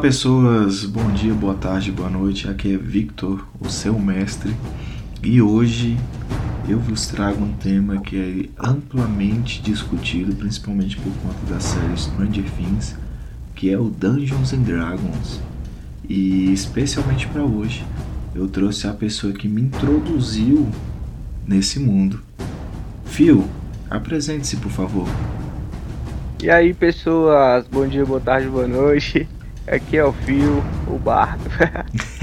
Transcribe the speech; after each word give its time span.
Pessoas, 0.00 0.84
bom 0.84 1.10
dia, 1.10 1.34
boa 1.34 1.54
tarde, 1.54 1.90
boa 1.90 2.08
noite. 2.08 2.48
Aqui 2.48 2.74
é 2.74 2.76
Victor, 2.76 3.44
o 3.60 3.68
seu 3.68 3.98
mestre, 3.98 4.54
e 5.22 5.42
hoje 5.42 5.98
eu 6.68 6.78
vos 6.78 7.08
trago 7.08 7.42
um 7.42 7.52
tema 7.54 8.00
que 8.00 8.16
é 8.16 8.64
amplamente 8.64 9.60
discutido, 9.60 10.36
principalmente 10.36 10.96
por 10.96 11.12
conta 11.14 11.52
da 11.52 11.58
série 11.58 11.96
Stranger 11.96 12.44
Things, 12.52 12.96
que 13.56 13.70
é 13.70 13.78
o 13.78 13.90
Dungeons 13.90 14.52
and 14.52 14.62
Dragons. 14.62 15.40
E 16.08 16.52
especialmente 16.52 17.26
para 17.26 17.42
hoje, 17.42 17.84
eu 18.36 18.46
trouxe 18.46 18.86
a 18.86 18.92
pessoa 18.92 19.32
que 19.32 19.48
me 19.48 19.62
introduziu 19.62 20.68
nesse 21.44 21.80
mundo. 21.80 22.20
Phil, 23.04 23.44
apresente-se, 23.90 24.56
por 24.58 24.70
favor. 24.70 25.08
E 26.40 26.48
aí, 26.48 26.72
pessoas, 26.72 27.66
bom 27.66 27.86
dia, 27.86 28.06
boa 28.06 28.20
tarde, 28.20 28.46
boa 28.46 28.68
noite. 28.68 29.28
Aqui 29.70 29.98
é 29.98 30.04
o 30.04 30.14
Fio, 30.14 30.64
o 30.86 30.98
Bardo. 30.98 31.44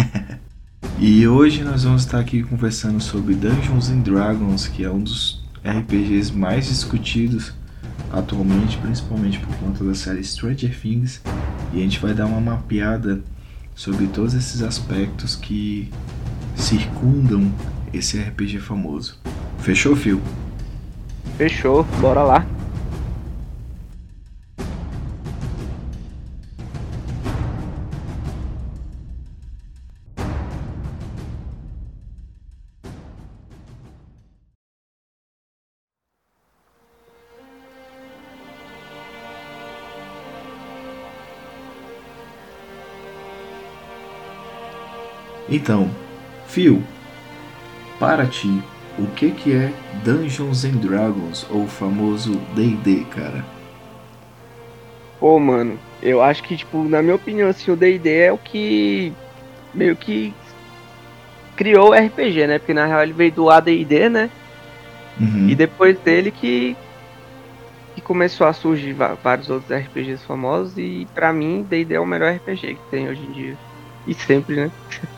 e 0.97 1.27
hoje 1.27 1.63
nós 1.63 1.83
vamos 1.83 2.01
estar 2.01 2.19
aqui 2.19 2.41
conversando 2.41 2.99
sobre 2.99 3.35
Dungeons 3.35 3.89
and 3.89 3.99
Dragons, 3.99 4.67
que 4.67 4.83
é 4.83 4.89
um 4.89 4.99
dos 4.99 5.43
RPGs 5.63 6.35
mais 6.35 6.65
discutidos 6.65 7.53
atualmente, 8.11 8.77
principalmente 8.79 9.37
por 9.37 9.55
conta 9.57 9.83
da 9.83 9.93
série 9.93 10.23
Stranger 10.23 10.75
Things. 10.75 11.21
E 11.71 11.77
a 11.77 11.81
gente 11.83 11.99
vai 11.99 12.15
dar 12.15 12.25
uma 12.25 12.41
mapeada 12.41 13.21
sobre 13.75 14.07
todos 14.07 14.33
esses 14.33 14.63
aspectos 14.63 15.35
que 15.35 15.91
circundam 16.55 17.51
esse 17.93 18.17
RPG 18.17 18.57
famoso. 18.59 19.19
Fechou, 19.59 19.95
Fio? 19.95 20.19
Fechou, 21.37 21.83
bora 22.01 22.23
lá. 22.23 22.45
Então, 45.55 45.89
Phil, 46.47 46.83
para 47.97 48.27
ti, 48.27 48.61
o 48.99 49.07
que 49.07 49.31
que 49.31 49.53
é 49.53 49.71
Dungeons 50.03 50.65
and 50.65 50.79
Dragons 50.81 51.47
ou 51.49 51.63
o 51.63 51.67
famoso 51.67 52.35
D&D, 52.53 53.05
cara? 53.05 53.41
Pô, 55.17 55.39
mano, 55.39 55.79
eu 56.01 56.21
acho 56.21 56.43
que 56.43 56.57
tipo, 56.57 56.83
na 56.83 57.01
minha 57.01 57.15
opinião, 57.15 57.47
assim, 57.47 57.71
o 57.71 57.75
D&D 57.77 58.09
é 58.09 58.33
o 58.33 58.37
que 58.37 59.13
meio 59.73 59.95
que 59.95 60.33
criou 61.55 61.91
o 61.91 61.93
RPG, 61.93 62.47
né? 62.47 62.59
Porque 62.59 62.73
na 62.73 62.85
real 62.85 63.03
ele 63.03 63.13
veio 63.13 63.31
do 63.31 63.49
AD&D, 63.49 64.09
né? 64.09 64.29
Uhum. 65.17 65.47
E 65.47 65.55
depois 65.55 65.97
dele 65.99 66.31
que 66.31 66.75
que 67.95 68.01
começou 68.01 68.45
a 68.45 68.51
surgir 68.51 68.91
vários 69.23 69.49
outros 69.49 69.71
RPGs 69.71 70.25
famosos 70.25 70.77
e 70.77 71.07
para 71.13 71.31
mim 71.31 71.63
D&D 71.63 71.93
é 71.93 71.99
o 71.99 72.05
melhor 72.05 72.33
RPG 72.33 72.75
que 72.75 72.91
tem 72.91 73.07
hoje 73.07 73.23
em 73.23 73.31
dia. 73.31 73.57
E 74.05 74.13
sempre, 74.13 74.57
né? 74.57 74.71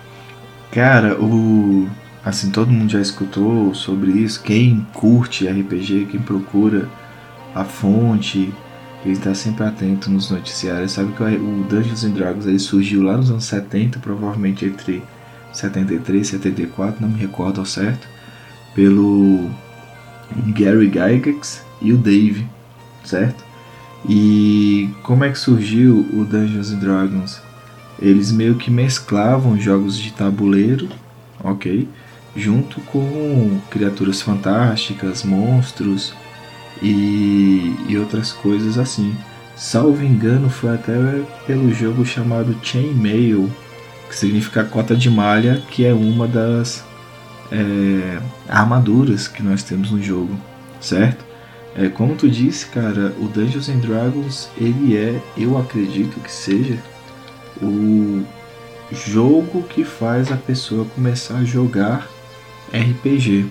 Cara, 0.71 1.19
o. 1.19 1.87
Assim, 2.23 2.51
todo 2.51 2.71
mundo 2.71 2.91
já 2.91 2.99
escutou 2.99 3.73
sobre 3.73 4.11
isso. 4.11 4.41
Quem 4.43 4.85
curte 4.93 5.47
RPG, 5.47 6.07
quem 6.11 6.19
procura 6.19 6.89
a 7.55 7.63
fonte, 7.63 8.53
ele 9.03 9.13
está 9.13 9.33
sempre 9.33 9.63
atento 9.63 10.09
nos 10.09 10.29
noticiários, 10.29 10.91
sabe 10.91 11.13
que 11.13 11.23
o 11.23 11.63
Dungeons 11.69 12.03
and 12.03 12.11
Dragons 12.11 12.45
ele 12.45 12.59
surgiu 12.59 13.03
lá 13.03 13.15
nos 13.15 13.31
anos 13.31 13.45
70, 13.45 13.99
provavelmente 13.99 14.65
entre 14.65 15.01
73 15.53 16.27
e 16.27 16.29
74, 16.31 17.01
não 17.01 17.09
me 17.09 17.19
recordo 17.19 17.59
ao 17.59 17.65
certo, 17.65 18.07
pelo 18.75 19.49
Gary 20.47 20.87
Gygax 20.87 21.65
e 21.81 21.93
o 21.93 21.97
Dave, 21.97 22.45
certo? 23.03 23.43
E 24.07 24.89
como 25.03 25.23
é 25.23 25.29
que 25.29 25.39
surgiu 25.39 26.07
o 26.13 26.25
Dungeons 26.25 26.71
and 26.71 26.79
Dragons? 26.79 27.41
Eles 27.99 28.31
meio 28.31 28.55
que 28.55 28.69
mesclavam 28.69 29.59
jogos 29.59 29.97
de 29.97 30.11
tabuleiro, 30.11 30.89
ok? 31.43 31.87
Junto 32.35 32.79
com 32.81 33.59
criaturas 33.69 34.21
fantásticas, 34.21 35.23
monstros 35.23 36.13
e, 36.81 37.75
e 37.87 37.97
outras 37.97 38.31
coisas 38.31 38.77
assim. 38.77 39.15
Salvo 39.55 40.03
engano, 40.03 40.49
foi 40.49 40.75
até 40.75 40.93
pelo 41.47 41.73
jogo 41.73 42.05
chamado 42.05 42.55
Chainmail, 42.61 43.49
que 44.07 44.15
significa 44.15 44.63
cota 44.63 44.95
de 44.95 45.09
malha, 45.09 45.63
que 45.71 45.83
é 45.83 45.93
uma 45.93 46.27
das 46.27 46.85
é, 47.51 48.19
armaduras 48.47 49.27
que 49.27 49.41
nós 49.41 49.63
temos 49.63 49.89
no 49.89 50.01
jogo, 50.01 50.37
certo? 50.79 51.25
É, 51.75 51.89
como 51.89 52.15
tu 52.15 52.29
disse, 52.29 52.67
cara, 52.67 53.13
o 53.19 53.27
Dungeons 53.27 53.69
and 53.69 53.79
Dragons 53.79 54.49
ele 54.57 54.95
é, 54.95 55.19
eu 55.35 55.57
acredito 55.57 56.19
que 56.19 56.31
seja 56.31 56.77
o 57.61 58.25
jogo 58.91 59.63
que 59.63 59.83
faz 59.83 60.31
a 60.31 60.37
pessoa 60.37 60.85
começar 60.85 61.37
a 61.37 61.43
jogar 61.43 62.07
RPG. 62.73 63.47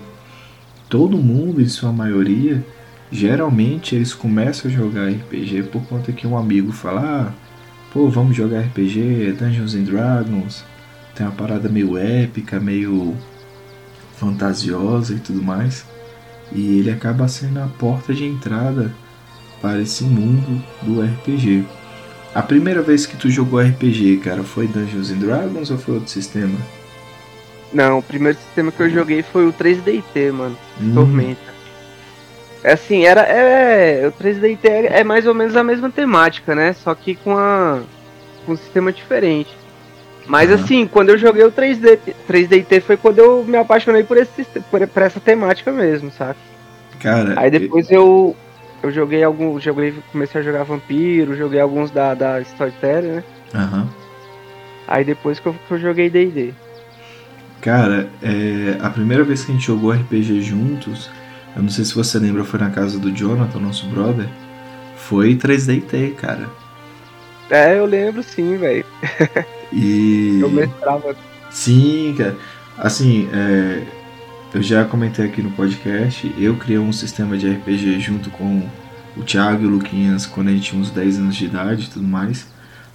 Todo 0.89 1.19
mundo, 1.19 1.61
em 1.61 1.69
sua 1.69 1.93
maioria, 1.93 2.65
geralmente 3.11 3.95
eles 3.95 4.15
começam 4.15 4.71
a 4.71 4.75
jogar 4.75 5.09
RPG 5.09 5.65
por 5.65 5.83
conta 5.87 6.13
que 6.13 6.27
um 6.27 6.37
amigo 6.37 6.73
fala: 6.73 7.01
ah, 7.01 7.33
pô, 7.93 8.09
vamos 8.09 8.37
jogar 8.37 8.61
RPG, 8.61 9.37
Dungeons 9.39 9.75
and 9.75 9.85
Dragons. 9.85 10.65
Tem 11.15 11.27
uma 11.27 11.33
parada 11.33 11.69
meio 11.69 11.97
épica, 11.97 12.61
meio 12.61 13.17
fantasiosa 14.17 15.15
e 15.15 15.19
tudo 15.19 15.43
mais. 15.43 15.85
E 16.53 16.79
ele 16.79 16.91
acaba 16.91 17.27
sendo 17.27 17.59
a 17.59 17.67
porta 17.67 18.15
de 18.15 18.25
entrada 18.25 18.93
para 19.61 19.81
esse 19.81 20.05
mundo 20.05 20.63
do 20.83 21.01
RPG. 21.01 21.65
A 22.37 22.43
primeira 22.43 22.83
vez 22.83 23.07
que 23.07 23.17
tu 23.17 23.31
jogou 23.31 23.59
RPG, 23.59 24.19
cara, 24.19 24.43
foi 24.43 24.67
Dungeons 24.67 25.11
and 25.11 25.21
Dragons 25.21 25.71
ou 25.71 25.79
foi 25.79 25.95
outro 25.95 26.11
sistema? 26.11 26.55
Não, 27.73 28.01
o 28.01 28.03
primeiro 28.03 28.37
sistema 28.37 28.71
que 28.71 28.79
eu 28.83 28.91
joguei 28.91 29.23
foi 29.23 29.47
o 29.47 29.53
3DT, 29.55 30.33
mano. 30.33 30.59
Hum. 30.79 30.93
Tormenta. 30.93 31.41
É 32.63 32.75
assim, 32.75 33.07
era. 33.07 33.23
É, 33.23 34.07
o 34.07 34.13
3DT 34.13 34.65
é, 34.65 35.01
é 35.01 35.05
mais 35.05 35.27
ou 35.27 35.33
menos 35.33 35.57
a 35.57 35.65
mesma 35.65 35.89
temática, 35.89 36.55
né? 36.55 36.75
Só 36.75 36.95
que 36.95 37.15
com, 37.15 37.39
a, 37.39 37.81
com 38.45 38.53
um 38.53 38.57
sistema 38.57 38.93
diferente. 38.93 39.57
Mas 40.27 40.51
uhum. 40.51 40.57
assim, 40.57 40.87
quando 40.87 41.09
eu 41.09 41.17
joguei 41.17 41.43
o 41.43 41.51
3D, 41.51 41.99
3DT 42.29 42.83
foi 42.83 42.99
quando 42.99 43.19
eu 43.19 43.45
me 43.45 43.57
apaixonei 43.57 44.05
por, 44.05 44.19
esse, 44.19 44.45
por, 44.71 44.87
por 44.87 45.03
essa 45.03 45.21
temática 45.21 45.73
mesmo, 45.73 46.11
sabe? 46.11 46.37
Cara. 47.01 47.33
Aí 47.41 47.51
depois 47.51 47.91
eu, 47.91 47.97
eu 47.99 48.37
joguei 48.91 49.23
alguns. 49.23 49.63
Joguei, 49.63 49.95
comecei 50.13 50.41
a 50.41 50.45
jogar 50.45 50.65
Vampiro, 50.65 51.37
joguei 51.37 51.61
alguns 51.61 51.91
da, 51.91 52.15
da 52.15 52.41
Storyteller, 52.41 53.17
né? 53.17 53.25
Aham. 53.55 53.89
Aí 54.89 55.05
depois 55.05 55.41
que 55.41 55.47
eu, 55.47 55.55
que 55.55 55.75
eu 55.75 55.79
joguei 55.79 56.09
DD. 56.09 56.53
Cara, 57.61 58.09
é, 58.23 58.79
a 58.81 58.91
primeira 58.91 59.25
vez 59.25 59.45
que 59.45 59.51
a 59.51 59.55
gente 59.55 59.67
jogou 59.67 59.91
RPG 59.91 60.41
juntos, 60.41 61.11
eu 61.57 61.63
não 61.63 61.71
sei 61.71 61.85
se 61.85 61.95
você 61.95 62.19
lembra, 62.19 62.45
foi 62.45 62.61
na 62.61 62.71
casa 62.71 62.99
do 62.99 63.11
Jonathan, 63.11 63.59
nosso 63.59 63.87
brother. 63.89 64.29
Foi 64.97 65.35
3DT, 65.35 66.15
cara. 66.15 66.49
É, 67.51 67.79
eu 67.79 67.87
lembro 67.87 68.23
sim, 68.23 68.57
velho. 68.57 68.85
E. 69.73 70.39
eu 70.43 70.51
mestrava. 70.51 71.17
Sim, 71.51 72.15
cara. 72.17 72.37
Assim, 72.79 73.29
é, 73.33 73.83
eu 74.57 74.63
já 74.63 74.87
comentei 74.87 75.27
aqui 75.27 75.43
no 75.43 75.51
podcast, 75.51 76.35
eu 76.39 76.57
criei 76.57 76.79
um 76.79 76.91
sistema 76.91 77.37
de 77.37 77.47
RPG 77.47 78.01
junto 78.01 78.31
com 78.31 78.67
o 79.15 79.23
Thiago 79.23 79.65
e 79.65 79.67
o 79.67 79.69
Luquinhas 79.69 80.25
quando 80.25 80.49
a 80.49 80.51
gente 80.51 80.71
tinha 80.71 80.81
uns 80.81 80.89
10 80.89 81.19
anos 81.19 81.37
de 81.37 81.45
idade 81.45 81.85
e 81.85 81.89
tudo 81.89 82.09
mais. 82.09 82.47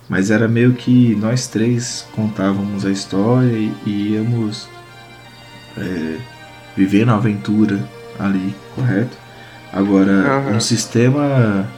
Mas 0.09 0.31
era 0.31 0.47
meio 0.47 0.73
que 0.73 1.15
nós 1.17 1.47
três 1.47 2.07
contávamos 2.15 2.83
a 2.83 2.89
história 2.89 3.51
e, 3.51 3.71
e 3.85 4.13
íamos 4.13 4.67
é, 5.77 6.17
vivendo 6.75 7.09
a 7.09 7.15
aventura 7.15 7.79
ali, 8.17 8.55
correto? 8.73 9.15
Agora, 9.71 10.47
uhum. 10.47 10.55
um 10.55 10.59
sistema 10.59 11.69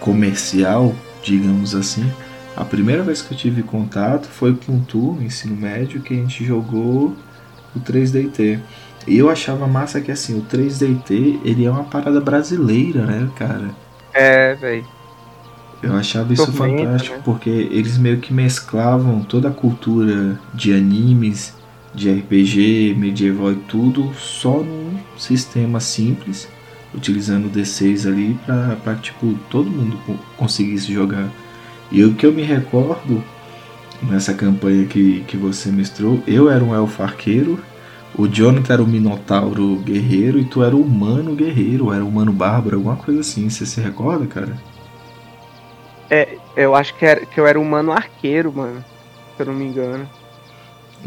comercial, 0.00 0.94
digamos 1.22 1.74
assim, 1.74 2.10
a 2.56 2.64
primeira 2.64 3.02
vez 3.02 3.20
que 3.20 3.34
eu 3.34 3.36
tive 3.36 3.62
contato 3.62 4.26
foi 4.26 4.54
com 4.54 4.80
tu, 4.80 5.12
no 5.12 5.22
ensino 5.22 5.54
médio, 5.54 6.00
que 6.00 6.14
a 6.14 6.16
gente 6.16 6.46
jogou 6.46 7.14
o 7.76 7.80
3DT. 7.80 8.58
E 9.06 9.16
eu 9.16 9.30
achava 9.30 9.66
massa 9.66 10.00
que 10.00 10.10
assim, 10.10 10.38
o 10.38 10.42
3DT, 10.42 11.40
ele 11.44 11.64
é 11.64 11.70
uma 11.70 11.84
parada 11.84 12.20
brasileira, 12.20 13.06
né, 13.06 13.28
cara? 13.36 13.70
É, 14.12 14.54
velho. 14.54 14.84
Eu 15.82 15.94
achava 15.94 16.32
isso 16.32 16.50
Tormenta, 16.50 16.84
fantástico, 16.84 17.16
né? 17.16 17.22
porque 17.24 17.50
eles 17.50 17.96
meio 17.96 18.18
que 18.18 18.32
mesclavam 18.32 19.22
toda 19.22 19.48
a 19.48 19.52
cultura 19.52 20.38
de 20.52 20.72
animes, 20.72 21.54
de 21.94 22.10
RPG, 22.10 22.94
medieval 22.98 23.52
e 23.52 23.56
tudo, 23.56 24.12
só 24.14 24.58
num 24.58 24.98
sistema 25.16 25.78
simples, 25.78 26.48
utilizando 26.92 27.46
o 27.46 27.50
D6 27.50 28.08
ali 28.08 28.38
pra, 28.44 28.76
pra 28.82 28.94
tipo, 28.96 29.34
todo 29.48 29.70
mundo 29.70 29.98
conseguisse 30.36 30.92
jogar. 30.92 31.28
E 31.90 32.04
o 32.04 32.14
que 32.14 32.26
eu 32.26 32.32
me 32.32 32.42
recordo 32.42 33.22
nessa 34.02 34.34
campanha 34.34 34.84
que, 34.86 35.20
que 35.26 35.36
você 35.36 35.70
mestrou, 35.70 36.22
eu 36.26 36.50
era 36.50 36.62
um 36.62 36.74
elfo 36.74 37.02
arqueiro, 37.02 37.58
o 38.18 38.26
Jonathan 38.26 38.72
era 38.74 38.82
o 38.82 38.86
Minotauro 38.86 39.76
guerreiro 39.76 40.40
e 40.40 40.44
tu 40.44 40.64
era 40.64 40.74
o 40.74 40.82
humano 40.82 41.36
guerreiro, 41.36 41.92
era 41.92 42.04
o 42.04 42.08
humano 42.08 42.32
bárbaro, 42.32 42.76
alguma 42.76 42.96
coisa 42.96 43.20
assim. 43.20 43.48
Você 43.48 43.64
se 43.64 43.80
recorda, 43.80 44.26
cara? 44.26 44.58
É, 46.10 46.36
eu 46.56 46.74
acho 46.74 46.94
que, 46.96 47.06
era, 47.06 47.24
que 47.24 47.38
eu 47.38 47.46
era 47.46 47.60
humano 47.60 47.92
arqueiro, 47.92 48.52
mano. 48.52 48.84
Se 49.36 49.42
eu 49.42 49.46
não 49.46 49.54
me 49.54 49.64
engano. 49.64 50.10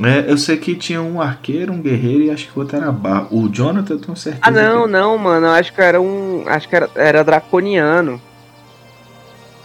É, 0.01 0.31
eu 0.31 0.37
sei 0.37 0.55
que 0.55 0.73
tinha 0.73 1.01
um 1.01 1.21
arqueiro, 1.21 1.73
um 1.73 1.81
guerreiro 1.81 2.23
e 2.23 2.31
acho 2.31 2.47
que 2.47 2.57
o 2.57 2.61
outro 2.61 2.77
era 2.77 2.89
bar. 2.93 3.27
O 3.29 3.49
Jonathan, 3.49 3.95
eu 3.95 3.99
tenho 3.99 4.15
certeza. 4.15 4.45
Ah, 4.45 4.51
não, 4.51 4.85
que... 4.85 4.91
não, 4.91 5.17
mano. 5.17 5.47
Eu 5.47 5.51
acho 5.51 5.73
que 5.73 5.81
era 5.81 5.99
um. 5.99 6.45
Acho 6.47 6.69
que 6.69 6.75
era, 6.77 6.89
era 6.95 7.23
draconiano. 7.25 8.21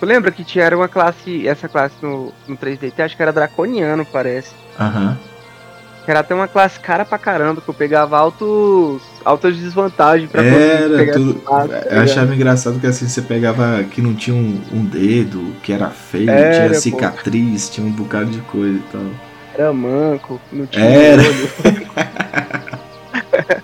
Tu 0.00 0.04
lembra 0.04 0.32
que 0.32 0.42
tinha 0.42 0.64
era 0.64 0.76
uma 0.76 0.88
classe. 0.88 1.46
Essa 1.46 1.68
classe 1.68 1.94
no, 2.02 2.32
no 2.48 2.56
3DT? 2.56 3.04
Acho 3.04 3.16
que 3.16 3.22
era 3.22 3.32
draconiano, 3.32 4.04
parece. 4.04 4.52
Aham. 4.80 5.10
Uhum. 5.10 5.35
Era 6.06 6.20
até 6.20 6.34
uma 6.34 6.46
classe 6.46 6.78
cara 6.78 7.04
pra 7.04 7.18
caramba, 7.18 7.60
que 7.60 7.68
eu 7.68 7.74
pegava 7.74 8.16
altos, 8.16 9.02
altas 9.24 9.56
desvantagens 9.56 10.30
pra 10.30 10.42
Era, 10.42 10.96
pegar 10.96 11.12
tudo. 11.14 11.34
Classe, 11.40 11.68
tá 11.68 11.86
eu 11.90 12.00
achava 12.00 12.34
engraçado 12.34 12.78
que 12.78 12.86
assim, 12.86 13.08
você 13.08 13.22
pegava 13.22 13.82
que 13.84 14.00
não 14.00 14.14
tinha 14.14 14.36
um, 14.36 14.60
um 14.72 14.84
dedo, 14.84 15.54
que 15.62 15.72
era 15.72 15.90
feio, 15.90 16.30
era, 16.30 16.68
tinha 16.68 16.80
cicatriz, 16.80 17.68
pô. 17.68 17.74
tinha 17.74 17.86
um 17.86 17.90
bocado 17.90 18.30
de 18.30 18.40
coisa 18.42 18.76
e 18.76 18.82
tal. 18.92 19.02
Era 19.54 19.72
manco, 19.72 20.40
não 20.52 20.66
tinha 20.66 20.84
Era. 20.84 21.22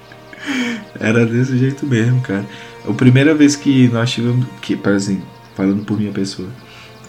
era 0.99 1.27
desse 1.27 1.59
jeito 1.59 1.87
mesmo, 1.87 2.21
cara. 2.23 2.45
A 2.89 2.93
primeira 2.93 3.35
vez 3.35 3.55
que 3.55 3.89
nós 3.89 4.11
tivemos. 4.11 4.47
Que, 4.61 4.79
assim, 4.89 5.23
falando 5.55 5.85
por 5.85 5.99
minha 5.99 6.13
pessoa. 6.13 6.49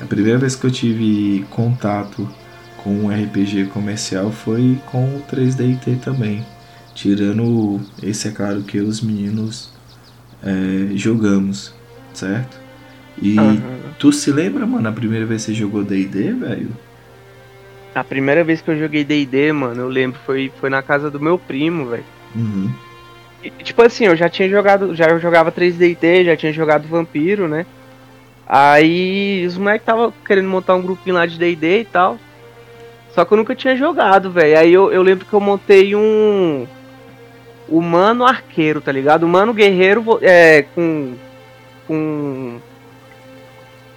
A 0.01 0.05
primeira 0.05 0.37
vez 0.37 0.55
que 0.55 0.65
eu 0.65 0.71
tive 0.71 1.45
contato 1.49 2.27
com 2.83 2.91
um 2.91 3.09
RPG 3.09 3.67
comercial 3.67 4.31
foi 4.31 4.77
com 4.87 5.05
o 5.05 5.21
3DT 5.21 5.99
também. 6.01 6.45
Tirando 6.93 7.79
esse, 8.01 8.27
é 8.27 8.31
claro 8.31 8.61
que 8.63 8.79
os 8.79 9.01
meninos 9.01 9.73
é, 10.43 10.95
jogamos, 10.95 11.73
certo? 12.13 12.61
E 13.21 13.39
uhum. 13.39 13.61
tu 13.97 14.11
se 14.11 14.31
lembra, 14.31 14.65
mano, 14.65 14.87
a 14.87 14.91
primeira 14.91 15.25
vez 15.25 15.45
que 15.45 15.51
você 15.51 15.57
jogou 15.57 15.83
DD, 15.83 16.33
velho? 16.33 16.69
A 17.95 18.03
primeira 18.03 18.43
vez 18.43 18.61
que 18.61 18.71
eu 18.71 18.77
joguei 18.77 19.03
D&D, 19.03 19.51
mano, 19.51 19.81
eu 19.81 19.87
lembro, 19.87 20.19
foi, 20.25 20.51
foi 20.59 20.69
na 20.69 20.81
casa 20.81 21.11
do 21.11 21.19
meu 21.19 21.37
primo, 21.37 21.85
velho. 21.85 22.03
Uhum. 22.35 22.73
tipo 23.63 23.83
assim, 23.83 24.05
eu 24.05 24.15
já 24.15 24.27
tinha 24.27 24.49
jogado, 24.49 24.95
já 24.95 25.15
jogava 25.19 25.51
3D&D, 25.51 26.25
já 26.25 26.35
tinha 26.35 26.51
jogado 26.51 26.87
Vampiro, 26.87 27.47
né? 27.47 27.65
Aí 28.47 29.45
os 29.45 29.57
moleques 29.57 29.85
tava 29.85 30.11
querendo 30.25 30.49
montar 30.49 30.75
um 30.75 30.81
grupinho 30.81 31.15
lá 31.15 31.25
de 31.25 31.37
D&D 31.37 31.81
e 31.81 31.85
tal. 31.85 32.17
Só 33.13 33.23
que 33.23 33.33
eu 33.33 33.37
nunca 33.37 33.55
tinha 33.55 33.75
jogado, 33.75 34.31
velho. 34.31 34.57
Aí 34.57 34.73
eu, 34.73 34.91
eu 34.91 35.01
lembro 35.01 35.25
que 35.25 35.33
eu 35.33 35.39
montei 35.39 35.95
um 35.95 36.65
humano 37.69 38.25
arqueiro, 38.25 38.81
tá 38.81 38.91
ligado? 38.91 39.23
Humano 39.23 39.53
guerreiro 39.53 40.19
é, 40.21 40.63
com. 40.75 41.13
com. 41.87 42.59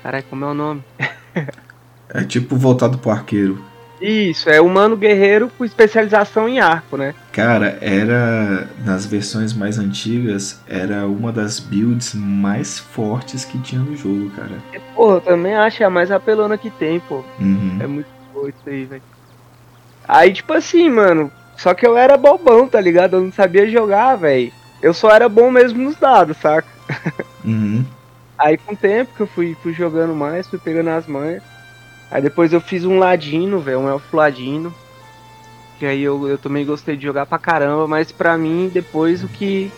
Caralho, 0.02 0.24
como 0.28 0.44
é 0.44 0.48
o 0.48 0.54
nome? 0.54 0.84
é 2.10 2.24
tipo 2.24 2.56
voltado 2.56 2.98
pro 2.98 3.10
arqueiro. 3.10 3.64
Isso, 3.98 4.50
é 4.50 4.60
humano 4.60 4.94
guerreiro 4.94 5.50
com 5.56 5.64
especialização 5.64 6.46
em 6.46 6.60
arco, 6.60 6.98
né? 6.98 7.14
Cara, 7.32 7.78
era. 7.80 8.68
Nas 8.84 9.06
versões 9.06 9.54
mais 9.54 9.78
antigas, 9.78 10.60
era 10.68 11.06
uma 11.06 11.32
das 11.32 11.58
builds 11.58 12.14
mais 12.14 12.78
fortes 12.78 13.46
que 13.46 13.58
tinha 13.58 13.80
no 13.80 13.96
jogo, 13.96 14.30
cara. 14.36 14.58
É, 14.74 14.80
pô, 14.94 15.14
eu 15.14 15.20
também 15.22 15.54
acho 15.54 15.82
a 15.82 15.88
mais 15.88 16.10
apelona 16.10 16.58
que 16.58 16.68
tem, 16.68 17.00
pô. 17.00 17.24
Uhum. 17.40 17.78
É 17.80 17.86
muito 17.86 18.15
boa 18.36 18.50
isso 18.50 18.58
aí, 18.66 18.84
velho. 18.84 19.02
Aí, 20.06 20.32
tipo 20.32 20.52
assim, 20.52 20.90
mano. 20.90 21.32
Só 21.56 21.72
que 21.72 21.86
eu 21.86 21.96
era 21.96 22.18
bobão, 22.18 22.68
tá 22.68 22.78
ligado? 22.78 23.16
Eu 23.16 23.22
não 23.22 23.32
sabia 23.32 23.68
jogar, 23.68 24.16
velho. 24.16 24.52
Eu 24.82 24.92
só 24.92 25.10
era 25.10 25.26
bom 25.26 25.50
mesmo 25.50 25.82
nos 25.82 25.96
dados, 25.96 26.36
saca? 26.36 26.68
Uhum. 27.42 27.84
Aí 28.38 28.58
com 28.58 28.74
o 28.74 28.76
tempo 28.76 29.14
que 29.16 29.22
eu 29.22 29.26
fui, 29.26 29.56
fui 29.62 29.72
jogando 29.72 30.14
mais, 30.14 30.46
fui 30.46 30.58
pegando 30.58 30.90
as 30.90 31.06
manhas. 31.06 31.42
Aí 32.10 32.20
depois 32.20 32.52
eu 32.52 32.60
fiz 32.60 32.84
um 32.84 32.98
ladino, 32.98 33.58
velho, 33.60 33.80
um 33.80 33.88
elfo 33.88 34.16
ladino. 34.16 34.74
Que 35.78 35.86
aí 35.86 36.02
eu, 36.02 36.28
eu 36.28 36.36
também 36.36 36.64
gostei 36.64 36.96
de 36.96 37.02
jogar 37.02 37.24
pra 37.24 37.38
caramba, 37.38 37.86
mas 37.86 38.12
pra 38.12 38.36
mim, 38.36 38.70
depois 38.72 39.24
o 39.24 39.28
que. 39.28 39.72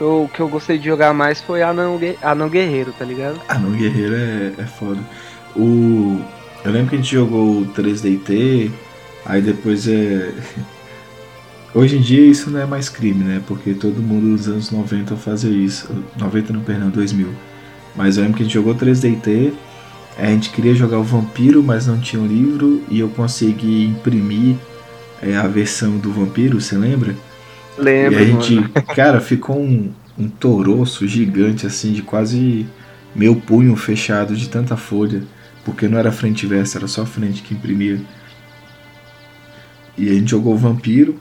O 0.00 0.30
que 0.32 0.38
eu 0.38 0.48
gostei 0.48 0.78
de 0.78 0.86
jogar 0.86 1.12
mais 1.12 1.40
foi 1.40 1.60
Anão, 1.60 1.98
Anão 2.22 2.48
Guerreiro, 2.48 2.92
tá 2.96 3.04
ligado? 3.04 3.40
Anão 3.48 3.72
Guerreiro 3.72 4.14
é, 4.14 4.62
é 4.62 4.66
foda. 4.66 5.00
O. 5.56 6.22
Eu 6.64 6.72
lembro 6.72 6.90
que 6.90 6.96
a 6.96 6.98
gente 6.98 7.12
jogou 7.12 7.64
3DT, 7.66 8.70
aí 9.24 9.42
depois 9.42 9.86
é. 9.88 10.32
Hoje 11.74 11.98
em 11.98 12.00
dia 12.00 12.24
isso 12.24 12.50
não 12.50 12.60
é 12.60 12.66
mais 12.66 12.88
crime, 12.88 13.22
né? 13.22 13.42
Porque 13.46 13.74
todo 13.74 14.02
mundo 14.02 14.36
dos 14.36 14.48
anos 14.48 14.70
90 14.70 15.16
fazia 15.16 15.50
isso. 15.50 15.88
90 16.18 16.52
não, 16.52 16.60
perdão, 16.60 16.88
2000. 16.88 17.28
Mas 17.94 18.16
eu 18.16 18.22
lembro 18.22 18.36
que 18.38 18.42
a 18.42 18.46
gente 18.46 18.54
jogou 18.54 18.74
3DT, 18.74 19.52
a 20.18 20.26
gente 20.26 20.50
queria 20.50 20.74
jogar 20.74 20.98
o 20.98 21.02
Vampiro, 21.02 21.62
mas 21.62 21.86
não 21.86 22.00
tinha 22.00 22.20
o 22.20 22.24
um 22.24 22.28
livro, 22.28 22.82
e 22.88 22.98
eu 22.98 23.08
consegui 23.08 23.84
imprimir 23.84 24.56
é, 25.22 25.36
a 25.36 25.46
versão 25.46 25.96
do 25.98 26.10
Vampiro, 26.10 26.60
você 26.60 26.76
lembra? 26.76 27.14
Lembro. 27.76 28.18
E 28.18 28.22
a 28.22 28.24
gente, 28.24 28.54
mano. 28.56 28.70
cara, 28.96 29.20
ficou 29.20 29.60
um, 29.60 29.90
um 30.18 30.28
toroço 30.28 31.06
gigante, 31.06 31.66
assim, 31.66 31.92
de 31.92 32.02
quase 32.02 32.66
meu 33.14 33.36
punho 33.36 33.76
fechado 33.76 34.34
de 34.34 34.48
tanta 34.48 34.76
folha, 34.76 35.22
porque 35.68 35.86
não 35.86 35.98
era 35.98 36.10
frente 36.10 36.44
e 36.44 36.46
verso, 36.46 36.78
era 36.78 36.88
só 36.88 37.04
frente 37.04 37.42
que 37.42 37.52
imprimia. 37.52 38.00
E 39.98 40.08
a 40.08 40.14
gente 40.14 40.30
jogou 40.30 40.54
o 40.54 40.56
Vampiro, 40.56 41.20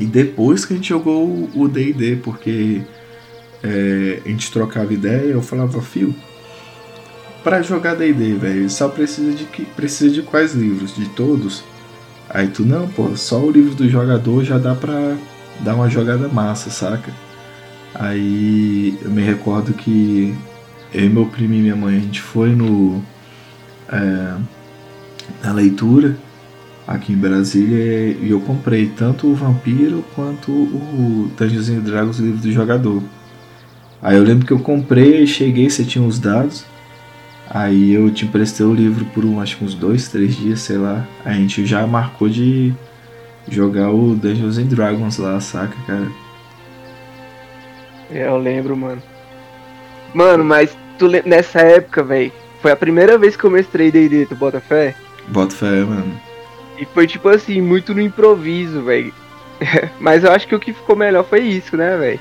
e 0.00 0.04
depois 0.04 0.64
que 0.64 0.72
a 0.72 0.76
gente 0.76 0.88
jogou 0.88 1.48
o 1.54 1.68
DD, 1.68 2.16
porque 2.16 2.82
é, 3.62 4.20
a 4.24 4.28
gente 4.28 4.50
trocava 4.50 4.92
ideia, 4.92 5.30
eu 5.30 5.42
falava, 5.42 5.80
Fio 5.80 6.12
para 7.42 7.60
jogar 7.60 7.96
D&D, 7.96 8.34
velho, 8.34 8.70
só 8.70 8.88
precisa 8.88 9.32
de 9.32 9.44
que 9.44 9.64
precisa 9.64 10.14
de 10.14 10.22
quais 10.22 10.54
livros? 10.54 10.94
De 10.94 11.06
todos? 11.08 11.64
Aí 12.30 12.48
tu 12.48 12.64
não, 12.64 12.88
pô, 12.88 13.16
só 13.16 13.40
o 13.40 13.50
livro 13.50 13.74
do 13.74 13.88
jogador 13.88 14.44
já 14.44 14.58
dá 14.58 14.74
pra 14.74 15.16
dar 15.60 15.74
uma 15.74 15.90
jogada 15.90 16.28
massa, 16.28 16.70
saca? 16.70 17.12
Aí 17.94 18.96
eu 19.02 19.10
me 19.10 19.22
recordo 19.22 19.74
que 19.74 20.32
eu 20.94 21.04
e 21.04 21.08
meu 21.08 21.26
primo 21.26 21.54
e 21.54 21.58
minha 21.58 21.76
mãe 21.76 21.96
a 21.96 22.00
gente 22.00 22.20
foi 22.20 22.50
no 22.50 23.02
é, 23.92 24.34
na 25.44 25.52
leitura 25.52 26.16
aqui 26.86 27.12
em 27.12 27.16
Brasília 27.16 28.16
e 28.20 28.30
eu 28.30 28.40
comprei 28.40 28.88
tanto 28.88 29.28
o 29.28 29.34
Vampiro 29.34 30.04
quanto 30.14 30.50
o 30.50 31.30
Dungeons 31.38 31.68
and 31.68 31.80
Dragons 31.80 32.18
livro 32.18 32.40
do 32.40 32.52
jogador. 32.52 33.02
Aí 34.00 34.16
eu 34.16 34.22
lembro 34.24 34.44
que 34.44 34.52
eu 34.52 34.58
comprei, 34.58 35.26
cheguei, 35.26 35.70
você 35.70 35.84
tinha 35.84 36.04
os 36.04 36.18
dados. 36.18 36.64
Aí 37.48 37.92
eu 37.92 38.10
te 38.10 38.24
emprestei 38.24 38.66
o 38.66 38.74
livro 38.74 39.04
por 39.06 39.24
um, 39.24 39.40
acho 39.40 39.56
que 39.58 39.64
uns 39.64 39.74
dois, 39.74 40.08
três 40.08 40.34
dias, 40.34 40.60
sei 40.60 40.78
lá. 40.78 41.06
A 41.24 41.32
gente 41.34 41.64
já 41.66 41.86
marcou 41.86 42.28
de 42.28 42.74
jogar 43.48 43.90
o 43.90 44.14
Dungeons 44.14 44.58
and 44.58 44.66
Dragons 44.66 45.18
lá, 45.18 45.38
saca, 45.40 45.76
cara? 45.86 46.10
É, 48.10 48.26
eu 48.26 48.38
lembro, 48.38 48.76
mano. 48.76 49.02
Mano, 50.12 50.44
mas 50.44 50.76
tu 50.98 51.08
nessa 51.08 51.60
época, 51.60 52.02
velho, 52.02 52.32
foi 52.62 52.70
a 52.70 52.76
primeira 52.76 53.18
vez 53.18 53.36
que 53.36 53.42
eu 53.42 53.50
mestrei 53.50 53.90
D&D, 53.90 54.26
tu 54.26 54.36
bota 54.36 54.60
fé? 54.60 54.94
Bota 55.28 55.54
fé, 55.54 55.82
mano. 55.82 56.18
E 56.78 56.86
foi 56.86 57.08
tipo 57.08 57.28
assim, 57.28 57.60
muito 57.60 57.92
no 57.92 58.00
improviso, 58.00 58.82
velho. 58.82 59.12
mas 60.00 60.22
eu 60.22 60.30
acho 60.30 60.46
que 60.46 60.54
o 60.54 60.60
que 60.60 60.72
ficou 60.72 60.94
melhor 60.94 61.24
foi 61.24 61.40
isso, 61.40 61.76
né, 61.76 61.96
velho? 61.96 62.20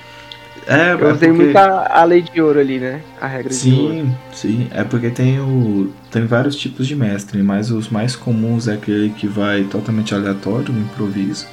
É, 0.67 0.93
eu 0.93 1.11
usei 1.11 1.29
porque... 1.29 1.43
muito 1.43 1.57
a, 1.57 2.01
a, 2.01 2.03
lei 2.03 2.21
de 2.21 2.41
ouro 2.41 2.59
ali, 2.59 2.79
né? 2.79 3.01
A 3.19 3.27
regra 3.27 3.53
sim, 3.53 3.71
de 3.71 3.79
ouro. 3.79 3.93
Sim, 3.93 4.15
sim. 4.33 4.67
É 4.71 4.83
porque 4.83 5.09
tem 5.09 5.39
o. 5.39 5.91
Tem 6.11 6.25
vários 6.25 6.55
tipos 6.55 6.87
de 6.87 6.95
mestre, 6.95 7.41
mas 7.41 7.71
os 7.71 7.89
mais 7.89 8.15
comuns 8.15 8.67
é 8.67 8.73
aquele 8.73 9.09
que 9.09 9.27
vai 9.27 9.63
totalmente 9.63 10.13
aleatório 10.13 10.73
no 10.73 10.81
improviso, 10.81 11.47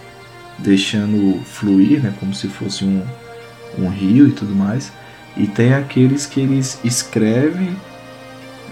deixando 0.59 1.40
fluir, 1.45 2.02
né? 2.02 2.12
Como 2.21 2.35
se 2.35 2.49
fosse 2.49 2.85
um, 2.85 3.02
um 3.78 3.88
rio 3.88 4.28
e 4.28 4.33
tudo 4.33 4.54
mais. 4.54 4.92
E 5.37 5.47
tem 5.47 5.73
aqueles 5.73 6.26
que 6.26 6.40
eles 6.40 6.78
escrevem 6.85 7.75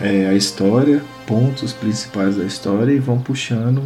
é, 0.01 0.29
a 0.29 0.35
história, 0.35 1.03
pontos 1.27 1.73
principais 1.73 2.37
da 2.37 2.45
história 2.45 2.93
e 2.93 2.99
vão 2.99 3.19
puxando 3.19 3.83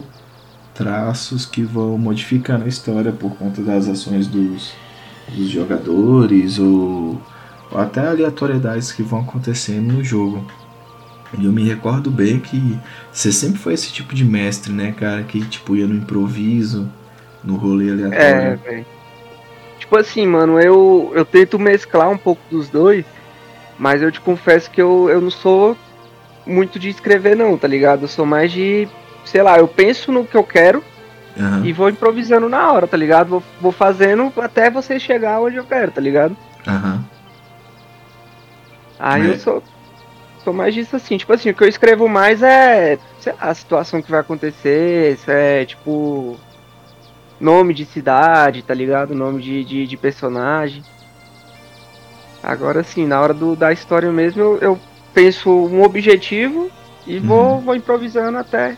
traços 0.75 1.45
que 1.45 1.63
vão 1.63 1.99
modificando 1.99 2.65
a 2.65 2.69
história 2.69 3.13
por 3.13 3.37
conta 3.37 3.63
das 3.63 3.89
ações 3.89 4.27
dos 4.27 4.73
dos 5.35 5.49
jogadores 5.49 6.59
ou, 6.59 7.21
ou 7.71 7.81
até 7.81 8.07
aleatoriedades 8.07 8.93
que 8.93 9.03
vão 9.03 9.21
acontecendo 9.21 9.93
no 9.93 10.05
jogo. 10.05 10.45
E 11.39 11.45
eu 11.45 11.53
me 11.53 11.63
recordo 11.63 12.11
bem 12.11 12.41
que 12.41 12.79
você 13.13 13.31
sempre 13.31 13.59
foi 13.59 13.75
esse 13.75 13.93
tipo 13.93 14.15
de 14.15 14.25
mestre, 14.25 14.73
né, 14.73 14.93
cara? 14.93 15.23
Que 15.23 15.41
tipo 15.47 15.77
ia 15.77 15.87
no 15.87 15.95
improviso, 15.95 16.91
no 17.45 17.55
rolê 17.55 17.91
aleatório. 17.91 18.25
É, 18.25 18.57
velho. 18.57 18.87
Tipo 19.79 19.97
assim, 19.97 20.27
mano, 20.27 20.61
eu, 20.61 21.13
eu 21.15 21.25
tento 21.25 21.59
mesclar 21.59 22.11
um 22.11 22.19
pouco 22.19 22.43
dos 22.51 22.69
dois, 22.69 23.05
mas 23.79 24.03
eu 24.03 24.11
te 24.11 24.21
confesso 24.21 24.71
que 24.71 24.83
eu, 24.83 25.09
eu 25.09 25.21
não 25.21 25.31
sou 25.31 25.77
muito 26.47 26.79
de 26.79 26.89
escrever, 26.89 27.37
não, 27.37 27.57
tá 27.57 27.69
ligado? 27.69 28.03
Eu 28.03 28.09
sou 28.09 28.27
mais 28.27 28.51
de 28.51 28.89
sei 29.25 29.43
lá, 29.43 29.59
eu 29.59 29.69
penso 29.69 30.11
no 30.11 30.25
que 30.25 30.37
eu 30.37 30.45
quero 30.45 30.83
uhum. 31.37 31.65
e 31.65 31.73
vou 31.73 31.89
improvisando 31.89 32.49
na 32.49 32.73
hora, 32.73 32.87
tá 32.87 32.97
ligado? 32.97 33.29
Vou, 33.29 33.43
vou 33.61 33.73
fazendo 33.73 34.33
até 34.39 34.71
você 34.71 34.99
chegar 34.99 35.41
onde 35.41 35.57
eu 35.57 35.65
quero, 35.65 35.93
tá 35.93 36.01
ligado? 36.01 36.37
Aham. 36.67 37.05
Aí 38.99 39.27
eu 39.27 39.39
sou, 39.39 39.63
sou 40.45 40.53
mais 40.53 40.75
disso 40.75 40.95
assim, 40.95 41.17
tipo 41.17 41.33
assim, 41.33 41.51
o 41.51 41.55
que 41.55 41.65
eu 41.65 41.69
escrevo 41.69 42.07
mais 42.07 42.43
é, 42.43 42.99
sei 43.19 43.33
lá, 43.33 43.39
a 43.49 43.55
situação 43.55 44.03
que 44.03 44.11
vai 44.11 44.21
acontecer, 44.21 45.15
isso 45.15 45.31
é 45.31 45.65
tipo 45.65 46.39
nome 47.41 47.73
de 47.73 47.87
cidade, 47.87 48.63
tá 48.63 48.75
ligado? 48.75 49.15
Nome 49.15 49.41
de, 49.43 49.65
de, 49.65 49.87
de 49.87 49.97
personagem. 49.97 50.83
Agora 52.43 52.83
sim, 52.83 53.07
na 53.07 53.21
hora 53.21 53.33
do, 53.33 53.57
da 53.57 53.73
história 53.73 54.11
mesmo, 54.13 54.43
eu, 54.43 54.59
eu 54.59 54.81
penso 55.15 55.51
um 55.51 55.83
objetivo 55.83 56.71
e 57.07 57.17
uhum. 57.19 57.27
vou, 57.27 57.61
vou 57.61 57.77
improvisando 57.77 58.39
até 58.39 58.77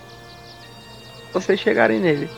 vocês 1.32 1.58
chegarem 1.58 2.00
nele. 2.00 2.28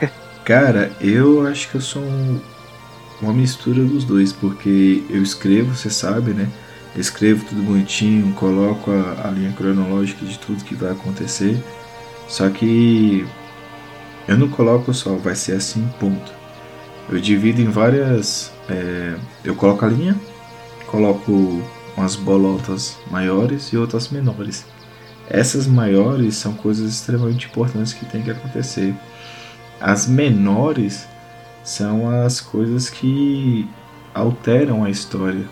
Cara, 0.44 0.90
eu 1.00 1.46
acho 1.46 1.70
que 1.70 1.74
eu 1.74 1.80
sou 1.80 2.02
um, 2.02 2.40
uma 3.20 3.32
mistura 3.32 3.84
dos 3.84 4.04
dois, 4.04 4.32
porque 4.32 5.04
eu 5.10 5.22
escrevo, 5.22 5.74
você 5.74 5.90
sabe, 5.90 6.32
né? 6.32 6.48
Eu 6.94 7.00
escrevo 7.00 7.44
tudo 7.44 7.62
bonitinho, 7.62 8.32
coloco 8.34 8.90
a, 8.90 9.28
a 9.28 9.30
linha 9.30 9.52
cronológica 9.52 10.24
de 10.24 10.38
tudo 10.38 10.64
que 10.64 10.74
vai 10.74 10.92
acontecer. 10.92 11.62
Só 12.26 12.48
que 12.48 13.26
eu 14.26 14.36
não 14.36 14.48
coloco 14.48 14.92
só, 14.92 15.16
vai 15.16 15.34
ser 15.34 15.52
assim, 15.52 15.86
ponto. 16.00 16.32
Eu 17.10 17.20
divido 17.20 17.60
em 17.60 17.70
várias. 17.70 18.52
É, 18.68 19.16
eu 19.44 19.54
coloco 19.54 19.84
a 19.84 19.88
linha, 19.88 20.16
coloco 20.86 21.62
umas 21.98 22.14
bolotas 22.14 22.96
maiores 23.10 23.72
e 23.72 23.76
outras 23.76 24.08
menores. 24.08 24.64
Essas 25.28 25.66
maiores 25.66 26.36
são 26.36 26.54
coisas 26.54 26.90
extremamente 26.90 27.46
importantes 27.46 27.92
que 27.92 28.06
tem 28.06 28.22
que 28.22 28.30
acontecer. 28.30 28.94
As 29.80 30.06
menores 30.06 31.06
são 31.62 32.08
as 32.24 32.40
coisas 32.40 32.88
que 32.88 33.68
alteram 34.14 34.84
a 34.84 34.90
história, 34.90 35.44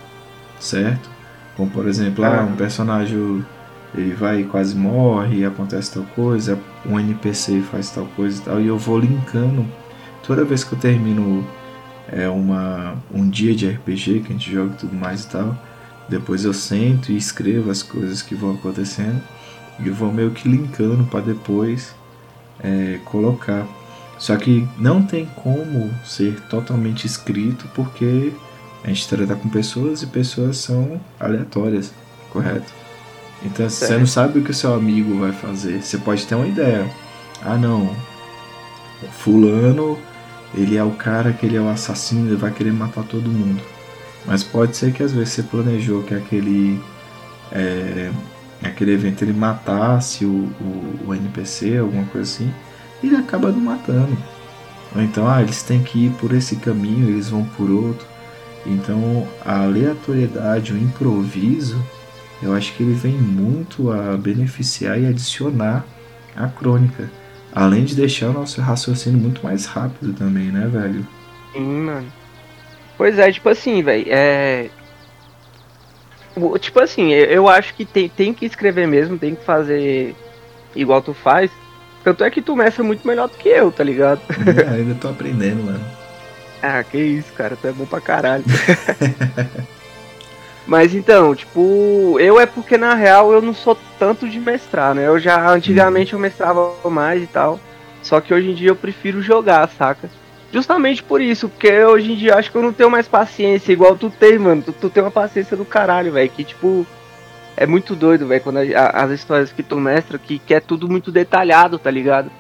certo? 0.59 1.11
Como 1.57 1.71
por 1.71 1.87
exemplo, 1.87 2.25
ah, 2.25 2.43
um 2.43 2.57
personagem 2.57 3.45
ele 3.95 4.15
vai 4.15 4.41
e 4.41 4.45
quase 4.45 4.75
morre, 4.75 5.45
acontece 5.45 5.95
tal 5.95 6.05
coisa, 6.15 6.59
um 6.85 6.99
NPC 6.99 7.63
faz 7.63 7.91
tal 7.91 8.07
coisa 8.17 8.41
e 8.41 8.45
tal, 8.45 8.61
e 8.61 8.67
eu 8.67 8.79
vou 8.79 8.99
linkando. 8.99 9.67
Toda 10.23 10.45
vez 10.45 10.65
que 10.65 10.75
eu 10.75 10.79
termino 10.79 11.47
é, 12.09 12.29
uma, 12.29 12.97
um 13.13 13.29
dia 13.29 13.55
de 13.55 13.69
RPG, 13.69 14.21
que 14.21 14.29
a 14.29 14.33
gente 14.33 14.53
joga 14.53 14.73
e 14.75 14.77
tudo 14.77 14.95
mais 14.95 15.25
e 15.25 15.29
tal, 15.29 15.57
depois 16.09 16.45
eu 16.45 16.53
sento 16.53 17.11
e 17.11 17.17
escrevo 17.17 17.71
as 17.71 17.83
coisas 17.83 18.23
que 18.23 18.35
vão 18.35 18.55
acontecendo 18.55 19.21
e 19.79 19.91
vou 19.91 20.13
meio 20.13 20.31
que 20.31 20.49
linkando 20.49 21.05
para 21.05 21.21
depois 21.21 21.95
é, 22.61 22.99
colocar. 23.05 23.67
Só 24.19 24.37
que 24.37 24.67
não 24.79 25.03
tem 25.03 25.27
como 25.27 25.93
ser 26.05 26.41
totalmente 26.49 27.07
escrito 27.07 27.69
porque 27.75 28.33
a 28.83 28.89
gente 28.89 29.09
trata 29.09 29.35
com 29.35 29.49
pessoas 29.49 30.03
e 30.03 30.07
pessoas 30.07 30.59
são 30.59 31.01
aleatórias, 31.21 31.93
correto? 32.31 32.73
Então 33.45 33.69
certo. 33.69 33.91
você 33.91 33.99
não 33.99 34.07
sabe 34.07 34.39
o 34.39 34.43
que 34.43 34.53
o 34.53 34.55
seu 34.55 34.73
amigo 34.73 35.19
vai 35.19 35.33
fazer. 35.33 35.83
Você 35.83 35.99
pode 35.99 36.27
ter 36.27 36.35
uma 36.35 36.47
ideia. 36.47 36.89
Ah 37.43 37.57
não, 37.57 37.95
fulano, 39.13 39.99
ele 40.55 40.77
é 40.77 40.83
o 40.83 40.93
cara 40.93 41.33
que 41.33 41.45
ele 41.45 41.57
é 41.57 41.61
o 41.61 41.69
assassino, 41.69 42.29
ele 42.29 42.37
vai 42.37 42.51
querer 42.51 42.73
matar 42.73 43.05
todo 43.05 43.29
mundo. 43.29 43.63
Mas 44.27 44.43
pode 44.43 44.77
ser 44.77 44.93
que 44.93 45.03
às 45.03 45.13
vezes 45.13 45.35
você 45.35 45.43
planejou 45.43 46.03
que 46.03 46.15
aquele 46.15 46.81
é, 47.53 48.11
aquele 48.63 48.93
evento 48.93 49.23
ele 49.23 49.33
matasse 49.33 50.25
o, 50.25 50.51
o, 50.61 51.09
o, 51.09 51.15
NPC, 51.15 51.79
alguma 51.79 52.05
coisa 52.07 52.31
assim, 52.31 52.53
e 53.03 53.07
ele 53.07 53.17
acaba 53.17 53.53
não 53.53 53.61
matando. 53.61 54.17
Ou 54.95 55.03
então, 55.03 55.29
ah, 55.29 55.43
eles 55.43 55.63
têm 55.63 55.83
que 55.83 56.07
ir 56.07 56.11
por 56.13 56.33
esse 56.33 56.57
caminho, 56.57 57.09
eles 57.09 57.29
vão 57.29 57.45
por 57.45 57.71
outro. 57.71 58.07
Então, 58.65 59.27
a 59.45 59.63
aleatoriedade, 59.63 60.73
o 60.73 60.79
improviso, 60.79 61.81
eu 62.43 62.53
acho 62.55 62.75
que 62.75 62.83
ele 62.83 62.95
vem 62.95 63.13
muito 63.13 63.93
a 63.93 64.17
beneficiar 64.17 65.01
e 65.01 65.07
adicionar 65.07 65.85
a 66.35 66.49
crônica. 66.49 67.11
Além 67.53 67.85
de 67.85 67.95
deixar 67.95 68.29
o 68.29 68.33
nosso 68.33 68.61
raciocínio 68.61 69.19
muito 69.19 69.43
mais 69.43 69.67
rápido 69.67 70.13
também, 70.13 70.51
né, 70.51 70.67
velho? 70.67 71.07
Sim, 71.53 71.81
mano. 71.83 72.07
Pois 72.97 73.19
é, 73.19 73.31
tipo 73.31 73.49
assim, 73.49 73.83
velho, 73.83 74.07
é. 74.09 74.69
Tipo 76.61 76.81
assim, 76.81 77.13
eu 77.13 77.49
acho 77.49 77.75
que 77.75 77.85
tem, 77.85 78.09
tem 78.09 78.35
que 78.35 78.45
escrever 78.45 78.87
mesmo, 78.87 79.19
tem 79.19 79.35
que 79.35 79.45
fazer 79.45 80.15
igual 80.75 81.01
tu 81.01 81.15
faz. 81.15 81.51
Tanto 82.05 82.23
é 82.23 82.31
que 82.31 82.43
tu 82.43 82.55
mestra 82.55 82.85
muito 82.85 83.07
melhor 83.07 83.29
do 83.29 83.37
que 83.37 83.49
eu, 83.49 83.73
tá 83.73 83.83
ligado? 83.83 84.21
É, 84.47 84.69
ainda 84.77 84.95
tô 84.95 85.09
aprendendo, 85.09 85.65
mano. 85.65 85.85
ah, 86.63 86.83
que 86.85 86.99
isso, 86.99 87.33
cara, 87.33 87.57
tu 87.57 87.67
é 87.67 87.73
bom 87.73 87.87
pra 87.87 88.01
caralho. 88.01 88.45
Mas 90.67 90.95
então, 90.95 91.35
tipo, 91.35 92.17
eu 92.19 92.41
é 92.41 92.47
porque 92.47 92.77
na 92.77 92.95
real 92.95 93.33
eu 93.33 93.41
não 93.41 93.55
sou 93.55 93.79
tanto 93.99 94.29
de 94.29 94.41
mestrar, 94.41 94.95
né? 94.95 95.07
Eu 95.07 95.19
já 95.19 95.49
antigamente 95.49 96.13
eu 96.13 96.19
mestrava 96.19 96.73
mais 96.91 97.23
e 97.23 97.27
tal. 97.27 97.61
Só 98.03 98.21
que 98.21 98.35
hoje 98.35 98.51
em 98.51 98.55
dia 98.55 98.69
eu 98.69 98.77
prefiro 98.77 99.23
jogar, 99.23 99.69
saca? 99.69 100.11
Justamente 100.53 101.03
por 101.03 101.21
isso, 101.21 101.49
porque 101.49 101.85
hoje 101.85 102.13
em 102.13 102.17
dia 102.17 102.37
acho 102.37 102.51
que 102.51 102.57
eu 102.57 102.63
não 102.63 102.73
tenho 102.73 102.91
mais 102.91 103.09
paciência 103.09 103.73
igual 103.73 103.97
tu 103.97 104.11
tem, 104.11 104.39
mano. 104.39 104.63
Tu, 104.63 104.73
tu 104.73 104.91
tem 104.91 105.03
uma 105.03 105.11
paciência 105.11 105.57
do 105.57 105.65
caralho, 105.65 106.13
velho. 106.13 106.31
Que 106.31 106.45
tipo, 106.45 106.87
é 107.57 107.67
muito 107.67 107.95
doido, 107.95 108.27
velho, 108.27 108.43
quando 108.43 108.59
a, 108.59 108.81
a, 108.81 109.05
as 109.05 109.11
histórias 109.11 109.53
que 109.53 109.63
tu 109.63 109.77
mestra, 109.81 110.19
que, 110.19 110.39
que 110.39 110.55
é 110.55 110.61
tudo 110.61 110.89
muito 110.89 111.11
detalhado, 111.11 111.79
tá 111.79 111.91
ligado? 111.91 112.31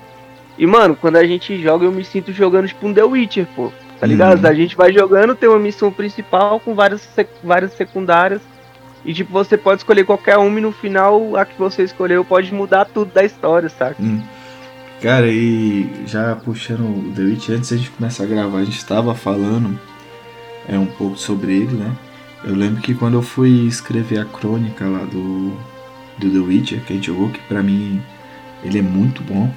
E 0.58 0.66
mano, 0.66 0.96
quando 0.96 1.16
a 1.16 1.26
gente 1.26 1.60
joga, 1.60 1.84
eu 1.84 1.92
me 1.92 2.04
sinto 2.04 2.32
jogando 2.32 2.68
tipo 2.68 2.86
um 2.86 2.94
The 2.94 3.04
Witcher, 3.04 3.46
pô. 3.54 3.72
Tá 3.98 4.06
ligado? 4.06 4.42
Uhum. 4.42 4.50
A 4.50 4.54
gente 4.54 4.76
vai 4.76 4.92
jogando, 4.92 5.34
tem 5.34 5.48
uma 5.48 5.58
missão 5.58 5.90
principal 5.90 6.60
com 6.60 6.74
várias, 6.74 7.00
sec 7.00 7.28
várias 7.42 7.72
secundárias. 7.72 8.42
E 9.04 9.14
tipo, 9.14 9.32
você 9.32 9.56
pode 9.56 9.80
escolher 9.80 10.04
qualquer 10.04 10.36
uma 10.36 10.58
e 10.58 10.62
no 10.62 10.72
final 10.72 11.36
a 11.36 11.44
que 11.44 11.58
você 11.58 11.82
escolheu 11.82 12.24
pode 12.24 12.52
mudar 12.52 12.84
tudo 12.86 13.12
da 13.12 13.24
história, 13.24 13.68
saca? 13.68 14.02
Uhum. 14.02 14.22
Cara, 15.00 15.30
e 15.30 16.04
já 16.06 16.34
puxando 16.36 16.80
o 16.80 17.12
The 17.14 17.22
Witch, 17.22 17.50
antes 17.50 17.68
de 17.68 17.74
a 17.74 17.78
gente 17.78 17.90
começar 17.90 18.24
a 18.24 18.26
gravar, 18.26 18.58
a 18.58 18.64
gente 18.64 18.78
estava 18.78 19.14
falando 19.14 19.78
é, 20.66 20.78
um 20.78 20.86
pouco 20.86 21.18
sobre 21.18 21.52
ele, 21.52 21.74
né? 21.74 21.94
Eu 22.44 22.54
lembro 22.54 22.80
que 22.80 22.94
quando 22.94 23.14
eu 23.14 23.22
fui 23.22 23.66
escrever 23.66 24.20
a 24.20 24.24
crônica 24.24 24.86
lá 24.86 25.04
do, 25.04 25.52
do 26.18 26.30
The 26.30 26.38
Witcher, 26.38 26.80
que 26.84 26.92
a 26.92 26.96
gente 26.96 27.06
jogou, 27.08 27.28
que 27.28 27.40
pra 27.40 27.62
mim 27.62 28.00
ele 28.64 28.78
é 28.78 28.82
muito 28.82 29.22
bom. 29.22 29.52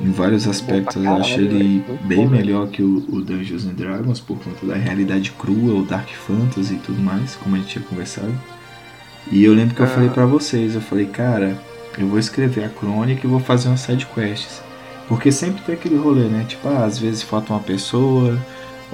Em 0.00 0.10
vários 0.12 0.48
aspectos 0.48 1.04
eu 1.04 1.14
achei 1.14 1.44
ele 1.44 1.84
bem 2.04 2.26
melhor 2.26 2.68
que 2.68 2.82
o, 2.82 3.04
o, 3.10 3.20
Dungeons 3.20 3.66
and 3.66 3.74
Dragons 3.74 4.18
por 4.18 4.38
conta 4.38 4.64
da 4.64 4.74
realidade 4.74 5.30
crua, 5.32 5.74
o 5.74 5.84
Dark 5.84 6.08
Fantasy 6.08 6.74
e 6.74 6.78
tudo 6.78 7.02
mais, 7.02 7.36
como 7.36 7.54
a 7.54 7.58
gente 7.58 7.68
tinha 7.68 7.84
conversado. 7.84 8.32
E 9.30 9.44
eu 9.44 9.52
lembro 9.52 9.74
que 9.74 9.82
eu 9.82 9.86
ah. 9.86 9.90
falei 9.90 10.08
para 10.08 10.24
vocês, 10.24 10.74
eu 10.74 10.80
falei, 10.80 11.04
cara, 11.04 11.60
eu 11.98 12.08
vou 12.08 12.18
escrever 12.18 12.64
a 12.64 12.70
crônica 12.70 13.26
e 13.26 13.30
vou 13.30 13.40
fazer 13.40 13.68
umas 13.68 13.80
side 13.80 14.06
quests. 14.06 14.69
Porque 15.10 15.32
sempre 15.32 15.60
tem 15.62 15.74
aquele 15.74 15.96
rolê, 15.96 16.28
né? 16.28 16.44
Tipo, 16.46 16.68
ah, 16.68 16.84
às 16.84 16.96
vezes 16.96 17.20
falta 17.20 17.52
uma 17.52 17.58
pessoa, 17.58 18.38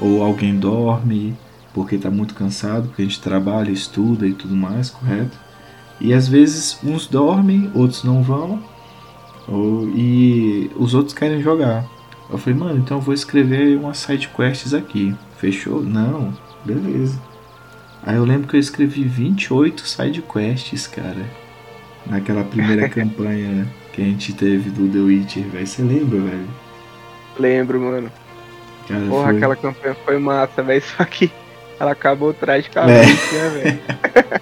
ou 0.01 0.23
alguém 0.23 0.59
dorme 0.59 1.37
porque 1.75 1.99
tá 1.99 2.11
muito 2.11 2.35
cansado, 2.35 2.89
porque 2.89 3.03
a 3.03 3.05
gente 3.05 3.21
trabalha, 3.21 3.71
estuda 3.71 4.27
e 4.27 4.33
tudo 4.33 4.57
mais, 4.57 4.89
correto? 4.89 5.37
E 6.01 6.15
às 6.15 6.27
vezes 6.27 6.79
uns 6.83 7.07
dormem, 7.07 7.71
outros 7.75 8.03
não 8.03 8.23
vão, 8.23 8.63
e 9.95 10.71
os 10.77 10.95
outros 10.95 11.13
querem 11.13 11.43
jogar. 11.43 11.85
Eu 12.31 12.39
falei, 12.39 12.59
mano, 12.59 12.79
então 12.79 12.97
eu 12.97 13.03
vou 13.03 13.13
escrever 13.13 13.77
umas 13.77 13.99
side 13.99 14.31
quests 14.35 14.73
aqui. 14.73 15.15
Fechou? 15.37 15.83
Não, 15.83 16.33
beleza. 16.65 17.21
Aí 18.03 18.17
eu 18.17 18.25
lembro 18.25 18.49
que 18.49 18.57
eu 18.57 18.61
escrevi 18.61 19.05
28 19.05 19.87
side 19.87 20.23
quests, 20.23 20.87
cara. 20.87 21.27
Naquela 22.07 22.43
primeira 22.43 22.89
campanha 22.91 23.69
que 23.97 24.03
a 24.03 24.05
gente 24.05 24.35
teve 24.35 24.69
do 24.69 24.87
The 24.87 24.99
Witcher, 24.99 25.45
velho. 25.45 25.67
Você 25.67 25.83
lembra, 25.83 26.21
velho? 26.21 26.47
Lembro, 27.39 27.81
mano. 27.81 28.13
Cara, 28.87 29.07
Porra, 29.07 29.29
foi... 29.29 29.37
aquela 29.37 29.57
campanha 29.57 29.97
foi 30.05 30.19
massa, 30.19 30.63
velho. 30.63 30.83
Só 30.97 31.05
que 31.07 31.33
ela 31.81 31.93
acabou 31.93 32.35
tragicamente, 32.35 33.35
é. 33.35 33.39
né, 33.39 33.49
velho? 33.49 34.41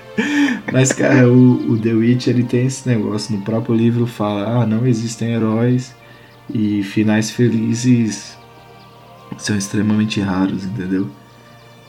Mas, 0.73 0.91
cara, 0.91 1.29
o, 1.29 1.73
o 1.73 1.79
The 1.79 1.93
Witch 1.93 2.27
ele 2.27 2.43
tem 2.43 2.67
esse 2.67 2.89
negócio. 2.89 3.35
No 3.37 3.43
próprio 3.43 3.77
livro 3.77 4.09
fala: 4.09 4.63
ah, 4.63 4.67
não 4.67 4.85
existem 4.87 5.33
heróis 5.33 5.95
e 6.53 6.83
finais 6.83 7.31
felizes 7.31 8.37
são 9.39 9.57
extremamente 9.57 10.21
raros, 10.21 10.65
entendeu? 10.65 11.09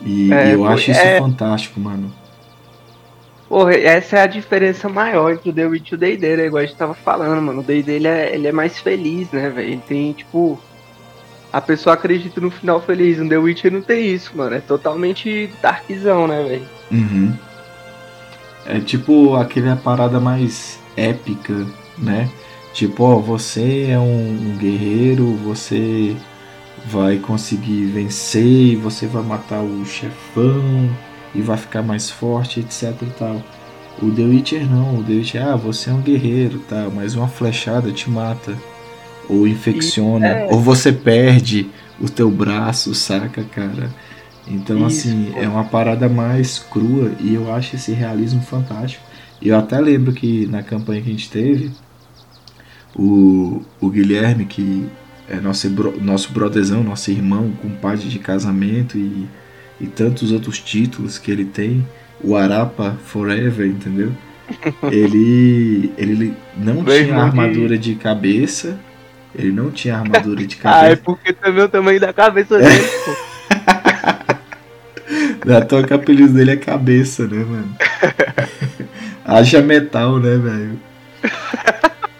E, 0.01 0.31
é, 0.31 0.53
eu 0.53 0.65
acho 0.65 0.91
isso 0.91 0.99
é... 0.99 1.19
fantástico, 1.19 1.79
mano. 1.79 2.13
Porra, 3.55 3.73
essa 3.73 4.17
é 4.17 4.21
a 4.21 4.27
diferença 4.27 4.89
maior 4.89 5.31
entre 5.31 5.49
o 5.49 5.53
The 5.53 5.65
Witch 5.65 5.91
e 5.91 5.95
o 5.95 5.97
D&D, 5.97 6.35
né? 6.35 6.45
Igual 6.47 6.61
a 6.61 6.65
gente 6.65 6.75
tava 6.75 6.93
falando, 6.93 7.41
mano. 7.41 7.61
O 7.61 7.63
D&D 7.63 7.89
ele 7.89 8.05
é, 8.05 8.35
ele 8.35 8.47
é 8.49 8.51
mais 8.51 8.79
feliz, 8.79 9.31
né, 9.31 9.49
velho? 9.49 9.69
Ele 9.69 9.81
tem, 9.87 10.11
tipo 10.11 10.59
a 11.53 11.61
pessoa 11.61 11.93
acredita 11.93 12.41
no 12.41 12.51
final 12.51 12.81
feliz. 12.81 13.17
No 13.17 13.29
The 13.29 13.37
Witcher 13.37 13.71
não 13.71 13.81
tem 13.81 14.13
isso, 14.13 14.35
mano. 14.35 14.57
É 14.57 14.59
totalmente 14.59 15.49
darkzão, 15.61 16.27
né, 16.27 16.43
velho? 16.43 16.67
Uhum. 16.91 17.33
É 18.65 18.81
tipo 18.81 19.37
aquela 19.37 19.77
parada 19.77 20.19
mais 20.19 20.77
épica, 20.97 21.65
né? 21.97 22.29
Tipo, 22.73 23.05
ó, 23.05 23.19
você 23.19 23.87
é 23.89 23.97
um, 23.97 24.57
guerreiro, 24.59 25.33
você 25.33 26.13
vai 26.87 27.19
conseguir 27.19 27.85
vencer 27.85 28.75
você 28.75 29.07
vai 29.07 29.23
matar 29.23 29.61
o 29.61 29.85
chefão 29.85 30.89
e 31.35 31.41
vai 31.41 31.57
ficar 31.57 31.81
mais 31.81 32.09
forte, 32.09 32.59
etc 32.59 32.95
e 33.01 33.11
tal. 33.17 33.43
O 34.01 34.11
The 34.11 34.23
Witcher 34.23 34.69
não, 34.69 34.99
o 34.99 35.03
The 35.03 35.13
Witcher, 35.13 35.47
ah, 35.47 35.55
você 35.55 35.89
é 35.89 35.93
um 35.93 36.01
guerreiro, 36.01 36.59
tá, 36.59 36.89
mas 36.93 37.15
uma 37.15 37.27
flechada 37.27 37.91
te 37.91 38.09
mata. 38.09 38.55
Ou 39.27 39.47
infecciona, 39.47 40.27
é... 40.27 40.47
ou 40.51 40.59
você 40.59 40.91
perde 40.91 41.67
o 41.99 42.07
teu 42.09 42.29
braço, 42.29 42.93
saca, 42.93 43.43
cara? 43.43 43.89
Então, 44.47 44.87
Isso, 44.87 45.07
assim, 45.07 45.31
pô. 45.33 45.39
é 45.39 45.47
uma 45.47 45.63
parada 45.63 46.07
mais 46.07 46.59
crua 46.59 47.11
e 47.19 47.33
eu 47.33 47.51
acho 47.51 47.75
esse 47.75 47.91
realismo 47.93 48.41
fantástico. 48.41 49.03
E 49.41 49.49
eu 49.49 49.57
até 49.57 49.79
lembro 49.79 50.13
que 50.13 50.45
na 50.47 50.61
campanha 50.61 51.01
que 51.01 51.09
a 51.09 51.11
gente 51.11 51.29
teve, 51.29 51.71
o, 52.95 53.61
o 53.81 53.89
Guilherme, 53.89 54.45
que 54.45 54.87
é 55.27 55.37
nosso, 55.37 55.67
nosso 56.01 56.31
brotherzão, 56.31 56.83
nosso 56.83 57.09
irmão, 57.09 57.51
compadre 57.61 58.07
de 58.07 58.19
casamento 58.19 58.97
e, 58.97 59.27
e 59.79 59.87
tantos 59.87 60.31
outros 60.31 60.59
títulos 60.59 61.17
que 61.17 61.31
ele 61.31 61.45
tem, 61.45 61.85
o 62.23 62.35
Arapa 62.35 62.97
Forever, 63.05 63.67
entendeu? 63.67 64.11
Ele, 64.91 65.91
ele 65.97 66.35
não 66.55 66.85
tinha 66.85 67.17
armadura 67.17 67.79
de 67.79 67.95
cabeça. 67.95 68.79
Ele 69.33 69.51
não 69.51 69.71
tinha 69.71 69.97
armadura 69.97 70.45
de 70.45 70.53
cabeça. 70.55 70.85
ah, 70.85 70.91
é 70.91 70.95
porque 70.95 71.33
também 71.33 71.63
o 71.63 71.67
tamanho 71.67 71.99
da 71.99 72.13
cabeça 72.13 72.59
dele, 72.59 72.87
pô. 73.03 73.15
Da 75.45 75.61
toa 75.61 75.83
que 75.83 75.93
o 75.93 75.95
apelido 75.95 76.33
dele 76.33 76.51
é 76.51 76.55
cabeça, 76.55 77.27
né, 77.27 77.37
mano? 77.37 77.75
Haja 79.23 79.61
metal, 79.61 80.19
né, 80.19 80.37
velho? 80.37 80.79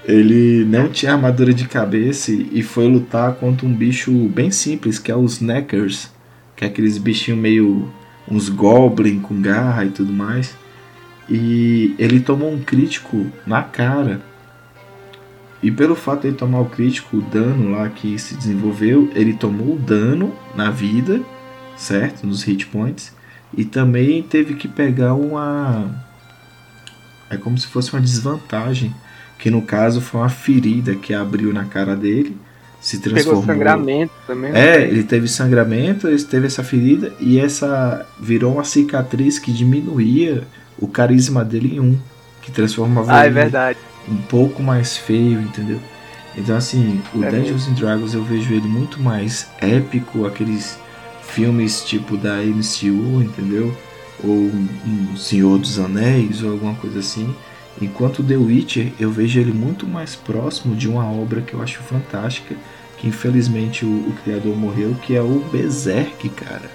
Ele 0.08 0.64
não 0.66 0.90
tinha 0.90 1.14
armadura 1.14 1.52
de 1.52 1.68
cabeça 1.68 2.32
e 2.32 2.62
foi 2.62 2.88
lutar 2.88 3.34
contra 3.34 3.66
um 3.66 3.74
bicho 3.74 4.12
bem 4.30 4.52
simples, 4.52 5.00
que 5.00 5.12
é 5.12 5.16
os 5.16 5.42
Neckers, 5.42 6.12
que 6.56 6.64
é 6.64 6.68
aqueles 6.68 6.98
bichinhos 6.98 7.40
meio. 7.40 7.92
uns 8.30 8.50
goblin 8.50 9.20
com 9.20 9.40
garra 9.42 9.86
e 9.86 9.90
tudo 9.90 10.12
mais. 10.12 10.58
E 11.30 11.96
ele 11.98 12.20
tomou 12.20 12.52
um 12.52 12.62
crítico 12.62 13.28
na 13.46 13.64
cara. 13.64 14.22
E 15.62 15.72
pelo 15.72 15.96
fato 15.96 16.22
de 16.22 16.28
ele 16.28 16.38
tomar 16.38 16.60
o 16.60 16.70
crítico, 16.70 17.18
o 17.18 17.22
dano 17.22 17.72
lá 17.72 17.90
que 17.90 18.18
se 18.20 18.36
desenvolveu, 18.36 19.10
ele 19.16 19.34
tomou 19.34 19.76
o 19.76 19.80
dano 19.80 20.34
na 20.56 20.70
vida, 20.70 21.22
certo? 21.76 22.28
Nos 22.28 22.44
hit 22.44 22.68
points. 22.68 23.14
E 23.58 23.66
também 23.66 24.22
teve 24.22 24.56
que 24.56 24.68
pegar 24.68 25.14
uma. 25.14 26.04
É 27.30 27.38
como 27.38 27.58
se 27.58 27.68
fosse 27.68 27.94
uma 27.94 28.02
desvantagem 28.02 28.94
que 29.38 29.50
no 29.50 29.62
caso 29.62 30.02
foi 30.02 30.22
uma 30.22 30.30
ferida 30.30 30.96
que 30.96 31.14
abriu 31.14 31.54
na 31.54 31.66
cara 31.66 31.96
dele, 31.96 32.38
se 32.86 33.00
transformou. 33.00 33.42
Pegou 33.42 33.56
sangramento 33.56 34.13
também. 34.27 34.51
É, 34.54 34.80
ele 34.84 35.04
teve 35.04 35.27
sangramento, 35.27 36.08
ele 36.08 36.22
teve 36.22 36.46
essa 36.46 36.63
ferida 36.63 37.12
e 37.19 37.39
essa 37.39 38.06
virou 38.19 38.54
uma 38.54 38.63
cicatriz 38.63 39.39
que 39.39 39.52
diminuía 39.52 40.43
o 40.80 40.88
carisma 40.88 41.43
dele 41.43 41.78
em 41.78 41.80
um, 41.80 41.98
que 42.43 42.52
transformava 42.52 43.12
ah, 43.12 43.24
é 43.24 43.28
ele 43.28 43.39
é 43.39 43.41
verdade. 43.41 43.80
um 44.08 44.17
pouco 44.17 44.62
mais 44.62 44.95
feio, 44.95 45.41
entendeu? 45.41 45.80
Então 46.38 46.56
assim, 46.56 47.02
o 47.15 47.24
é 47.24 47.32
Dungeons 47.32 47.67
and 47.67 47.74
Dragons 47.74 48.13
eu 48.13 48.24
vejo 48.24 48.54
ele 48.54 48.67
muito 48.67 49.02
mais 49.02 49.50
épico, 49.60 50.28
aqueles 50.28 50.78
filmes 51.24 51.84
tipo 51.84 52.15
da 52.15 52.36
MCU, 52.36 53.19
entendeu? 53.19 53.76
Ou 54.24 54.32
um 54.32 55.17
Senhor 55.17 55.58
dos 55.58 55.80
Anéis 55.80 56.43
ou 56.43 56.52
alguma 56.52 56.76
coisa 56.76 57.00
assim 57.00 57.34
Enquanto 57.82 58.24
The 58.24 58.38
Witcher 58.38 58.93
eu 59.00 59.12
vejo 59.12 59.39
ele 59.39 59.52
muito 59.52 59.86
mais 59.86 60.15
próximo 60.15 60.76
de 60.76 60.88
uma 60.88 61.06
obra 61.06 61.41
que 61.41 61.54
eu 61.54 61.62
acho 61.62 61.80
fantástica, 61.80 62.56
que 62.97 63.08
infelizmente 63.08 63.86
o, 63.86 63.89
o 63.89 64.13
criador 64.23 64.55
morreu, 64.55 64.95
que 65.01 65.15
é 65.15 65.21
o 65.21 65.43
Berserk, 65.51 66.29
cara. 66.29 66.69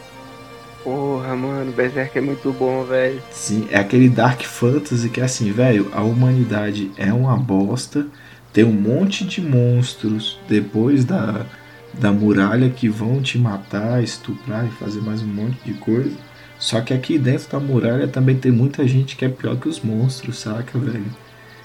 Porra, 0.83 1.37
mano, 1.37 1.73
Berserk 1.73 2.17
é 2.17 2.21
muito 2.21 2.53
bom, 2.53 2.85
velho. 2.85 3.23
Sim, 3.31 3.69
é 3.71 3.79
aquele 3.79 4.09
Dark 4.09 4.43
Fantasy 4.43 5.09
que 5.11 5.21
é 5.21 5.25
assim, 5.25 5.53
velho, 5.53 5.91
a 5.93 6.03
humanidade 6.03 6.91
é 6.97 7.13
uma 7.13 7.37
bosta, 7.37 8.07
tem 8.53 8.65
um 8.65 8.73
monte 8.73 9.25
de 9.25 9.41
monstros 9.41 10.39
depois 10.49 11.05
da, 11.05 11.45
da 11.93 12.11
muralha 12.13 12.71
que 12.71 12.89
vão 12.89 13.21
te 13.21 13.39
matar, 13.39 14.03
estuprar 14.03 14.67
e 14.67 14.71
fazer 14.71 15.01
mais 15.01 15.23
um 15.23 15.27
monte 15.27 15.59
de 15.65 15.75
coisa. 15.75 16.17
Só 16.59 16.81
que 16.81 16.93
aqui 16.93 17.19
dentro 17.19 17.51
da 17.51 17.61
muralha 17.61 18.07
também 18.07 18.37
tem 18.37 18.53
muita 18.53 18.87
gente 18.87 19.17
que 19.17 19.25
é 19.25 19.29
pior 19.29 19.57
que 19.57 19.69
os 19.69 19.81
monstros, 19.81 20.41
saca, 20.41 20.79
velho? 20.79 21.07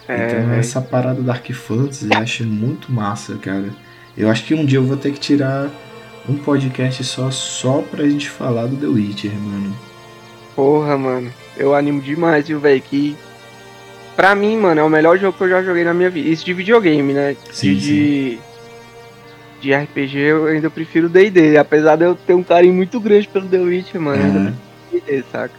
É, 0.07 0.27
então 0.27 0.53
essa 0.53 0.79
parada 0.81 1.21
Dark 1.21 1.49
Fantasy 1.51 2.07
eu 2.11 2.17
acho 2.17 2.45
muito 2.45 2.91
massa, 2.91 3.35
cara. 3.37 3.69
Eu 4.17 4.29
acho 4.29 4.43
que 4.45 4.53
um 4.53 4.65
dia 4.65 4.77
eu 4.77 4.83
vou 4.83 4.97
ter 4.97 5.11
que 5.11 5.19
tirar 5.19 5.69
um 6.27 6.35
podcast 6.35 7.03
só 7.03 7.29
só 7.29 7.81
pra 7.81 8.07
gente 8.07 8.29
falar 8.29 8.67
do 8.67 8.77
The 8.77 8.87
Witcher, 8.87 9.33
mano. 9.33 9.75
Porra, 10.55 10.97
mano. 10.97 11.31
Eu 11.57 11.75
animo 11.75 12.01
demais, 12.01 12.47
viu, 12.47 12.59
velho? 12.59 12.81
Que 12.81 13.15
pra 14.15 14.33
mim, 14.33 14.57
mano, 14.57 14.81
é 14.81 14.83
o 14.83 14.89
melhor 14.89 15.17
jogo 15.17 15.37
que 15.37 15.43
eu 15.43 15.49
já 15.49 15.63
joguei 15.63 15.83
na 15.83 15.93
minha 15.93 16.09
vida. 16.09 16.29
Isso 16.29 16.45
de 16.45 16.53
videogame, 16.53 17.13
né? 17.13 17.35
Sim, 17.51 17.75
de, 17.75 17.85
sim. 17.85 18.39
de 19.61 19.73
RPG 19.73 20.17
eu 20.17 20.45
ainda 20.45 20.69
prefiro 20.69 21.07
o 21.07 21.09
D&D. 21.09 21.57
Apesar 21.57 21.95
de 21.97 22.05
eu 22.05 22.15
ter 22.15 22.33
um 22.33 22.43
carinho 22.43 22.73
muito 22.73 22.99
grande 22.99 23.27
pelo 23.27 23.47
The 23.47 23.59
Witcher, 23.59 24.01
mano. 24.01 24.23
Uhum 24.23 24.53
saca? 25.31 25.53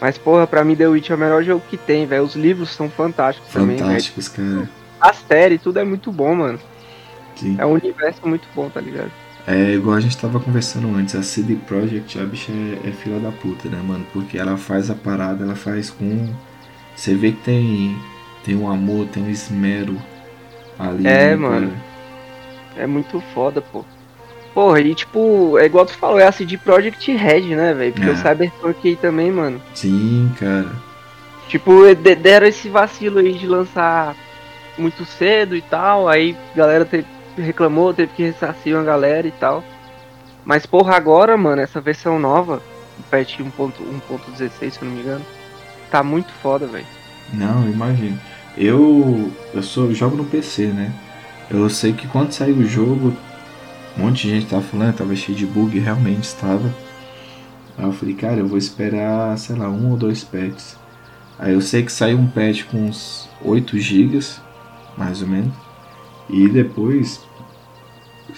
Mas, 0.00 0.16
porra, 0.16 0.46
pra 0.46 0.64
mim 0.64 0.76
The 0.76 0.86
Witch 0.86 1.10
é 1.10 1.14
o 1.14 1.18
melhor 1.18 1.42
jogo 1.42 1.62
que 1.68 1.76
tem, 1.76 2.06
velho. 2.06 2.22
Os 2.22 2.36
livros 2.36 2.70
são 2.70 2.88
fantásticos, 2.88 3.50
fantásticos 3.50 3.52
também, 3.52 3.78
Fantásticos, 3.78 4.28
cara. 4.28 4.70
A 5.00 5.12
série, 5.12 5.58
tudo 5.58 5.78
é 5.78 5.84
muito 5.84 6.12
bom, 6.12 6.34
mano. 6.34 6.60
Sim. 7.38 7.56
É 7.58 7.64
um 7.64 7.72
universo 7.72 8.26
muito 8.26 8.46
bom, 8.54 8.68
tá 8.68 8.80
ligado? 8.80 9.10
É 9.46 9.72
igual 9.72 9.96
a 9.96 10.00
gente 10.00 10.18
tava 10.18 10.38
conversando 10.38 10.94
antes, 10.94 11.14
a 11.14 11.22
CD 11.22 11.54
Projekt, 11.54 12.18
a 12.18 12.24
bicha 12.24 12.52
é, 12.52 12.88
é 12.88 12.92
fila 12.92 13.18
da 13.18 13.30
puta, 13.30 13.68
né, 13.68 13.80
mano? 13.82 14.04
Porque 14.12 14.36
ela 14.36 14.58
faz 14.58 14.90
a 14.90 14.94
parada, 14.94 15.44
ela 15.44 15.54
faz 15.54 15.88
com. 15.88 16.28
Você 16.94 17.14
vê 17.14 17.32
que 17.32 17.42
tem, 17.42 17.96
tem 18.44 18.56
um 18.56 18.70
amor, 18.70 19.06
tem 19.06 19.22
um 19.22 19.30
esmero 19.30 19.96
ali. 20.78 21.06
É, 21.06 21.30
né, 21.30 21.36
mano. 21.36 21.72
É 22.76 22.86
muito 22.86 23.20
foda, 23.32 23.62
pô. 23.62 23.84
Porra, 24.52 24.80
e 24.80 24.94
tipo, 24.94 25.56
é 25.58 25.66
igual 25.66 25.86
tu 25.86 25.96
falou, 25.96 26.18
é 26.18 26.26
a 26.26 26.32
CD 26.32 26.58
Project 26.58 27.10
Red, 27.12 27.54
né, 27.54 27.72
velho? 27.72 27.92
Porque 27.92 28.08
é. 28.08 28.12
o 28.12 28.16
Cyberpunk 28.16 28.88
aí 28.88 28.96
também, 28.96 29.30
mano. 29.30 29.62
Sim, 29.72 30.30
cara. 30.38 30.70
Tipo, 31.48 31.94
deram 31.94 32.46
esse 32.46 32.68
vacilo 32.68 33.20
aí 33.20 33.32
de 33.32 33.46
lançar 33.46 34.14
muito 34.76 35.04
cedo 35.04 35.56
e 35.56 35.62
tal, 35.62 36.08
aí 36.08 36.36
galera 36.54 36.84
teve, 36.84 37.06
reclamou, 37.42 37.94
teve 37.94 38.12
que 38.12 38.22
ressarcir 38.22 38.74
uma 38.74 38.84
galera 38.84 39.26
e 39.26 39.32
tal. 39.32 39.62
Mas 40.44 40.64
porra, 40.66 40.96
agora, 40.96 41.36
mano, 41.36 41.60
essa 41.60 41.80
versão 41.80 42.18
nova, 42.18 42.62
patch 43.10 43.40
1.16, 43.40 44.70
se 44.70 44.82
eu 44.82 44.88
não 44.88 44.94
me 44.94 45.02
engano, 45.02 45.24
tá 45.90 46.02
muito 46.02 46.32
foda, 46.42 46.66
velho. 46.66 46.86
Não, 47.32 47.68
imagino. 47.68 48.18
Eu 48.56 49.30
eu 49.54 49.62
sou 49.62 49.92
jogo 49.94 50.16
no 50.16 50.24
PC, 50.24 50.66
né? 50.66 50.92
Eu 51.50 51.68
sei 51.70 51.92
que 51.92 52.08
quando 52.08 52.32
sair 52.32 52.52
o 52.52 52.66
jogo, 52.66 53.14
um 53.96 54.02
monte 54.02 54.22
de 54.22 54.30
gente 54.30 54.46
tava 54.46 54.62
falando, 54.62 54.96
tava 54.96 55.14
cheio 55.16 55.36
de 55.36 55.46
bug, 55.46 55.78
realmente 55.78 56.24
estava. 56.24 56.74
Aí 57.76 57.84
eu 57.84 57.92
falei, 57.92 58.14
cara, 58.14 58.36
eu 58.36 58.46
vou 58.46 58.58
esperar, 58.58 59.38
sei 59.38 59.56
lá, 59.56 59.68
um 59.68 59.90
ou 59.90 59.96
dois 59.96 60.24
patches. 60.24 60.76
Aí 61.38 61.52
eu 61.52 61.60
sei 61.60 61.84
que 61.84 61.92
saiu 61.92 62.18
um 62.18 62.26
patch 62.26 62.64
com 62.64 62.86
uns 62.86 63.28
8 63.44 63.78
GB, 63.78 64.18
mais 64.96 65.22
ou 65.22 65.28
menos. 65.28 65.52
E 66.28 66.48
depois 66.48 67.20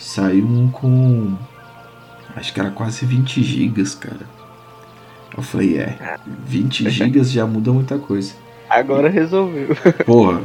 saiu 0.00 0.46
um 0.46 0.68
com. 0.70 1.34
Acho 2.34 2.52
que 2.52 2.60
era 2.60 2.70
quase 2.70 3.04
20 3.04 3.42
GB, 3.42 3.84
cara. 4.00 4.26
Eu 5.36 5.42
falei, 5.42 5.78
é, 5.78 6.16
20 6.46 6.88
GB 6.90 7.22
já 7.24 7.46
muda 7.46 7.72
muita 7.72 7.98
coisa. 7.98 8.32
Agora 8.68 9.08
resolveu. 9.08 9.76
Porra, 10.06 10.40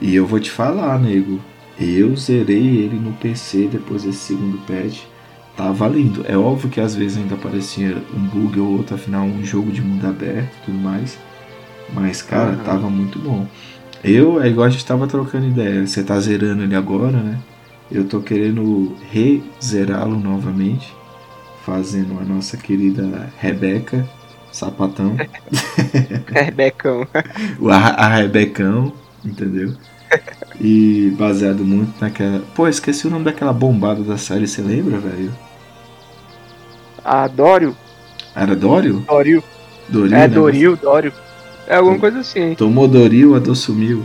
e 0.00 0.14
eu 0.14 0.26
vou 0.26 0.40
te 0.40 0.50
falar, 0.50 0.98
nego. 0.98 1.40
Eu 1.78 2.16
zerei 2.16 2.84
ele 2.84 2.96
no 2.96 3.12
PC 3.14 3.68
depois 3.70 4.04
desse 4.04 4.18
segundo 4.18 4.58
patch. 4.66 5.02
Tava 5.56 5.86
lindo. 5.88 6.24
É 6.28 6.36
óbvio 6.36 6.70
que 6.70 6.80
às 6.80 6.94
vezes 6.94 7.18
ainda 7.18 7.34
aparecia 7.34 7.96
um 8.14 8.20
bug 8.20 8.58
ou 8.58 8.78
outro, 8.78 8.94
afinal 8.94 9.24
um 9.24 9.44
jogo 9.44 9.70
de 9.70 9.82
mundo 9.82 10.06
aberto 10.06 10.52
e 10.62 10.64
tudo 10.66 10.78
mais. 10.78 11.18
Mas, 11.92 12.22
cara, 12.22 12.52
uhum. 12.52 12.64
tava 12.64 12.90
muito 12.90 13.18
bom. 13.18 13.46
Eu, 14.02 14.40
é 14.42 14.48
igual 14.48 14.66
a 14.66 14.70
gente 14.70 14.84
tava 14.84 15.06
trocando 15.06 15.46
ideia. 15.46 15.86
Você 15.86 16.02
tá 16.02 16.18
zerando 16.18 16.62
ele 16.62 16.74
agora, 16.74 17.18
né? 17.18 17.38
Eu 17.90 18.04
tô 18.04 18.20
querendo 18.20 18.96
rezerá-lo 19.10 20.18
novamente. 20.18 20.92
Fazendo 21.64 22.18
a 22.20 22.24
nossa 22.24 22.58
querida 22.58 23.32
Rebeca 23.38 24.06
Sapatão. 24.52 25.16
Rebecão. 26.28 27.08
a, 27.70 28.04
a 28.04 28.16
Rebecão, 28.16 28.92
entendeu? 29.24 29.74
E 30.60 31.12
baseado 31.18 31.64
muito 31.64 31.92
naquela. 32.00 32.40
Pô, 32.54 32.68
esqueci 32.68 33.06
o 33.06 33.10
nome 33.10 33.24
daquela 33.24 33.52
bombada 33.52 34.02
da 34.02 34.16
série, 34.16 34.46
você 34.46 34.62
lembra, 34.62 34.98
velho? 34.98 35.32
A 37.04 37.26
Dório? 37.26 37.76
Era 38.36 38.54
Dório? 38.54 39.04
Dório. 39.08 39.42
Doril, 39.88 40.16
é, 40.16 40.20
né? 40.20 40.28
Doril, 40.28 40.76
Dório. 40.76 41.12
É 41.66 41.76
alguma 41.76 41.98
coisa 41.98 42.20
assim. 42.20 42.54
Tomou 42.54 42.86
Doril, 42.86 43.34
a 43.34 43.38
dor 43.38 43.54
sumiu. 43.54 44.04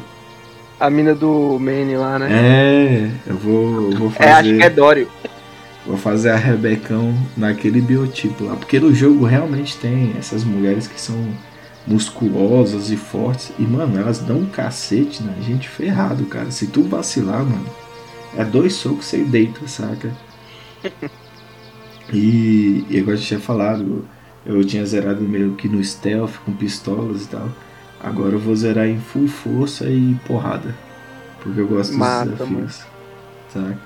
A 0.79 0.89
mina 0.89 1.13
do 1.13 1.59
Manny 1.59 1.97
lá, 1.97 2.17
né? 2.17 2.29
É, 2.31 3.11
eu 3.27 3.35
vou, 3.35 3.91
eu 3.91 3.97
vou 3.97 4.09
fazer. 4.09 4.29
É, 4.29 4.33
acho 4.33 4.57
que 4.57 4.63
é 4.63 4.69
Dório. 4.69 5.09
Vou 5.85 5.97
fazer 5.97 6.29
a 6.29 6.35
Rebecão 6.35 7.13
naquele 7.35 7.81
biotipo 7.81 8.45
lá. 8.45 8.55
Porque 8.55 8.79
no 8.79 8.93
jogo 8.93 9.25
realmente 9.25 9.77
tem 9.77 10.13
essas 10.17 10.43
mulheres 10.43 10.87
que 10.87 10.99
são 10.99 11.17
musculosas 11.85 12.91
e 12.91 12.95
fortes. 12.95 13.51
E, 13.59 13.63
mano, 13.63 13.99
elas 13.99 14.19
dão 14.19 14.37
um 14.37 14.45
cacete 14.45 15.21
na 15.23 15.33
gente 15.41 15.67
ferrado, 15.67 16.25
cara. 16.25 16.51
Se 16.51 16.67
tu 16.67 16.83
vacilar, 16.83 17.43
mano, 17.43 17.65
é 18.37 18.45
dois 18.45 18.73
socos 18.73 19.05
sem 19.05 19.25
deita, 19.25 19.67
saca? 19.67 20.11
E, 22.13 22.85
e 22.89 22.99
agora 22.99 23.17
eu 23.17 23.21
tinha 23.21 23.39
falado, 23.39 24.05
eu 24.45 24.63
tinha 24.63 24.85
zerado 24.85 25.21
meio 25.21 25.53
que 25.55 25.67
no 25.67 25.83
stealth 25.83 26.37
com 26.45 26.53
pistolas 26.53 27.25
e 27.25 27.27
tal. 27.27 27.49
Agora 28.03 28.33
eu 28.33 28.39
vou 28.39 28.55
zerar 28.55 28.87
em 28.87 28.99
full 28.99 29.27
força 29.27 29.85
e 29.89 30.15
porrada. 30.25 30.73
Porque 31.41 31.59
eu 31.59 31.67
gosto 31.67 31.97
Mata, 31.97 32.25
dos 32.25 32.37
desafios. 32.39 32.83
Saca? 33.53 33.77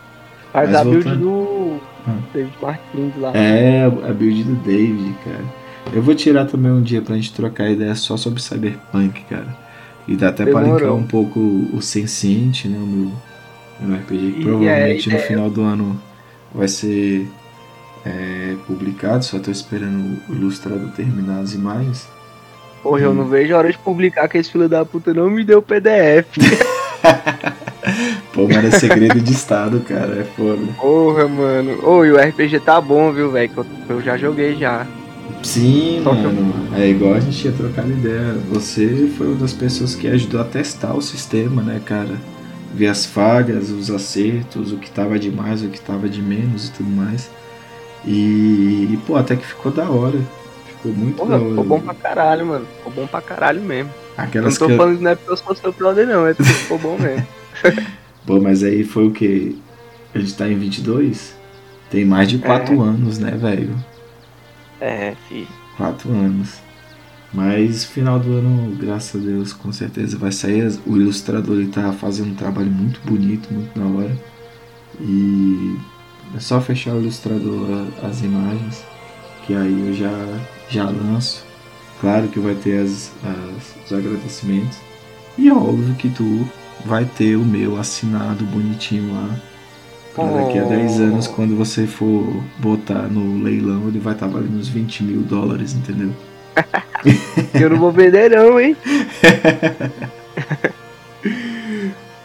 Faz 0.52 0.70
Mas 0.70 0.80
a 0.80 0.84
build 0.84 1.04
voltando- 1.04 1.20
do 1.22 1.80
Ah. 2.08 2.18
David 2.34 2.54
Martins 2.62 3.14
lá. 3.18 3.32
É, 3.36 3.86
a 3.86 4.14
build 4.14 4.44
do 4.44 4.56
David, 4.64 5.16
cara. 5.24 5.44
Eu 5.94 6.02
vou 6.02 6.16
tirar 6.16 6.46
também 6.46 6.72
um 6.72 6.82
dia 6.82 7.02
pra 7.02 7.16
gente 7.16 7.34
trocar 7.34 7.70
ideia 7.70 7.96
só 7.96 8.16
sobre 8.18 8.42
Cyberpunk, 8.42 9.24
cara. 9.30 9.56
E 10.08 10.16
dá 10.16 10.30
até 10.30 10.46
pra 10.46 10.62
Demorou. 10.62 10.80
linkar 10.80 10.94
um 10.96 11.08
pouco 11.08 11.40
o 11.40 11.82
Senciente, 11.82 12.68
né? 12.68 12.78
O 12.78 12.86
meu, 12.86 13.12
meu 13.82 13.98
RPG, 13.98 14.32
que 14.34 14.42
provavelmente 14.44 15.10
é, 15.10 15.14
no 15.14 15.18
é- 15.20 15.22
final 15.22 15.50
do 15.50 15.62
ano 15.62 16.00
vai 16.54 16.68
ser 16.68 17.28
é, 18.06 18.56
publicado. 18.68 19.24
Só 19.24 19.40
tô 19.40 19.50
esperando 19.50 20.20
o 20.30 20.34
ilustrador 20.34 20.90
terminar 20.92 21.40
as 21.40 21.54
imagens. 21.54 22.08
Porra, 22.84 23.00
eu 23.00 23.12
Hum. 23.12 23.14
não 23.16 23.26
vejo 23.26 23.56
a 23.56 23.58
hora 23.58 23.72
de 23.72 23.78
publicar 23.78 24.28
que 24.28 24.38
esse 24.38 24.52
filho 24.52 24.68
da 24.70 24.84
puta 24.86 25.14
não 25.14 25.30
me 25.30 25.44
deu 25.44 25.62
PDF. 25.62 26.28
Pô, 28.34 28.48
mas 28.48 28.66
é 28.66 28.72
segredo 28.80 29.20
de 29.22 29.32
estado, 29.32 29.80
cara. 29.82 30.20
É 30.20 30.24
foda. 30.24 30.62
Porra, 30.80 31.28
mano. 31.28 31.80
Ô, 31.86 32.04
e 32.06 32.12
o 32.12 32.18
RPG 32.18 32.60
tá 32.62 32.80
bom, 32.82 33.12
viu, 33.12 33.32
velho? 33.32 33.52
Eu, 33.56 33.66
eu 33.90 34.02
já 34.02 34.18
joguei 34.18 34.56
já. 34.56 34.86
Sim, 35.44 36.02
Só 36.04 36.14
mano. 36.14 36.54
É 36.76 36.88
igual 36.88 37.14
a 37.14 37.20
gente 37.20 37.38
tinha 37.38 37.54
trocado 37.54 37.92
ideia. 37.92 38.36
Você 38.50 39.10
foi 39.18 39.28
uma 39.28 39.36
das 39.36 39.54
pessoas 39.54 39.96
que 39.96 40.08
ajudou 40.08 40.42
a 40.42 40.46
testar 40.46 40.94
o 40.94 41.02
sistema, 41.02 41.62
né, 41.62 41.82
cara? 41.86 42.16
Ver 42.74 42.88
as 42.88 43.06
falhas, 43.06 43.70
os 43.70 43.92
acertos, 43.92 44.72
o 44.72 44.78
que 44.78 44.90
tava 44.90 45.20
de 45.20 45.30
mais, 45.30 45.62
o 45.62 45.68
que 45.68 45.80
tava 45.80 46.10
de 46.10 46.22
menos 46.22 46.70
e 46.70 46.72
tudo 46.72 46.90
mais. 46.90 47.30
E, 48.06 48.90
e, 48.92 49.00
pô, 49.06 49.16
até 49.16 49.36
que 49.36 49.46
ficou 49.46 49.72
da 49.72 49.90
hora. 49.90 50.20
Ficou 50.84 50.94
muito 50.94 51.16
Porra, 51.16 51.36
hora. 51.36 51.50
ficou 51.50 51.64
bom 51.64 51.80
pra 51.80 51.94
caralho, 51.94 52.46
mano. 52.46 52.66
Ficou 52.78 52.92
bom 52.92 53.08
pra 53.08 53.22
caralho 53.22 53.62
mesmo. 53.62 53.92
Eu 53.92 54.18
não 54.18 54.26
Aquelas 54.26 54.58
tô 54.58 54.68
que 54.68 54.76
falando 54.76 54.98
que 54.98 55.04
não 55.04 55.12
é 55.12 55.16
porque 55.16 55.32
eu 55.32 55.38
sou 55.38 55.56
seu 55.56 55.72
brother, 55.72 56.06
não. 56.06 56.28
É 56.28 56.34
porque 56.34 56.54
ficou 56.54 56.78
bom 56.78 56.98
mesmo. 56.98 57.26
Pô, 58.28 58.40
mas 58.42 58.64
aí 58.64 58.84
foi 58.84 59.08
o 59.08 59.12
que? 59.12 59.58
A 60.14 60.20
gente 60.20 60.36
tá 60.36 60.48
em 60.48 60.58
22? 60.58 61.36
Tem 61.90 62.06
mais 62.06 62.28
de 62.30 62.38
4 62.38 62.82
anos, 62.82 63.18
né, 63.18 63.32
velho? 63.32 63.74
É, 64.82 65.16
fi. 65.28 65.48
Quatro 65.78 66.12
anos. 66.12 66.62
Mas 67.32 67.84
final 67.86 68.20
do 68.20 68.32
ano, 68.34 68.76
graças 68.76 69.20
a 69.20 69.26
Deus, 69.26 69.54
com 69.54 69.72
certeza 69.72 70.18
vai 70.18 70.32
sair. 70.32 70.72
O 70.86 70.98
ilustrador 70.98 71.58
ele 71.58 71.70
tá 71.70 71.92
fazendo 71.94 72.32
um 72.32 72.36
trabalho 72.36 72.70
muito 72.70 73.00
bonito, 73.02 73.52
muito 73.52 73.78
na 73.80 73.86
hora. 73.88 74.16
E 75.00 75.76
é 76.36 76.40
só 76.40 76.62
fechar 76.62 76.94
o 76.94 77.02
ilustrador 77.02 77.88
as 78.04 78.22
imagens, 78.22 78.84
que 79.46 79.56
aí 79.56 79.88
eu 79.88 79.94
já, 79.94 80.12
já 80.70 80.86
lanço. 80.86 81.46
Claro 82.02 82.28
que 82.28 82.40
vai 82.40 82.56
ter 82.56 82.82
as, 82.84 83.12
as- 83.24 83.86
os 83.86 83.94
agradecimentos. 83.98 84.78
E 85.38 85.48
é 85.50 85.54
óbvio 85.54 85.96
que 85.96 86.10
tu 86.10 86.48
vai 86.86 87.06
ter 87.06 87.36
o 87.36 87.44
meu 87.46 87.78
assinado 87.80 88.44
bonitinho 88.46 89.14
lá. 89.14 89.36
Pra 90.14 90.26
daqui 90.26 90.60
a 90.60 90.66
Oh. 90.66 90.70
10 90.70 91.00
anos, 91.00 91.28
quando 91.28 91.56
você 91.56 91.88
for 91.88 92.44
botar 92.60 93.04
no 93.04 93.42
leilão, 93.42 93.88
ele 93.88 94.00
vai 94.00 94.14
estar 94.14 94.28
valendo 94.28 94.58
uns 94.60 94.68
20 94.68 95.04
mil 95.04 95.22
dólares, 95.22 95.74
entendeu? 95.74 96.12
Eu 97.60 97.70
não 97.72 97.78
vou 97.80 97.92
vender, 97.92 98.30
não, 98.30 98.60
hein? 98.60 98.76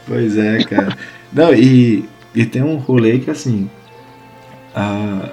Pois 0.07 0.37
é, 0.39 0.59
cara. 0.65 0.97
Não, 1.33 1.53
e, 1.55 2.05
e 2.35 2.45
tem 2.47 2.63
um 2.63 2.77
rolê 2.77 3.19
que 3.19 3.31
assim. 3.31 3.69
A, 4.75 5.31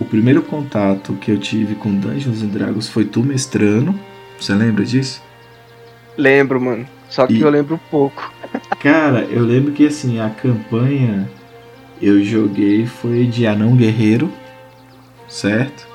o 0.00 0.04
primeiro 0.04 0.42
contato 0.42 1.14
que 1.14 1.30
eu 1.30 1.38
tive 1.38 1.74
com 1.74 1.94
Dungeons 1.94 2.42
and 2.42 2.48
Dragons 2.48 2.88
foi 2.88 3.04
tu 3.04 3.22
mestrando. 3.22 3.94
Você 4.38 4.54
lembra 4.54 4.84
disso? 4.84 5.22
Lembro, 6.16 6.60
mano. 6.60 6.86
Só 7.08 7.26
que 7.26 7.34
E- 7.34 7.40
eu 7.40 7.50
lembro 7.50 7.80
pouco. 7.90 8.30
Cara, 8.80 9.24
eu 9.24 9.42
lembro 9.44 9.72
que 9.72 9.86
assim, 9.86 10.20
a 10.20 10.28
campanha 10.30 11.28
eu 12.00 12.22
joguei 12.22 12.86
foi 12.86 13.26
de 13.26 13.46
Anão 13.46 13.74
Guerreiro, 13.74 14.30
certo? 15.28 15.86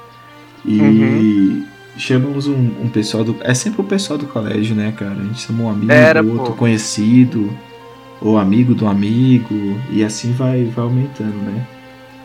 E 0.65 0.79
Uhum. 0.81 1.65
chamamos 1.97 2.47
um, 2.47 2.83
um 2.83 2.89
pessoal 2.89 3.23
do. 3.23 3.35
É 3.41 3.53
sempre 3.53 3.81
o 3.81 3.83
pessoal 3.83 4.17
do 4.17 4.25
colégio, 4.27 4.75
né, 4.75 4.93
cara? 4.97 5.13
A 5.19 5.23
gente 5.23 5.41
chamou 5.41 5.67
um 5.67 5.69
amigo, 5.69 5.91
Era, 5.91 6.23
outro 6.23 6.53
pô. 6.53 6.53
conhecido, 6.53 7.51
ou 8.21 8.37
amigo 8.37 8.73
do 8.75 8.87
amigo, 8.87 9.55
e 9.91 10.03
assim 10.03 10.31
vai, 10.33 10.65
vai 10.65 10.85
aumentando, 10.85 11.35
né? 11.37 11.65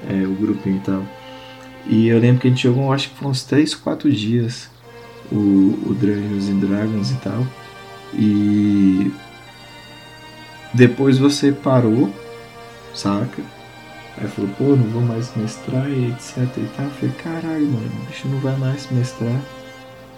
É, 0.09 0.27
o 0.27 0.33
grupinho 0.33 0.77
e 0.77 0.81
tal. 0.81 1.03
E 1.89 2.09
eu 2.09 2.19
lembro 2.19 2.41
que 2.41 2.49
a 2.49 2.51
gente 2.51 2.63
jogou, 2.63 2.93
acho 2.93 3.11
que 3.11 3.17
foi 3.17 3.29
uns 3.29 3.45
3, 3.45 3.75
4 3.75 4.11
dias 4.11 4.69
o, 5.31 5.37
o 5.87 5.97
Dungeons 5.99 6.49
and 6.49 6.59
Dragons 6.59 7.11
e 7.11 7.15
tal. 7.17 7.47
E 8.15 9.13
depois 10.75 11.19
você 11.19 11.53
parou, 11.53 12.13
saca? 12.95 13.43
Aí 14.19 14.27
falou, 14.29 14.51
pô, 14.57 14.65
não 14.65 14.89
vou 14.89 15.03
mais 15.03 15.31
mestrar 15.37 15.89
e 15.91 16.11
etc 16.11 16.39
e 16.57 16.69
tal. 16.77 16.87
Eu 16.87 16.91
falei, 16.93 17.15
caralho, 17.23 17.67
mano, 17.67 17.91
o 18.03 18.07
bicho 18.07 18.29
não 18.29 18.39
vai 18.41 18.57
mais 18.57 18.89
mestrar. 18.91 19.41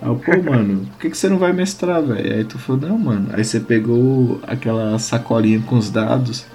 Aí 0.00 0.08
eu, 0.08 0.16
pô, 0.16 0.42
mano, 0.50 0.86
por 0.86 0.98
que, 0.98 1.10
que 1.10 1.16
você 1.16 1.28
não 1.28 1.38
vai 1.38 1.52
mestrar, 1.52 2.02
velho? 2.02 2.34
Aí 2.34 2.44
tu 2.44 2.58
falou, 2.58 2.82
não, 2.82 2.98
mano. 2.98 3.28
Aí 3.32 3.44
você 3.44 3.58
pegou 3.58 4.40
aquela 4.46 4.98
sacolinha 4.98 5.60
com 5.60 5.76
os 5.76 5.90
dados 5.90 6.46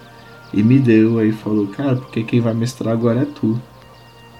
e 0.53 0.63
me 0.63 0.79
deu. 0.79 1.19
Aí 1.19 1.31
falou, 1.33 1.67
cara, 1.67 1.97
porque 1.97 2.23
quem 2.23 2.39
vai 2.39 2.53
mestrar 2.53 2.93
agora 2.93 3.21
é 3.21 3.25
tu. 3.25 3.61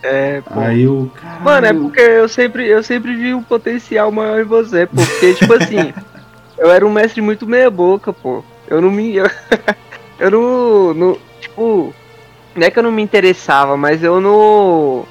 É, 0.04 0.42
pô. 0.42 0.60
Aí 0.60 0.84
eu, 0.84 1.10
caralho. 1.16 1.44
Mano, 1.44 1.68
é 1.68 1.74
porque 1.74 2.02
eu 2.02 2.28
sempre, 2.28 2.68
eu 2.68 2.84
sempre 2.84 3.16
vi 3.16 3.34
um 3.34 3.42
potencial 3.42 4.12
maior 4.12 4.42
em 4.42 4.44
você, 4.44 4.86
pô. 4.86 4.98
Porque, 4.98 5.34
tipo 5.34 5.54
assim, 5.54 5.94
eu 6.60 6.70
era 6.70 6.86
um 6.86 6.92
mestre 6.92 7.22
muito 7.22 7.48
meia 7.48 7.72
boca, 7.72 8.12
pô. 8.12 8.44
Eu 8.68 8.82
não 8.82 8.92
me. 8.92 9.16
Eu, 9.16 9.30
eu 10.20 10.30
não, 10.32 10.94
não. 10.94 11.18
Tipo. 11.40 11.96
Não 12.54 12.68
é 12.68 12.70
que 12.70 12.78
eu 12.78 12.84
não 12.84 12.92
me 12.92 13.02
interessava, 13.02 13.78
mas 13.78 14.04
eu 14.04 14.20
não. 14.20 15.06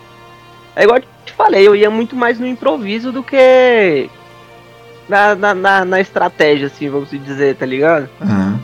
É 0.76 0.84
igual 0.84 0.98
eu 0.98 1.04
te 1.24 1.32
falei, 1.32 1.66
eu 1.66 1.74
ia 1.74 1.90
muito 1.90 2.14
mais 2.14 2.38
no 2.38 2.46
improviso 2.46 3.10
do 3.10 3.22
que. 3.22 4.10
Na, 5.08 5.34
na, 5.34 5.54
na, 5.54 5.84
na 5.84 6.00
estratégia, 6.00 6.68
assim, 6.68 6.88
vamos 6.88 7.10
dizer, 7.10 7.56
tá 7.56 7.66
ligado? 7.66 8.08
Aham. 8.20 8.60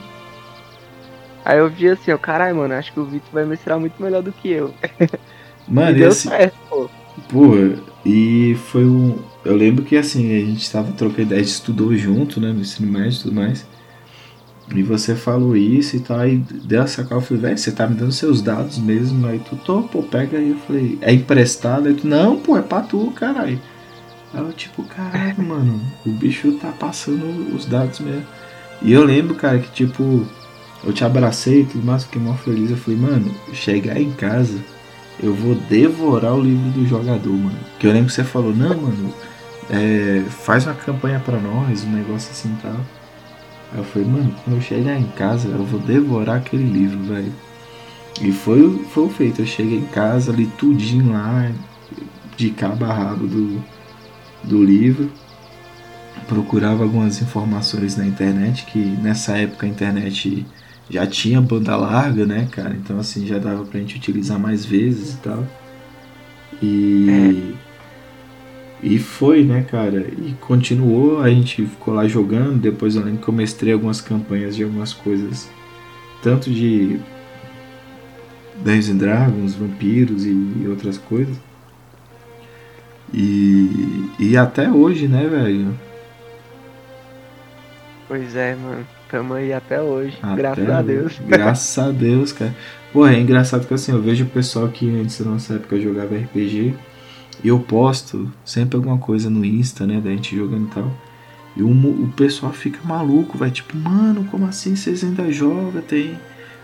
Aí 1.45 1.59
eu 1.59 1.69
vi 1.71 1.89
assim, 1.89 2.13
ó, 2.13 2.19
caralho, 2.19 2.57
mano, 2.57 2.75
acho 2.75 2.93
que 2.93 3.01
o 3.01 3.05
Vitor 3.05 3.31
vai 3.33 3.45
mestrar 3.47 3.81
muito 3.81 4.01
melhor 4.03 4.23
do 4.23 4.31
que 4.31 4.51
eu. 4.51 4.73
Mano, 5.69 5.91
e 5.97 6.01
deu 6.01 6.09
assim, 6.09 6.29
certo, 6.29 6.57
pô. 6.69 6.89
Porra, 7.29 7.75
e 8.05 8.57
foi 8.67 8.85
um. 8.85 9.17
Eu 9.45 9.57
lembro 9.57 9.85
que 9.85 9.97
assim, 9.97 10.37
a 10.37 10.45
gente 10.45 10.71
tava 10.71 10.93
trocando 10.93 11.23
ideia, 11.23 11.41
a 11.41 11.45
gente 11.45 11.53
estudou 11.53 11.95
junto, 11.97 12.41
né, 12.41 12.53
no 12.53 12.61
ensino 12.61 12.91
médio 12.91 13.19
e 13.19 13.23
tudo 13.23 13.35
mais. 13.35 13.67
E 14.75 14.83
você 14.83 15.15
falou 15.15 15.57
isso 15.57 15.97
e 15.97 16.01
tal, 16.01 16.19
aí 16.19 16.37
deu 16.37 16.83
essa 16.83 17.03
cara, 17.03 17.17
eu 17.17 17.21
falei, 17.23 17.43
velho, 17.43 17.59
você 17.59 17.73
tá 17.73 17.87
me 17.87 17.95
dando 17.95 18.13
seus 18.13 18.43
dados 18.43 18.77
mesmo, 18.79 19.27
aí 19.27 19.39
tu, 19.39 19.57
tô, 19.57 19.83
pô, 19.83 20.03
pega 20.03 20.37
aí, 20.37 20.51
eu 20.51 20.59
falei, 20.59 20.99
é 21.01 21.13
emprestado? 21.13 21.89
Aí 21.89 21.95
tu, 21.95 22.07
não, 22.07 22.39
pô, 22.39 22.57
é 22.57 22.61
pra 22.61 22.83
tu, 22.83 23.11
caralho. 23.13 23.59
Aí 24.35 24.41
eu, 24.41 24.53
tipo, 24.53 24.83
caralho, 24.83 25.43
mano, 25.43 25.81
o 26.05 26.11
bicho 26.11 26.53
tá 26.59 26.71
passando 26.71 27.55
os 27.57 27.65
dados 27.65 28.01
mesmo. 28.01 28.27
E 28.83 28.93
eu 28.93 29.05
lembro, 29.05 29.35
cara, 29.35 29.59
que 29.59 29.71
tipo, 29.71 30.27
eu 30.85 30.93
te 30.93 31.03
abracei 31.03 31.63
e 31.63 31.65
tudo 31.65 31.87
mais, 31.87 32.05
fiquei 32.05 32.21
mó 32.21 32.35
feliz, 32.35 32.71
eu 32.71 32.77
falei, 32.77 33.01
mano, 33.01 33.35
chegar 33.55 33.99
em 33.99 34.13
casa, 34.13 34.59
eu 35.21 35.35
vou 35.35 35.55
devorar 35.55 36.35
o 36.35 36.41
livro 36.41 36.71
do 36.71 36.87
jogador, 36.87 37.33
mano. 37.33 37.59
Que 37.79 37.87
eu 37.87 37.93
lembro 37.93 38.09
que 38.09 38.15
você 38.15 38.25
falou, 38.25 38.55
não, 38.55 38.69
mano, 38.69 39.15
é, 39.71 40.23
faz 40.29 40.67
uma 40.67 40.75
campanha 40.75 41.21
pra 41.21 41.39
nós, 41.39 41.85
um 41.85 41.91
negócio 41.91 42.31
assim 42.31 42.55
e 42.59 42.63
tal. 42.63 42.77
Aí 43.73 43.79
eu 43.79 43.85
falei, 43.85 44.09
mano, 44.09 44.35
quando 44.45 44.57
eu 44.57 44.63
chegar 44.63 44.99
em 44.99 45.07
casa, 45.09 45.49
eu 45.49 45.65
vou 45.65 45.81
devorar 45.81 46.37
aquele 46.37 46.65
livro, 46.65 47.03
velho. 47.05 47.33
E 48.21 48.33
foi, 48.33 48.85
foi 48.91 49.05
o 49.05 49.11
feito. 49.11 49.43
Eu 49.43 49.47
cheguei 49.47 49.79
em 49.79 49.87
casa, 49.87 50.33
li 50.33 50.47
tudinho 50.47 51.13
lá, 51.13 51.51
de 52.37 52.51
cabo 52.51 52.85
a 52.85 52.93
rabo 52.93 53.27
do, 53.27 53.63
do 54.43 54.65
livro. 54.65 55.11
Procurava 56.27 56.83
algumas 56.85 57.21
informações 57.23 57.97
na 57.97 58.07
internet, 58.07 58.67
que 58.67 58.79
nessa 58.79 59.37
época 59.37 59.67
a 59.67 59.69
internet 59.69 60.47
já 60.91 61.07
tinha 61.07 61.41
banda 61.41 61.77
larga, 61.77 62.27
né, 62.27 62.49
cara? 62.51 62.75
Então 62.75 62.99
assim, 62.99 63.27
já 63.27 63.39
dava 63.39 63.65
pra 63.65 63.81
gente 63.81 63.97
utilizar 63.97 64.39
mais 64.39 64.65
vezes 64.65 65.15
e 65.15 65.17
tal. 65.19 65.47
E. 66.63 67.55
E 68.81 68.99
foi, 68.99 69.43
né, 69.43 69.67
cara? 69.69 70.01
E 70.01 70.37
continuou, 70.41 71.21
a 71.21 71.29
gente 71.29 71.67
ficou 71.67 71.95
lá 71.95 72.07
jogando. 72.07 72.61
Depois 72.61 72.95
eu 72.95 73.03
lembro 73.03 73.21
que 73.21 73.29
eu 73.29 73.35
mestrei 73.35 73.73
algumas 73.73 74.01
campanhas 74.01 74.55
de 74.55 74.63
algumas 74.63 74.93
coisas 74.93 75.49
tanto 76.23 76.51
de 76.51 76.99
Dungeons 78.57 78.89
and 78.89 78.97
Dragons, 78.97 79.55
vampiros 79.55 80.25
e 80.25 80.67
outras 80.69 80.99
coisas. 80.99 81.37
E, 83.13 84.11
e 84.19 84.37
até 84.37 84.71
hoje, 84.71 85.09
né, 85.09 85.27
velho? 85.27 85.79
Pois 88.07 88.35
é, 88.37 88.55
mano. 88.55 88.87
Tamo 89.11 89.35
aí 89.35 89.53
até 89.53 89.81
hoje. 89.81 90.19
Até 90.23 90.37
graças 90.37 90.71
a 90.71 90.83
Deus. 90.83 91.21
Graças 91.27 91.79
a 91.79 91.91
Deus, 91.91 92.33
cara. 92.33 92.55
Pô, 92.93 93.07
é 93.07 93.19
engraçado 93.19 93.67
que 93.67 93.75
assim, 93.75 93.93
eu 93.93 94.03
vejo 94.03 94.25
o 94.25 94.29
pessoal 94.29 94.69
que 94.69 94.89
antes 95.01 95.21
da 95.21 95.31
nossa 95.31 95.55
época 95.55 95.81
jogava 95.81 96.15
RPG 96.15 96.75
e 97.43 97.49
eu 97.49 97.59
posto 97.61 98.31
sempre 98.45 98.77
alguma 98.77 98.99
coisa 98.99 99.31
no 99.31 99.45
Insta, 99.45 99.87
né, 99.87 100.01
da 100.01 100.11
gente 100.11 100.37
jogando 100.37 100.67
e 100.67 100.75
tal. 100.75 100.93
E 101.57 101.63
o, 101.63 101.69
o 101.69 102.13
pessoal 102.17 102.53
fica 102.53 102.79
maluco, 102.85 103.39
vai 103.39 103.51
tipo, 103.51 103.77
mano, 103.77 104.25
como 104.31 104.47
assim 104.47 104.77
vocês 104.77 105.03
ainda 105.03 105.31
jogam? 105.33 105.83
Tem, 105.83 106.19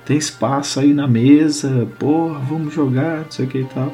tem 0.04 0.16
espaço 0.16 0.80
aí 0.80 0.92
na 0.92 1.08
mesa, 1.08 1.88
porra, 1.98 2.38
vamos 2.40 2.74
jogar, 2.74 3.22
não 3.22 3.30
sei 3.30 3.46
o 3.46 3.48
que 3.48 3.58
e 3.58 3.64
tal. 3.64 3.92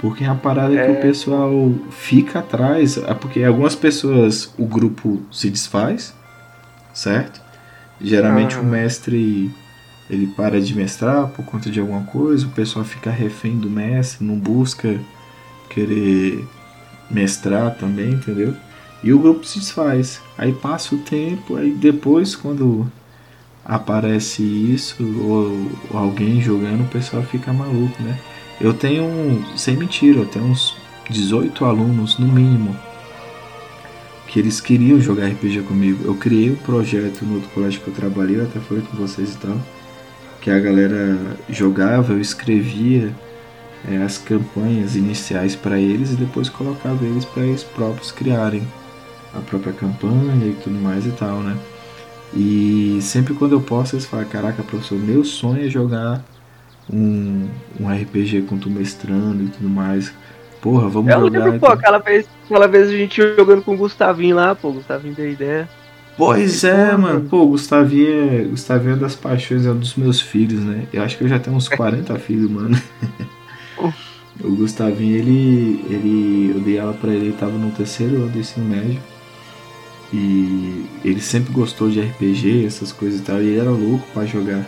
Porque 0.00 0.24
a 0.24 0.34
parada 0.34 0.74
é 0.74 0.86
que 0.86 0.92
o 0.92 0.96
é. 0.96 1.00
pessoal 1.00 1.72
fica 1.90 2.40
atrás, 2.40 2.98
é 2.98 3.14
porque 3.14 3.42
algumas 3.42 3.74
pessoas 3.74 4.52
o 4.58 4.66
grupo 4.66 5.22
se 5.30 5.48
desfaz, 5.48 6.14
certo? 6.92 7.43
Geralmente 8.00 8.56
o 8.56 8.64
mestre 8.64 9.50
ele 10.10 10.26
para 10.26 10.60
de 10.60 10.74
mestrar 10.74 11.28
por 11.28 11.44
conta 11.44 11.70
de 11.70 11.80
alguma 11.80 12.02
coisa, 12.02 12.46
o 12.46 12.50
pessoal 12.50 12.84
fica 12.84 13.10
refém 13.10 13.56
do 13.56 13.70
mestre, 13.70 14.24
não 14.24 14.38
busca 14.38 15.00
querer 15.70 16.44
mestrar 17.10 17.74
também, 17.74 18.12
entendeu? 18.12 18.54
E 19.02 19.12
o 19.12 19.18
grupo 19.18 19.46
se 19.46 19.58
desfaz. 19.58 20.20
Aí 20.36 20.52
passa 20.52 20.94
o 20.94 20.98
tempo, 20.98 21.56
aí 21.56 21.70
depois 21.70 22.36
quando 22.36 22.90
aparece 23.64 24.42
isso, 24.42 25.02
ou, 25.02 25.70
ou 25.90 25.98
alguém 25.98 26.40
jogando, 26.40 26.82
o 26.82 26.88
pessoal 26.88 27.22
fica 27.22 27.52
maluco, 27.52 28.02
né? 28.02 28.18
Eu 28.60 28.74
tenho, 28.74 29.44
sem 29.56 29.76
mentira, 29.76 30.20
eu 30.20 30.26
tenho 30.26 30.44
uns 30.46 30.76
18 31.10 31.64
alunos 31.64 32.18
no 32.18 32.28
mínimo 32.28 32.76
que 34.34 34.40
eles 34.40 34.60
queriam 34.60 35.00
jogar 35.00 35.28
RPG 35.28 35.62
comigo. 35.62 36.04
Eu 36.04 36.16
criei 36.16 36.50
um 36.50 36.56
projeto 36.56 37.24
no 37.24 37.36
outro 37.36 37.48
colégio 37.50 37.80
que 37.80 37.86
eu 37.86 37.94
trabalhei, 37.94 38.40
eu 38.40 38.42
até 38.42 38.58
falei 38.58 38.82
com 38.82 38.96
vocês 38.96 39.32
e 39.32 39.38
tal, 39.38 39.56
que 40.40 40.50
a 40.50 40.58
galera 40.58 41.16
jogava, 41.48 42.12
eu 42.12 42.20
escrevia 42.20 43.14
é, 43.88 43.96
as 43.98 44.18
campanhas 44.18 44.96
iniciais 44.96 45.54
para 45.54 45.78
eles 45.78 46.10
e 46.10 46.16
depois 46.16 46.48
colocava 46.48 47.04
eles 47.04 47.24
para 47.24 47.44
eles 47.44 47.62
próprios 47.62 48.10
criarem 48.10 48.66
a 49.32 49.38
própria 49.38 49.72
campanha 49.72 50.48
e 50.48 50.56
tudo 50.64 50.80
mais 50.80 51.06
e 51.06 51.12
tal, 51.12 51.38
né? 51.38 51.56
E 52.34 52.98
sempre 53.02 53.34
quando 53.34 53.52
eu 53.52 53.60
posso 53.60 53.94
eles 53.94 54.04
falam, 54.04 54.26
caraca 54.26 54.64
professor, 54.64 54.98
meu 54.98 55.24
sonho 55.24 55.64
é 55.64 55.70
jogar 55.70 56.24
um, 56.92 57.46
um 57.78 57.88
RPG 57.88 58.42
com 58.48 58.58
tu 58.58 58.68
mestrando 58.68 59.44
e 59.44 59.46
tudo 59.46 59.68
mais. 59.68 60.12
Porra, 60.64 60.88
vamos 60.88 61.12
eu 61.12 61.20
jogar. 61.20 61.40
Lembro, 61.40 61.60
pô, 61.60 61.66
então. 61.66 61.72
aquela 61.72 61.98
vez, 61.98 62.26
aquela 62.46 62.66
vez 62.66 62.88
a 62.88 62.92
gente 62.92 63.20
jogando 63.36 63.60
com 63.60 63.74
o 63.74 63.76
Gustavinho 63.76 64.34
lá, 64.34 64.54
pô, 64.54 64.68
o 64.68 64.72
Gustavinho 64.72 65.14
deu 65.14 65.30
ideia. 65.30 65.68
Pois 66.16 66.64
é, 66.64 66.96
mano. 66.96 67.28
Pô, 67.28 67.42
o 67.42 67.48
Gustavinho 67.48 68.40
é, 68.40 68.44
Gustavinho 68.44 68.94
é 68.94 68.96
das 68.96 69.14
paixões, 69.14 69.66
é 69.66 69.70
um 69.70 69.76
dos 69.76 69.94
meus 69.94 70.22
filhos, 70.22 70.60
né? 70.60 70.86
Eu 70.90 71.02
acho 71.02 71.18
que 71.18 71.24
eu 71.24 71.28
já 71.28 71.38
tenho 71.38 71.54
uns 71.54 71.68
40 71.68 72.16
filhos, 72.16 72.50
mano. 72.50 72.80
o 73.78 74.56
Gustavinho, 74.56 75.14
ele, 75.14 75.84
ele. 75.90 76.52
Eu 76.54 76.60
dei 76.62 76.78
aula 76.78 76.94
pra 76.94 77.12
ele, 77.12 77.26
ele 77.26 77.36
tava 77.36 77.58
no 77.58 77.70
terceiro 77.72 78.16
ano 78.16 78.30
do 78.30 78.38
ensino 78.38 78.64
médio. 78.64 79.02
E 80.14 80.86
ele 81.04 81.20
sempre 81.20 81.52
gostou 81.52 81.90
de 81.90 82.00
RPG, 82.00 82.64
essas 82.64 82.90
coisas 82.90 83.20
e 83.20 83.22
tal, 83.22 83.36
e 83.36 83.48
ele 83.48 83.60
era 83.60 83.70
louco 83.70 84.06
para 84.14 84.24
jogar. 84.24 84.66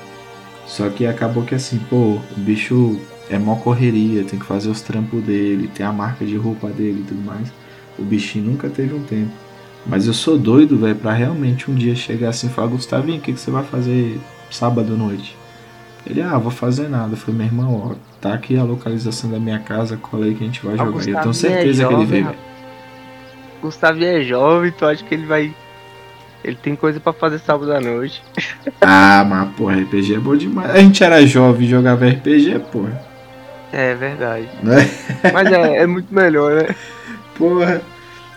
Só 0.66 0.90
que 0.90 1.06
acabou 1.06 1.42
que 1.42 1.54
assim, 1.54 1.78
pô, 1.88 2.18
o 2.37 2.40
bicho 2.40 3.00
é 3.28 3.38
mó 3.38 3.56
correria, 3.56 4.24
tem 4.24 4.38
que 4.38 4.46
fazer 4.46 4.68
os 4.68 4.80
trampos 4.80 5.22
dele, 5.22 5.68
tem 5.74 5.84
a 5.84 5.92
marca 5.92 6.24
de 6.24 6.36
roupa 6.36 6.68
dele 6.68 7.00
e 7.00 7.04
tudo 7.04 7.24
mais. 7.24 7.52
O 7.98 8.02
bichinho 8.02 8.52
nunca 8.52 8.68
teve 8.68 8.94
um 8.94 9.02
tempo. 9.02 9.32
Mas 9.84 10.06
eu 10.06 10.14
sou 10.14 10.36
doido, 10.36 10.76
velho, 10.76 10.96
pra 10.96 11.12
realmente 11.12 11.70
um 11.70 11.74
dia 11.74 11.94
chegar 11.94 12.30
assim 12.30 12.48
e 12.48 12.50
falar, 12.50 12.68
Gustavinho, 12.68 13.18
o 13.18 13.20
que, 13.20 13.32
que 13.32 13.40
você 13.40 13.50
vai 13.50 13.64
fazer 13.64 14.18
sábado 14.50 14.92
à 14.92 14.96
noite? 14.96 15.36
Ele, 16.04 16.22
ah, 16.22 16.38
vou 16.38 16.50
fazer 16.50 16.88
nada. 16.88 17.12
Eu 17.12 17.16
falei, 17.16 17.36
meu 17.36 17.46
irmão, 17.46 17.90
ó, 17.90 17.94
tá 18.20 18.34
aqui 18.34 18.56
a 18.56 18.62
localização 18.62 19.30
da 19.30 19.38
minha 19.38 19.58
casa, 19.58 19.96
cola 19.96 20.26
aí 20.26 20.34
que 20.34 20.42
a 20.42 20.46
gente 20.46 20.64
vai 20.64 20.76
jogar. 20.76 21.08
Eu 21.08 21.20
tenho 21.20 21.34
certeza 21.34 21.82
é 21.82 21.84
jovem, 21.84 21.96
que 21.96 22.02
ele 22.02 22.10
veio, 22.10 22.24
velho. 22.26 22.38
Gustavinho 23.62 24.06
é 24.06 24.22
jovem, 24.22 24.72
tu 24.72 24.84
acha 24.84 25.04
que 25.04 25.14
ele 25.14 25.26
vai. 25.26 25.54
Ele 26.44 26.56
tem 26.56 26.76
coisa 26.76 27.00
para 27.00 27.12
fazer 27.12 27.38
sábado 27.38 27.72
à 27.72 27.80
noite. 27.80 28.22
ah, 28.80 29.24
mas 29.28 29.48
porra, 29.56 29.76
RPG 29.80 30.14
é 30.14 30.18
bom 30.18 30.36
demais. 30.36 30.70
A 30.70 30.78
gente 30.78 31.02
era 31.02 31.26
jovem 31.26 31.66
e 31.66 31.70
jogava 31.70 32.06
RPG, 32.06 32.60
porra. 32.70 33.15
É 33.72 33.94
verdade. 33.94 34.48
Né? 34.62 34.76
Mas 35.33 35.52
é, 35.52 35.79
é 35.79 35.87
muito 35.87 36.12
melhor, 36.14 36.55
né? 36.55 36.74
Porra, 37.37 37.83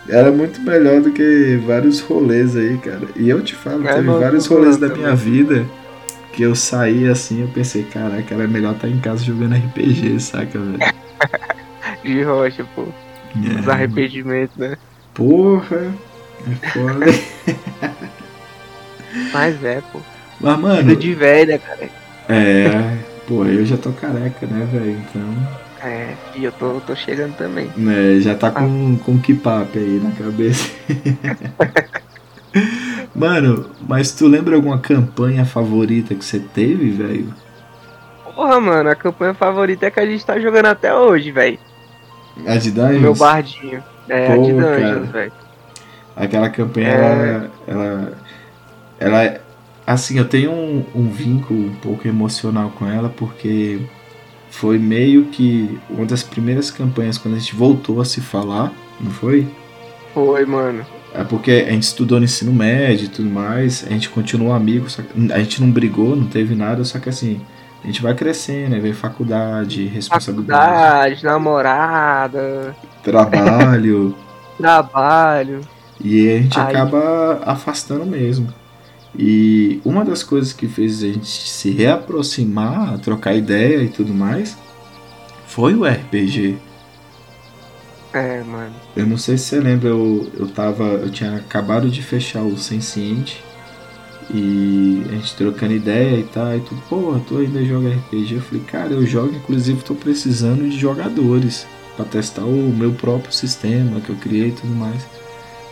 era 0.08 0.30
muito 0.30 0.60
melhor 0.60 1.00
do 1.00 1.12
que 1.12 1.56
vários 1.66 2.00
rolês 2.00 2.56
aí, 2.56 2.76
cara. 2.78 3.02
E 3.16 3.28
eu 3.28 3.42
te 3.42 3.54
falo, 3.54 3.86
é, 3.86 3.94
teve 3.94 4.08
vários 4.08 4.46
rolês 4.46 4.76
da 4.76 4.88
minha 4.88 5.14
vida 5.14 5.64
que 6.32 6.42
eu 6.42 6.54
saí 6.54 7.08
assim, 7.08 7.42
eu 7.42 7.48
pensei, 7.48 7.82
caraca, 7.82 8.34
era 8.34 8.46
melhor 8.46 8.74
estar 8.74 8.88
em 8.88 8.98
casa 8.98 9.24
jogando 9.24 9.56
RPG, 9.56 10.20
saca, 10.20 10.58
velho? 10.58 10.78
De 12.02 12.22
rocha, 12.22 12.64
pô. 12.74 12.86
É, 13.36 13.60
Os 13.60 13.68
arrependimentos, 13.68 14.56
né? 14.56 14.76
Porra, 15.14 15.92
é 16.46 16.68
foda. 16.68 17.06
Mas 19.32 19.64
é, 19.64 19.82
pô. 19.92 20.00
Mas, 20.40 20.58
mano. 20.58 20.82
Vida 20.82 20.96
de 20.96 21.14
velha, 21.14 21.58
cara. 21.58 21.88
É, 22.28 22.98
pô, 23.30 23.44
eu 23.44 23.64
já 23.64 23.76
tô 23.76 23.92
careca, 23.92 24.44
né, 24.44 24.66
velho? 24.72 24.90
Então. 24.90 25.88
É, 25.88 26.14
e 26.34 26.42
eu 26.42 26.50
tô, 26.50 26.80
tô 26.80 26.96
chegando 26.96 27.36
também. 27.36 27.70
É, 27.88 28.20
já 28.20 28.34
tá 28.34 28.50
com, 28.50 28.98
ah. 29.00 29.04
com 29.04 29.20
kipap 29.20 29.78
aí 29.78 30.00
na 30.02 30.10
cabeça. 30.10 30.68
mano, 33.14 33.70
mas 33.88 34.10
tu 34.10 34.26
lembra 34.26 34.56
alguma 34.56 34.80
campanha 34.80 35.44
favorita 35.44 36.12
que 36.12 36.24
você 36.24 36.40
teve, 36.40 36.90
velho? 36.90 37.32
Porra, 38.34 38.60
mano, 38.60 38.90
a 38.90 38.96
campanha 38.96 39.32
favorita 39.32 39.86
é 39.86 39.90
que 39.92 40.00
a 40.00 40.06
gente 40.06 40.26
tá 40.26 40.38
jogando 40.40 40.66
até 40.66 40.92
hoje, 40.92 41.30
velho. 41.30 41.58
A 42.44 42.56
de 42.56 42.72
Dungeons? 42.72 43.00
Meu 43.00 43.14
bardinho. 43.14 43.82
É, 44.08 44.26
Pô, 44.26 44.32
a 44.32 44.44
de 44.44 44.52
Dungeons, 44.52 45.08
velho. 45.10 45.32
Aquela 46.16 46.50
campanha, 46.50 46.88
é... 46.88 46.92
ela, 46.92 47.50
ela, 47.68 48.12
ela. 48.98 49.40
Assim, 49.90 50.18
eu 50.18 50.24
tenho 50.24 50.52
um, 50.52 50.84
um 50.94 51.10
vínculo 51.10 51.66
um 51.66 51.74
pouco 51.74 52.06
emocional 52.06 52.72
com 52.78 52.86
ela, 52.86 53.08
porque 53.08 53.80
foi 54.48 54.78
meio 54.78 55.24
que 55.24 55.80
uma 55.90 56.06
das 56.06 56.22
primeiras 56.22 56.70
campanhas 56.70 57.18
quando 57.18 57.34
a 57.34 57.38
gente 57.40 57.56
voltou 57.56 58.00
a 58.00 58.04
se 58.04 58.20
falar, 58.20 58.72
não 59.00 59.10
foi? 59.10 59.48
Foi, 60.14 60.46
mano. 60.46 60.86
É 61.12 61.24
porque 61.24 61.66
a 61.66 61.72
gente 61.72 61.82
estudou 61.82 62.20
no 62.20 62.24
ensino 62.24 62.52
médio 62.52 63.06
e 63.06 63.08
tudo 63.08 63.28
mais, 63.28 63.84
a 63.84 63.90
gente 63.90 64.08
continuou 64.08 64.52
amigo, 64.52 64.86
a 65.32 65.38
gente 65.40 65.60
não 65.60 65.68
brigou, 65.68 66.14
não 66.14 66.28
teve 66.28 66.54
nada, 66.54 66.84
só 66.84 67.00
que 67.00 67.08
assim, 67.08 67.40
a 67.82 67.86
gente 67.88 68.00
vai 68.00 68.14
crescendo, 68.14 68.70
né? 68.70 68.78
Vem 68.78 68.92
faculdade, 68.92 69.86
responsabilidade. 69.86 70.72
Faculdade, 70.72 71.24
namorada. 71.24 72.76
Trabalho. 73.02 74.14
trabalho. 74.56 75.62
E 76.00 76.30
a 76.30 76.38
gente 76.38 76.60
Aí. 76.60 76.66
acaba 76.68 77.40
afastando 77.44 78.06
mesmo. 78.06 78.59
E 79.18 79.80
uma 79.84 80.04
das 80.04 80.22
coisas 80.22 80.52
que 80.52 80.68
fez 80.68 81.02
a 81.02 81.06
gente 81.06 81.26
se 81.26 81.70
reaproximar, 81.70 82.98
trocar 82.98 83.34
ideia 83.34 83.82
e 83.82 83.88
tudo 83.88 84.14
mais, 84.14 84.56
foi 85.46 85.74
o 85.74 85.84
RPG. 85.84 86.56
É, 88.12 88.42
mano. 88.42 88.74
Eu 88.96 89.06
não 89.06 89.16
sei 89.16 89.38
se 89.38 89.44
você 89.44 89.60
lembra, 89.60 89.88
eu, 89.88 90.30
eu 90.34 90.48
tava. 90.48 90.84
Eu 90.84 91.10
tinha 91.10 91.36
acabado 91.36 91.88
de 91.88 92.02
fechar 92.02 92.42
o 92.42 92.56
Senciente. 92.56 93.42
E 94.32 95.02
a 95.08 95.12
gente 95.12 95.34
trocando 95.34 95.74
ideia 95.74 96.18
e 96.18 96.24
tal. 96.24 96.56
E 96.56 96.60
tu, 96.60 96.74
pô, 96.88 97.18
tu 97.26 97.38
ainda 97.38 97.64
joga 97.64 97.88
RPG? 97.88 98.34
Eu 98.34 98.40
falei, 98.40 98.64
cara, 98.64 98.92
eu 98.92 99.04
jogo, 99.04 99.34
inclusive 99.34 99.82
tô 99.82 99.94
precisando 99.94 100.68
de 100.68 100.78
jogadores 100.78 101.66
para 101.96 102.04
testar 102.04 102.44
o 102.44 102.72
meu 102.72 102.92
próprio 102.92 103.32
sistema 103.32 104.00
que 104.00 104.10
eu 104.10 104.16
criei 104.16 104.48
e 104.48 104.52
tudo 104.52 104.74
mais. 104.74 105.04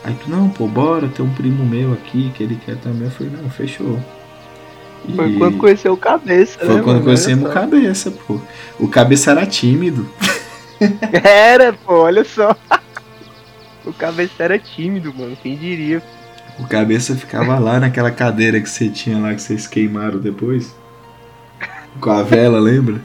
Aí 0.05 0.15
tu, 0.15 0.31
não, 0.31 0.49
pô, 0.49 0.67
bora, 0.67 1.09
tem 1.09 1.25
um 1.25 1.35
primo 1.35 1.65
meu 1.65 1.93
aqui 1.93 2.31
que 2.35 2.43
ele 2.43 2.59
quer 2.65 2.77
também. 2.77 3.05
Eu 3.05 3.11
falei, 3.11 3.33
não, 3.33 3.51
fechou. 3.51 3.99
E 5.07 5.15
foi 5.15 5.35
quando 5.37 5.59
conheceu 5.59 5.93
o 5.93 5.97
Cabeça, 5.97 6.59
Foi 6.59 6.77
né, 6.77 6.83
quando 6.83 7.05
conhecemos 7.05 7.49
o 7.49 7.53
Cabeça, 7.53 8.11
pô. 8.11 8.41
O 8.79 8.89
Cabeça 8.89 9.31
era 9.31 9.47
tímido. 9.47 10.09
Era, 11.25 11.73
pô, 11.73 12.03
olha 12.03 12.25
só. 12.25 12.57
O 13.85 13.93
Cabeça 13.93 14.45
era 14.45 14.59
tímido, 14.59 15.13
mano, 15.13 15.37
quem 15.43 15.57
diria. 15.57 16.01
O 16.59 16.69
Cabeça 16.69 17.17
ficava 17.17 17.59
lá 17.59 17.81
naquela 17.81 18.11
cadeira 18.11 18.61
que 18.61 18.69
você 18.69 18.89
tinha 18.89 19.19
lá, 19.19 19.35
que 19.35 19.43
vocês 19.43 19.67
queimaram 19.67 20.19
depois. 20.19 20.73
Com 22.01 22.11
a 22.11 22.23
vela, 22.23 22.61
lembra? 22.61 23.01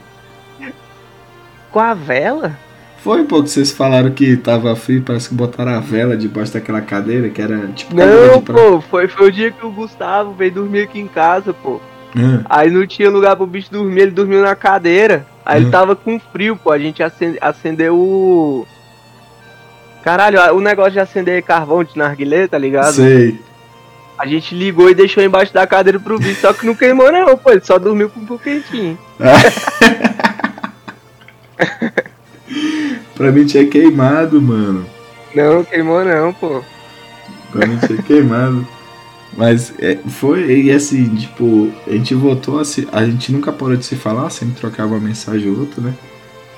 Com 1.72 1.80
a 1.80 1.94
vela? 1.94 2.60
Foi, 3.04 3.26
pô, 3.26 3.44
que 3.44 3.50
vocês 3.50 3.70
falaram 3.70 4.10
que 4.12 4.38
tava 4.38 4.74
frio, 4.78 5.04
parece 5.06 5.28
que 5.28 5.36
botaram 5.36 5.74
a 5.74 5.82
vela 5.82 6.16
debaixo 6.16 6.54
daquela 6.54 6.80
cadeira, 6.80 7.30
que 7.30 7.42
era 7.42 7.68
tipo. 7.76 7.94
Não, 7.94 8.42
pô, 8.42 8.80
foi, 8.80 9.10
foi 9.10 9.28
o 9.28 9.32
dia 9.32 9.52
que 9.52 9.66
o 9.66 9.72
Gustavo 9.72 10.32
veio 10.32 10.54
dormir 10.54 10.84
aqui 10.84 11.02
em 11.02 11.08
casa, 11.08 11.54
pô. 11.54 11.82
É. 12.16 12.46
Aí 12.46 12.72
não 12.72 12.88
tinha 12.88 13.10
lugar 13.10 13.36
pro 13.36 13.46
bicho 13.46 13.70
dormir, 13.70 14.04
ele 14.04 14.12
dormiu 14.12 14.42
na 14.42 14.56
cadeira. 14.56 15.26
Aí 15.46 15.62
ele 15.62 15.70
tava 15.70 15.98
com 15.98 16.18
frio, 16.18 16.56
pô. 16.56 16.72
A 16.72 16.80
gente 16.80 17.04
acende, 17.04 17.38
acendeu 17.42 17.98
o. 17.98 18.66
Caralho, 20.02 20.39
o 20.56 20.62
negócio 20.62 20.94
de 20.94 21.02
acender 21.02 21.44
carvão 21.44 21.84
de 21.84 21.98
narguilé, 21.98 22.48
tá 22.48 22.58
ligado? 22.58 22.94
Sei. 22.94 23.38
A 24.18 24.26
gente 24.26 24.56
ligou 24.56 24.89
e 24.89 24.96
deixou 24.96 25.22
embaixo 25.22 25.54
da 25.54 25.68
cadeira 25.68 26.00
pro 26.00 26.20
bicho, 26.20 26.39
só 26.39 26.54
que 26.54 26.66
não 26.66 26.74
queimou 26.74 27.12
não, 27.12 27.38
pô. 27.38 27.52
Ele 27.52 27.60
só 27.60 27.78
dormiu 27.78 28.10
com 28.10 28.22
um 28.22 28.26
pouquinho. 28.26 28.98
pra 33.15 33.32
mim 33.32 33.45
tinha 33.45 33.65
queimado, 33.67 34.41
mano. 34.41 34.86
Não, 35.36 35.63
queimou 35.63 36.04
não, 36.04 36.34
pô. 36.34 36.62
Pra 37.52 37.65
mim 37.65 37.78
tinha 37.78 38.02
queimado. 38.02 38.67
Mas 39.36 39.73
é, 39.80 39.95
foi, 39.95 40.62
e 40.62 40.71
assim, 40.71 41.15
tipo, 41.15 41.71
a 41.88 41.91
gente 41.91 42.13
voltou 42.13 42.60
a 42.60 42.65
se. 42.65 42.88
A 42.91 43.04
gente 43.06 43.32
nunca 43.32 43.52
parou 43.52 43.76
de 43.76 43.86
se 43.86 43.95
falar, 43.95 44.30
sempre 44.30 44.60
trocava 44.60 44.93
uma 44.93 44.99
mensagem 44.99 45.52
ou 45.52 45.60
outra, 45.60 45.82
né? 45.82 45.93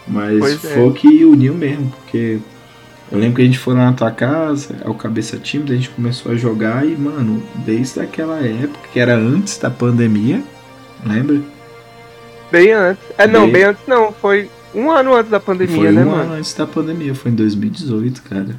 Mas 0.08 0.40
pois 0.40 0.66
é. 0.66 0.74
foi 0.74 0.84
o 0.88 0.94
que 0.94 1.26
uniu 1.26 1.54
mesmo, 1.54 1.92
porque 1.92 2.40
eu 3.12 3.18
lembro 3.18 3.36
que 3.36 3.42
a 3.42 3.46
gente 3.46 3.58
foi 3.58 3.74
lá 3.74 3.86
na 3.86 3.94
tua 3.94 4.12
casa, 4.12 4.76
é 4.84 4.90
o 4.90 4.94
cabeça 4.94 5.38
tímida, 5.38 5.74
a 5.74 5.76
gente 5.76 5.90
começou 5.90 6.32
a 6.32 6.36
jogar 6.36 6.86
e, 6.86 6.96
mano, 6.96 7.42
desde 7.66 8.00
aquela 8.02 8.40
época, 8.40 8.90
que 8.92 9.00
era 9.00 9.16
antes 9.16 9.58
da 9.58 9.70
pandemia, 9.70 10.44
lembra? 11.06 11.40
Bem 12.52 12.72
antes. 12.72 13.04
É, 13.18 13.26
não, 13.26 13.44
bem, 13.44 13.54
bem 13.54 13.64
antes 13.64 13.84
não, 13.88 14.12
foi 14.12 14.50
um 14.76 14.92
ano 14.92 15.16
antes 15.16 15.32
da 15.32 15.40
pandemia, 15.40 15.76
foi 15.76 15.92
né, 15.92 16.04
um 16.04 16.12
mano? 16.12 16.24
ano 16.24 16.34
antes 16.34 16.54
da 16.54 16.68
pandemia, 16.68 17.16
foi 17.16 17.32
em 17.32 17.36
2018, 17.36 18.22
cara. 18.22 18.56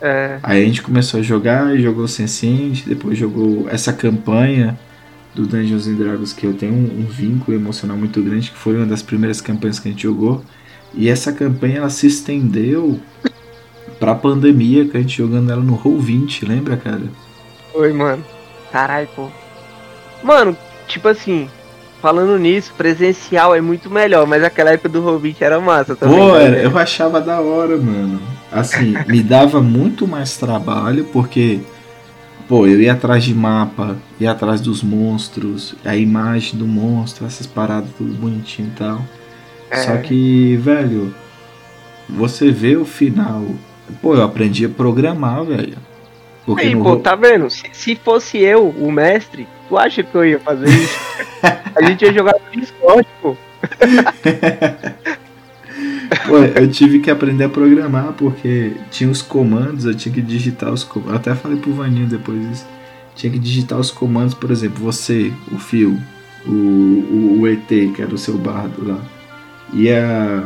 É. 0.00 0.38
Aí 0.42 0.62
a 0.62 0.66
gente 0.66 0.80
começou 0.80 1.20
a 1.20 1.22
jogar, 1.22 1.76
jogou 1.76 2.08
Sensient, 2.08 2.84
depois 2.86 3.18
jogou 3.18 3.68
essa 3.68 3.92
campanha 3.92 4.78
do 5.34 5.46
Dungeons 5.46 5.86
and 5.86 5.94
Dragons 5.94 6.32
que 6.32 6.46
eu 6.46 6.54
tenho 6.54 6.72
um, 6.72 7.00
um, 7.00 7.04
vínculo 7.04 7.56
emocional 7.56 7.96
muito 7.96 8.22
grande, 8.22 8.50
que 8.50 8.56
foi 8.56 8.76
uma 8.76 8.86
das 8.86 9.02
primeiras 9.02 9.40
campanhas 9.40 9.78
que 9.78 9.88
a 9.88 9.90
gente 9.90 10.04
jogou. 10.04 10.42
E 10.94 11.08
essa 11.08 11.32
campanha 11.32 11.78
ela 11.78 11.90
se 11.90 12.06
estendeu 12.06 12.98
pra 13.98 14.14
pandemia, 14.14 14.86
que 14.86 14.96
a 14.96 15.00
gente 15.00 15.18
jogando 15.18 15.52
ela 15.52 15.62
no 15.62 15.76
Roll20, 15.76 16.48
lembra, 16.48 16.76
cara? 16.76 17.02
Oi, 17.74 17.92
mano. 17.92 18.24
Caralho, 18.72 19.08
pô. 19.14 19.28
Mano, 20.22 20.56
tipo 20.88 21.06
assim, 21.08 21.48
falando 22.00 22.38
nisso, 22.38 22.72
presencial 22.76 23.54
é 23.54 23.60
muito 23.60 23.90
melhor, 23.90 24.26
mas 24.26 24.42
aquela 24.42 24.70
época 24.70 24.88
do 24.88 25.02
Roll20 25.02 25.36
era 25.40 25.60
massa 25.60 25.94
também. 25.94 26.18
Pô, 26.18 26.34
né? 26.34 26.64
eu 26.64 26.76
achava 26.78 27.20
da 27.20 27.40
hora, 27.40 27.76
mano. 27.76 28.20
Assim, 28.50 28.94
me 29.06 29.22
dava 29.22 29.60
muito 29.60 30.06
mais 30.08 30.36
trabalho, 30.36 31.04
porque, 31.12 31.60
pô, 32.48 32.66
eu 32.66 32.80
ia 32.80 32.92
atrás 32.92 33.22
de 33.22 33.34
mapa, 33.34 33.96
ia 34.18 34.30
atrás 34.30 34.60
dos 34.60 34.82
monstros, 34.82 35.74
a 35.84 35.94
imagem 35.96 36.58
do 36.58 36.66
monstro, 36.66 37.26
essas 37.26 37.46
paradas 37.46 37.90
tudo 37.96 38.12
bonitinho 38.14 38.68
e 38.68 38.78
tal. 38.78 39.02
É. 39.70 39.76
Só 39.76 39.96
que, 39.98 40.56
velho, 40.56 41.14
você 42.08 42.50
vê 42.50 42.76
o 42.76 42.84
final. 42.84 43.44
Pô, 44.02 44.14
eu 44.14 44.24
aprendi 44.24 44.64
a 44.64 44.68
programar, 44.68 45.44
velho. 45.44 45.76
Porque 46.44 46.66
Aí, 46.66 46.76
pô, 46.76 46.96
tá 46.96 47.14
vendo? 47.14 47.48
Se, 47.48 47.62
se, 47.72 47.94
fosse 47.94 48.38
eu, 48.38 48.68
o 48.68 48.90
mestre, 48.90 49.46
tu 49.70 49.78
acha 49.78 50.02
que 50.02 50.14
eu 50.14 50.24
ia 50.24 50.40
fazer 50.40 50.68
isso? 50.68 50.98
a 51.76 51.82
gente 51.84 52.04
ia 52.04 52.12
jogar 52.12 52.34
no 52.34 52.60
Discord, 52.60 53.06
pô. 53.22 53.36
Pô, 56.26 56.38
eu 56.38 56.68
tive 56.68 56.98
que 56.98 57.08
aprender 57.08 57.44
a 57.44 57.48
programar 57.48 58.12
porque 58.14 58.72
tinha 58.90 59.08
os 59.08 59.22
comandos, 59.22 59.84
eu 59.84 59.94
tinha 59.94 60.12
que 60.12 60.20
digitar 60.20 60.72
os 60.72 60.82
comandos. 60.82 61.12
Eu 61.12 61.18
até 61.18 61.34
falei 61.36 61.56
pro 61.56 61.72
Vaninho 61.72 62.08
depois 62.08 62.42
isso. 62.50 62.66
Tinha 63.14 63.32
que 63.32 63.38
digitar 63.38 63.78
os 63.78 63.92
comandos, 63.92 64.34
por 64.34 64.50
exemplo, 64.50 64.82
você, 64.82 65.32
o 65.52 65.58
Fio, 65.58 65.96
o, 66.44 66.50
o, 66.50 67.38
o 67.40 67.48
ET, 67.48 67.68
que 67.68 68.02
era 68.02 68.12
o 68.12 68.18
seu 68.18 68.36
bardo 68.36 68.88
lá, 68.88 68.98
ia 69.72 70.42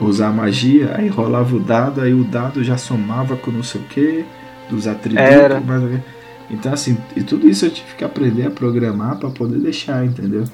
usar 0.00 0.30
magia, 0.30 0.94
aí 0.96 1.08
rolava 1.08 1.56
o 1.56 1.58
dado, 1.58 2.00
aí 2.00 2.14
o 2.14 2.22
dado 2.22 2.62
já 2.62 2.76
somava 2.76 3.36
com 3.36 3.50
não 3.50 3.62
sei 3.62 3.80
o 3.80 3.84
que, 3.84 4.24
dos 4.70 4.86
atributos, 4.86 5.64
mais 5.66 5.82
ou 5.82 5.88
menos. 5.88 6.17
Então, 6.50 6.72
assim, 6.72 6.96
e 7.14 7.22
tudo 7.22 7.48
isso 7.48 7.66
eu 7.66 7.70
tive 7.70 7.94
que 7.96 8.04
aprender 8.04 8.46
a 8.46 8.50
programar 8.50 9.16
para 9.18 9.28
poder 9.30 9.58
deixar, 9.58 10.04
entendeu? 10.04 10.44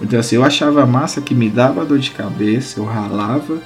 Então, 0.00 0.18
assim, 0.18 0.36
eu 0.36 0.44
achava 0.44 0.84
massa 0.84 1.20
que 1.20 1.34
me 1.34 1.48
dava 1.48 1.84
dor 1.84 1.98
de 1.98 2.10
cabeça, 2.10 2.80
eu 2.80 2.84
ralava, 2.84 3.58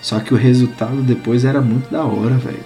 só 0.00 0.18
que 0.18 0.34
o 0.34 0.36
resultado 0.36 1.02
depois 1.02 1.44
era 1.44 1.60
muito 1.60 1.90
da 1.90 2.04
hora, 2.04 2.34
velho. 2.34 2.64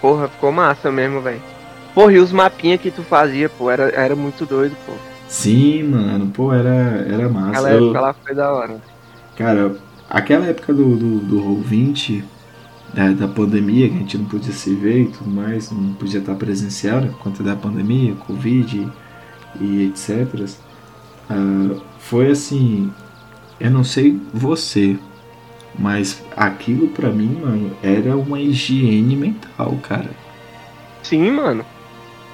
Porra, 0.00 0.28
ficou 0.28 0.50
massa 0.50 0.90
mesmo, 0.90 1.20
velho. 1.20 1.40
Porra, 1.94 2.12
e 2.12 2.18
os 2.18 2.32
mapinhas 2.32 2.80
que 2.80 2.90
tu 2.90 3.02
fazia, 3.02 3.48
pô, 3.48 3.70
era, 3.70 3.84
era 3.90 4.16
muito 4.16 4.44
doido, 4.44 4.76
pô. 4.84 4.92
Sim, 5.28 5.84
mano, 5.84 6.26
pô, 6.28 6.52
era, 6.52 7.06
era 7.08 7.28
massa. 7.28 7.50
Aquela 7.50 7.70
eu, 7.70 7.84
época 7.84 8.00
lá 8.00 8.14
foi 8.14 8.34
da 8.34 8.52
hora. 8.52 8.76
Cara, 9.36 9.76
aquela 10.08 10.46
época 10.46 10.72
do, 10.72 10.96
do, 10.96 11.18
do 11.20 11.40
Roll20, 11.42 12.22
da, 12.92 13.10
da 13.12 13.28
pandemia, 13.28 13.88
que 13.88 13.94
a 13.94 13.98
gente 13.98 14.18
não 14.18 14.26
podia 14.26 14.52
se 14.52 14.74
ver 14.74 15.02
e 15.02 15.08
tudo 15.08 15.30
mais, 15.30 15.70
não 15.70 15.94
podia 15.94 16.20
estar 16.20 16.34
presencial, 16.34 17.00
né, 17.00 17.08
por 17.08 17.18
conta 17.18 17.42
da 17.42 17.56
pandemia, 17.56 18.14
Covid 18.26 18.90
e, 19.60 19.64
e 19.64 19.86
etc. 19.88 20.48
Uh, 21.30 21.80
foi 21.98 22.30
assim, 22.30 22.92
eu 23.58 23.70
não 23.70 23.82
sei 23.84 24.18
você, 24.32 24.96
mas 25.78 26.22
aquilo 26.36 26.88
para 26.88 27.10
mim, 27.10 27.40
mano, 27.40 27.76
era 27.82 28.16
uma 28.16 28.40
higiene 28.40 29.16
mental, 29.16 29.78
cara. 29.82 30.10
Sim, 31.02 31.30
mano. 31.30 31.64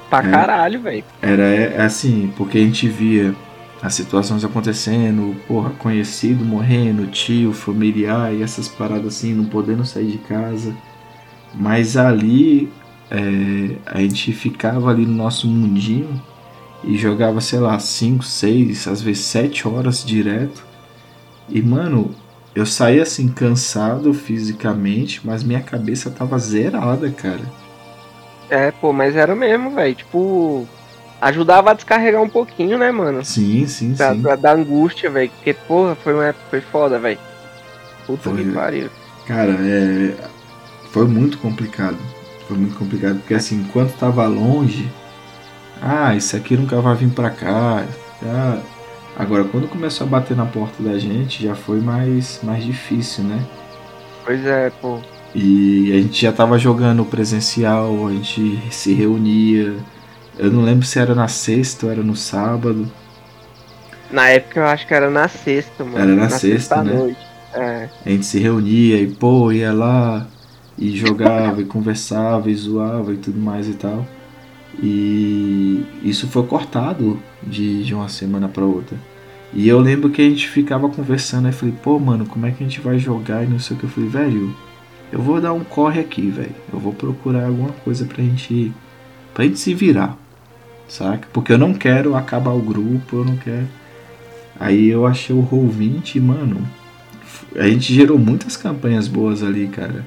Pra 0.09 0.21
é, 0.21 0.31
caralho, 0.31 0.81
velho. 0.81 1.05
Era 1.21 1.43
é, 1.43 1.83
assim, 1.83 2.33
porque 2.37 2.59
a 2.59 2.61
gente 2.61 2.87
via 2.89 3.35
as 3.83 3.95
situações 3.95 4.45
acontecendo, 4.45 5.35
porra, 5.49 5.71
conhecido 5.71 6.45
morrendo, 6.45 7.09
tio, 7.09 7.53
familiar 7.53 8.33
e 8.33 8.41
essas 8.41 8.69
paradas 8.69 9.17
assim, 9.17 9.35
não 9.35 9.45
podendo 9.45 9.85
sair 9.85 10.07
de 10.07 10.19
casa. 10.19 10.73
Mas 11.53 11.97
ali 11.97 12.73
é, 13.11 13.77
a 13.85 14.01
gente 14.01 14.33
ficava 14.33 14.89
ali 14.89 15.05
no 15.05 15.15
nosso 15.15 15.49
mundinho 15.49 16.23
e 16.85 16.97
jogava, 16.97 17.41
sei 17.41 17.59
lá, 17.59 17.77
5, 17.77 18.25
6, 18.25 18.87
às 18.87 19.03
vezes 19.03 19.25
7 19.25 19.67
horas 19.67 20.05
direto. 20.05 20.65
E 21.49 21.61
mano, 21.61 22.15
eu 22.55 22.65
saí 22.65 23.01
assim 23.01 23.27
cansado 23.27 24.15
fisicamente, 24.15 25.21
mas 25.25 25.43
minha 25.43 25.61
cabeça 25.61 26.09
tava 26.09 26.39
zerada, 26.39 27.11
cara. 27.11 27.43
É, 28.49 28.71
pô, 28.71 28.93
mas 28.93 29.17
era 29.17 29.35
mesmo, 29.35 29.71
velho. 29.71 29.95
Tipo, 29.95 30.69
ajudava 31.23 31.71
a 31.71 31.75
descarregar 31.75 32.21
um 32.21 32.29
pouquinho, 32.29 32.77
né, 32.77 32.91
mano? 32.91 33.25
Sim, 33.25 33.67
sim, 33.67 33.95
pra, 33.95 34.13
sim. 34.13 34.21
Pra 34.23 34.37
dar 34.37 34.57
angústia, 34.57 35.09
velho. 35.09 35.31
Porque, 35.31 35.55
porra, 35.55 35.95
foi 35.95 36.13
uma 36.13 36.27
época, 36.27 36.45
foi 36.51 36.61
foda, 36.61 36.99
velho. 36.99 37.19
Puta 38.07 38.31
foi, 38.31 38.45
que 38.45 38.53
pariu. 38.53 38.91
Cara, 39.27 39.57
é. 39.61 40.15
Foi 40.91 41.07
muito 41.07 41.39
complicado. 41.39 41.97
Foi 42.47 42.57
muito 42.57 42.77
complicado. 42.77 43.19
Porque 43.21 43.35
assim, 43.35 43.61
enquanto 43.61 43.97
tava 43.97 44.27
longe. 44.27 44.91
Ah, 45.81 46.15
isso 46.15 46.37
aqui 46.37 46.57
nunca 46.57 46.81
vai 46.81 46.95
vir 46.97 47.11
pra 47.11 47.31
cá. 47.31 47.85
Ah, 48.25 48.61
Agora, 49.17 49.45
quando 49.45 49.69
começou 49.69 50.07
a 50.07 50.11
bater 50.11 50.37
na 50.37 50.47
porta 50.47 50.83
da 50.83 50.99
gente, 50.99 51.43
já 51.43 51.55
foi 51.55 51.81
mais, 51.81 52.41
mais 52.43 52.65
difícil, 52.65 53.25
né? 53.25 53.45
Pois 54.25 54.45
é, 54.47 54.71
pô. 54.71 55.01
E 55.35 55.93
a 55.93 56.01
gente 56.01 56.21
já 56.21 56.33
tava 56.33 56.59
jogando 56.59 57.05
presencial, 57.05 58.07
a 58.07 58.13
gente 58.13 58.59
se 58.71 58.95
reunia. 58.95 59.77
Eu 60.43 60.51
não 60.51 60.63
lembro 60.63 60.85
se 60.85 60.99
era 60.99 61.15
na 61.15 61.29
sexta 61.29 61.87
ou 61.87 61.93
era 61.93 62.03
no 62.03 62.17
sábado. 62.17 62.91
Na 64.11 64.29
época 64.29 64.59
eu 64.59 64.67
acho 64.67 64.85
que 64.89 64.93
era 64.93 65.09
na 65.09 65.29
sexta, 65.29 65.85
mano. 65.85 65.99
Era 65.99 66.07
na, 66.17 66.23
na 66.23 66.31
sexta, 66.31 66.49
sexta, 66.49 66.83
né? 66.83 66.95
Noite. 66.95 67.27
É. 67.55 67.89
A 68.05 68.09
gente 68.11 68.27
se 68.27 68.41
reunia 68.41 69.01
e, 69.01 69.07
pô, 69.07 69.53
ia 69.53 69.73
lá 69.73 70.27
e 70.77 70.97
jogava 70.97 71.63
e 71.63 71.65
conversava 71.65 72.51
e 72.51 72.55
zoava 72.57 73.15
e 73.15 73.19
tudo 73.19 73.39
mais 73.39 73.69
e 73.69 73.75
tal. 73.75 74.05
E 74.83 75.87
isso 76.03 76.27
foi 76.27 76.45
cortado 76.45 77.23
de, 77.41 77.85
de 77.85 77.95
uma 77.95 78.09
semana 78.09 78.49
para 78.49 78.65
outra. 78.65 78.99
E 79.55 79.69
eu 79.69 79.79
lembro 79.79 80.11
que 80.11 80.23
a 80.23 80.29
gente 80.29 80.49
ficava 80.49 80.89
conversando, 80.89 81.47
aí 81.47 81.53
falei, 81.53 81.75
pô, 81.81 82.01
mano, 82.01 82.27
como 82.27 82.47
é 82.47 82.51
que 82.51 82.65
a 82.65 82.67
gente 82.67 82.81
vai 82.81 82.99
jogar 82.99 83.45
e 83.45 83.47
não 83.47 83.61
sei 83.61 83.77
o 83.77 83.79
que. 83.79 83.87
Eu 83.87 83.91
falei, 83.91 84.11
velho, 84.11 84.57
eu 85.13 85.23
vou 85.23 85.41
dar 85.41 85.53
um 85.53 85.63
corre 85.63 86.01
aqui, 86.01 86.29
velho. 86.31 86.57
Eu 86.73 86.81
vou 86.81 86.93
procurar 86.93 87.47
alguma 87.47 87.71
coisa 87.85 88.05
pra 88.07 88.25
gente. 88.25 88.73
pra 89.33 89.45
gente 89.45 89.61
se 89.61 89.73
virar. 89.73 90.19
Saca? 90.89 91.27
Porque 91.33 91.53
eu 91.53 91.59
não 91.59 91.73
quero 91.73 92.15
acabar 92.15 92.53
o 92.53 92.61
grupo, 92.61 93.17
eu 93.17 93.25
não 93.25 93.37
quero. 93.37 93.69
Aí 94.59 94.89
eu 94.89 95.07
achei 95.07 95.35
o 95.35 95.43
Roll20 95.43 96.17
e, 96.17 96.21
mano, 96.21 96.69
a 97.57 97.67
gente 97.67 97.93
gerou 97.93 98.19
muitas 98.19 98.57
campanhas 98.57 99.09
boas 99.09 99.43
ali, 99.43 99.67
cara. 99.69 100.05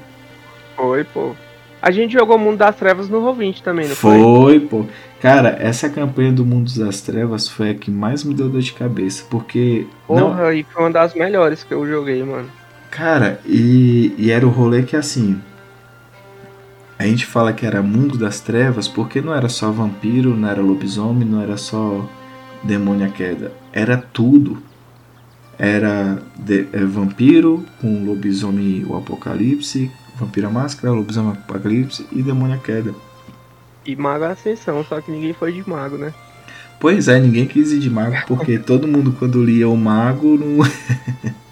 Foi, 0.76 1.03
pô. 1.03 1.36
A 1.82 1.91
gente 1.91 2.13
jogou 2.13 2.38
Mundo 2.38 2.57
das 2.57 2.76
Trevas 2.76 3.09
no 3.09 3.21
Roll20 3.21 3.61
também, 3.61 3.88
não 3.88 3.95
foi? 3.95 4.19
Foi, 4.19 4.59
pô. 4.59 4.86
Cara, 5.21 5.57
essa 5.59 5.89
campanha 5.89 6.32
do 6.32 6.45
Mundo 6.45 6.71
das 6.80 7.01
Trevas 7.01 7.47
foi 7.47 7.71
a 7.71 7.73
que 7.76 7.91
mais 7.91 8.23
me 8.23 8.34
deu 8.34 8.49
dor 8.49 8.61
de 8.61 8.73
cabeça, 8.73 9.23
porque. 9.30 9.86
Porra, 10.07 10.43
não... 10.43 10.53
e 10.53 10.63
foi 10.63 10.84
uma 10.84 10.91
das 10.91 11.13
melhores 11.13 11.63
que 11.63 11.73
eu 11.73 11.88
joguei, 11.88 12.23
mano. 12.23 12.49
Cara, 12.89 13.39
e, 13.45 14.15
e 14.17 14.32
era 14.32 14.47
o 14.47 14.49
rolê 14.49 14.84
que 14.84 14.95
assim. 14.95 15.39
A 17.06 17.08
gente 17.08 17.28
fala 17.28 17.53
que 17.53 17.68
era 17.68 17.84
Mundo 17.84 18.18
das 18.18 18.39
Trevas 18.39 18.88
porque 18.88 19.22
não 19.22 19.32
era 19.32 19.47
só 19.47 19.70
vampiro, 19.70 20.36
não 20.36 20.49
era 20.49 20.60
lobisomem, 20.60 21.28
não 21.28 21.39
era 21.39 21.56
só 21.56 22.03
Demônia 22.64 23.10
Queda. 23.10 23.51
Era 23.72 23.95
tudo. 23.95 24.58
Era 25.56 26.18
de, 26.36 26.68
é, 26.74 26.84
vampiro 26.84 27.64
com 27.80 28.03
lobisomem 28.03 28.84
o 28.88 28.97
apocalipse, 28.97 29.91
vampira 30.20 30.49
máscara, 30.49 30.95
lobisomem 30.95 31.34
apocalipse 31.34 32.08
e 32.12 32.24
demônia 32.24 32.58
queda. 32.58 32.95
E 33.86 33.95
mago 33.95 34.24
ascensão, 34.24 34.84
só 34.84 34.99
que 34.99 35.12
ninguém 35.12 35.32
foi 35.32 35.53
de 35.53 35.70
mago, 35.70 35.97
né? 35.97 36.12
Pois 36.80 37.08
é, 37.08 37.20
ninguém 37.20 37.45
quis 37.45 37.72
ir 37.72 37.80
de 37.80 37.89
mago, 37.89 38.18
porque 38.26 38.58
todo 38.60 38.88
mundo 38.88 39.16
quando 39.18 39.43
lia 39.43 39.70
o 39.70 39.78
mago 39.78 40.39
não. 40.39 40.66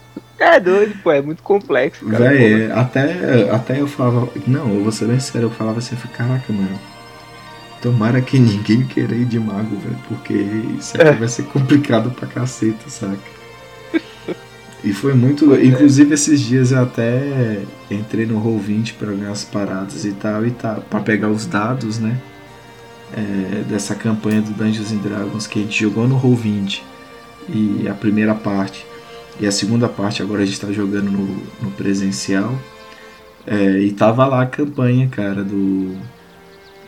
é 0.44 0.60
doido, 0.60 0.96
pô, 1.04 1.12
é 1.12 1.22
muito 1.22 1.44
complexo, 1.44 2.06
cara. 2.06 2.30
Véi, 2.30 2.64
é, 2.64 2.72
até, 2.72 3.50
até 3.52 3.80
eu 3.80 3.88
falava. 3.88 4.30
Não, 4.48 4.74
eu 4.74 4.84
vou 4.84 4.92
ser 4.92 5.08
bem 5.08 5.20
sério, 5.20 5.48
eu 5.48 5.52
falava 5.52 5.80
assim, 5.80 5.96
caraca, 6.16 6.52
mano. 6.52 6.80
Tomara 7.82 8.22
que 8.22 8.38
ninguém 8.40 8.86
queira 8.86 9.14
ir 9.14 9.26
de 9.26 9.40
mago, 9.40 9.76
velho, 9.78 9.98
porque 10.08 10.34
isso 10.34 10.96
aqui 10.96 11.08
é. 11.08 11.12
vai 11.14 11.28
ser 11.28 11.44
complicado 11.44 12.12
pra 12.12 12.28
caceta, 12.28 12.90
saca? 12.90 13.44
E 14.84 14.92
foi 14.92 15.14
muito. 15.14 15.46
Pois 15.46 15.62
é. 15.62 15.66
inclusive, 15.66 16.12
é. 16.12 16.14
esses 16.14 16.42
dias 16.42 16.72
eu 16.72 16.82
até 16.82 17.62
entrei 17.90 18.26
no 18.26 18.42
Roll20 18.42 18.96
pra 18.96 19.12
ver 19.12 19.28
as 19.28 19.44
paradas 19.44 20.04
e 20.04 20.12
tal, 20.12 20.46
e 20.46 20.52
tal, 20.52 20.82
pra 20.82 21.00
pegar 21.00 21.30
os 21.30 21.46
dados, 21.46 22.00
né? 22.00 22.18
É, 23.16 23.64
dessa 23.70 23.94
campanha 23.94 24.42
do 24.42 24.52
Dungeons 24.52 24.92
and 24.92 24.98
Dragons 24.98 25.46
que 25.46 25.60
a 25.60 25.62
gente 25.62 25.80
jogou 25.80 26.08
no 26.08 26.20
Roll20 26.20 26.82
e 27.48 27.88
a 27.88 27.94
primeira 27.94 28.34
parte 28.34 28.86
e 29.40 29.48
a 29.48 29.52
segunda 29.52 29.88
parte 29.88 30.22
agora 30.22 30.44
a 30.44 30.46
gente 30.46 30.60
tá 30.60 30.72
jogando 30.72 31.12
no, 31.12 31.26
no 31.62 31.72
presencial 31.72 32.54
é, 33.46 33.80
e 33.80 33.92
tava 33.92 34.26
lá 34.26 34.44
a 34.44 34.46
campanha 34.46 35.08
cara 35.08 35.44
do 35.44 35.96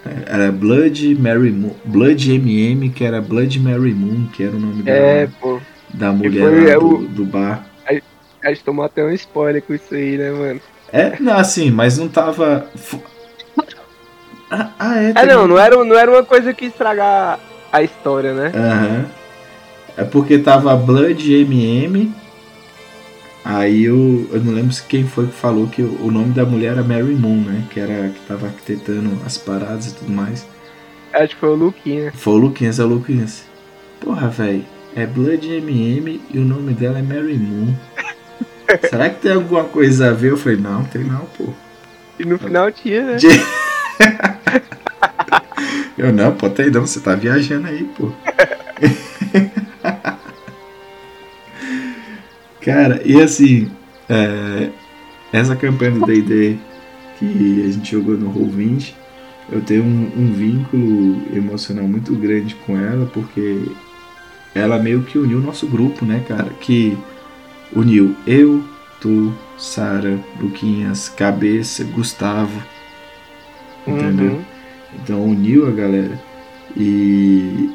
é, 0.06 0.34
era 0.34 0.52
Blood 0.52 1.16
Mary 1.16 1.52
Moon, 1.52 1.74
Blood 1.84 2.32
MM 2.34 2.90
que 2.90 3.04
era 3.04 3.22
Blood 3.22 3.60
Mary 3.60 3.94
Moon 3.94 4.28
que 4.28 4.44
era 4.44 4.56
o 4.56 4.60
nome 4.60 4.84
é, 4.86 5.28
da, 5.94 6.08
da 6.08 6.14
mulher 6.14 6.80
do, 6.80 7.00
do 7.00 7.26
bar 7.26 7.76
a 8.46 8.50
gente 8.50 8.64
tomou 8.64 8.86
até 8.86 9.04
um 9.04 9.12
spoiler 9.12 9.62
com 9.64 9.74
isso 9.74 9.94
aí, 9.96 10.18
né, 10.18 10.30
mano? 10.30 10.62
É, 10.94 11.20
não, 11.20 11.36
assim, 11.36 11.72
mas 11.72 11.98
não 11.98 12.08
tava. 12.08 12.68
Ah, 14.52 14.70
ah 14.78 15.02
é. 15.02 15.14
Ah, 15.16 15.26
não, 15.26 15.48
não 15.48 15.58
era, 15.58 15.84
não 15.84 15.98
era 15.98 16.12
uma 16.12 16.24
coisa 16.24 16.54
que 16.54 16.66
estragar 16.66 17.40
a 17.74 17.82
história, 17.82 18.34
né? 18.34 18.52
Aham. 18.54 18.98
Uhum. 18.98 19.06
É 19.98 20.04
porque 20.04 20.38
tava 20.38 20.76
Blood 20.76 21.34
MM. 21.34 22.14
Aí 23.46 23.86
eu, 23.86 24.28
eu 24.32 24.44
não 24.44 24.54
lembro 24.54 24.76
quem 24.90 25.08
foi 25.08 25.28
que 25.28 25.34
falou 25.34 25.68
que 25.68 25.84
o 25.84 26.10
nome 26.10 26.34
da 26.34 26.44
mulher 26.44 26.72
era 26.72 26.84
Mary 26.84 27.14
Moon, 27.14 27.42
né? 27.42 27.64
Que 27.70 27.80
era 27.80 28.10
que 28.10 28.20
tava 28.28 28.48
arquitetando 28.48 29.22
as 29.24 29.38
paradas 29.38 29.86
e 29.86 29.94
tudo 29.94 30.12
mais. 30.12 30.48
Acho 31.14 31.36
que 31.36 31.42
foi 31.42 31.50
o 31.50 31.56
Luquinhas. 31.56 32.16
Foi 32.16 32.34
o 32.34 32.38
Luquinhas, 32.38 32.80
é 32.80 32.84
o 32.84 32.88
Luquinhas. 32.88 33.44
Porra, 34.02 34.30
velho. 34.30 34.66
É 34.96 35.06
Blood 35.06 35.48
MM 35.48 36.20
e 36.34 36.40
o 36.40 36.42
nome 36.42 36.74
dela 36.74 36.98
é 36.98 37.04
Mary 37.04 37.38
Moon. 37.38 37.76
Será 38.90 39.12
que 39.12 39.22
tem 39.22 39.34
alguma 39.34 39.66
coisa 39.66 40.10
a 40.10 40.12
ver? 40.12 40.32
Eu 40.32 40.38
falei, 40.38 40.58
não, 40.58 40.84
tem 40.84 41.04
não, 41.04 41.28
pô. 41.38 41.50
E 42.20 42.26
no 42.26 42.40
final 42.40 42.72
tinha, 42.72 43.04
né? 43.04 43.18
Eu 45.96 46.12
não, 46.12 46.34
pô, 46.34 46.50
tem 46.50 46.72
não, 46.72 46.82
você 46.82 47.00
tá 47.00 47.14
viajando 47.14 47.68
aí, 47.68 47.84
pô. 47.96 48.12
Cara, 52.66 53.00
e 53.06 53.22
assim, 53.22 53.70
é, 54.10 54.72
essa 55.32 55.56
campanha 55.56 55.92
do 55.92 56.04
D&D 56.04 56.58
que 57.20 57.64
a 57.64 57.72
gente 57.72 57.92
jogou 57.92 58.18
no 58.18 58.34
Roll20, 58.34 58.92
eu 59.52 59.62
tenho 59.62 59.84
um, 59.84 60.12
um, 60.18 60.34
vínculo 60.34 61.22
emocional 61.32 61.88
muito 61.88 62.16
grande 62.16 62.56
com 62.66 62.76
ela, 62.76 63.06
porque 63.14 63.62
ela 64.56 64.80
meio 64.80 65.04
que 65.04 65.20
uniu 65.20 65.38
o 65.38 65.42
nosso 65.42 65.68
grupo, 65.68 66.04
né, 66.04 66.24
cara? 66.28 66.50
Que 66.60 66.98
uniu 67.72 68.16
eu, 68.26 68.64
tu, 69.00 69.32
Sara, 69.60 70.20
Luquinhas, 70.42 71.08
Cabeça, 71.08 71.84
Gustavo. 71.84 72.64
Entendeu? 73.86 74.32
Uhum. 74.32 74.42
Então 74.96 75.24
uniu 75.24 75.68
a 75.68 75.72
galera. 75.72 76.20
E 76.76 77.70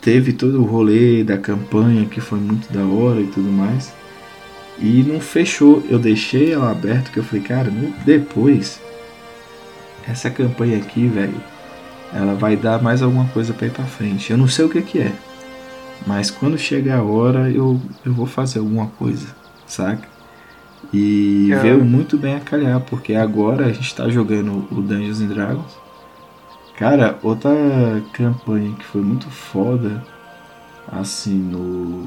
teve 0.00 0.32
todo 0.32 0.60
o 0.60 0.64
rolê 0.64 1.22
da 1.22 1.38
campanha 1.38 2.06
que 2.06 2.20
foi 2.20 2.40
muito 2.40 2.72
da 2.72 2.84
hora 2.84 3.20
e 3.20 3.26
tudo 3.28 3.52
mais. 3.52 3.94
E 4.78 5.02
não 5.02 5.20
fechou. 5.20 5.82
Eu 5.88 5.98
deixei 5.98 6.52
ela 6.52 6.70
aberta 6.70 7.10
que 7.10 7.18
eu 7.18 7.24
falei, 7.24 7.44
cara, 7.44 7.70
depois 8.04 8.80
essa 10.06 10.30
campanha 10.30 10.78
aqui, 10.78 11.06
velho, 11.08 11.40
ela 12.12 12.34
vai 12.34 12.56
dar 12.56 12.82
mais 12.82 13.02
alguma 13.02 13.26
coisa 13.28 13.52
para 13.52 13.66
ir 13.66 13.72
para 13.72 13.84
frente. 13.84 14.30
Eu 14.30 14.38
não 14.38 14.48
sei 14.48 14.64
o 14.64 14.68
que 14.68 14.82
que 14.82 15.00
é. 15.00 15.12
Mas 16.06 16.30
quando 16.30 16.58
chegar 16.58 16.98
a 16.98 17.02
hora, 17.02 17.50
eu, 17.50 17.80
eu 18.04 18.12
vou 18.12 18.26
fazer 18.26 18.58
alguma 18.58 18.86
coisa, 18.86 19.26
saca? 19.66 20.06
E 20.92 21.50
é. 21.52 21.56
veio 21.58 21.84
muito 21.84 22.16
bem 22.16 22.36
a 22.36 22.40
calhar, 22.40 22.80
porque 22.80 23.14
agora 23.14 23.66
a 23.66 23.72
gente 23.72 23.94
tá 23.94 24.08
jogando 24.08 24.66
o 24.70 24.82
Dungeons 24.82 25.20
and 25.20 25.28
Dragons. 25.28 25.86
Cara, 26.76 27.18
outra 27.22 27.50
campanha 28.12 28.72
que 28.74 28.84
foi 28.84 29.00
muito 29.00 29.28
foda, 29.30 30.04
assim, 30.92 31.34
no. 31.34 32.06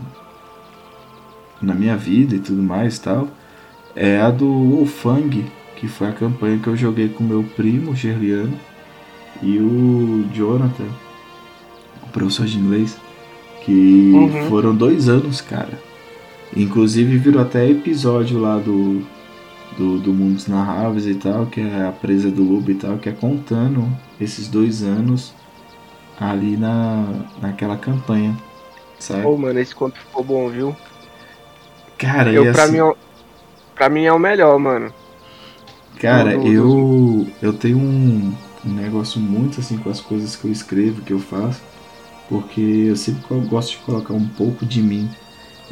Na 1.61 1.73
minha 1.73 1.97
vida 1.97 2.35
e 2.35 2.39
tudo 2.39 2.61
mais 2.61 2.97
e 2.97 3.01
tal, 3.01 3.27
é 3.95 4.19
a 4.19 4.29
do 4.29 4.47
Wolfang, 4.47 5.45
que 5.75 5.87
foi 5.87 6.07
a 6.07 6.13
campanha 6.13 6.59
que 6.59 6.67
eu 6.67 6.75
joguei 6.75 7.09
com 7.09 7.23
meu 7.23 7.43
primo, 7.55 7.95
Gerliano, 7.95 8.57
e 9.41 9.57
o 9.57 10.25
Jonathan, 10.33 10.87
o 12.03 12.07
professor 12.09 12.45
de 12.45 12.57
inglês. 12.57 12.97
Que 13.65 14.11
uhum. 14.13 14.49
foram 14.49 14.73
dois 14.73 15.09
anos, 15.09 15.41
cara. 15.41 15.79
Inclusive 16.55 17.17
virou 17.17 17.41
até 17.41 17.69
episódio 17.69 18.39
lá 18.39 18.57
do, 18.57 19.01
do, 19.77 19.99
do 19.99 20.13
Mundos 20.13 20.47
Narráveis 20.47 21.05
e 21.05 21.15
tal, 21.15 21.45
que 21.45 21.61
é 21.61 21.85
a 21.85 21.91
presa 21.91 22.31
do 22.31 22.43
lobo 22.43 22.71
e 22.71 22.75
tal, 22.75 22.97
que 22.97 23.09
é 23.09 23.11
contando 23.11 23.85
esses 24.19 24.47
dois 24.47 24.81
anos 24.81 25.33
ali 26.19 26.57
na, 26.57 27.05
naquela 27.41 27.77
campanha. 27.77 28.35
Sabe? 28.97 29.23
Pô, 29.23 29.37
mano, 29.37 29.59
esse 29.59 29.75
conto 29.75 29.99
ficou 29.99 30.23
bom, 30.23 30.49
viu? 30.49 30.75
Cara, 31.99 32.31
eu, 32.31 32.51
pra, 32.51 32.63
assim, 32.63 32.73
mim, 32.73 32.79
é 32.79 32.93
pra 33.75 33.89
mim 33.89 34.05
é 34.05 34.13
o 34.13 34.17
melhor, 34.17 34.57
mano. 34.57 34.91
Cara, 35.99 36.31
do, 36.31 36.43
do, 36.43 36.47
eu, 36.47 37.27
eu 37.41 37.53
tenho 37.53 37.77
um, 37.77 38.33
um 38.65 38.73
negócio 38.73 39.19
muito 39.19 39.59
assim 39.59 39.77
com 39.77 39.89
as 39.89 40.01
coisas 40.01 40.35
que 40.35 40.45
eu 40.45 40.51
escrevo, 40.51 41.01
que 41.01 41.13
eu 41.13 41.19
faço 41.19 41.61
porque 42.29 42.61
eu 42.61 42.95
sempre 42.95 43.23
gosto 43.47 43.71
de 43.71 43.77
colocar 43.77 44.13
um 44.13 44.27
pouco 44.27 44.65
de 44.65 44.81
mim. 44.81 45.09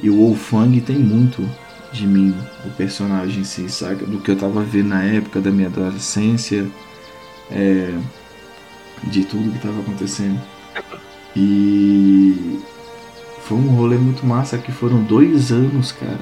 E 0.02 0.10
o 0.10 0.18
Wolfang 0.18 0.82
tem 0.82 0.98
muito 0.98 1.48
de 1.94 2.06
mim, 2.06 2.36
o 2.66 2.70
personagem 2.72 3.42
em 3.42 3.44
si, 3.44 3.70
sabe? 3.70 4.06
Do 4.06 4.20
que 4.20 4.32
eu 4.32 4.36
tava 4.36 4.62
vendo 4.62 4.90
na 4.90 5.04
época 5.04 5.40
da 5.40 5.52
minha 5.52 5.68
adolescência, 5.68 6.68
é, 7.50 7.94
de 9.04 9.24
tudo 9.24 9.52
que 9.52 9.60
tava 9.60 9.80
acontecendo. 9.80 10.40
E 11.36 12.60
foi 13.48 13.58
um 13.58 13.76
rolê 13.76 13.96
muito 13.96 14.26
massa 14.26 14.58
que 14.58 14.74
foram 14.74 15.02
dois 15.04 15.54
anos, 15.54 15.94
cara. 15.94 16.20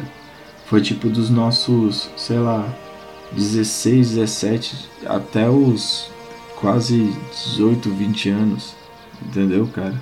Foi 0.67 0.79
tipo 0.79 1.09
dos 1.09 1.31
nossos, 1.31 2.07
sei 2.15 2.37
lá, 2.37 2.67
16, 3.31 4.11
17 4.11 4.89
até 5.07 5.49
os 5.49 6.11
quase 6.59 7.11
18, 7.31 7.89
20 7.89 8.29
anos. 8.29 8.75
Entendeu, 9.25 9.67
cara? 9.73 9.95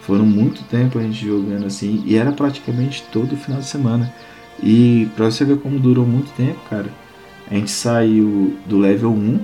Foram 0.00 0.24
muito 0.24 0.62
tempo 0.64 0.98
a 0.98 1.02
gente 1.02 1.26
jogando 1.26 1.66
assim 1.66 2.02
e 2.06 2.16
era 2.16 2.32
praticamente 2.32 3.04
todo 3.12 3.36
final 3.36 3.60
de 3.60 3.66
semana. 3.66 4.12
E 4.62 5.10
pra 5.14 5.26
você 5.26 5.44
ver 5.44 5.58
como 5.58 5.78
durou 5.78 6.06
muito 6.06 6.32
tempo, 6.32 6.58
cara, 6.70 6.88
a 7.50 7.54
gente 7.54 7.70
saiu 7.70 8.56
do 8.64 8.78
level 8.78 9.10
1, 9.12 9.40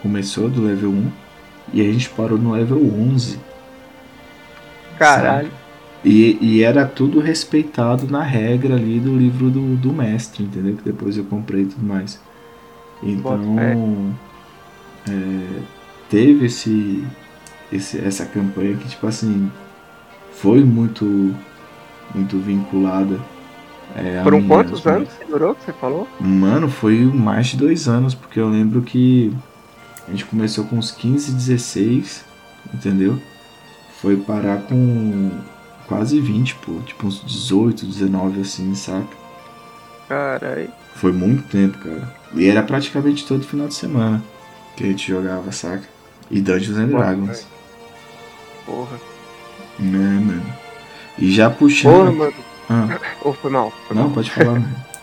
começou 0.00 0.48
do 0.48 0.62
level 0.62 0.90
1 0.90 1.12
e 1.72 1.80
a 1.80 1.92
gente 1.92 2.08
parou 2.10 2.38
no 2.38 2.52
level 2.52 2.78
11. 2.78 3.40
Caralho. 4.96 5.50
E, 6.06 6.38
e, 6.40 6.62
era 6.62 6.86
tudo 6.86 7.18
respeitado 7.18 8.06
na 8.08 8.22
regra 8.22 8.76
ali 8.76 9.00
do 9.00 9.16
livro 9.16 9.50
do, 9.50 9.74
do 9.74 9.92
mestre, 9.92 10.44
entendeu? 10.44 10.76
Que 10.76 10.84
depois 10.84 11.16
eu 11.18 11.24
comprei 11.24 11.62
e 11.62 11.66
tudo 11.66 11.84
mais. 11.84 12.20
Então, 13.02 14.14
é, 15.08 15.62
teve 16.08 16.46
esse, 16.46 17.04
esse, 17.72 17.98
essa 17.98 18.24
campanha 18.24 18.76
que, 18.76 18.88
tipo 18.88 19.04
assim, 19.04 19.50
foi 20.30 20.62
muito 20.62 21.34
muito 22.14 22.38
vinculada. 22.38 23.18
É, 23.96 24.22
Foram 24.22 24.46
quantos 24.46 24.86
anos 24.86 25.08
que 25.18 25.24
durou 25.24 25.56
que 25.56 25.64
você 25.64 25.72
falou? 25.72 26.06
Mano, 26.20 26.68
foi 26.68 26.98
mais 27.00 27.48
de 27.48 27.56
dois 27.56 27.88
anos, 27.88 28.14
porque 28.14 28.38
eu 28.38 28.48
lembro 28.48 28.80
que 28.80 29.34
a 30.06 30.12
gente 30.12 30.24
começou 30.24 30.64
com 30.66 30.76
uns 30.76 30.92
15, 30.92 31.32
16, 31.32 32.24
entendeu? 32.72 33.20
Foi 34.00 34.16
parar 34.16 34.62
com 34.62 35.32
quase 35.86 36.20
20, 36.20 36.54
pô, 36.56 36.72
tipo 36.84 37.06
uns 37.06 37.22
18, 37.24 37.86
19 37.86 38.40
assim, 38.40 38.74
saca? 38.74 39.06
Carai. 40.08 40.68
Foi 40.94 41.12
muito 41.12 41.42
tempo, 41.48 41.78
cara. 41.78 42.14
E 42.34 42.48
era 42.48 42.62
praticamente 42.62 43.26
todo 43.26 43.44
final 43.44 43.68
de 43.68 43.74
semana 43.74 44.22
que 44.76 44.84
a 44.84 44.86
gente 44.86 45.08
jogava, 45.08 45.50
saca? 45.52 45.84
E 46.30 46.40
Dungeons 46.40 46.76
and 46.78 46.88
Dragons. 46.88 47.46
Porra. 48.64 48.98
Né, 49.78 50.20
mano? 50.24 50.46
E 51.18 51.30
já 51.32 51.48
puxando. 51.50 51.92
Porra, 51.92 52.12
mano. 52.12 52.34
Ah, 52.68 52.98
Ô, 53.22 53.32
foi 53.32 53.50
mal. 53.50 53.72
Foi 53.86 53.96
não, 53.96 54.04
mal. 54.04 54.12
pode 54.12 54.30
falar. 54.30 54.58
né? 54.58 54.68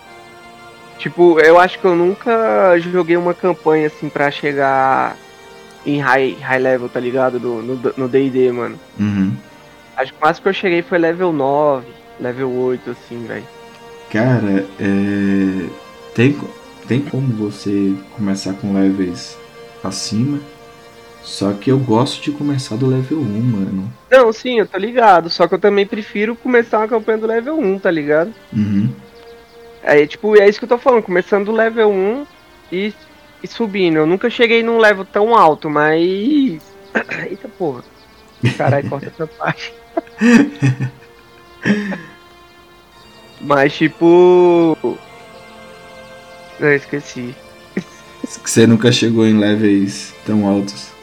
Tipo, 1.00 1.38
eu 1.40 1.60
acho 1.60 1.80
que 1.80 1.86
eu 1.86 1.96
nunca 1.96 2.78
joguei 2.80 3.18
uma 3.18 3.34
campanha 3.34 3.88
assim 3.88 4.08
pra 4.08 4.32
chegar 4.32 5.18
em 5.86 6.00
high, 6.00 6.38
high 6.40 6.60
level, 6.60 6.88
tá 6.88 6.98
ligado? 7.00 7.40
No 7.42 7.62
no- 7.62 7.94
no 7.98 8.08
D&D, 8.08 8.52
mano. 8.54 8.80
Uhum. 8.98 9.34
Acho 9.96 10.12
que 10.14 10.20
o 10.20 10.26
máximo 10.26 10.44
que 10.44 10.50
eu 10.50 10.54
cheguei 10.54 10.82
foi 10.82 10.98
level 10.98 11.32
9, 11.32 11.88
level 12.20 12.52
8, 12.52 12.90
assim, 12.92 13.26
velho. 13.26 13.48
Cara, 14.12 14.66
é... 14.80 15.70
tem, 16.14 16.38
tem 16.88 17.02
como 17.02 17.28
você 17.34 17.96
começar 18.16 18.54
com 18.54 18.74
levels 18.74 19.38
acima. 19.84 20.40
Só 21.24 21.54
que 21.54 21.72
eu 21.72 21.80
gosto 21.80 22.22
de 22.22 22.32
começar 22.32 22.76
do 22.76 22.86
level 22.86 23.20
1, 23.20 23.22
mano. 23.22 23.94
Não, 24.12 24.34
sim, 24.34 24.60
eu 24.60 24.68
tô 24.68 24.78
ligado. 24.78 25.30
Só 25.30 25.48
que 25.48 25.54
eu 25.54 25.60
também 25.60 25.86
prefiro 25.86 26.36
começar 26.36 26.80
uma 26.80 26.88
campanha 26.88 27.18
do 27.18 27.28
level 27.28 27.58
1, 27.58 27.80
tá 27.80 27.90
ligado? 27.90 28.34
Uhum. 28.52 28.90
É, 29.82 30.06
tipo, 30.06 30.38
é 30.40 30.48
isso 30.48 30.60
que 30.60 30.66
eu 30.66 30.70
tô 30.70 30.78
falando, 30.78 31.04
começando 31.04 31.46
do 31.46 31.52
level 31.52 31.90
1 31.90 32.28
e, 32.72 32.94
e 33.42 33.48
subindo. 33.48 33.98
Eu 33.98 34.06
nunca 34.06 34.30
cheguei 34.30 34.62
num 34.64 34.78
level 34.78 35.06
tão 35.06 35.34
alto, 35.34 35.70
mas. 35.70 36.02
Eita 37.30 37.48
porra. 37.58 37.84
Caralho, 38.58 38.90
corta 38.90 39.08
essa 39.08 39.26
parte. 39.40 39.74
mas 43.42 43.74
tipo. 43.74 44.78
Eu 46.60 46.76
esqueci. 46.76 47.36
Que 48.42 48.50
você 48.50 48.66
nunca 48.66 48.92
chegou 48.92 49.26
em 49.26 49.38
levels 49.38 50.14
tão 50.26 50.48
altos. 50.48 50.94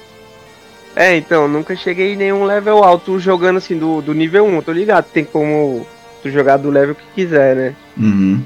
É, 0.96 1.16
então, 1.16 1.46
nunca 1.46 1.76
cheguei 1.76 2.14
em 2.14 2.16
nenhum 2.16 2.44
level 2.44 2.82
alto 2.82 3.18
jogando 3.18 3.58
assim 3.58 3.78
do, 3.78 4.02
do 4.02 4.12
nível 4.12 4.44
1, 4.46 4.62
tô 4.62 4.72
ligado. 4.72 5.04
Tem 5.04 5.24
como 5.24 5.86
tu 6.22 6.30
jogar 6.30 6.56
do 6.56 6.70
level 6.70 6.94
que 6.94 7.04
quiser, 7.14 7.54
né? 7.56 7.76
Uhum. 7.96 8.42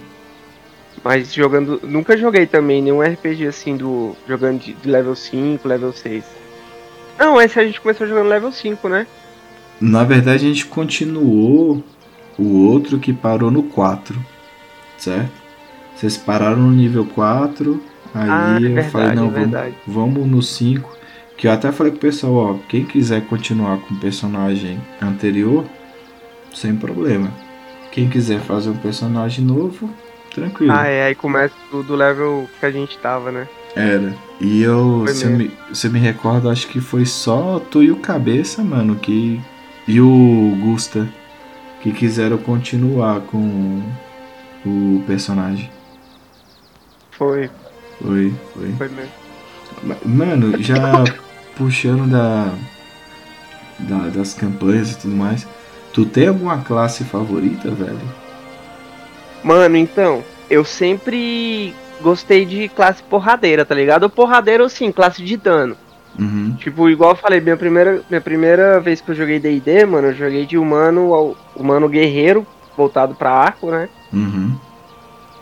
Mas 1.03 1.32
jogando. 1.32 1.80
Nunca 1.82 2.16
joguei 2.16 2.47
também 2.47 2.82
nenhum 2.82 3.03
RPG 3.03 3.47
assim 3.47 3.76
do. 3.76 4.16
jogando 4.28 4.61
de, 4.61 4.72
de 4.74 4.88
level 4.88 5.14
5, 5.14 5.66
level 5.66 5.92
6. 5.92 6.24
Não, 7.18 7.40
esse 7.40 7.59
a 7.59 7.64
gente 7.64 7.80
começou 7.80 8.07
jogando 8.07 8.28
level 8.28 8.51
5, 8.51 8.88
né? 8.88 9.07
Na 9.81 10.05
verdade, 10.05 10.45
a 10.45 10.49
gente 10.49 10.66
continuou 10.66 11.83
o 12.39 12.66
outro 12.66 12.99
que 12.99 13.12
parou 13.12 13.51
no 13.51 13.62
4, 13.62 14.18
certo? 14.99 15.33
Vocês 15.95 16.16
pararam 16.16 16.57
no 16.57 16.72
nível 16.72 17.05
4, 17.07 17.83
aí 18.14 18.29
ah, 18.29 18.55
é 18.55 18.57
eu 18.57 18.75
verdade, 18.75 18.91
falei, 18.91 19.14
não, 19.14 19.27
é 19.27 19.31
vamos, 19.31 19.75
vamos 19.87 20.27
no 20.27 20.43
5. 20.43 20.95
Que 21.37 21.49
eu 21.49 21.53
até 21.53 21.72
falei 21.72 21.93
pro 21.93 22.01
pessoal, 22.01 22.35
ó, 22.35 22.55
quem 22.68 22.85
quiser 22.85 23.22
continuar 23.27 23.79
com 23.79 23.95
o 23.95 23.99
personagem 23.99 24.81
anterior, 25.03 25.64
sem 26.55 26.77
problema. 26.77 27.31
Quem 27.91 28.09
quiser 28.09 28.41
fazer 28.41 28.70
um 28.70 28.77
personagem 28.77 29.45
novo, 29.45 29.91
tranquilo. 30.33 30.72
Ah, 30.72 30.87
é, 30.87 31.07
aí 31.07 31.14
começa 31.14 31.55
do, 31.70 31.83
do 31.83 31.95
level 31.95 32.49
que 32.59 32.66
a 32.66 32.70
gente 32.70 32.97
tava, 32.99 33.31
né? 33.31 33.49
Era. 33.75 34.14
E 34.41 34.62
eu, 34.62 35.03
Foi 35.05 35.14
se 35.14 35.25
eu, 35.25 35.31
me, 35.31 35.51
se 35.72 35.87
eu 35.87 35.91
me 35.91 35.99
recordo, 35.99 36.49
acho 36.49 36.68
que 36.68 36.81
foi 36.81 37.05
só 37.05 37.59
tu 37.59 37.83
e 37.83 37.91
o 37.91 37.97
Cabeça, 37.97 38.62
mano, 38.62 38.97
que. 38.97 39.41
E 39.87 40.01
o 40.01 40.57
Gusta, 40.62 41.09
que 41.82 41.93
quiseram 41.93 42.39
continuar 42.39 43.20
com 43.20 43.82
o 44.64 45.03
personagem. 45.07 45.70
Foi, 47.11 47.51
Foi, 48.03 48.32
foi. 48.55 48.72
foi 48.76 48.89
mesmo. 48.89 49.12
Ma- 49.82 49.97
Mano, 50.05 50.61
já 50.62 51.05
puxando 51.57 52.11
da, 52.11 52.53
da- 53.78 54.09
das 54.09 54.35
campanhas 54.35 54.93
e 54.93 54.99
tudo 54.99 55.14
mais, 55.14 55.47
tu 55.93 56.05
tem 56.07 56.28
alguma 56.28 56.59
classe 56.59 57.05
favorita, 57.05 57.70
velho? 57.70 58.01
Mano, 59.43 59.76
então, 59.76 60.24
eu 60.49 60.64
sempre 60.64 61.74
gostei 62.01 62.45
de 62.47 62.68
classe 62.70 63.03
porradeira, 63.03 63.64
tá 63.64 63.74
ligado? 63.74 64.09
Porradeira, 64.09 64.64
assim, 64.64 64.91
classe 64.91 65.22
de 65.22 65.37
dano. 65.37 65.76
Uhum. 66.18 66.54
Tipo, 66.58 66.88
igual 66.88 67.10
eu 67.10 67.16
falei, 67.16 67.40
minha 67.40 67.56
primeira, 67.56 68.02
minha 68.08 68.20
primeira 68.20 68.78
vez 68.80 69.00
que 69.00 69.10
eu 69.10 69.14
joguei 69.14 69.38
D&D, 69.40 69.84
mano, 69.84 70.08
eu 70.08 70.14
joguei 70.14 70.46
de 70.46 70.56
humano 70.56 71.12
ao 71.12 71.36
humano 71.56 71.88
guerreiro, 71.88 72.46
voltado 72.76 73.14
pra 73.14 73.30
arco, 73.30 73.70
né? 73.70 73.88
Uhum. 74.12 74.52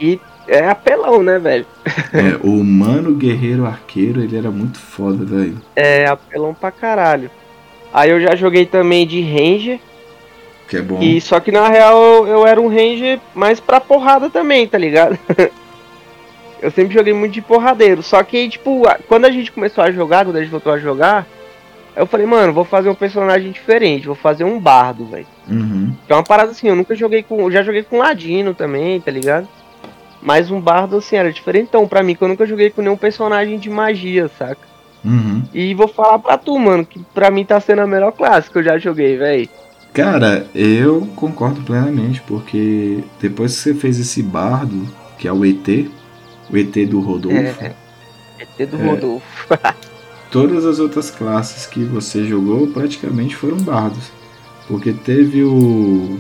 E 0.01 0.19
é 0.49 0.67
apelão, 0.69 1.23
né, 1.23 1.39
velho? 1.39 1.67
É, 2.15 2.37
o 2.47 2.51
humano 2.59 3.15
guerreiro 3.15 3.65
arqueiro, 3.67 4.21
ele 4.23 4.37
era 4.37 4.51
muito 4.51 4.79
foda, 4.79 5.25
velho. 5.25 5.57
É 5.75 6.07
apelão 6.07 6.53
pra 6.55 6.71
caralho. 6.71 7.31
Aí 7.93 8.11
eu 8.11 8.21
já 8.21 8.35
joguei 8.37 8.67
também 8.67 9.07
de 9.07 9.21
ranger, 9.23 9.79
Que 10.69 10.77
é 10.79 10.83
bom. 10.83 11.03
e 11.03 11.21
só 11.21 11.41
que 11.41 11.51
na 11.53 11.69
real 11.69 12.03
eu, 12.03 12.27
eu 12.27 12.47
era 12.47 12.61
um 12.61 12.69
ranger 12.69 13.19
mais 13.35 13.61
pra 13.61 13.81
porrada 13.81 14.29
também, 14.31 14.67
tá 14.67 14.77
ligado? 14.79 15.19
eu 16.63 16.71
sempre 16.71 16.95
joguei 16.95 17.13
muito 17.13 17.33
de 17.33 17.43
porradeiro, 17.43 18.03
só 18.03 18.23
que 18.23 18.49
tipo, 18.49 18.83
quando 19.09 19.27
a 19.27 19.31
gente 19.31 19.53
começou 19.53 19.83
a 19.85 19.91
jogar, 19.91 20.25
quando 20.25 20.37
a 20.37 20.41
gente 20.41 20.51
voltou 20.51 20.73
a 20.73 20.79
jogar, 20.79 21.27
eu 21.95 22.07
falei, 22.07 22.25
mano, 22.25 22.53
vou 22.53 22.65
fazer 22.65 22.89
um 22.89 22.95
personagem 22.95 23.51
diferente, 23.51 24.07
vou 24.07 24.17
fazer 24.17 24.45
um 24.45 24.59
bardo, 24.59 25.05
velho. 25.05 25.27
Uhum. 25.49 25.95
Que 26.07 26.13
é 26.13 26.17
uma 26.17 26.23
parada 26.23 26.53
assim, 26.53 26.69
eu 26.69 26.77
nunca 26.77 26.95
joguei 26.95 27.23
com. 27.23 27.41
Eu 27.43 27.51
já 27.51 27.63
joguei 27.63 27.83
com 27.83 27.99
Ladino 27.99 28.55
também, 28.55 28.99
tá 29.01 29.11
ligado? 29.11 29.47
Mas 30.23 30.51
um 30.51 30.61
bardo, 30.61 30.97
assim, 30.97 31.17
era 31.17 31.33
diferentão 31.33 31.87
pra 31.87 32.03
mim, 32.03 32.15
que 32.15 32.23
eu 32.23 32.29
nunca 32.29 32.47
joguei 32.47 32.71
com 32.71 32.81
nenhum 32.81 32.97
personagem 32.97 33.59
de 33.59 33.69
magia, 33.69 34.31
saca? 34.39 34.73
Uhum. 35.05 35.43
E 35.53 35.75
vou 35.75 35.89
falar 35.89 36.19
pra 36.21 36.39
tu, 36.39 36.57
mano, 36.59 36.87
que 36.87 37.05
pra 37.13 37.31
mim 37.31 37.45
tá 37.45 37.59
sendo 37.61 37.83
a 37.83 37.87
melhor 37.87 38.13
classe 38.13 38.49
que 38.49 38.57
eu 38.57 38.63
já 38.63 38.79
joguei, 38.79 39.19
véi. 39.19 39.51
Cara, 39.93 40.47
eu 40.55 41.07
concordo 41.17 41.61
plenamente, 41.63 42.23
porque 42.23 43.01
depois 43.21 43.55
que 43.55 43.63
você 43.63 43.75
fez 43.75 43.99
esse 43.99 44.23
bardo, 44.23 44.89
que 45.19 45.29
é 45.29 45.33
o 45.33 45.45
ET, 45.45 45.91
o 46.53 46.57
ET 46.57 46.73
do 46.89 47.01
Rodolfo, 47.01 47.37
É. 47.65 47.75
ET 48.39 48.69
do 48.69 48.77
É. 48.81 48.87
Rodolfo. 48.91 49.25
todas 50.31 50.65
as 50.65 50.79
outras 50.79 51.11
classes 51.11 51.67
que 51.67 51.85
você 51.85 52.25
jogou 52.25 52.67
praticamente 52.69 53.35
foram 53.37 53.57
bardos. 53.59 54.11
Porque 54.69 54.93
teve 54.93 55.43
o. 55.43 56.19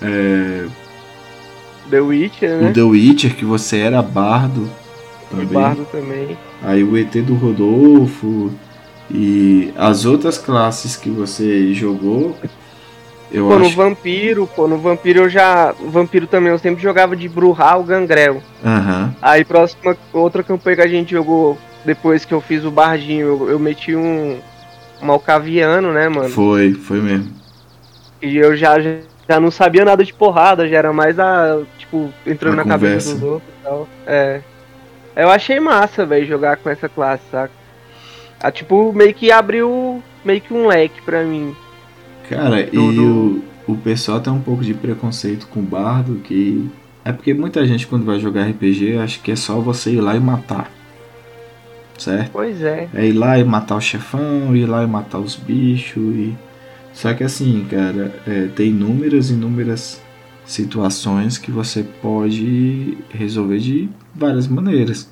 é, 0.00 0.66
The 1.90 2.00
Witcher, 2.00 2.58
o 2.58 2.62
né? 2.62 2.72
The 2.72 2.82
Witcher, 2.82 3.34
que 3.34 3.44
você 3.44 3.78
era 3.78 4.00
bardo 4.02 4.62
O 5.30 5.36
também. 5.36 5.46
bardo 5.48 5.84
também. 5.90 6.36
Aí 6.62 6.84
o 6.84 6.96
ET 6.96 7.12
do 7.22 7.34
Rodolfo. 7.34 8.50
E 9.10 9.72
as 9.76 10.04
outras 10.06 10.38
classes 10.38 10.96
que 10.96 11.10
você 11.10 11.74
jogou. 11.74 12.36
Eu 13.32 13.48
Pô, 13.48 13.58
no 13.58 13.66
acho. 13.66 13.76
Vampiro, 13.76 14.46
pô, 14.54 14.68
no 14.68 14.76
Vampiro 14.78 15.20
eu 15.20 15.28
já. 15.28 15.74
O 15.80 15.88
Vampiro 15.90 16.26
também, 16.26 16.52
eu 16.52 16.58
sempre 16.58 16.82
jogava 16.82 17.16
de 17.16 17.28
Bruhá 17.28 17.76
o 17.76 17.82
Gangrel. 17.82 18.42
Aham. 18.64 19.14
Aí, 19.22 19.44
próxima, 19.44 19.96
outra 20.12 20.42
campanha 20.42 20.76
que 20.76 20.82
a 20.82 20.86
gente 20.88 21.12
jogou 21.12 21.56
depois 21.84 22.24
que 22.26 22.34
eu 22.34 22.40
fiz 22.42 22.64
o 22.64 22.70
Bardinho, 22.70 23.26
eu, 23.26 23.50
eu 23.50 23.58
meti 23.58 23.96
um. 23.96 24.38
Um 25.00 25.06
Malcaviano, 25.06 25.92
né, 25.92 26.08
mano? 26.08 26.28
Foi, 26.28 26.74
foi 26.74 27.00
mesmo. 27.00 27.32
E 28.20 28.36
eu 28.36 28.54
já, 28.56 28.78
já, 28.80 28.98
já 29.28 29.40
não 29.40 29.50
sabia 29.50 29.84
nada 29.84 30.04
de 30.04 30.12
porrada, 30.12 30.68
já 30.68 30.76
era 30.78 30.92
mais 30.92 31.18
a. 31.18 31.60
Tipo, 31.78 32.12
entrando 32.26 32.52
A 32.60 32.64
na 32.64 32.64
cabeça 32.64 33.12
conversa. 33.12 33.14
dos 33.14 33.22
outros 33.22 33.50
e 33.60 33.64
tal. 33.64 33.88
É. 34.06 34.40
Eu 35.16 35.28
achei 35.30 35.58
massa, 35.58 36.06
velho, 36.06 36.24
jogar 36.26 36.56
com 36.58 36.70
essa 36.70 36.88
classe, 36.88 37.22
saca? 37.32 37.52
Ah, 38.38 38.50
tipo, 38.52 38.92
meio 38.92 39.12
que 39.14 39.32
abriu 39.32 40.02
meio 40.24 40.40
que 40.40 40.54
um 40.54 40.66
leque 40.68 41.00
pra 41.02 41.22
mim. 41.24 41.54
Cara, 42.34 42.68
e 42.72 42.78
o, 42.78 43.42
o 43.66 43.76
pessoal 43.76 44.20
tem 44.20 44.32
um 44.32 44.40
pouco 44.40 44.64
de 44.64 44.74
preconceito 44.74 45.46
com 45.48 45.60
o 45.60 45.62
bardo, 45.62 46.20
que. 46.24 46.68
É 47.04 47.12
porque 47.12 47.34
muita 47.34 47.66
gente 47.66 47.86
quando 47.86 48.04
vai 48.04 48.20
jogar 48.20 48.48
RPG 48.48 48.96
acha 48.98 49.20
que 49.20 49.32
é 49.32 49.36
só 49.36 49.60
você 49.60 49.92
ir 49.92 50.00
lá 50.00 50.16
e 50.16 50.20
matar. 50.20 50.70
Certo? 51.98 52.30
Pois 52.32 52.62
é. 52.62 52.88
É 52.94 53.06
ir 53.06 53.12
lá 53.12 53.38
e 53.38 53.44
matar 53.44 53.76
o 53.76 53.80
chefão, 53.80 54.54
ir 54.56 54.66
lá 54.66 54.82
e 54.82 54.86
matar 54.86 55.18
os 55.18 55.36
bichos 55.36 56.14
e. 56.14 56.34
Só 56.92 57.12
que 57.14 57.24
assim, 57.24 57.66
cara, 57.70 58.14
é, 58.26 58.48
tem 58.48 58.68
inúmeras, 58.68 59.30
inúmeras 59.30 60.00
situações 60.44 61.38
que 61.38 61.50
você 61.50 61.82
pode 61.82 62.98
resolver 63.10 63.58
de 63.58 63.88
várias 64.14 64.46
maneiras. 64.46 65.11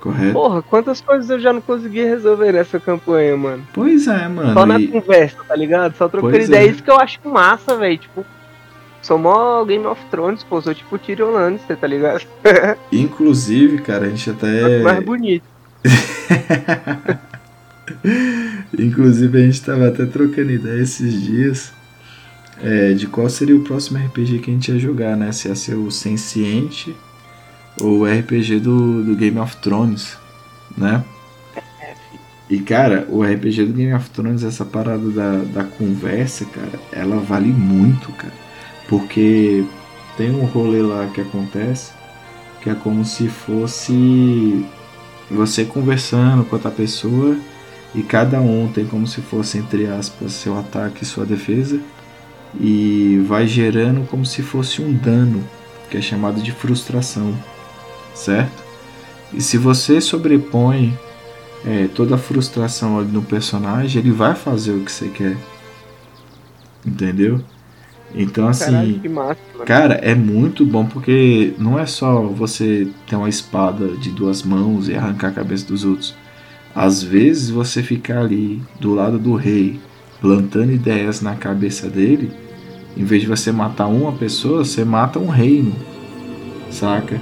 Correto? 0.00 0.32
Porra, 0.32 0.62
quantas 0.62 1.00
coisas 1.00 1.28
eu 1.28 1.38
já 1.38 1.52
não 1.52 1.60
consegui 1.60 2.02
resolver 2.02 2.52
nessa 2.52 2.80
campanha, 2.80 3.36
mano. 3.36 3.62
Pois 3.74 4.06
é, 4.08 4.26
mano. 4.28 4.54
Só 4.54 4.64
na 4.64 4.80
e- 4.80 4.88
conversa, 4.88 5.36
tá 5.46 5.54
ligado? 5.54 5.94
Só 5.96 6.08
trocando 6.08 6.32
Pois 6.32 6.48
ideia. 6.48 6.66
é. 6.66 6.70
Isso 6.70 6.82
que 6.82 6.90
eu 6.90 6.98
acho 6.98 7.20
massa, 7.24 7.76
velho. 7.76 7.98
Tipo, 7.98 8.24
sou 9.02 9.18
mó 9.18 9.62
Game 9.64 9.84
of 9.84 10.00
Thrones, 10.10 10.42
pô. 10.42 10.60
Sou 10.62 10.74
tipo 10.74 10.98
Tyrion 10.98 11.30
Lannister, 11.32 11.76
tá 11.76 11.86
ligado? 11.86 12.22
Inclusive, 12.90 13.78
cara, 13.82 14.06
a 14.06 14.08
gente 14.08 14.30
até. 14.30 14.80
Mais 14.80 15.04
bonito. 15.04 15.44
Inclusive 18.78 19.38
a 19.38 19.44
gente 19.44 19.62
tava 19.62 19.88
até 19.88 20.06
trocando 20.06 20.50
ideia 20.50 20.80
esses 20.80 21.12
dias 21.22 21.72
é, 22.62 22.92
de 22.92 23.06
qual 23.06 23.28
seria 23.28 23.56
o 23.56 23.60
próximo 23.64 23.98
RPG 23.98 24.38
que 24.38 24.50
a 24.50 24.54
gente 24.54 24.72
ia 24.72 24.78
jogar, 24.78 25.16
né? 25.16 25.32
Se 25.32 25.48
ia 25.48 25.54
ser 25.54 25.74
o 25.74 25.90
Senciente 25.90 26.94
o 27.80 28.04
RPG 28.04 28.60
do, 28.60 29.02
do 29.02 29.16
Game 29.16 29.38
of 29.38 29.56
Thrones, 29.56 30.16
né? 30.76 31.04
E 32.48 32.58
cara, 32.58 33.06
o 33.08 33.22
RPG 33.22 33.66
do 33.66 33.72
Game 33.72 33.94
of 33.94 34.10
Thrones, 34.10 34.42
essa 34.42 34.64
parada 34.64 35.08
da, 35.10 35.36
da 35.38 35.64
conversa, 35.64 36.44
cara, 36.46 36.80
ela 36.92 37.16
vale 37.20 37.48
muito, 37.48 38.10
cara. 38.12 38.34
Porque 38.88 39.64
tem 40.16 40.30
um 40.30 40.44
rolê 40.44 40.82
lá 40.82 41.06
que 41.06 41.20
acontece 41.20 41.92
que 42.60 42.68
é 42.68 42.74
como 42.74 43.04
se 43.04 43.28
fosse 43.28 44.64
você 45.30 45.64
conversando 45.64 46.44
com 46.44 46.56
outra 46.56 46.70
pessoa 46.70 47.36
e 47.94 48.02
cada 48.02 48.40
um 48.40 48.68
tem 48.68 48.84
como 48.84 49.06
se 49.06 49.20
fosse, 49.20 49.58
entre 49.58 49.86
aspas, 49.86 50.32
seu 50.32 50.58
ataque 50.58 51.02
e 51.02 51.06
sua 51.06 51.24
defesa 51.24 51.80
e 52.60 53.22
vai 53.26 53.46
gerando 53.46 54.06
como 54.08 54.26
se 54.26 54.42
fosse 54.42 54.82
um 54.82 54.92
dano, 54.92 55.42
que 55.88 55.96
é 55.96 56.02
chamado 56.02 56.42
de 56.42 56.52
frustração, 56.52 57.34
certo? 58.14 58.62
E 59.32 59.40
se 59.40 59.56
você 59.56 60.00
sobrepõe 60.00 60.98
é, 61.64 61.88
toda 61.94 62.14
a 62.14 62.18
frustração 62.18 62.98
ali 62.98 63.10
no 63.10 63.22
personagem, 63.22 64.00
ele 64.00 64.10
vai 64.10 64.34
fazer 64.34 64.72
o 64.72 64.84
que 64.84 64.90
você 64.90 65.08
quer, 65.08 65.36
entendeu? 66.84 67.40
Então, 68.14 68.48
assim, 68.48 68.64
Caralho, 68.64 69.10
massa, 69.10 69.40
cara, 69.64 69.94
é 69.94 70.14
muito 70.14 70.64
bom 70.64 70.84
porque 70.84 71.54
não 71.58 71.78
é 71.78 71.86
só 71.86 72.22
você 72.22 72.88
ter 73.06 73.14
uma 73.14 73.28
espada 73.28 73.88
de 73.96 74.10
duas 74.10 74.42
mãos 74.42 74.88
e 74.88 74.94
arrancar 74.94 75.28
a 75.28 75.32
cabeça 75.32 75.66
dos 75.66 75.84
outros. 75.84 76.14
Às 76.74 77.02
vezes 77.02 77.50
você 77.50 77.82
ficar 77.82 78.20
ali 78.20 78.60
do 78.80 78.94
lado 78.94 79.18
do 79.18 79.34
rei, 79.34 79.78
plantando 80.20 80.72
ideias 80.72 81.20
na 81.20 81.36
cabeça 81.36 81.88
dele, 81.88 82.32
em 82.96 83.04
vez 83.04 83.22
de 83.22 83.28
você 83.28 83.52
matar 83.52 83.86
uma 83.86 84.12
pessoa, 84.12 84.64
você 84.64 84.84
mata 84.84 85.18
um 85.18 85.28
reino, 85.28 85.72
saca? 86.70 87.20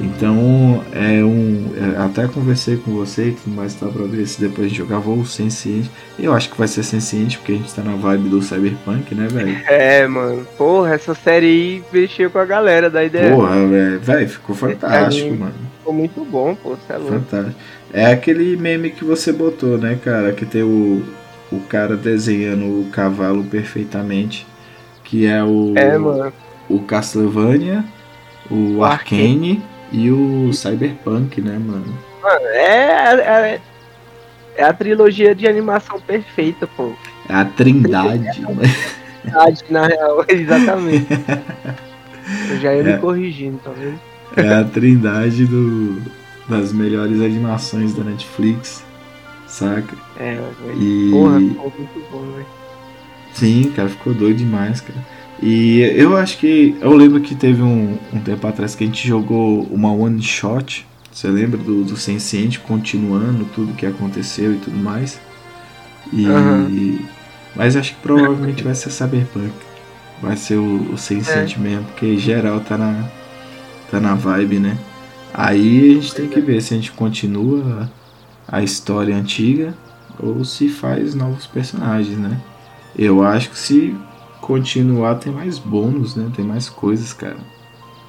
Então 0.00 0.84
é 0.92 1.24
um. 1.24 1.72
É, 1.76 2.02
até 2.02 2.26
conversei 2.26 2.76
com 2.76 2.92
você 2.92 3.28
e 3.28 3.32
tudo 3.32 3.54
mais 3.54 3.74
tá 3.74 3.86
pra 3.86 4.04
ver 4.04 4.26
se 4.26 4.40
depois 4.40 4.66
a 4.66 4.68
gente 4.68 4.78
jogar 4.78 4.98
vou 4.98 5.24
Senciente. 5.24 5.90
Eu 6.18 6.32
acho 6.32 6.50
que 6.50 6.58
vai 6.58 6.68
ser 6.68 6.82
Senciente, 6.82 7.38
porque 7.38 7.52
a 7.52 7.56
gente 7.56 7.74
tá 7.74 7.82
na 7.82 7.96
vibe 7.96 8.28
do 8.28 8.42
Cyberpunk, 8.42 9.14
né, 9.14 9.28
velho? 9.28 9.60
É, 9.70 10.06
mano. 10.06 10.46
Porra, 10.56 10.94
essa 10.94 11.14
série 11.14 11.46
aí 11.46 11.84
mexeu 11.92 12.30
com 12.30 12.38
a 12.38 12.44
galera 12.44 12.90
da 12.90 13.04
ideia. 13.04 13.34
Porra, 13.34 13.66
velho, 14.00 14.28
ficou 14.28 14.54
fantástico, 14.54 15.34
mano. 15.34 15.54
Ficou 15.78 15.92
muito 15.92 16.24
bom, 16.24 16.54
pô, 16.54 16.70
você 16.70 16.92
é 16.92 16.96
louco. 16.96 17.12
Fantástico. 17.12 17.60
É 17.92 18.06
aquele 18.06 18.56
meme 18.56 18.90
que 18.90 19.04
você 19.04 19.32
botou, 19.32 19.78
né, 19.78 19.98
cara? 20.02 20.32
Que 20.32 20.46
tem 20.46 20.62
o, 20.62 21.02
o 21.50 21.60
cara 21.60 21.96
desenhando 21.96 22.64
o 22.64 22.88
cavalo 22.90 23.44
perfeitamente. 23.44 24.46
Que 25.04 25.26
é 25.26 25.42
o. 25.42 25.72
É, 25.76 25.98
mano. 25.98 26.32
O 26.68 26.80
Castlevania, 26.80 27.84
o, 28.48 28.84
Arcane 28.84 29.60
e 29.92 30.10
o 30.10 30.52
Cyberpunk, 30.52 31.40
né, 31.40 31.58
mano? 31.58 31.92
Mano, 32.22 32.46
é, 32.46 33.14
é, 33.54 33.60
é 34.56 34.64
a 34.64 34.72
trilogia 34.72 35.34
de 35.34 35.46
animação 35.46 36.00
perfeita, 36.00 36.66
pô. 36.66 36.92
É 37.28 37.34
a 37.34 37.44
trindade, 37.44 38.40
né? 38.40 38.56
Trindade, 39.22 39.64
na 39.70 39.86
real, 39.86 40.24
exatamente. 40.28 41.06
Eu 42.50 42.60
já 42.60 42.74
ia 42.74 42.80
é, 42.80 42.92
me 42.94 42.98
corrigindo, 42.98 43.58
tá 43.58 43.70
vendo? 43.70 43.98
É 44.36 44.54
a 44.54 44.64
trindade 44.64 45.46
do, 45.46 46.00
das 46.48 46.72
melhores 46.72 47.20
animações 47.20 47.94
da 47.94 48.04
Netflix, 48.04 48.84
saca? 49.46 49.96
É, 50.18 50.34
velho. 50.34 50.82
E... 50.82 51.10
Porra, 51.10 51.40
ficou 51.40 51.72
muito 51.76 52.10
bom, 52.10 52.32
velho. 52.32 52.46
Sim, 53.32 53.72
cara, 53.74 53.88
ficou 53.88 54.12
doido 54.12 54.38
demais, 54.38 54.80
cara. 54.80 54.98
E 55.42 55.80
eu 55.80 56.16
acho 56.16 56.38
que. 56.38 56.76
Eu 56.80 56.94
lembro 56.94 57.20
que 57.20 57.34
teve 57.34 57.62
um, 57.62 57.96
um 58.12 58.20
tempo 58.20 58.46
atrás 58.46 58.74
que 58.74 58.84
a 58.84 58.86
gente 58.86 59.06
jogou 59.06 59.62
uma 59.70 59.92
one 59.92 60.22
shot. 60.22 60.86
Você 61.10 61.28
lembra 61.28 61.58
do, 61.58 61.82
do 61.82 61.96
Senciente 61.96 62.60
continuando 62.60 63.44
tudo 63.46 63.74
que 63.74 63.86
aconteceu 63.86 64.54
e 64.54 64.58
tudo 64.58 64.76
mais? 64.76 65.18
E. 66.12 66.26
Uhum. 66.26 66.98
Mas 67.56 67.74
acho 67.74 67.94
que 67.94 68.00
provavelmente 68.00 68.62
vai 68.62 68.74
ser 68.74 68.90
Cyberpunk. 68.90 69.52
Vai 70.22 70.36
ser 70.36 70.56
o, 70.56 70.92
o 70.92 70.98
Senciente 70.98 71.56
é. 71.56 71.58
mesmo, 71.58 71.84
porque 71.84 72.18
geral 72.18 72.60
tá 72.60 72.76
na. 72.76 73.08
tá 73.90 73.98
na 73.98 74.14
vibe, 74.14 74.58
né? 74.58 74.76
Aí 75.32 75.92
a 75.92 75.94
gente 75.94 76.14
tem 76.14 76.28
que 76.28 76.40
ver 76.40 76.60
se 76.60 76.74
a 76.74 76.76
gente 76.76 76.92
continua 76.92 77.90
a 78.46 78.62
história 78.62 79.16
antiga 79.16 79.74
ou 80.18 80.44
se 80.44 80.68
faz 80.68 81.14
novos 81.14 81.46
personagens, 81.46 82.18
né? 82.18 82.38
Eu 82.98 83.22
acho 83.24 83.50
que 83.50 83.58
se 83.58 83.96
continuar 84.50 85.14
tem 85.14 85.32
mais 85.32 85.60
bônus, 85.60 86.16
né? 86.16 86.28
Tem 86.34 86.44
mais 86.44 86.68
coisas, 86.68 87.12
cara. 87.12 87.36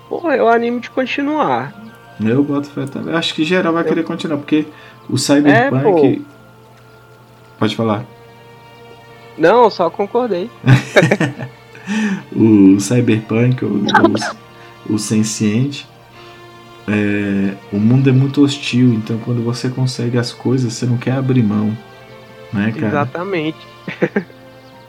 Porra, 0.09 0.35
eu 0.35 0.49
animo 0.49 0.79
de 0.79 0.89
continuar. 0.89 1.71
Eu 2.19 2.43
boto 2.43 2.67
fé 2.71 2.87
também. 2.87 3.13
Acho 3.13 3.35
que 3.35 3.43
geral 3.43 3.71
vai 3.73 3.83
eu... 3.83 3.87
querer 3.87 4.03
continuar, 4.03 4.37
porque 4.37 4.65
o 5.07 5.19
Cyberpunk. 5.19 6.25
É, 6.25 6.31
Pode 7.59 7.75
falar. 7.75 8.03
Não, 9.37 9.69
só 9.69 9.87
concordei. 9.91 10.49
o 12.35 12.79
Cyberpunk, 12.79 13.63
o, 13.63 13.85
o, 14.89 14.95
o 14.95 14.99
Senciente. 14.99 15.87
É, 16.87 17.53
o 17.71 17.77
mundo 17.77 18.09
é 18.09 18.11
muito 18.11 18.43
hostil, 18.43 18.91
então 18.93 19.19
quando 19.19 19.43
você 19.43 19.69
consegue 19.69 20.17
as 20.17 20.33
coisas, 20.33 20.73
você 20.73 20.87
não 20.87 20.97
quer 20.97 21.11
abrir 21.11 21.43
mão. 21.43 21.77
Né, 22.51 22.71
cara? 22.71 22.87
Exatamente. 22.87 23.59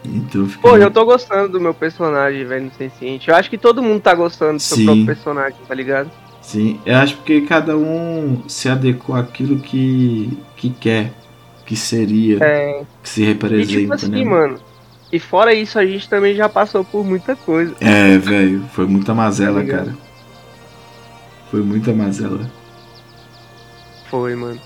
Então 0.04 0.46
fica... 0.48 0.62
Pô, 0.68 0.76
eu 0.76 0.90
tô 0.90 1.04
gostando 1.04 1.48
do 1.48 1.60
meu 1.60 1.72
personagem, 1.72 2.44
velho, 2.44 2.64
no 2.64 2.72
Senciente. 2.72 3.28
Eu 3.28 3.36
acho 3.36 3.48
que 3.48 3.58
todo 3.58 3.82
mundo 3.82 4.00
tá 4.00 4.14
gostando 4.14 4.54
do 4.54 4.60
seu 4.60 4.76
Sim. 4.76 4.84
próprio 4.84 5.06
personagem, 5.06 5.58
tá 5.66 5.74
ligado? 5.74 6.10
Sim, 6.40 6.80
eu 6.84 6.96
acho 6.96 7.18
que 7.18 7.42
cada 7.42 7.76
um 7.76 8.42
se 8.48 8.68
adequou 8.68 9.14
àquilo 9.14 9.60
que, 9.60 10.36
que 10.56 10.70
quer, 10.70 11.12
que 11.64 11.76
seria, 11.76 12.38
é. 12.42 12.82
que 13.00 13.08
se 13.08 13.22
representa, 13.22 13.72
e, 13.72 13.80
tipo 13.82 13.94
assim, 13.94 14.08
né? 14.08 14.24
mano, 14.24 14.58
e 15.12 15.20
fora 15.20 15.54
isso, 15.54 15.78
a 15.78 15.86
gente 15.86 16.08
também 16.08 16.34
já 16.34 16.48
passou 16.48 16.84
por 16.84 17.04
muita 17.04 17.36
coisa. 17.36 17.74
É, 17.80 18.18
velho, 18.18 18.64
foi 18.72 18.86
muita 18.86 19.14
mazela, 19.14 19.62
tá 19.62 19.70
cara. 19.70 19.96
Foi 21.48 21.62
muita 21.62 21.92
mazela. 21.92 22.50
Foi, 24.10 24.34
mano. 24.34 24.60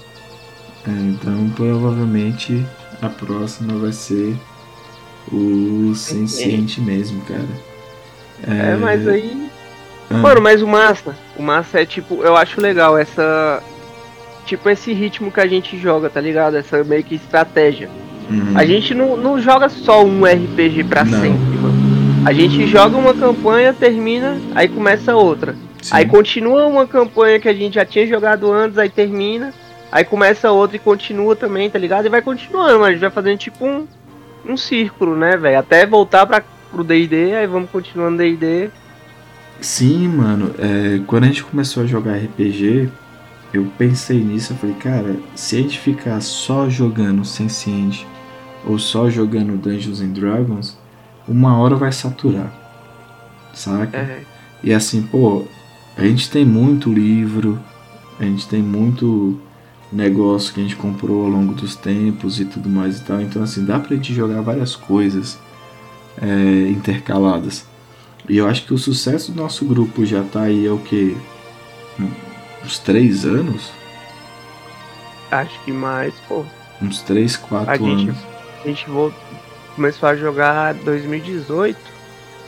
É, 0.87 0.91
então 0.91 1.51
provavelmente 1.51 2.65
a 3.03 3.09
próxima 3.09 3.77
vai 3.77 3.93
ser 3.93 4.37
o 5.33 5.95
Senciente 5.95 6.81
mesmo, 6.81 7.21
cara. 7.23 7.47
É, 8.47 8.73
é 8.73 8.77
mas 8.77 9.07
aí. 9.07 9.49
Ah. 10.11 10.19
Mano, 10.19 10.41
mas 10.41 10.63
o 10.63 10.67
massa. 10.67 11.17
O 11.37 11.43
massa 11.43 11.81
é 11.81 11.87
tipo, 11.87 12.23
eu 12.23 12.37
acho 12.37 12.61
legal 12.61 12.97
essa. 12.97 13.63
Tipo, 14.45 14.71
esse 14.71 14.93
ritmo 14.93 15.33
que 15.33 15.41
a 15.41 15.47
gente 15.47 15.77
joga, 15.77 16.09
tá 16.09 16.21
ligado? 16.21 16.57
Essa 16.57 16.85
meio 16.85 17.03
que 17.03 17.17
estratégia. 17.17 17.89
Uhum. 18.31 18.53
A 18.55 18.65
gente 18.65 18.95
não, 18.95 19.17
não 19.17 19.41
joga 19.41 19.69
só 19.69 20.05
um 20.05 20.25
RPG 20.25 20.85
pra 20.85 21.05
não. 21.05 21.21
sempre, 21.21 21.59
mano. 21.59 21.87
A 22.25 22.33
gente 22.33 22.67
joga 22.67 22.97
uma 22.97 23.15
campanha, 23.15 23.73
termina, 23.73 24.41
aí 24.55 24.69
começa 24.69 25.15
outra. 25.15 25.55
Sim. 25.81 25.91
Aí 25.93 26.07
continua 26.07 26.67
uma 26.67 26.87
campanha 26.87 27.39
que 27.39 27.49
a 27.49 27.55
gente 27.55 27.75
já 27.75 27.85
tinha 27.85 28.07
jogado 28.07 28.53
antes, 28.53 28.79
aí 28.79 28.89
termina. 28.89 29.53
Aí 29.91 30.05
começa 30.05 30.51
outra 30.51 30.77
e 30.77 30.81
continua 30.81 31.37
também, 31.37 31.71
tá 31.71 31.79
ligado? 31.79 32.07
E 32.07 32.09
vai 32.09 32.21
continuando, 32.21 32.81
mas 32.81 32.89
a 32.89 32.93
gente 32.93 33.01
vai 33.01 33.11
fazendo 33.11 33.39
tipo 33.39 33.65
um, 33.65 33.87
um 34.49 34.57
círculo, 34.57 35.17
né, 35.17 35.37
velho? 35.37 35.59
Até 35.59 35.87
voltar 35.87 36.27
para 36.27 36.45
pro 36.71 36.85
D&D, 36.85 37.35
aí 37.35 37.47
vamos 37.47 37.71
continuando 37.71 38.19
D&D. 38.19 38.71
Sim, 39.61 40.09
mano. 40.09 40.55
É, 40.59 41.01
quando 41.07 41.25
a 41.25 41.27
gente 41.27 41.45
começou 41.45 41.83
a 41.83 41.87
jogar 41.87 42.17
RPG, 42.17 42.91
eu 43.53 43.67
pensei 43.79 44.23
nisso, 44.23 44.53
eu 44.53 44.57
falei, 44.57 44.77
cara, 44.77 45.17
se 45.35 45.57
a 45.57 45.61
gente 45.61 45.79
ficar 45.79 46.21
só 46.21 46.69
jogando 46.69 47.25
Senciente 47.25 48.07
ou 48.65 48.79
só 48.79 49.09
jogando 49.09 49.57
Dungeons 49.57 50.01
and 50.01 50.11
Dragons, 50.11 50.79
uma 51.27 51.59
hora 51.59 51.75
vai 51.77 51.93
saturar, 51.93 52.53
saca? 53.55 53.97
É. 53.97 54.23
E 54.63 54.73
assim, 54.73 55.03
pô, 55.03 55.45
a 55.97 56.03
gente 56.03 56.31
tem 56.31 56.45
muito 56.45 56.93
livro, 56.93 57.59
a 58.19 58.25
gente 58.25 58.47
tem 58.49 58.63
muito 58.63 59.41
negócio 59.93 60.53
que 60.53 60.61
a 60.61 60.63
gente 60.63 60.77
comprou 60.77 61.25
ao 61.25 61.29
longo 61.29 61.55
dos 61.55 61.77
tempos 61.77 62.41
e 62.41 62.45
tudo 62.45 62.69
mais 62.69 62.99
e 62.99 63.05
tal. 63.05 63.21
Então, 63.21 63.43
assim, 63.43 63.65
dá 63.65 63.79
pra 63.79 63.95
gente 63.97 64.15
jogar 64.15 64.41
várias 64.41 64.75
coisas 64.75 65.39
é, 66.21 66.69
intercaladas. 66.69 67.67
E 68.29 68.39
eu 68.39 68.49
acho 68.49 68.65
que 68.65 68.75
o 68.75 68.79
sucesso 68.79 69.33
do 69.33 69.41
nosso 69.41 69.65
grupo 69.65 70.05
já 70.05 70.23
tá 70.23 70.43
aí, 70.43 70.67
é 70.67 70.71
o 70.71 70.79
que? 70.79 71.17
Uns 72.65 72.79
três 72.79 73.25
anos? 73.25 73.71
Acho 75.31 75.63
que 75.65 75.73
mais, 75.73 76.15
pô. 76.29 76.45
Uns 76.83 77.03
três, 77.03 77.37
quatro 77.37 77.71
a 77.71 77.75
anos. 77.75 78.01
Gente, 78.01 78.27
a 78.65 78.69
gente 78.69 78.91
voltou, 78.91 79.19
começou 79.77 80.09
a 80.09 80.17
jogar 80.17 80.75
2018. 80.75 81.79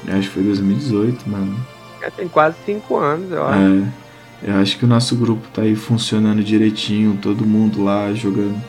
Acho 0.08 0.20
que 0.20 0.28
foi 0.28 0.42
2018, 0.42 1.28
mano. 1.28 1.56
Já 2.00 2.10
tem 2.10 2.28
quase 2.28 2.56
cinco 2.64 2.96
anos, 2.96 3.30
eu 3.30 3.46
acho. 3.46 3.84
É. 3.84 4.07
Eu 4.42 4.54
acho 4.56 4.78
que 4.78 4.84
o 4.84 4.88
nosso 4.88 5.16
grupo 5.16 5.48
tá 5.52 5.62
aí 5.62 5.74
funcionando 5.74 6.42
direitinho, 6.42 7.18
todo 7.20 7.44
mundo 7.44 7.82
lá 7.82 8.12
jogando 8.14 8.62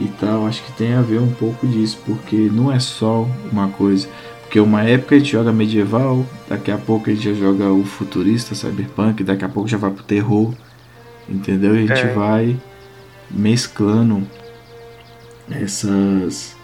e 0.00 0.06
tal. 0.20 0.46
Acho 0.46 0.62
que 0.64 0.72
tem 0.72 0.94
a 0.94 1.02
ver 1.02 1.20
um 1.20 1.32
pouco 1.32 1.66
disso, 1.66 1.98
porque 2.04 2.36
não 2.36 2.72
é 2.72 2.80
só 2.80 3.28
uma 3.50 3.68
coisa. 3.68 4.08
Porque 4.42 4.58
uma 4.60 4.82
época 4.82 5.14
a 5.14 5.18
gente 5.18 5.32
joga 5.32 5.52
medieval, 5.52 6.24
daqui 6.48 6.70
a 6.70 6.78
pouco 6.78 7.10
a 7.10 7.14
gente 7.14 7.24
já 7.24 7.34
joga 7.34 7.72
o 7.72 7.84
futurista, 7.84 8.54
cyberpunk, 8.54 9.22
daqui 9.24 9.44
a 9.44 9.48
pouco 9.48 9.68
já 9.68 9.76
vai 9.76 9.90
pro 9.90 10.04
terror, 10.04 10.54
entendeu? 11.28 11.74
E 11.76 11.84
a 11.84 11.86
gente 11.86 12.06
é. 12.06 12.12
vai 12.12 12.56
mesclando 13.30 14.26
essas 15.50 16.56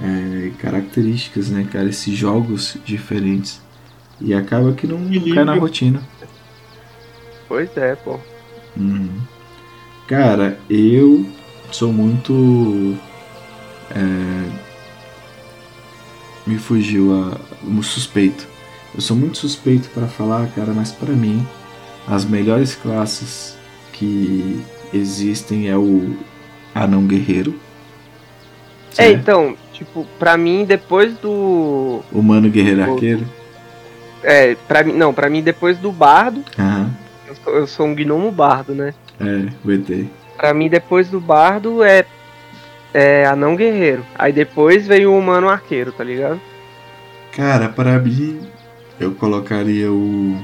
é, 0.00 0.50
características, 0.58 1.50
né, 1.50 1.66
cara? 1.70 1.88
Esses 1.88 2.14
jogos 2.16 2.76
diferentes. 2.84 3.60
E 4.20 4.34
acaba 4.34 4.72
que 4.72 4.86
não, 4.86 4.98
não 4.98 5.34
cai 5.34 5.44
na 5.44 5.54
rotina. 5.54 6.02
Pois 7.48 7.74
é, 7.76 7.94
pô. 7.96 8.18
Uhum. 8.76 9.08
Cara, 10.06 10.58
eu 10.68 11.26
sou 11.72 11.92
muito. 11.92 12.96
É, 13.90 14.50
me 16.46 16.58
fugiu 16.58 17.14
a, 17.14 17.38
o 17.66 17.82
suspeito. 17.82 18.46
Eu 18.94 19.00
sou 19.00 19.16
muito 19.16 19.38
suspeito 19.38 19.88
para 19.90 20.06
falar, 20.06 20.46
cara, 20.48 20.72
mas 20.72 20.92
para 20.92 21.12
mim 21.12 21.46
as 22.06 22.24
melhores 22.24 22.74
classes 22.74 23.56
que 23.92 24.62
existem 24.92 25.68
é 25.68 25.76
o 25.76 26.16
anão 26.74 27.06
guerreiro. 27.06 27.54
É, 28.92 28.94
certo? 28.94 29.08
É, 29.08 29.12
então, 29.12 29.56
tipo, 29.72 30.06
pra 30.18 30.36
mim 30.36 30.64
depois 30.64 31.14
do 31.18 32.02
humano 32.12 32.48
guerreiro 32.48 32.80
o... 32.80 32.92
arqueiro. 32.92 33.26
É, 34.22 34.56
pra 34.66 34.82
mim, 34.82 34.92
não, 34.94 35.14
pra 35.14 35.30
mim 35.30 35.42
depois 35.42 35.78
do 35.78 35.92
bardo. 35.92 36.42
Aham. 36.58 36.90
Eu 37.46 37.66
sou, 37.66 37.86
um 37.86 37.94
gnomo 37.94 38.30
bardo, 38.30 38.74
né? 38.74 38.94
É, 39.20 39.48
o 39.64 39.72
ET. 39.72 40.06
Pra 40.36 40.54
mim 40.54 40.68
depois 40.68 41.08
do 41.08 41.20
bardo 41.20 41.82
é 41.82 42.04
é 42.92 43.26
anão 43.26 43.54
guerreiro. 43.54 44.04
Aí 44.14 44.32
depois 44.32 44.86
veio 44.86 45.12
o 45.12 45.18
humano 45.18 45.48
arqueiro, 45.48 45.92
tá 45.92 46.02
ligado? 46.02 46.40
Cara, 47.32 47.68
para 47.68 47.98
mim 47.98 48.40
eu 48.98 49.12
colocaria 49.12 49.92
o 49.92 50.36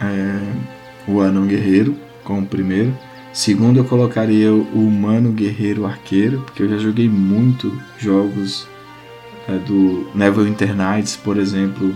é, 0.00 1.10
o 1.10 1.20
anão 1.20 1.46
guerreiro 1.46 1.96
como 2.22 2.46
primeiro. 2.46 2.96
Segundo 3.32 3.78
eu 3.78 3.84
colocaria 3.84 4.52
o 4.52 4.86
humano 4.86 5.30
guerreiro 5.30 5.84
arqueiro, 5.84 6.40
porque 6.40 6.62
eu 6.62 6.68
já 6.68 6.78
joguei 6.78 7.08
muito 7.08 7.72
jogos 7.98 8.66
é, 9.48 9.52
do 9.58 10.10
Neville 10.14 10.48
Internights, 10.48 11.16
por 11.16 11.36
exemplo. 11.36 11.94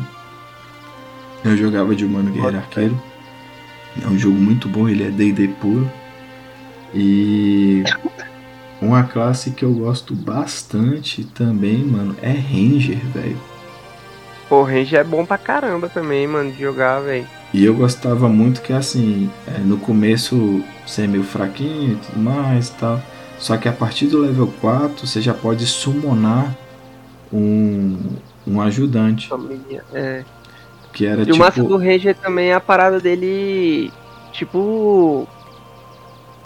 Eu 1.45 1.57
jogava 1.57 1.95
de 1.95 2.05
humano 2.05 2.31
guerreiro 2.31 2.59
arqueiro. 2.59 3.10
É 4.03 4.07
um 4.07 4.19
jogo 4.19 4.37
muito 4.37 4.69
bom, 4.69 4.89
ele 4.89 5.05
é 5.05 5.11
D&D 5.11 5.49
puro. 5.61 5.91
E 6.95 7.85
uma 8.81 9.05
classe 9.05 9.51
que 9.51 9.65
eu 9.65 9.73
gosto 9.73 10.15
bastante 10.15 11.25
também, 11.25 11.79
mano, 11.79 12.17
é 12.23 12.31
Ranger, 12.31 12.99
velho. 13.13 13.39
Pô, 14.49 14.63
Ranger 14.63 15.01
é 15.01 15.05
bom 15.05 15.25
pra 15.25 15.39
caramba 15.39 15.89
também, 15.89 16.27
mano, 16.27 16.51
de 16.51 16.61
jogar, 16.61 17.01
velho. 17.01 17.27
E 17.53 17.65
eu 17.65 17.75
gostava 17.75 18.29
muito 18.29 18.63
que, 18.63 18.73
assim, 18.73 19.31
é, 19.47 19.59
no 19.59 19.77
começo 19.77 20.63
você 20.87 21.03
é 21.03 21.07
meio 21.07 21.25
fraquinho 21.25 21.93
e 21.93 21.97
tudo 21.97 22.19
mais 22.19 22.69
e 22.69 22.73
tal. 22.73 23.01
Só 23.39 23.57
que 23.57 23.69
a 23.69 23.73
partir 23.73 24.07
do 24.07 24.19
level 24.19 24.53
4 24.61 25.07
você 25.07 25.21
já 25.21 25.35
pode 25.35 25.67
summonar 25.67 26.55
um, 27.33 27.97
um 28.47 28.61
ajudante. 28.61 29.29
Família, 29.29 29.85
é. 29.93 30.25
Que 30.93 31.07
era 31.07 31.23
e 31.23 31.25
tipo... 31.25 31.37
o 31.37 31.39
massa 31.39 31.63
do 31.63 31.77
Ranger 31.77 32.17
também 32.17 32.51
é 32.51 32.55
a 32.55 32.61
parada 32.61 33.01
dele. 33.01 33.93
Tipo. 34.33 35.27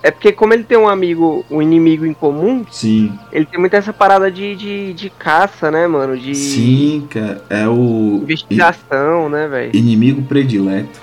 É 0.03 0.11
porque 0.11 0.32
como 0.32 0.53
ele 0.53 0.64
tem 0.64 0.76
um 0.76 0.86
amigo, 0.86 1.47
um 1.51 1.62
inimigo 1.62 2.05
em 2.05 2.12
comum, 2.12 2.62
Sim. 2.70 3.18
ele 3.32 3.47
tem 3.47 3.59
muito 3.59 3.74
essa 3.74 3.90
parada 3.90 4.30
de, 4.30 4.55
de, 4.55 4.92
de 4.92 5.09
caça, 5.09 5.70
né, 5.70 5.86
mano? 5.86 6.16
De. 6.16 6.34
Sim, 6.34 7.07
cara. 7.09 7.42
É 7.49 7.66
o. 7.66 8.20
Investigação, 8.22 9.30
né, 9.30 9.49
velho? 9.49 9.74
Inimigo 9.74 10.22
predileto. 10.22 11.01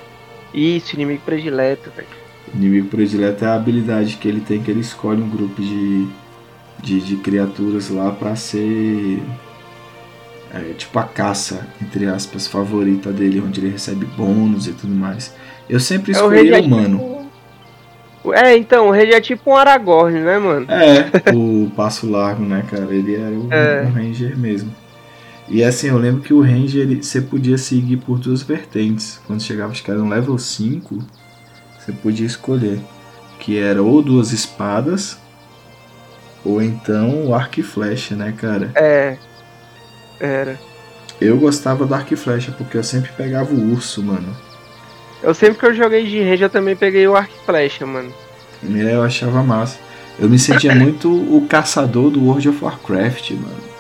Isso, 0.54 0.96
inimigo 0.96 1.22
predileto, 1.26 1.90
velho. 1.96 2.08
Inimigo 2.54 2.90
predileto 2.90 3.46
é 3.46 3.48
a 3.48 3.56
habilidade 3.56 4.18
que 4.18 4.28
ele 4.28 4.42
tem, 4.42 4.62
que 4.62 4.70
ele 4.70 4.82
escolhe 4.82 5.22
um 5.22 5.30
grupo 5.30 5.62
de, 5.62 6.08
de, 6.80 7.00
de 7.00 7.16
criaturas 7.16 7.90
lá 7.90 8.12
para 8.12 8.36
ser 8.36 9.20
é, 10.54 10.74
tipo 10.74 10.98
a 11.00 11.04
caça, 11.04 11.68
entre 11.82 12.06
aspas, 12.08 12.48
favorita 12.48 13.12
dele, 13.12 13.42
onde 13.42 13.62
ele 13.62 13.70
recebe 13.70 14.06
bônus 14.06 14.68
e 14.68 14.74
tudo 14.74 14.94
mais. 14.94 15.34
Eu 15.70 15.80
sempre 15.80 16.12
escolhi 16.12 16.50
é 16.50 16.60
o 16.60 16.64
humano. 16.64 16.98
Tipo... 18.18 18.34
É, 18.34 18.56
então, 18.56 18.90
o 18.90 18.92
rei 18.92 19.14
é 19.14 19.22
tipo 19.22 19.52
um 19.52 19.56
Aragorn, 19.56 20.20
né, 20.20 20.38
mano? 20.38 20.68
É, 20.70 21.34
o 21.34 21.72
passo 21.76 22.10
largo, 22.10 22.44
né, 22.44 22.64
cara? 22.70 22.94
Ele 22.94 23.16
era 23.16 23.32
o, 23.32 23.52
é. 23.52 23.84
um 23.84 23.92
Ranger 23.92 24.38
mesmo. 24.38 24.76
E 25.48 25.64
assim, 25.64 25.88
eu 25.88 25.98
lembro 25.98 26.22
que 26.22 26.34
o 26.34 26.42
Ranger 26.42 26.82
ele, 26.82 27.02
você 27.02 27.20
podia 27.20 27.58
seguir 27.58 27.98
por 27.98 28.20
duas 28.20 28.44
vertentes. 28.44 29.20
Quando 29.26 29.42
chegava, 29.42 29.72
acho 29.72 29.84
que 29.84 29.90
era 29.90 30.00
no 30.00 30.10
level 30.10 30.38
5, 30.38 31.00
você 31.80 31.92
podia 31.92 32.26
escolher. 32.26 32.80
Que 33.40 33.58
era 33.58 33.82
ou 33.82 34.04
duas 34.04 34.32
espadas, 34.32 35.18
ou 36.46 36.62
então 36.62 37.26
o 37.26 37.34
arco 37.34 37.60
e 37.60 37.64
flecha, 37.64 38.16
né, 38.16 38.34
cara? 38.38 38.72
É, 38.76 39.18
era. 40.22 40.60
Eu 41.20 41.38
gostava 41.38 41.86
do 41.86 41.94
arco 41.94 42.14
e 42.14 42.18
flecha, 42.18 42.52
porque 42.52 42.78
eu 42.78 42.84
sempre 42.84 43.12
pegava 43.12 43.54
o 43.54 43.72
urso, 43.72 44.02
mano. 44.04 44.36
Eu 45.22 45.34
sempre 45.34 45.60
que 45.60 45.66
eu 45.66 45.74
joguei 45.74 46.06
de 46.06 46.22
range, 46.22 46.44
eu 46.44 46.50
também 46.50 46.76
peguei 46.76 47.08
o 47.08 47.16
arco 47.16 47.34
e 47.42 47.46
flecha, 47.46 47.86
mano. 47.86 48.12
É, 48.64 48.96
eu 48.96 49.04
achava 49.04 49.44
massa. 49.44 49.78
Eu 50.20 50.30
me 50.30 50.40
sentia 50.40 50.74
muito 50.76 51.12
o 51.12 51.46
caçador 51.48 52.10
do 52.10 52.24
World 52.24 52.50
of 52.50 52.64
Warcraft, 52.64 53.32
mano. 53.32 53.72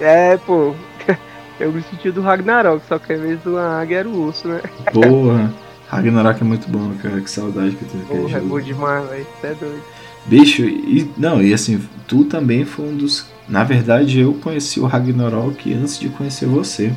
É, 0.00 0.36
pô. 0.38 0.74
Eu 1.58 1.72
me 1.72 1.82
sentia 1.82 2.12
do 2.12 2.20
Ragnarok, 2.20 2.86
só 2.86 3.00
que 3.00 3.12
ao 3.12 3.18
invés 3.18 3.40
do 3.40 3.58
águia 3.58 3.98
era 3.98 4.08
o 4.08 4.26
urso, 4.26 4.46
né? 4.46 4.60
Porra. 4.92 5.52
Ragnarok 5.88 6.40
é 6.40 6.44
muito 6.44 6.68
bom, 6.68 6.92
cara. 7.02 7.20
Que 7.20 7.28
saudade 7.28 7.74
que 7.74 7.82
eu 7.82 7.88
tenho 7.88 8.04
Porra, 8.04 8.38
é 8.38 8.40
bom 8.40 8.60
demais, 8.60 9.08
velho. 9.08 9.26
Você 9.40 9.46
é 9.46 9.54
doido. 9.54 9.82
Bicho, 10.26 10.62
e, 10.62 11.10
não, 11.16 11.42
e 11.42 11.52
assim, 11.52 11.82
tu 12.06 12.24
também 12.24 12.64
foi 12.64 12.86
um 12.86 12.96
dos 12.96 13.26
na 13.48 13.64
verdade, 13.64 14.20
eu 14.20 14.34
conheci 14.34 14.78
o 14.78 14.86
Ragnarok 14.86 15.72
antes 15.72 15.98
de 15.98 16.08
conhecer 16.08 16.46
você. 16.46 16.92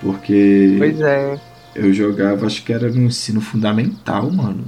Porque. 0.00 0.74
Pois 0.78 1.00
é. 1.00 1.38
Eu 1.74 1.92
jogava, 1.92 2.46
acho 2.46 2.62
que 2.64 2.72
era 2.72 2.88
no 2.88 3.02
ensino 3.02 3.40
fundamental, 3.40 4.30
mano. 4.30 4.64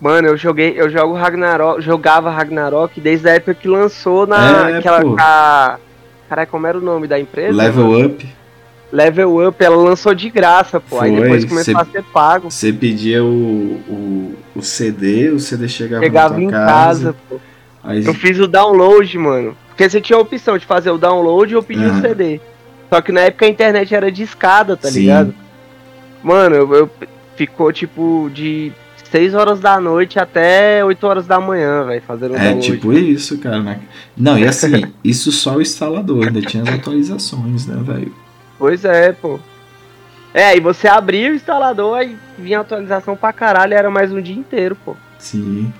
Mano, 0.00 0.28
eu 0.28 0.36
joguei, 0.36 0.74
eu 0.76 0.90
jogo 0.90 1.14
Ragnarok, 1.14 1.80
jogava 1.80 2.30
Ragnarok 2.30 3.00
desde 3.00 3.28
a 3.28 3.32
época 3.34 3.54
que 3.54 3.66
lançou 3.66 4.26
na 4.26 4.70
é, 4.70 4.78
aquela 4.78 5.00
a, 5.18 5.78
Caralho, 6.28 6.48
como 6.48 6.66
era 6.66 6.78
o 6.78 6.80
nome 6.80 7.06
da 7.06 7.18
empresa? 7.18 7.56
Level 7.56 7.86
mano? 7.86 8.06
Up. 8.06 8.28
Level 8.92 9.48
Up, 9.48 9.64
ela 9.64 9.76
lançou 9.76 10.14
de 10.14 10.30
graça, 10.30 10.80
pô. 10.80 10.98
Foi, 10.98 11.08
Aí 11.08 11.20
depois 11.20 11.44
começou 11.44 11.74
cê, 11.74 11.80
a 11.80 11.84
ser 11.84 12.02
pago. 12.04 12.50
Você 12.50 12.72
pedia 12.72 13.24
o, 13.24 13.80
o, 13.88 14.34
o 14.54 14.62
CD, 14.62 15.30
o 15.30 15.40
CD 15.40 15.66
chegava, 15.66 16.04
chegava 16.04 16.42
em 16.42 16.48
casa. 16.48 16.66
casa 16.66 17.16
pô. 17.28 17.40
Aí... 17.82 18.04
Eu 18.04 18.14
fiz 18.14 18.38
o 18.38 18.46
download, 18.46 19.18
mano. 19.18 19.56
Porque 19.76 19.90
você 19.90 20.00
tinha 20.00 20.16
a 20.16 20.22
opção 20.22 20.56
de 20.56 20.64
fazer 20.64 20.90
o 20.90 20.96
download 20.96 21.54
ou 21.54 21.62
pedir 21.62 21.84
uhum. 21.84 21.98
o 21.98 22.00
CD. 22.00 22.40
Só 22.88 23.02
que 23.02 23.12
na 23.12 23.20
época 23.20 23.44
a 23.44 23.48
internet 23.48 23.94
era 23.94 24.10
de 24.10 24.22
escada, 24.22 24.74
tá 24.74 24.88
Sim. 24.88 25.00
ligado? 25.00 25.34
Mano, 26.22 26.56
eu, 26.56 26.74
eu, 26.74 26.90
ficou 27.36 27.70
tipo 27.70 28.30
de 28.32 28.72
6 29.10 29.34
horas 29.34 29.60
da 29.60 29.78
noite 29.78 30.18
até 30.18 30.82
8 30.82 31.06
horas 31.06 31.26
da 31.26 31.38
manhã, 31.38 31.84
velho, 31.84 32.02
fazendo 32.06 32.32
o 32.32 32.36
É 32.36 32.38
download. 32.38 32.62
tipo 32.72 32.90
isso, 32.94 33.36
cara. 33.36 33.60
Né? 33.60 33.80
Não, 34.16 34.38
e 34.38 34.46
assim, 34.46 34.86
isso 35.04 35.30
só 35.30 35.56
o 35.56 35.60
instalador, 35.60 36.26
ainda 36.26 36.40
tinha 36.40 36.62
as 36.62 36.70
atualizações, 36.70 37.66
né, 37.66 37.76
velho? 37.82 38.14
Pois 38.58 38.82
é, 38.82 39.12
pô. 39.12 39.38
É, 40.32 40.46
aí 40.46 40.60
você 40.60 40.88
abria 40.88 41.30
o 41.30 41.34
instalador, 41.34 41.98
aí 41.98 42.16
vinha 42.38 42.60
atualização 42.60 43.14
pra 43.14 43.30
caralho, 43.30 43.74
era 43.74 43.90
mais 43.90 44.10
um 44.10 44.22
dia 44.22 44.34
inteiro, 44.34 44.74
pô. 44.82 44.96
Sim. 45.18 45.70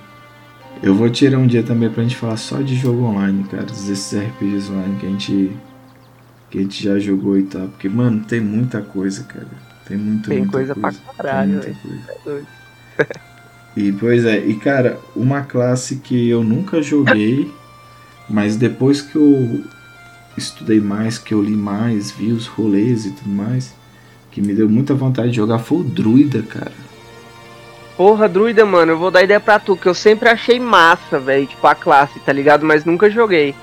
Eu 0.81 0.93
vou 0.93 1.09
tirar 1.09 1.37
um 1.37 1.47
dia 1.47 1.63
também 1.63 1.89
pra 1.89 2.03
gente 2.03 2.15
falar 2.15 2.37
só 2.37 2.61
de 2.61 2.75
jogo 2.75 3.03
online, 3.03 3.43
cara. 3.45 3.65
Desses 3.65 4.13
RPGs 4.13 4.71
online 4.71 4.97
que 4.99 5.05
a 5.05 5.09
gente. 5.09 5.51
Que 6.49 6.59
a 6.59 6.61
gente 6.61 6.83
já 6.83 6.99
jogou 6.99 7.37
e 7.37 7.43
tal. 7.43 7.67
Porque, 7.67 7.89
mano, 7.89 8.23
tem 8.23 8.39
muita 8.39 8.81
coisa, 8.81 9.23
cara. 9.23 9.47
Tem 9.87 9.97
muito, 9.97 10.29
tem 10.29 10.39
muita 10.39 10.51
coisa. 10.51 10.75
coisa 10.75 10.99
pra 10.99 11.13
caralho, 11.13 11.61
velho. 11.61 11.77
É 12.27 12.41
e, 13.75 13.91
pois 13.91 14.25
é, 14.25 14.37
e 14.45 14.55
cara, 14.55 14.99
uma 15.15 15.41
classe 15.41 15.97
que 15.97 16.29
eu 16.29 16.43
nunca 16.43 16.81
joguei, 16.81 17.51
mas 18.29 18.55
depois 18.55 19.01
que 19.01 19.15
eu 19.15 19.63
estudei 20.37 20.79
mais, 20.81 21.17
que 21.17 21.33
eu 21.33 21.41
li 21.41 21.55
mais, 21.55 22.11
vi 22.11 22.31
os 22.31 22.47
rolês 22.47 23.05
e 23.05 23.11
tudo 23.11 23.29
mais, 23.29 23.73
que 24.31 24.41
me 24.41 24.53
deu 24.53 24.69
muita 24.69 24.93
vontade 24.93 25.29
de 25.29 25.37
jogar 25.37 25.59
foi 25.59 25.79
o 25.79 25.83
Druida, 25.83 26.41
cara. 26.43 26.86
Porra, 27.97 28.29
druida, 28.29 28.63
mano, 28.63 28.91
eu 28.91 28.97
vou 28.97 29.09
dar 29.09 29.23
ideia 29.23 29.39
pra 29.39 29.57
tu, 29.57 29.75
que 29.75 29.87
eu 29.87 29.93
sempre 29.93 30.29
achei 30.29 30.59
massa, 30.59 31.19
velho, 31.19 31.47
tipo, 31.47 31.65
a 31.65 31.73
classe, 31.73 32.19
tá 32.19 32.31
ligado? 32.31 32.63
Mas 32.63 32.85
nunca 32.85 33.09
joguei. 33.09 33.55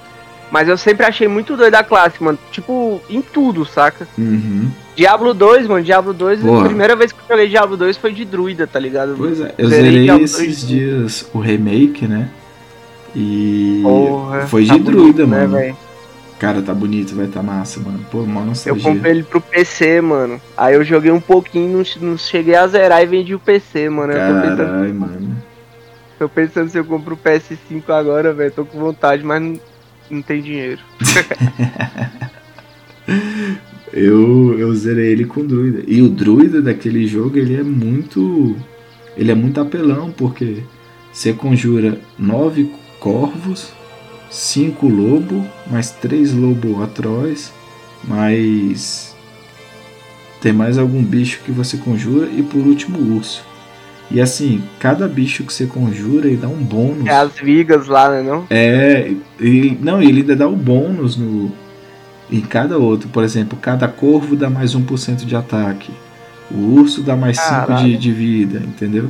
Mas 0.50 0.68
eu 0.68 0.76
sempre 0.76 1.06
achei 1.06 1.28
muito 1.28 1.56
doido 1.56 1.74
a 1.76 1.84
classe, 1.84 2.22
mano. 2.22 2.38
Tipo, 2.50 3.00
em 3.08 3.22
tudo, 3.22 3.64
saca? 3.64 4.06
Uhum. 4.18 4.70
Diablo 4.96 5.34
2, 5.34 5.66
mano, 5.66 5.84
Diablo 5.84 6.12
2, 6.12 6.40
Porra. 6.40 6.62
a 6.62 6.64
primeira 6.66 6.96
vez 6.96 7.12
que 7.12 7.18
eu 7.18 7.24
joguei 7.28 7.48
Diablo 7.48 7.76
2 7.76 7.96
foi 7.96 8.12
de 8.12 8.24
druida, 8.24 8.66
tá 8.66 8.78
ligado? 8.78 9.14
Pois 9.16 9.40
é, 9.40 9.54
eu 9.56 9.68
zerei, 9.68 10.10
esses 10.10 10.64
2. 10.64 10.68
dias 10.68 11.30
o 11.32 11.38
remake, 11.38 12.06
né? 12.06 12.28
E 13.14 13.80
Porra, 13.82 14.46
foi 14.46 14.64
de 14.64 14.70
tá 14.70 14.78
druida, 14.78 15.24
bonito, 15.24 15.26
né, 15.26 15.46
mano. 15.46 15.56
Né, 15.56 15.76
Cara, 16.38 16.60
tá 16.60 16.74
bonito, 16.74 17.14
vai 17.14 17.26
tá 17.26 17.42
massa, 17.42 17.80
mano. 17.80 18.04
Pô, 18.10 18.24
mó 18.26 18.42
nostalgia. 18.42 18.88
Eu 18.88 18.94
comprei 18.94 19.12
ele 19.12 19.22
pro 19.22 19.40
PC, 19.40 20.00
mano. 20.00 20.40
Aí 20.56 20.74
eu 20.74 20.84
joguei 20.84 21.10
um 21.10 21.20
pouquinho, 21.20 21.78
não, 21.78 22.08
não 22.08 22.18
cheguei 22.18 22.54
a 22.54 22.66
zerar 22.66 23.02
e 23.02 23.06
vendi 23.06 23.34
o 23.34 23.38
PC, 23.38 23.88
mano. 23.88 24.12
Caralho, 24.12 24.94
mano. 24.94 25.36
tô 26.18 26.28
pensando 26.28 26.68
se 26.68 26.78
eu 26.78 26.84
compro 26.84 27.14
o 27.14 27.18
PS5 27.18 27.88
agora, 27.88 28.32
velho. 28.32 28.50
Tô 28.50 28.64
com 28.64 28.78
vontade, 28.78 29.24
mas 29.24 29.40
não, 29.40 29.60
não 30.10 30.22
tem 30.22 30.42
dinheiro. 30.42 30.80
eu, 33.92 34.58
eu 34.58 34.74
zerei 34.74 35.12
ele 35.12 35.24
com 35.24 35.40
o 35.40 35.44
druida. 35.44 35.82
E 35.86 36.02
o 36.02 36.08
druida 36.08 36.60
daquele 36.60 37.06
jogo, 37.06 37.38
ele 37.38 37.56
é 37.56 37.62
muito. 37.62 38.56
Ele 39.16 39.30
é 39.30 39.34
muito 39.34 39.60
apelão, 39.60 40.10
porque 40.10 40.64
você 41.12 41.32
conjura 41.32 42.00
nove 42.18 42.68
corvos, 42.98 43.72
cinco 44.34 44.88
lobo, 44.88 45.46
mais 45.70 45.90
três 45.90 46.32
lobo 46.32 46.82
atroz, 46.82 47.52
mais. 48.02 49.14
Tem 50.40 50.52
mais 50.52 50.76
algum 50.76 51.02
bicho 51.02 51.40
que 51.44 51.52
você 51.52 51.76
conjura 51.76 52.28
e 52.30 52.42
por 52.42 52.66
último 52.66 52.98
o 52.98 53.16
urso. 53.16 53.44
E 54.10 54.20
assim, 54.20 54.62
cada 54.78 55.08
bicho 55.08 55.44
que 55.44 55.52
você 55.52 55.64
conjura 55.64 56.26
ele 56.26 56.36
dá 56.36 56.48
um 56.48 56.62
bônus. 56.62 57.06
É 57.06 57.14
as 57.14 57.32
vigas 57.32 57.86
lá, 57.86 58.10
né? 58.10 58.22
Não? 58.22 58.44
É, 58.50 59.12
e, 59.40 59.78
não, 59.80 60.02
ele 60.02 60.20
ainda 60.20 60.36
dá 60.36 60.46
o 60.46 60.52
um 60.52 60.56
bônus 60.56 61.16
no, 61.16 61.50
em 62.30 62.42
cada 62.42 62.76
outro. 62.76 63.08
Por 63.08 63.24
exemplo, 63.24 63.58
cada 63.58 63.88
corvo 63.88 64.36
dá 64.36 64.50
mais 64.50 64.76
1% 64.76 65.24
de 65.24 65.34
ataque. 65.34 65.90
O 66.50 66.74
urso 66.74 67.00
dá 67.00 67.16
mais 67.16 67.40
5 67.40 67.74
de, 67.76 67.96
de 67.96 68.12
vida, 68.12 68.58
entendeu? 68.58 69.08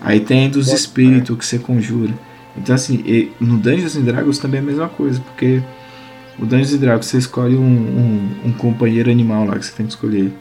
Aí 0.00 0.20
tem 0.20 0.48
dos 0.48 0.72
espíritos 0.72 1.36
que 1.36 1.44
você 1.44 1.58
conjura. 1.58 2.14
Então 2.56 2.74
assim, 2.74 3.30
no 3.40 3.56
Dungeons 3.58 3.94
Dragons 3.96 4.38
também 4.38 4.60
é 4.60 4.62
a 4.62 4.66
mesma 4.66 4.88
coisa, 4.88 5.20
porque 5.20 5.62
o 6.38 6.46
Dungeons 6.46 6.78
Dragons 6.78 7.06
você 7.06 7.18
escolhe 7.18 7.56
um, 7.56 7.62
um, 7.62 8.30
um 8.46 8.52
companheiro 8.52 9.10
animal 9.10 9.46
lá 9.46 9.58
que 9.58 9.66
você 9.66 9.72
tem 9.72 9.86
que 9.86 9.92
escolher. 9.92 10.32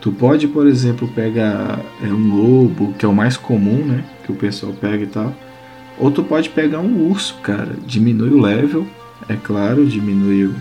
Tu 0.00 0.12
pode, 0.12 0.46
por 0.46 0.66
exemplo, 0.66 1.08
pegar 1.08 1.80
é, 2.02 2.06
um 2.06 2.36
lobo, 2.36 2.92
que 2.94 3.04
é 3.04 3.08
o 3.08 3.14
mais 3.14 3.36
comum, 3.36 3.84
né? 3.84 4.04
Que 4.24 4.30
o 4.30 4.34
pessoal 4.36 4.72
pega 4.72 5.02
e 5.02 5.06
tal. 5.06 5.34
Ou 5.98 6.10
tu 6.10 6.22
pode 6.22 6.50
pegar 6.50 6.80
um 6.80 7.08
urso, 7.08 7.34
cara. 7.42 7.74
Diminui 7.84 8.30
o 8.30 8.40
level, 8.40 8.86
é 9.28 9.34
claro, 9.34 9.84
diminui 9.86 10.44
o. 10.44 10.54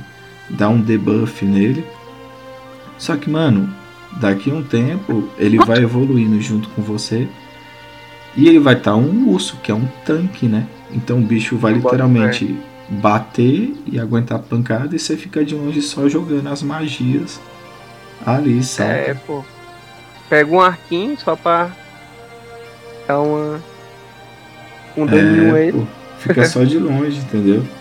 dá 0.50 0.70
um 0.70 0.82
debuff 0.82 1.46
nele. 1.46 1.86
Só 2.98 3.16
que, 3.16 3.30
mano, 3.30 3.70
daqui 4.20 4.50
a 4.50 4.56
um 4.56 4.64
tempo 4.64 5.30
ele 5.38 5.58
vai 5.58 5.84
evoluindo 5.84 6.42
junto 6.42 6.68
com 6.70 6.82
você. 6.82 7.28
E 8.36 8.48
ele 8.48 8.60
vai 8.60 8.74
estar 8.74 8.92
tá 8.92 8.98
um 8.98 9.30
urso, 9.30 9.58
que 9.62 9.72
é 9.72 9.76
um 9.76 9.88
tanque, 10.06 10.48
né? 10.48 10.66
Então 10.92 11.20
o 11.20 11.22
bicho 11.22 11.58
vai 11.58 11.74
literalmente 11.74 12.58
bater 12.90 13.74
e 13.86 14.00
aguentar 14.00 14.40
a 14.40 14.42
pancada 14.42 14.96
e 14.96 15.00
você 15.00 15.18
fica 15.18 15.44
de 15.44 15.54
longe 15.54 15.82
só 15.82 16.08
jogando 16.08 16.48
as 16.48 16.64
magias 16.64 17.40
Ali, 18.26 18.64
sabe? 18.64 18.90
É, 18.92 19.14
pô. 19.14 19.44
Pega 20.30 20.52
um 20.52 20.60
arquinho 20.60 21.18
só 21.18 21.36
pra 21.36 21.72
dar 23.08 23.22
uma. 23.22 23.62
Um 24.98 25.06
daninho 25.06 25.56
é, 25.56 25.68
ele. 25.68 25.88
fica 26.20 26.46
só 26.46 26.64
de 26.64 26.78
longe, 26.78 27.20
entendeu? 27.20 27.64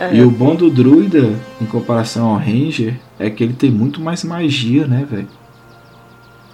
É, 0.00 0.14
e 0.14 0.22
o 0.22 0.30
bom 0.30 0.54
do 0.54 0.70
druida, 0.70 1.34
em 1.60 1.66
comparação 1.66 2.28
ao 2.28 2.36
ranger, 2.36 2.94
é 3.18 3.28
que 3.28 3.42
ele 3.42 3.52
tem 3.52 3.68
muito 3.68 4.00
mais 4.00 4.22
magia, 4.22 4.86
né, 4.86 5.04
velho? 5.10 5.26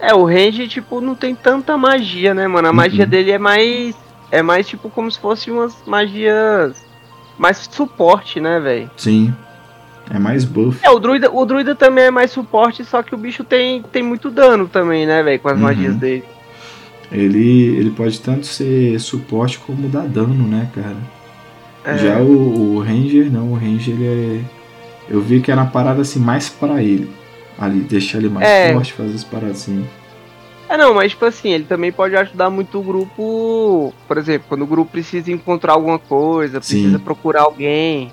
É, 0.00 0.14
o 0.14 0.24
ranger, 0.24 0.66
tipo, 0.66 0.98
não 0.98 1.14
tem 1.14 1.34
tanta 1.34 1.76
magia, 1.76 2.32
né, 2.32 2.48
mano? 2.48 2.68
A 2.68 2.70
uhum. 2.70 2.76
magia 2.78 3.04
dele 3.04 3.32
é 3.32 3.38
mais. 3.38 3.94
É 4.34 4.42
mais, 4.42 4.66
tipo, 4.66 4.90
como 4.90 5.08
se 5.08 5.20
fosse 5.20 5.48
umas 5.48 5.76
magias. 5.86 6.84
Mais 7.38 7.68
suporte, 7.70 8.40
né, 8.40 8.58
velho? 8.58 8.90
Sim. 8.96 9.32
É 10.10 10.18
mais 10.18 10.44
buff. 10.44 10.80
É, 10.82 10.90
o 10.90 10.98
druida, 10.98 11.30
o 11.32 11.46
druida 11.46 11.74
também 11.74 12.04
é 12.04 12.10
mais 12.10 12.32
suporte, 12.32 12.84
só 12.84 13.00
que 13.00 13.14
o 13.14 13.18
bicho 13.18 13.44
tem, 13.44 13.82
tem 13.82 14.02
muito 14.02 14.30
dano 14.30 14.68
também, 14.68 15.06
né, 15.06 15.22
velho, 15.22 15.38
com 15.38 15.48
as 15.48 15.56
uhum. 15.56 15.62
magias 15.62 15.94
dele. 15.96 16.24
Ele, 17.12 17.76
ele 17.76 17.90
pode 17.90 18.20
tanto 18.20 18.44
ser 18.46 18.98
suporte 18.98 19.58
como 19.60 19.88
dar 19.88 20.06
dano, 20.06 20.48
né, 20.48 20.68
cara? 20.74 20.96
É. 21.84 21.98
Já 21.98 22.18
o, 22.18 22.76
o, 22.76 22.80
Ranger, 22.80 23.30
não, 23.30 23.52
o 23.52 23.54
Ranger 23.54 23.94
ele 23.94 24.06
é. 24.06 24.40
Eu 25.08 25.20
vi 25.20 25.40
que 25.40 25.52
era 25.52 25.60
uma 25.60 25.70
parada 25.70 26.02
assim 26.02 26.18
mais 26.18 26.48
para 26.48 26.82
ele. 26.82 27.08
Ali, 27.56 27.80
deixar 27.80 28.18
ele 28.18 28.28
mais 28.28 28.48
é. 28.48 28.72
forte, 28.72 28.92
fazer 28.94 29.14
as 29.14 29.22
paradas 29.22 29.62
assim. 29.62 29.86
É, 30.74 30.76
não, 30.76 30.92
mas 30.92 31.12
tipo 31.12 31.24
assim, 31.24 31.50
ele 31.50 31.64
também 31.64 31.92
pode 31.92 32.16
ajudar 32.16 32.50
muito 32.50 32.80
o 32.80 32.82
grupo. 32.82 33.94
Por 34.08 34.18
exemplo, 34.18 34.46
quando 34.48 34.62
o 34.62 34.66
grupo 34.66 34.90
precisa 34.90 35.30
encontrar 35.30 35.74
alguma 35.74 36.00
coisa, 36.00 36.58
precisa 36.58 36.98
Sim. 36.98 37.04
procurar 37.04 37.42
alguém. 37.42 38.12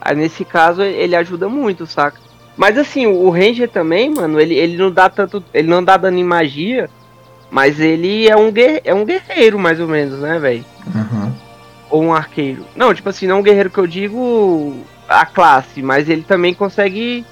Aí 0.00 0.16
nesse 0.16 0.44
caso 0.44 0.82
ele 0.82 1.14
ajuda 1.14 1.48
muito, 1.48 1.86
saca? 1.86 2.18
Mas 2.56 2.76
assim, 2.76 3.06
o 3.06 3.30
Ranger 3.30 3.68
também, 3.68 4.10
mano, 4.10 4.40
ele, 4.40 4.54
ele 4.54 4.76
não 4.76 4.90
dá 4.90 5.08
tanto. 5.08 5.44
Ele 5.54 5.68
não 5.68 5.82
dá 5.82 5.96
dano 5.96 6.18
em 6.18 6.24
magia, 6.24 6.90
mas 7.48 7.78
ele 7.78 8.28
é 8.28 8.34
um, 8.36 8.50
guerre, 8.50 8.80
é 8.84 8.92
um 8.92 9.04
guerreiro, 9.04 9.56
mais 9.56 9.78
ou 9.78 9.86
menos, 9.86 10.18
né, 10.18 10.40
velho? 10.40 10.64
Uhum. 10.92 11.32
Ou 11.88 12.02
um 12.02 12.12
arqueiro. 12.12 12.66
Não, 12.74 12.92
tipo 12.92 13.08
assim, 13.08 13.28
não 13.28 13.38
um 13.38 13.42
guerreiro 13.44 13.70
que 13.70 13.78
eu 13.78 13.86
digo 13.86 14.74
a 15.08 15.24
classe, 15.24 15.80
mas 15.80 16.08
ele 16.08 16.22
também 16.22 16.52
consegue. 16.52 17.24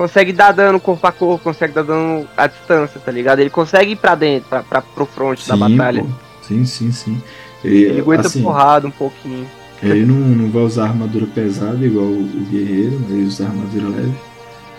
Consegue 0.00 0.32
dar 0.32 0.52
dano 0.52 0.80
corpo 0.80 1.06
a 1.06 1.12
corpo, 1.12 1.44
consegue 1.44 1.74
dar 1.74 1.82
dano 1.82 2.26
à 2.34 2.46
distância, 2.46 2.98
tá 2.98 3.12
ligado? 3.12 3.40
Ele 3.40 3.50
consegue 3.50 3.92
ir 3.92 3.96
pra 3.96 4.14
dentro, 4.14 4.48
pra, 4.48 4.62
pra, 4.62 4.80
pro 4.80 5.04
front 5.04 5.38
sim, 5.38 5.50
da 5.50 5.58
batalha. 5.58 6.02
Pô. 6.02 6.08
Sim, 6.40 6.64
sim, 6.64 6.90
sim. 6.90 7.22
E, 7.62 7.68
ele 7.84 8.00
aguenta 8.00 8.26
assim, 8.26 8.42
porrada 8.42 8.86
um 8.86 8.90
pouquinho. 8.90 9.46
Ele 9.82 10.06
não, 10.06 10.14
não 10.14 10.50
vai 10.50 10.62
usar 10.62 10.84
armadura 10.84 11.26
pesada 11.26 11.84
igual 11.84 12.06
o, 12.06 12.18
o 12.18 12.46
guerreiro, 12.50 12.98
ele 13.10 13.26
usa 13.26 13.44
armadura 13.44 13.88
leve. 13.88 14.14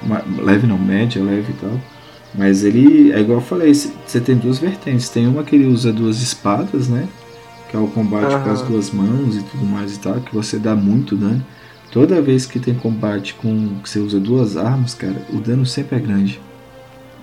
Uma, 0.01 0.23
leve 0.39 0.65
não, 0.65 0.79
média, 0.79 1.23
leve 1.23 1.51
e 1.51 1.55
tal. 1.61 1.79
Mas 2.33 2.63
ele, 2.63 3.11
é 3.11 3.19
igual 3.19 3.37
eu 3.37 3.45
falei, 3.45 3.75
você 3.75 4.19
tem 4.19 4.35
duas 4.35 4.57
vertentes. 4.57 5.07
Tem 5.07 5.27
uma 5.27 5.43
que 5.43 5.55
ele 5.55 5.67
usa 5.67 5.93
duas 5.93 6.19
espadas, 6.19 6.87
né? 6.87 7.07
Que 7.69 7.77
é 7.77 7.79
o 7.79 7.85
combate 7.85 8.33
uhum. 8.33 8.41
com 8.41 8.49
as 8.49 8.63
duas 8.63 8.89
mãos 8.89 9.35
e 9.35 9.43
tudo 9.43 9.65
mais 9.65 9.95
e 9.95 9.99
tal, 9.99 10.15
que 10.15 10.33
você 10.33 10.57
dá 10.57 10.75
muito 10.75 11.15
dano. 11.15 11.45
Toda 11.91 12.21
vez 12.21 12.45
que 12.45 12.59
tem 12.59 12.73
combate 12.73 13.33
com 13.33 13.79
que 13.81 13.89
você 13.89 13.99
usa 13.99 14.19
duas 14.19 14.55
armas, 14.55 14.93
cara, 14.93 15.25
o 15.29 15.37
dano 15.37 15.65
sempre 15.65 15.97
é 15.97 15.99
grande. 15.99 16.39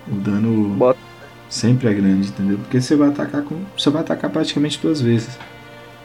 O 0.07 0.15
dano 0.15 0.75
Bota. 0.75 0.99
sempre 1.49 1.87
é 1.87 1.93
grande, 1.93 2.29
entendeu? 2.29 2.57
Porque 2.59 2.79
você 2.79 2.95
vai 2.95 3.09
atacar 3.09 3.41
com, 3.41 3.59
você 3.75 3.89
vai 3.89 4.01
atacar 4.01 4.29
praticamente 4.29 4.79
duas 4.79 5.01
vezes. 5.01 5.37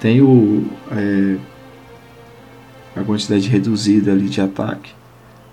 Tem 0.01 0.23
o 0.23 0.67
é, 0.91 1.37
a 2.97 3.05
quantidade 3.05 3.49
reduzida 3.49 4.13
ali 4.13 4.29
de 4.29 4.41
ataque. 4.41 4.93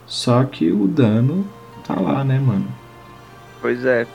Só 0.06 0.44
que 0.46 0.72
o 0.72 0.88
dano 0.88 1.46
tá 1.86 2.00
lá, 2.00 2.24
né, 2.24 2.40
mano? 2.40 2.68
Pois 3.62 3.86
é. 3.86 4.08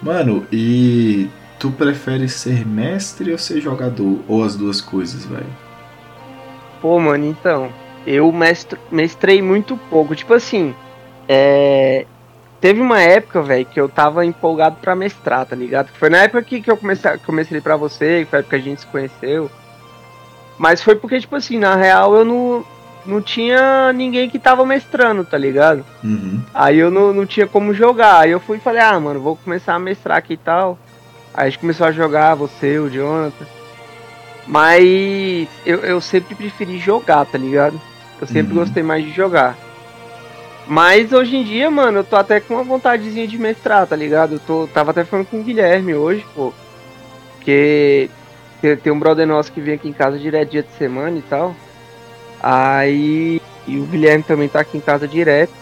Mano, 0.00 0.46
e 0.52 1.28
tu 1.58 1.70
prefere 1.72 2.28
ser 2.28 2.64
mestre 2.64 3.32
ou 3.32 3.38
ser 3.38 3.60
jogador? 3.60 4.20
Ou 4.28 4.44
as 4.44 4.54
duas 4.54 4.80
coisas, 4.80 5.24
velho? 5.24 5.46
Pô, 6.80 7.00
mano, 7.00 7.24
então. 7.24 7.72
Eu 8.06 8.30
mestro, 8.32 8.78
mestrei 8.90 9.42
muito 9.42 9.76
pouco. 9.90 10.14
Tipo 10.14 10.34
assim, 10.34 10.74
é. 11.28 12.06
Teve 12.60 12.80
uma 12.80 13.00
época, 13.00 13.40
velho, 13.40 13.64
que 13.64 13.80
eu 13.80 13.88
tava 13.88 14.26
empolgado 14.26 14.78
pra 14.80 14.96
mestrar, 14.96 15.46
tá 15.46 15.54
ligado? 15.54 15.90
Foi 15.94 16.10
na 16.10 16.18
época 16.18 16.42
que, 16.42 16.60
que 16.60 16.68
eu 16.68 16.76
comecei, 16.76 17.16
comecei 17.18 17.60
pra 17.60 17.76
você, 17.76 18.24
que 18.24 18.30
foi 18.30 18.38
a 18.38 18.40
época 18.40 18.56
que 18.56 18.62
a 18.62 18.64
gente 18.64 18.80
se 18.80 18.86
conheceu. 18.88 19.48
Mas 20.58 20.82
foi 20.82 20.96
porque, 20.96 21.20
tipo 21.20 21.36
assim, 21.36 21.56
na 21.56 21.76
real 21.76 22.16
eu 22.16 22.24
não, 22.24 22.64
não 23.06 23.22
tinha 23.22 23.92
ninguém 23.92 24.28
que 24.28 24.40
tava 24.40 24.66
mestrando, 24.66 25.24
tá 25.24 25.38
ligado? 25.38 25.84
Uhum. 26.02 26.42
Aí 26.52 26.78
eu 26.78 26.90
não, 26.90 27.12
não 27.12 27.24
tinha 27.24 27.46
como 27.46 27.72
jogar. 27.72 28.22
Aí 28.22 28.32
eu 28.32 28.40
fui 28.40 28.56
e 28.56 28.60
falei, 28.60 28.82
ah, 28.82 28.98
mano, 28.98 29.20
vou 29.20 29.36
começar 29.36 29.74
a 29.74 29.78
mestrar 29.78 30.18
aqui 30.18 30.32
e 30.34 30.36
tal. 30.36 30.76
Aí 31.32 31.46
a 31.46 31.50
gente 31.50 31.60
começou 31.60 31.86
a 31.86 31.92
jogar, 31.92 32.34
você, 32.34 32.78
o 32.80 32.90
Jonathan. 32.90 33.46
Mas 34.48 35.46
eu, 35.66 35.80
eu 35.80 36.00
sempre 36.00 36.34
preferi 36.34 36.78
jogar, 36.78 37.26
tá 37.26 37.36
ligado? 37.36 37.78
Eu 38.18 38.26
sempre 38.26 38.54
uhum. 38.54 38.60
gostei 38.60 38.82
mais 38.82 39.04
de 39.04 39.12
jogar. 39.12 39.56
Mas 40.66 41.12
hoje 41.12 41.36
em 41.36 41.44
dia, 41.44 41.70
mano, 41.70 41.98
eu 41.98 42.04
tô 42.04 42.16
até 42.16 42.40
com 42.40 42.54
uma 42.54 42.64
vontadezinha 42.64 43.28
de 43.28 43.38
mestrar, 43.38 43.86
tá 43.86 43.94
ligado? 43.94 44.34
Eu 44.34 44.40
tô, 44.40 44.66
tava 44.66 44.90
até 44.90 45.04
falando 45.04 45.26
com 45.26 45.40
o 45.40 45.42
Guilherme 45.42 45.94
hoje, 45.94 46.24
pô. 46.34 46.52
Porque 47.36 48.08
tem, 48.60 48.76
tem 48.76 48.92
um 48.92 48.98
brother 48.98 49.26
nosso 49.26 49.52
que 49.52 49.60
vem 49.60 49.74
aqui 49.74 49.88
em 49.88 49.92
casa 49.92 50.18
direto 50.18 50.50
dia 50.50 50.62
de 50.62 50.72
semana 50.72 51.18
e 51.18 51.22
tal. 51.22 51.54
Aí. 52.42 53.40
E 53.66 53.78
o 53.78 53.84
Guilherme 53.84 54.24
também 54.24 54.48
tá 54.48 54.60
aqui 54.60 54.78
em 54.78 54.80
casa 54.80 55.06
direto. 55.06 55.52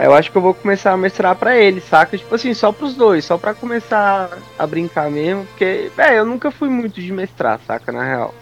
Eu 0.00 0.14
acho 0.14 0.30
que 0.30 0.38
eu 0.38 0.42
vou 0.42 0.54
começar 0.54 0.92
a 0.92 0.96
mestrar 0.96 1.36
pra 1.36 1.56
ele, 1.56 1.80
saca? 1.80 2.16
Tipo 2.16 2.34
assim, 2.34 2.54
só 2.54 2.72
pros 2.72 2.94
dois, 2.94 3.24
só 3.24 3.36
pra 3.36 3.54
começar 3.54 4.30
a 4.58 4.66
brincar 4.66 5.10
mesmo. 5.10 5.44
Porque, 5.46 5.90
é, 5.98 6.18
eu 6.18 6.24
nunca 6.24 6.50
fui 6.50 6.68
muito 6.68 7.00
de 7.00 7.12
mestrar, 7.12 7.60
saca? 7.66 7.92
Na 7.92 8.04
real. 8.04 8.34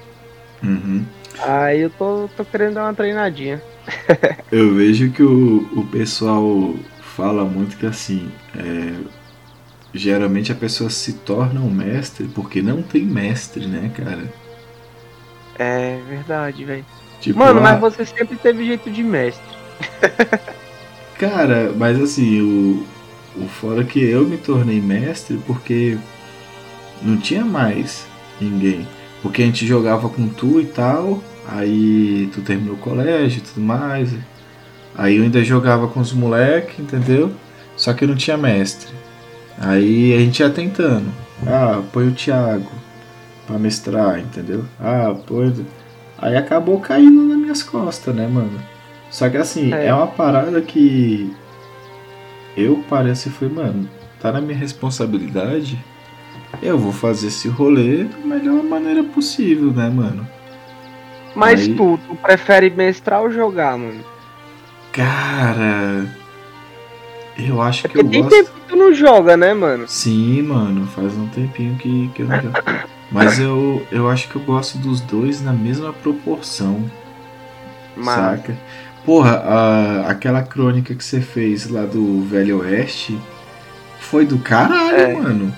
Uhum. 0.63 1.05
Aí 1.41 1.81
eu 1.81 1.91
tô, 1.91 2.29
tô 2.37 2.45
querendo 2.45 2.75
dar 2.75 2.85
uma 2.85 2.95
treinadinha. 2.95 3.63
eu 4.53 4.75
vejo 4.75 5.11
que 5.11 5.23
o, 5.23 5.69
o 5.75 5.87
pessoal 5.87 6.75
fala 7.01 7.45
muito 7.45 7.77
que 7.77 7.87
assim, 7.87 8.31
é, 8.57 8.95
geralmente 9.93 10.53
a 10.53 10.55
pessoa 10.55 10.91
se 10.91 11.15
torna 11.15 11.61
um 11.61 11.71
mestre 11.71 12.29
porque 12.29 12.63
não 12.63 12.83
tem 12.83 13.03
mestre, 13.03 13.67
né, 13.67 13.91
cara? 13.97 14.25
É 15.59 15.99
verdade, 16.09 16.65
velho. 16.65 16.87
Tipo, 17.21 17.39
Mano, 17.39 17.61
mas 17.61 17.81
você 17.81 18.05
sempre 18.05 18.37
teve 18.37 18.65
jeito 18.65 18.89
de 18.91 19.03
mestre. 19.03 19.59
cara, 21.19 21.73
mas 21.77 22.01
assim, 22.01 22.41
o, 22.41 22.87
o 23.37 23.49
fora 23.49 23.85
que 23.85 23.99
eu 23.99 24.27
me 24.27 24.37
tornei 24.37 24.81
mestre 24.81 25.39
porque 25.47 25.99
não 27.03 27.17
tinha 27.17 27.45
mais 27.45 28.07
ninguém. 28.41 28.87
Porque 29.21 29.43
a 29.43 29.47
gente 29.47 29.67
jogava 29.67 30.09
com 30.09 30.29
tu 30.29 30.61
e 30.61 30.67
tal, 30.67 31.23
aí 31.47 32.31
tu 32.33 32.41
terminou 32.41 32.77
o 32.77 32.79
colégio 32.79 33.39
e 33.39 33.43
tudo 33.43 33.61
mais. 33.61 34.15
Aí 34.97 35.17
eu 35.17 35.25
ainda 35.25 35.43
jogava 35.45 35.89
com 35.89 36.01
os 36.01 36.13
moleques, 36.13 36.79
entendeu? 36.79 37.33
Só 37.77 37.93
que 37.93 38.07
não 38.07 38.15
tinha 38.15 38.37
mestre. 38.37 38.93
Aí 39.59 40.15
a 40.15 40.19
gente 40.19 40.41
ia 40.41 40.51
tentando. 40.51 41.13
Ah, 41.47 41.83
põe 41.93 42.09
o 42.09 42.13
Thiago 42.13 42.71
pra 43.47 43.59
mestrar, 43.59 44.21
entendeu? 44.21 44.65
Ah, 44.81 45.15
põe. 45.27 45.67
Aí 46.19 46.37
acabou 46.37 46.81
caindo 46.81 47.23
nas 47.23 47.39
minhas 47.39 47.63
costas, 47.63 48.15
né, 48.15 48.27
mano? 48.27 48.61
Só 49.11 49.29
que 49.29 49.37
assim, 49.37 49.73
é, 49.73 49.87
é 49.87 49.95
uma 49.95 50.07
parada 50.07 50.61
que 50.61 51.35
eu 52.57 52.85
parece 52.89 53.31
foi, 53.31 53.49
mano, 53.49 53.89
tá 54.21 54.33
na 54.33 54.41
minha 54.41 54.59
responsabilidade. 54.59 55.79
Eu 56.63 56.79
vou 56.79 56.93
fazer 56.93 57.29
esse 57.29 57.49
rolê 57.49 58.05
da 58.05 58.19
melhor 58.19 58.63
maneira 58.63 59.05
possível, 59.05 59.71
né, 59.71 59.89
mano? 59.89 60.27
Mas 61.35 61.61
Aí... 61.61 61.75
tu, 61.75 61.99
tu 62.07 62.17
prefere 62.17 62.71
mestrar 62.71 63.23
ou 63.23 63.31
jogar, 63.31 63.79
mano? 63.79 64.05
Cara, 64.93 66.07
eu 67.39 67.63
acho 67.63 67.87
é 67.87 67.91
que 67.91 67.99
eu 67.99 68.09
tem 68.09 68.23
gosto. 68.23 68.35
tempo 68.35 68.51
que 68.51 68.69
tu 68.69 68.77
não 68.77 68.93
joga, 68.93 69.37
né, 69.37 69.55
mano? 69.55 69.87
Sim, 69.87 70.43
mano, 70.43 70.87
faz 70.89 71.17
um 71.17 71.29
tempinho 71.29 71.77
que, 71.77 72.09
que 72.09 72.23
eu 72.23 72.27
não 72.27 72.41
jogo. 72.41 72.55
Mas 73.11 73.39
eu, 73.39 73.87
eu 73.91 74.09
acho 74.09 74.29
que 74.29 74.37
eu 74.37 74.43
gosto 74.43 74.77
dos 74.79 75.01
dois 75.01 75.41
na 75.41 75.53
mesma 75.53 75.93
proporção. 75.93 76.85
Saca? 78.03 78.57
Porra, 79.09 79.37
a, 79.37 80.11
aquela 80.11 80.43
crônica 80.43 80.95
que 80.95 81.03
você 81.03 81.23
fez 81.23 81.71
lá 81.71 81.87
do 81.87 82.21
Velho 82.25 82.59
Oeste 82.59 83.19
foi 84.01 84.27
do 84.27 84.37
caralho, 84.37 84.97
é. 84.99 85.15
mano. 85.15 85.55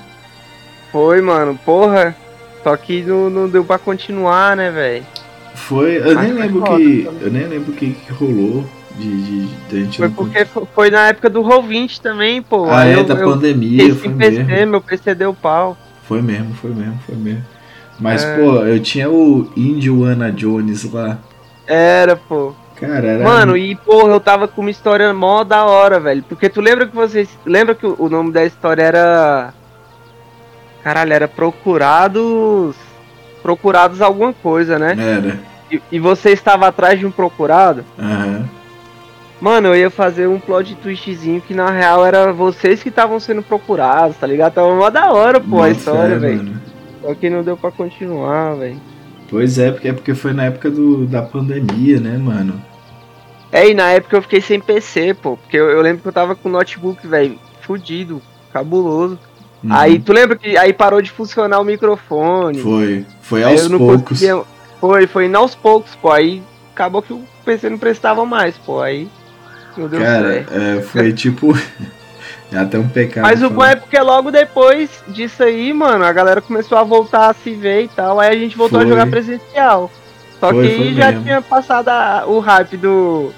Foi, 0.93 1.21
mano, 1.21 1.59
porra. 1.65 2.15
Só 2.63 2.77
que 2.77 3.03
não, 3.03 3.29
não 3.29 3.49
deu 3.49 3.65
pra 3.65 3.77
continuar, 3.77 4.57
né, 4.57 4.71
velho? 4.71 5.05
Foi, 5.57 5.97
eu 5.97 6.15
nem 6.15 6.33
lembro 6.33 6.63
que. 6.63 7.09
Eu 7.21 7.29
nem 7.33 7.49
lembro 7.49 7.73
o 7.73 7.75
que, 7.75 7.91
que 7.91 8.13
rolou 8.13 8.65
de, 8.97 9.21
de, 9.21 9.47
de 9.69 9.81
gente 9.81 9.99
Foi 9.99 10.11
porque 10.11 10.45
foi 10.73 10.91
na 10.93 11.09
época 11.09 11.29
do 11.29 11.43
Roll20 11.43 12.01
também, 12.01 12.41
pô. 12.41 12.67
Ah, 12.71 12.85
é, 12.85 13.03
da 13.03 13.17
pandemia, 13.17 13.93
foi 13.97 14.11
PC, 14.11 14.45
mesmo. 14.45 14.71
Meu 14.71 14.81
PC 14.81 15.13
deu 15.13 15.35
pau. 15.35 15.77
Foi 16.05 16.23
mesmo, 16.23 16.55
foi 16.55 16.71
mesmo, 16.71 17.01
foi 17.05 17.17
mesmo. 17.17 17.45
Mas, 17.99 18.23
é. 18.23 18.37
pô, 18.37 18.59
eu 18.65 18.79
tinha 18.79 19.11
o 19.11 19.51
Indiana 19.57 20.31
Jones 20.31 20.85
lá. 20.93 21.19
Era, 21.67 22.15
pô. 22.15 22.55
Cara, 22.81 23.07
era... 23.07 23.25
Mano, 23.25 23.57
e 23.57 23.77
porra, 23.77 24.13
eu 24.13 24.21
tava 24.21 24.49
com 24.49 24.63
uma 24.63 24.71
história 24.71 25.13
mó 25.13 25.45
da 25.45 25.67
hora, 25.67 26.01
velho. 26.01 26.25
Porque 26.27 26.49
tu 26.49 26.63
lembra 26.63 26.87
que 26.87 26.97
vocês. 26.97 27.29
Lembra 27.45 27.75
que 27.75 27.87
o 27.87 28.09
nome 28.09 28.33
da 28.33 28.45
história 28.45 28.83
era. 28.83 29.53
Caralho, 30.83 31.13
era 31.13 31.29
Procurados. 31.29 32.75
Procurados 33.43 34.01
alguma 34.01 34.33
coisa, 34.33 34.79
né? 34.79 34.97
Era. 34.99 35.39
E, 35.71 35.81
e 35.93 35.99
você 35.99 36.31
estava 36.31 36.67
atrás 36.67 36.99
de 36.99 37.07
um 37.07 37.11
procurado? 37.11 37.85
Aham. 37.99 38.27
Uhum. 38.27 38.61
Mano, 39.41 39.69
eu 39.69 39.77
ia 39.77 39.91
fazer 39.91 40.27
um 40.27 40.39
plot 40.39 40.75
twistzinho 40.77 41.41
que 41.41 41.55
na 41.55 41.71
real 41.71 42.05
era 42.05 42.31
vocês 42.31 42.83
que 42.83 42.91
estavam 42.91 43.19
sendo 43.19 43.43
procurados, 43.43 44.19
tá 44.19 44.27
ligado? 44.27 44.53
Tava 44.53 44.75
mó 44.75 44.91
da 44.91 45.11
hora, 45.13 45.41
pô, 45.41 45.63
a 45.63 45.71
história, 45.71 46.19
velho. 46.19 46.53
Só 47.01 47.15
que 47.15 47.31
não 47.31 47.43
deu 47.43 47.57
pra 47.57 47.71
continuar, 47.71 48.57
velho. 48.57 48.79
Pois 49.31 49.59
é, 49.59 49.71
porque 49.71 49.89
é 49.89 49.93
porque 49.95 50.15
foi 50.15 50.35
na 50.35 50.45
época 50.45 50.71
do, 50.71 51.07
da 51.07 51.23
pandemia, 51.23 51.99
né, 51.99 52.19
mano? 52.19 52.61
É, 53.53 53.69
e 53.69 53.75
na 53.75 53.91
época 53.91 54.17
eu 54.17 54.23
fiquei 54.23 54.41
sem 54.41 54.61
PC, 54.61 55.15
pô. 55.15 55.37
Porque 55.37 55.57
eu, 55.57 55.69
eu 55.71 55.81
lembro 55.81 56.03
que 56.03 56.09
eu 56.09 56.13
tava 56.13 56.35
com 56.35 56.49
o 56.49 56.53
notebook, 56.53 57.07
velho, 57.07 57.39
fudido, 57.63 58.23
cabuloso. 58.53 59.19
Uhum. 59.63 59.73
Aí, 59.73 59.99
tu 59.99 60.13
lembra 60.13 60.37
que 60.37 60.57
aí 60.57 60.73
parou 60.73 61.03
de 61.03 61.11
funcionar 61.11 61.61
o 61.61 61.65
microfone? 61.65 62.61
Foi, 62.61 63.05
foi 63.21 63.43
aos 63.43 63.69
poucos. 63.69 64.19
Conseguia... 64.21 64.43
Foi, 64.81 65.07
foi 65.07 65.27
indo 65.27 65.37
aos 65.37 65.55
poucos, 65.55 65.95
pô. 65.97 66.11
Aí 66.11 66.43
acabou 66.73 67.03
que 67.03 67.13
o 67.13 67.23
PC 67.45 67.69
não 67.69 67.79
prestava 67.79 68.25
mais, 68.25 68.57
pô. 68.57 68.81
Aí 68.81 69.09
não 69.77 69.89
deu 69.89 70.01
Cara. 70.01 70.47
É, 70.51 70.81
foi 70.81 71.13
tipo. 71.15 71.53
É 72.53 72.59
até 72.59 72.77
um 72.77 72.89
pecado. 72.89 73.23
Mas 73.23 73.45
o 73.45 73.49
bom 73.49 73.65
é 73.65 73.77
porque 73.77 73.97
logo 74.01 74.33
depois 74.33 74.91
disso 75.07 75.41
aí, 75.41 75.73
mano, 75.73 76.05
a 76.05 76.13
galera 76.13 76.41
começou 76.41 76.77
a 76.77 76.83
voltar 76.83 77.31
a 77.31 77.33
se 77.33 77.53
ver 77.53 77.85
e 77.85 77.89
tal. 77.89 78.19
Aí 78.19 78.29
a 78.29 78.39
gente 78.39 78.57
voltou 78.57 78.81
foi. 78.81 78.87
a 78.87 78.91
jogar 78.91 79.07
presencial. 79.07 79.89
Só 80.41 80.51
foi, 80.51 80.69
que 80.69 80.77
foi 80.77 80.95
já 80.95 81.13
mesmo. 81.13 81.23
tinha 81.23 81.41
passado 81.41 81.89
a, 81.89 82.25
o 82.27 82.41
hype 82.41 82.77
do. 82.77 83.33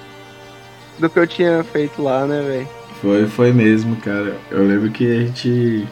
Do 0.98 1.08
que 1.08 1.18
eu 1.18 1.26
tinha 1.26 1.64
feito 1.64 2.02
lá, 2.02 2.26
né, 2.26 2.42
velho? 2.42 2.68
Foi, 3.00 3.26
foi 3.26 3.52
mesmo, 3.52 3.96
cara. 3.96 4.36
Eu 4.50 4.64
lembro 4.66 4.90
que 4.90 5.04
a 5.04 5.26
gente. 5.26 5.88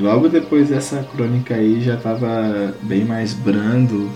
Logo 0.00 0.28
depois 0.28 0.68
dessa 0.68 1.02
crônica 1.14 1.54
aí 1.54 1.80
já 1.80 1.96
tava 1.96 2.74
bem 2.82 3.04
mais 3.04 3.32
brando. 3.32 4.10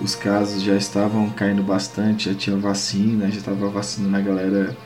Os 0.00 0.14
casos 0.14 0.62
já 0.62 0.74
estavam 0.74 1.30
caindo 1.30 1.62
bastante, 1.62 2.30
já 2.30 2.34
tinha 2.36 2.56
vacina, 2.56 3.30
já 3.30 3.40
tava 3.40 3.68
vacinando 3.68 4.16
a 4.16 4.20
galera 4.20 4.76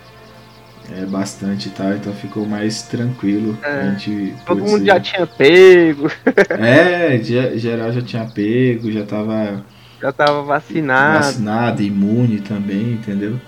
é, 0.95 1.05
bastante 1.07 1.69
e 1.69 1.71
tal, 1.71 1.93
então 1.93 2.13
ficou 2.13 2.47
mais 2.47 2.83
tranquilo. 2.83 3.59
É, 3.63 3.81
a 3.81 3.91
gente 3.91 4.35
todo 4.45 4.63
mundo 4.63 4.85
já 4.85 5.01
tinha 5.01 5.27
pego. 5.27 6.11
É, 6.59 7.19
geral 7.57 7.93
já 7.93 8.03
tinha 8.03 8.25
pego, 8.27 8.91
já 8.91 9.05
tava. 9.05 9.65
Já 10.01 10.13
tava 10.13 10.43
vacinado. 10.43 11.25
Vacinado, 11.25 11.83
imune 11.83 12.41
também, 12.41 12.93
entendeu? 12.93 13.41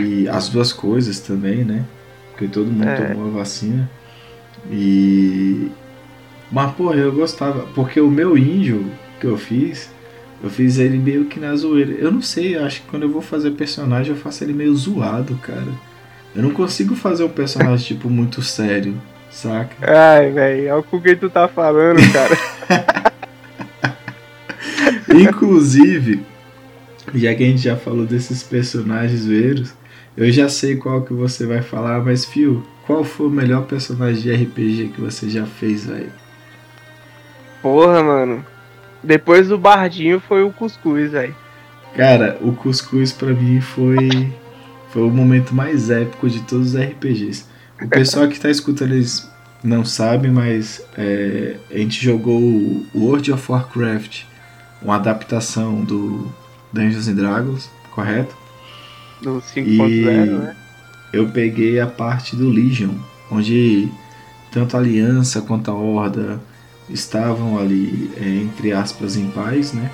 E 0.00 0.28
as 0.28 0.48
duas 0.48 0.72
coisas 0.72 1.20
também, 1.20 1.64
né? 1.64 1.84
Porque 2.30 2.48
todo 2.48 2.66
mundo 2.66 2.88
é. 2.88 2.96
tomou 2.96 3.28
a 3.28 3.38
vacina. 3.38 3.88
E. 4.70 5.70
Mas, 6.50 6.72
porra, 6.72 6.96
eu 6.96 7.12
gostava. 7.12 7.66
Porque 7.74 8.00
o 8.00 8.10
meu 8.10 8.36
índio 8.36 8.90
que 9.20 9.26
eu 9.26 9.36
fiz, 9.36 9.90
eu 10.42 10.50
fiz 10.50 10.78
ele 10.78 10.98
meio 10.98 11.26
que 11.26 11.38
na 11.38 11.54
zoeira. 11.54 11.92
Eu 11.92 12.10
não 12.10 12.22
sei, 12.22 12.56
acho 12.56 12.82
que 12.82 12.88
quando 12.88 13.04
eu 13.04 13.10
vou 13.10 13.22
fazer 13.22 13.52
personagem 13.52 14.12
eu 14.12 14.20
faço 14.20 14.42
ele 14.44 14.52
meio 14.52 14.74
zoado, 14.74 15.36
cara. 15.36 15.72
Eu 16.34 16.42
não 16.42 16.50
consigo 16.50 16.96
fazer 16.96 17.22
um 17.22 17.28
personagem, 17.28 17.86
tipo, 17.86 18.10
muito 18.10 18.42
sério, 18.42 19.00
saca? 19.30 19.76
Ai, 19.80 20.32
velho, 20.32 20.68
é 20.68 20.74
o 20.74 20.82
quem 20.82 21.16
tu 21.16 21.30
tá 21.30 21.46
falando, 21.46 22.00
cara. 22.12 22.36
Inclusive, 25.08 26.24
já 27.14 27.34
que 27.34 27.42
a 27.42 27.46
gente 27.46 27.62
já 27.62 27.76
falou 27.76 28.06
desses 28.06 28.42
personagens 28.42 29.26
veiros, 29.26 29.74
eu 30.16 30.30
já 30.30 30.48
sei 30.48 30.76
qual 30.76 31.02
que 31.02 31.12
você 31.12 31.46
vai 31.46 31.62
falar, 31.62 32.00
mas, 32.04 32.24
Fio, 32.24 32.64
qual 32.86 33.02
foi 33.02 33.26
o 33.26 33.30
melhor 33.30 33.64
personagem 33.64 34.22
de 34.22 34.32
RPG 34.32 34.92
que 34.94 35.00
você 35.00 35.28
já 35.28 35.44
fez, 35.46 35.86
velho? 35.86 36.12
Porra, 37.62 38.02
mano. 38.02 38.44
Depois 39.02 39.48
do 39.48 39.58
Bardinho 39.58 40.20
foi 40.20 40.42
o 40.42 40.52
Cuscuz, 40.52 41.12
velho. 41.12 41.34
Cara, 41.96 42.38
o 42.40 42.52
Cuscuz 42.52 43.12
pra 43.12 43.32
mim 43.32 43.60
foi 43.60 44.32
foi 44.90 45.02
o 45.02 45.10
momento 45.10 45.52
mais 45.52 45.90
épico 45.90 46.30
de 46.30 46.40
todos 46.42 46.74
os 46.74 46.80
RPGs. 46.80 47.46
O 47.82 47.88
pessoal 47.88 48.28
que 48.28 48.34
está 48.34 48.48
escutando 48.48 48.92
eles 48.92 49.28
não 49.62 49.84
sabe, 49.84 50.28
mas 50.28 50.86
é, 50.96 51.56
a 51.68 51.78
gente 51.78 52.00
jogou 52.00 52.40
o 52.40 52.86
World 52.94 53.32
of 53.32 53.50
Warcraft, 53.50 54.22
uma 54.80 54.94
adaptação 54.94 55.82
do 55.82 56.32
Dungeons 56.74 57.08
and 57.08 57.14
Dragons, 57.14 57.70
correto? 57.92 58.36
Do 59.22 59.40
5.0, 59.40 60.38
né? 60.38 60.56
Eu 61.12 61.28
peguei 61.28 61.78
a 61.80 61.86
parte 61.86 62.34
do 62.34 62.50
Legion, 62.50 62.94
onde 63.30 63.88
tanto 64.50 64.76
a 64.76 64.80
Aliança 64.80 65.40
quanto 65.40 65.70
a 65.70 65.74
Horda 65.74 66.40
estavam 66.90 67.56
ali, 67.56 68.10
é, 68.16 68.28
entre 68.28 68.72
aspas, 68.72 69.16
em 69.16 69.30
paz, 69.30 69.72
né? 69.72 69.90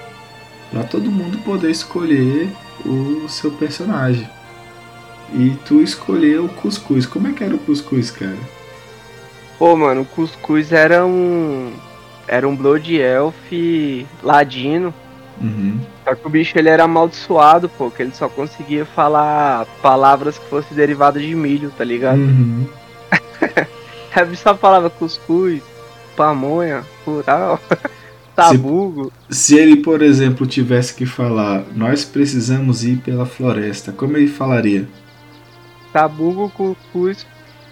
Para 0.70 0.83
todo 0.85 1.11
mundo 1.11 1.39
poder 1.39 1.70
escolher 1.70 2.51
o 2.85 3.28
seu 3.28 3.51
personagem. 3.51 4.28
E 5.33 5.57
tu 5.66 5.81
escolheu 5.81 6.47
o 6.47 6.49
cuscuz. 6.49 7.07
Como 7.07 7.28
é 7.28 7.33
que 7.33 7.45
era 7.45 7.55
o 7.55 7.59
cuscuz, 7.59 8.11
cara? 8.11 8.39
Pô, 9.59 9.76
mano, 9.76 10.03
o 10.03 10.07
cuscuz 10.07 10.72
era 10.72 11.05
um. 11.05 11.72
Era 12.26 12.49
um 12.49 12.57
Blood 12.57 12.97
Elf 12.97 13.53
ladino. 14.22 14.95
Uhum. 15.41 15.80
Só 16.05 16.14
que 16.14 16.26
o 16.26 16.30
bicho 16.30 16.59
ele 16.59 16.68
era 16.68 16.84
amaldiçoado, 16.84 17.68
pô, 17.68 17.91
que 17.91 18.03
ele 18.03 18.12
só 18.14 18.28
conseguia 18.28 18.84
falar 18.84 19.66
palavras 19.82 20.38
que 20.38 20.47
fossem 20.47 20.76
derivadas 20.76 21.22
de 21.22 21.34
milho, 21.34 21.72
tá 21.76 21.84
ligado? 21.84 22.18
Uhum. 22.18 22.66
a 24.14 24.24
bicho 24.24 24.43
só 24.43 24.55
falava 24.55 24.91
cuscuz, 24.91 25.62
pamonha, 26.16 26.84
plural, 27.05 27.59
tabugo. 28.36 29.11
Se, 29.30 29.55
se, 29.55 29.59
ele, 29.59 29.76
por 29.76 30.03
exemplo, 30.03 30.47
tivesse 30.47 30.95
que 30.95 31.07
falar, 31.07 31.64
nós 31.74 32.05
precisamos 32.05 32.84
ir 32.84 32.99
pela 32.99 33.24
floresta, 33.24 33.93
como 33.93 34.16
ele 34.16 34.28
falaria? 34.28 34.86
Tabugo, 35.93 36.51
cuscuz, 36.51 37.26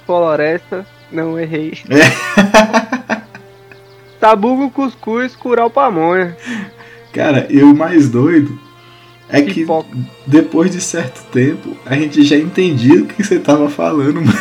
floresta. 0.07 0.87
Não 1.11 1.39
errei. 1.39 1.73
É. 1.89 3.23
Tabugo, 4.21 4.71
cuscuz, 4.71 5.35
curau 5.37 5.71
pamonha. 5.71 6.37
Cara, 7.13 7.47
e 7.51 7.63
o 7.63 7.75
mais 7.75 8.09
doido 8.09 8.59
é 9.29 9.43
que 9.43 9.67
depois 10.27 10.71
de 10.71 10.81
certo 10.81 11.23
tempo 11.31 11.77
a 11.85 11.95
gente 11.95 12.23
já 12.25 12.37
entendia 12.37 13.03
o 13.03 13.07
que 13.07 13.23
você 13.23 13.39
tava 13.39 13.69
falando, 13.69 14.21
mano. 14.23 14.39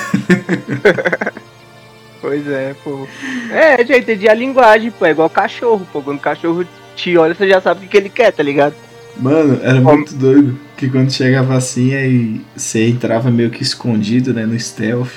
pois 2.22 2.47
é, 2.47 2.74
pô. 2.84 3.07
É, 3.51 3.86
já 3.86 3.97
entendi 3.97 4.30
a 4.30 4.34
linguagem, 4.34 4.91
pô. 4.91 5.05
É 5.05 5.11
igual 5.11 5.30
cachorro, 5.30 5.86
pô. 5.91 6.01
Quando 6.01 6.18
o 6.18 6.22
cachorro 6.22 6.65
te 6.95 7.18
olha, 7.18 7.36
você 7.36 7.47
já 7.47 7.59
sabe 7.59 7.80
o 7.80 7.84
que, 7.84 7.89
que 7.89 7.97
ele 7.97 8.09
quer, 8.09 8.32
tá 8.32 8.41
ligado? 8.41 8.76
Mano, 9.20 9.59
era 9.61 9.82
muito 9.82 10.13
doido. 10.13 10.57
Que 10.78 10.89
quando 10.89 11.11
chegava 11.11 11.55
assim, 11.55 11.93
aí 11.93 12.41
você 12.55 12.88
entrava 12.88 13.32
meio 13.32 13.49
que 13.49 13.63
escondido, 13.63 14.34
né, 14.34 14.45
no 14.45 14.57
stealth. 14.59 15.11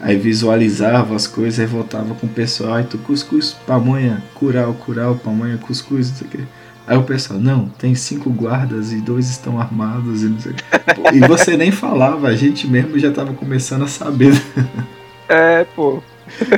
Aí 0.00 0.16
visualizava 0.16 1.14
as 1.14 1.26
coisas, 1.26 1.58
aí 1.58 1.66
voltava 1.66 2.14
com 2.14 2.26
o 2.26 2.30
pessoal, 2.30 2.74
aí 2.74 2.84
tu 2.84 2.98
cuscuz, 2.98 3.56
pamonha, 3.66 4.22
curau, 4.34 4.74
curau, 4.74 5.14
pamonha, 5.14 5.56
cuscuz, 5.56 6.10
não 6.10 6.16
sei 6.16 6.26
o 6.26 6.30
que. 6.30 6.38
Aí 6.86 6.96
o 6.96 7.02
pessoal, 7.02 7.38
não, 7.40 7.68
tem 7.68 7.94
cinco 7.94 8.30
guardas 8.30 8.92
e 8.92 9.00
dois 9.00 9.28
estão 9.28 9.60
armados 9.60 10.22
e 10.22 10.26
não 10.28 10.38
sei 10.38 10.52
o 10.52 10.54
que. 10.54 10.64
E 11.16 11.20
você 11.26 11.56
nem 11.56 11.72
falava, 11.72 12.28
a 12.28 12.36
gente 12.36 12.68
mesmo 12.68 12.98
já 12.98 13.10
tava 13.10 13.34
começando 13.34 13.82
a 13.84 13.88
saber. 13.88 14.32
É, 15.28 15.64
pô. 15.64 16.00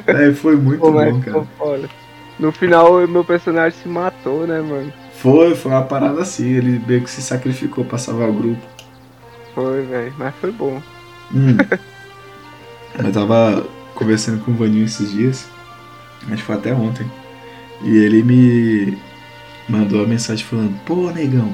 É, 0.06 0.32
foi 0.32 0.56
muito 0.56 0.80
Pô, 0.80 0.92
bom, 0.92 1.20
cara. 1.20 1.38
pô, 1.40 1.46
foda. 1.56 1.88
No 2.38 2.52
final, 2.52 3.06
meu 3.08 3.24
personagem 3.24 3.78
se 3.82 3.88
matou, 3.88 4.46
né, 4.46 4.60
mano? 4.60 4.92
Foi, 5.14 5.54
foi 5.54 5.72
uma 5.72 5.82
parada 5.82 6.20
assim, 6.20 6.48
ele 6.48 6.80
meio 6.86 7.02
que 7.02 7.10
se 7.10 7.22
sacrificou 7.22 7.84
pra 7.84 7.98
salvar 7.98 8.28
o 8.28 8.32
grupo. 8.32 8.60
Foi, 9.54 9.82
velho. 9.82 10.14
Mas 10.18 10.34
foi 10.36 10.52
bom. 10.52 10.82
Hum. 11.34 11.56
Eu 13.02 13.12
tava 13.12 13.66
conversando 13.94 14.44
com 14.44 14.50
o 14.50 14.54
Vaninho 14.54 14.84
esses 14.84 15.10
dias, 15.10 15.48
acho 16.26 16.36
que 16.36 16.42
foi 16.42 16.54
até 16.56 16.74
ontem, 16.74 17.10
e 17.82 17.96
ele 17.96 18.22
me 18.22 18.98
mandou 19.68 20.00
uma 20.00 20.08
mensagem 20.08 20.44
falando: 20.44 20.78
Pô, 20.84 21.10
negão, 21.10 21.52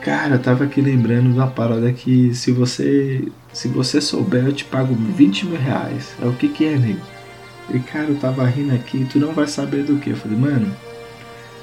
cara, 0.00 0.34
eu 0.34 0.38
tava 0.38 0.64
aqui 0.64 0.80
lembrando 0.80 1.32
de 1.32 1.38
uma 1.38 1.46
parada 1.46 1.92
que 1.92 2.34
se 2.34 2.52
você 2.52 3.24
se 3.52 3.68
você 3.68 4.00
souber 4.00 4.46
eu 4.46 4.52
te 4.52 4.64
pago 4.64 4.94
20 4.94 5.46
mil 5.46 5.60
reais. 5.60 6.14
É 6.20 6.26
o 6.26 6.32
que 6.32 6.48
que 6.48 6.64
é, 6.64 6.76
nego? 6.76 7.00
E 7.70 7.78
cara, 7.78 8.06
eu 8.06 8.16
tava 8.16 8.44
rindo 8.46 8.74
aqui, 8.74 9.06
tu 9.10 9.18
não 9.18 9.32
vai 9.32 9.46
saber 9.46 9.84
do 9.84 9.96
que. 9.96 10.10
Eu 10.10 10.16
falei, 10.16 10.36
mano, 10.38 10.74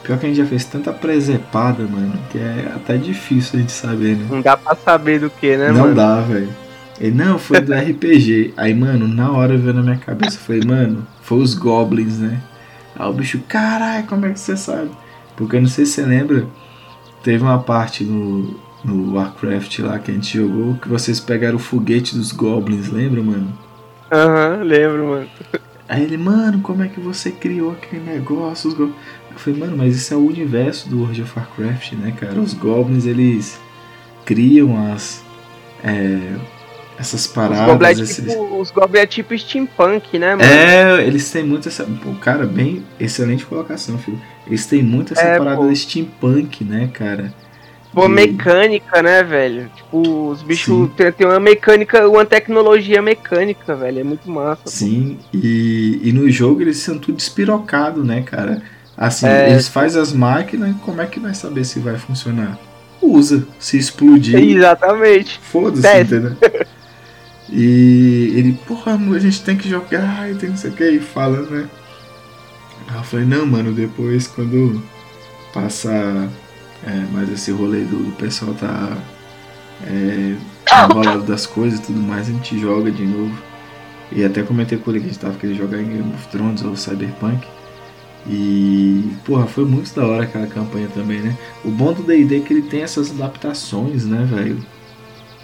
pior 0.04 0.18
que 0.18 0.26
a 0.26 0.30
gente 0.30 0.38
já 0.38 0.46
fez 0.46 0.66
tanta 0.66 0.94
presepada, 0.94 1.84
mano, 1.84 2.14
que 2.32 2.38
é 2.38 2.72
até 2.76 2.98
difícil 2.98 3.58
a 3.60 3.62
gente 3.62 3.72
saber, 3.72 4.16
né? 4.16 4.26
Não 4.30 4.42
dá 4.42 4.56
pra 4.56 4.76
saber 4.76 5.20
do 5.20 5.30
que, 5.30 5.58
né, 5.58 5.72
não 5.72 5.82
mano? 5.82 5.96
dá, 5.96 6.22
velho. 6.22 6.50
Ele, 7.00 7.16
não, 7.16 7.40
foi 7.40 7.62
do 7.62 7.74
RPG. 7.74 8.54
Aí, 8.56 8.74
mano, 8.74 9.08
na 9.08 9.32
hora 9.32 9.58
veio 9.58 9.74
na 9.74 9.82
minha 9.82 9.98
cabeça, 9.98 10.38
eu 10.38 10.42
falei, 10.42 10.62
mano, 10.66 11.06
foi 11.22 11.40
os 11.40 11.54
Goblins, 11.54 12.20
né? 12.20 12.40
Aí 13.00 13.08
o 13.10 13.14
bicho, 13.14 13.40
caralho, 13.48 14.06
como 14.08 14.26
é 14.26 14.34
que 14.34 14.40
você 14.40 14.58
sabe? 14.58 14.92
Porque 15.38 15.56
eu 15.56 15.62
não 15.62 15.70
sei 15.70 15.86
se 15.86 15.94
você 15.94 16.06
lembra, 16.06 16.46
teve 17.24 17.42
uma 17.42 17.60
parte 17.60 18.04
no, 18.04 18.60
no 18.84 19.16
Warcraft 19.16 19.80
lá 19.80 19.98
que 19.98 20.12
a 20.12 20.14
gente 20.14 20.38
jogou 20.38 20.76
que 20.76 20.90
vocês 20.90 21.20
pegaram 21.20 21.56
o 21.56 21.60
foguete 21.60 22.14
dos 22.14 22.34
Goblins, 22.34 22.90
lembra, 22.90 23.24
mano? 23.24 23.58
Aham, 24.12 24.64
lembro, 24.64 25.08
mano. 25.08 25.30
Aí 25.88 26.04
ele, 26.04 26.18
mano, 26.18 26.60
como 26.60 26.84
é 26.84 26.90
que 26.90 27.00
você 27.00 27.32
criou 27.32 27.72
aquele 27.72 28.04
negócio? 28.04 28.68
Os 28.70 28.76
go-" 28.76 28.94
Eu 29.32 29.38
falei, 29.38 29.60
mano, 29.60 29.78
mas 29.78 29.96
isso 29.96 30.14
é 30.14 30.18
o 30.18 30.28
universo 30.28 30.90
do 30.90 31.00
World 31.00 31.22
of 31.22 31.34
Warcraft, 31.40 31.94
né, 31.94 32.12
cara? 32.12 32.40
Os 32.40 32.54
Goblins, 32.54 33.06
eles 33.06 33.60
criam 34.26 34.92
as. 34.92 35.24
é, 35.84 36.36
essas 37.00 37.26
Os 37.26 37.28
Goblin 37.32 37.56
é 37.56 37.66
paradas. 37.66 38.00
esses- 38.00 38.26
tipo, 38.32 38.60
os 38.60 38.70
Goblin 38.72 39.00
é 39.00 39.06
tipo 39.08 39.38
steampunk, 39.38 40.20
né, 40.20 40.36
mano? 40.36 40.44
É, 40.44 41.04
eles 41.08 41.32
têm 41.32 41.44
muito 41.44 41.68
essa. 41.70 41.84
Pô, 41.86 42.14
cara, 42.16 42.46
bem. 42.46 42.84
Excelente 43.00 43.46
colocação, 43.46 43.98
filho. 43.98 44.20
Eles 44.46 44.66
têm 44.66 44.84
muito 44.84 45.14
essa 45.14 45.22
É, 45.24 45.38
parada 45.38 45.58
pô. 45.58 45.68
de 45.70 45.76
steampunk, 45.76 46.64
né, 46.64 46.90
cara? 46.94 47.34
Pô, 47.94 48.04
de- 48.08 48.14
mecânica, 48.14 49.02
né, 49.02 49.24
velho? 49.24 49.72
Tipo, 49.76 50.28
os 50.30 50.44
bichos 50.44 50.90
tem, 50.96 51.12
tem 51.12 51.26
uma 51.26 51.40
mecânica, 51.40 52.08
uma 52.08 52.24
tecnologia 52.26 53.02
mecânica, 53.02 53.76
velho. 53.76 54.00
É 54.02 54.04
muito 54.04 54.30
massa. 54.30 54.62
pô. 54.64 54.70
Sim, 54.70 55.18
e, 55.34 56.00
e 56.04 56.12
no 56.12 56.30
jogo 56.30 56.62
eles 56.62 56.78
são 56.78 57.00
tudo 57.00 57.16
despirocado, 57.16 58.04
né, 58.04 58.22
cara? 58.22 58.62
Assim, 58.96 59.26
É. 59.28 59.50
eles 59.52 59.68
fazem 59.70 60.02
as 60.02 60.12
máquinas, 60.14 60.76
como 60.86 61.02
é 61.02 61.06
que 61.08 61.20
vai 61.20 61.34
saber 61.34 61.64
se 61.64 61.80
vai 61.80 61.98
funcionar? 61.98 62.60
Usa. 63.02 63.48
Se 63.58 63.78
explodir, 63.78 64.38
Exatamente. 64.38 65.40
foda-se, 65.42 66.02
entendeu? 66.02 66.36
E 67.52 68.34
ele, 68.36 68.54
porra, 68.68 68.94
a 68.94 69.20
gente 69.20 69.42
tem 69.44 69.58
que 69.58 69.68
jogar 69.68 70.30
e 70.32 70.36
tem 70.36 70.50
não 70.50 70.58
sei 70.58 70.70
o 70.70 70.74
que, 70.74 70.90
e 70.90 71.00
falando, 71.00 71.50
né? 71.50 71.70
Aí 72.88 72.98
eu 72.98 73.04
falei, 73.04 73.26
não, 73.26 73.46
mano, 73.46 73.74
depois 73.74 74.28
quando 74.28 74.82
passar 75.54 76.30
é, 76.86 76.92
mais 77.12 77.30
esse 77.32 77.52
rolê 77.52 77.82
do, 77.82 77.98
do 77.98 78.12
pessoal 78.16 78.54
tá 78.54 78.98
é, 79.86 80.36
enrolado 80.86 81.24
das 81.24 81.46
coisas 81.46 81.80
e 81.80 81.84
tudo 81.84 82.00
mais, 82.00 82.30
a 82.30 82.32
gente 82.32 82.60
joga 82.60 82.92
de 82.92 83.06
novo. 83.06 83.36
E 84.12 84.24
até 84.24 84.42
comentei 84.42 84.78
com 84.78 84.90
ele 84.90 85.00
que 85.02 85.06
a 85.06 85.10
gente 85.10 85.20
tava 85.20 85.38
querendo 85.38 85.58
jogar 85.58 85.80
em 85.80 85.88
Game 85.88 86.14
of 86.14 86.28
Thrones 86.30 86.64
ou 86.64 86.76
Cyberpunk. 86.76 87.48
E, 88.28 89.12
porra, 89.26 89.46
foi 89.46 89.66
muito 89.66 89.94
da 89.96 90.06
hora 90.06 90.24
aquela 90.24 90.48
campanha 90.48 90.88
também, 90.94 91.22
né? 91.22 91.38
O 91.64 91.70
bom 91.70 91.94
do 91.94 92.04
D&D 92.04 92.38
é 92.38 92.40
que 92.42 92.54
ele 92.54 92.64
tem 92.64 92.82
essas 92.82 93.12
adaptações, 93.12 94.06
né, 94.06 94.26
velho? 94.30 94.64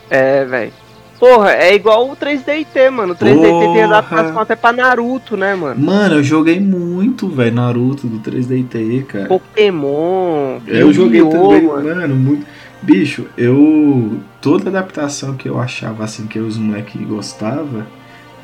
É, 0.09 0.45
velho. 0.45 0.73
Porra, 1.19 1.51
é 1.51 1.73
igual 1.73 2.09
o 2.09 2.15
3DT, 2.15 2.89
mano. 2.91 3.13
O 3.13 3.15
3DT 3.15 3.41
tem 3.41 3.73
Porra. 3.73 3.85
adaptação 3.85 4.39
até 4.39 4.55
pra 4.55 4.73
Naruto, 4.73 5.37
né, 5.37 5.55
mano? 5.55 5.81
Mano, 5.81 6.15
eu 6.15 6.23
joguei 6.23 6.59
muito, 6.59 7.29
velho, 7.29 7.55
Naruto 7.55 8.07
do 8.07 8.19
3DT, 8.19 9.05
cara. 9.05 9.27
Pokémon. 9.27 10.59
eu 10.67 10.91
joguei 10.93 11.21
também, 11.21 11.63
mano. 11.63 11.95
mano. 11.95 12.15
muito. 12.15 12.45
Bicho, 12.81 13.25
eu. 13.37 14.19
Toda 14.41 14.69
adaptação 14.69 15.35
que 15.35 15.49
eu 15.49 15.59
achava 15.59 16.03
assim 16.03 16.27
que 16.27 16.37
os 16.37 16.57
moleques 16.57 17.01
gostavam, 17.01 17.83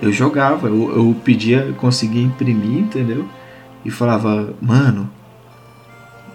eu 0.01 0.11
jogava. 0.11 0.67
Eu, 0.67 0.95
eu 0.95 1.15
pedia, 1.23 1.73
conseguia 1.77 2.23
imprimir, 2.23 2.79
entendeu? 2.79 3.27
E 3.85 3.91
falava, 3.91 4.53
mano, 4.61 5.09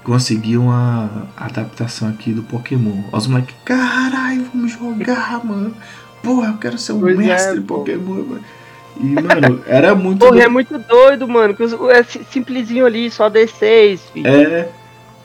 consegui 0.05 0.57
uma 0.57 1.29
adaptação 1.37 2.09
aqui 2.09 2.33
do 2.33 2.43
Pokémon. 2.45 3.03
Os 3.11 3.27
moleques, 3.27 3.57
caralho, 3.65 4.47
vamos 4.53 4.73
jogar, 4.73 5.45
mano. 5.45 5.75
Porra, 6.27 6.49
eu 6.49 6.59
quero 6.59 6.77
ser 6.79 6.93
um 6.93 7.01
Pois 7.01 7.15
é, 7.19 7.23
mestre 7.23 7.61
pô. 7.61 7.75
Pokémon, 7.79 8.15
mano. 8.15 8.41
E, 9.01 9.05
mano, 9.07 9.61
era 9.67 9.95
muito. 9.95 10.19
Porra, 10.19 10.37
é 10.39 10.41
doido. 10.41 10.53
muito 10.53 10.79
doido, 10.79 11.29
mano. 11.29 11.55
Que 11.55 11.63
é 11.93 12.03
si- 12.03 12.21
simplesinho 12.33 12.85
ali, 12.87 13.11
só 13.11 13.31
D6, 13.31 14.01
filho. 14.13 14.27
é 14.27 14.69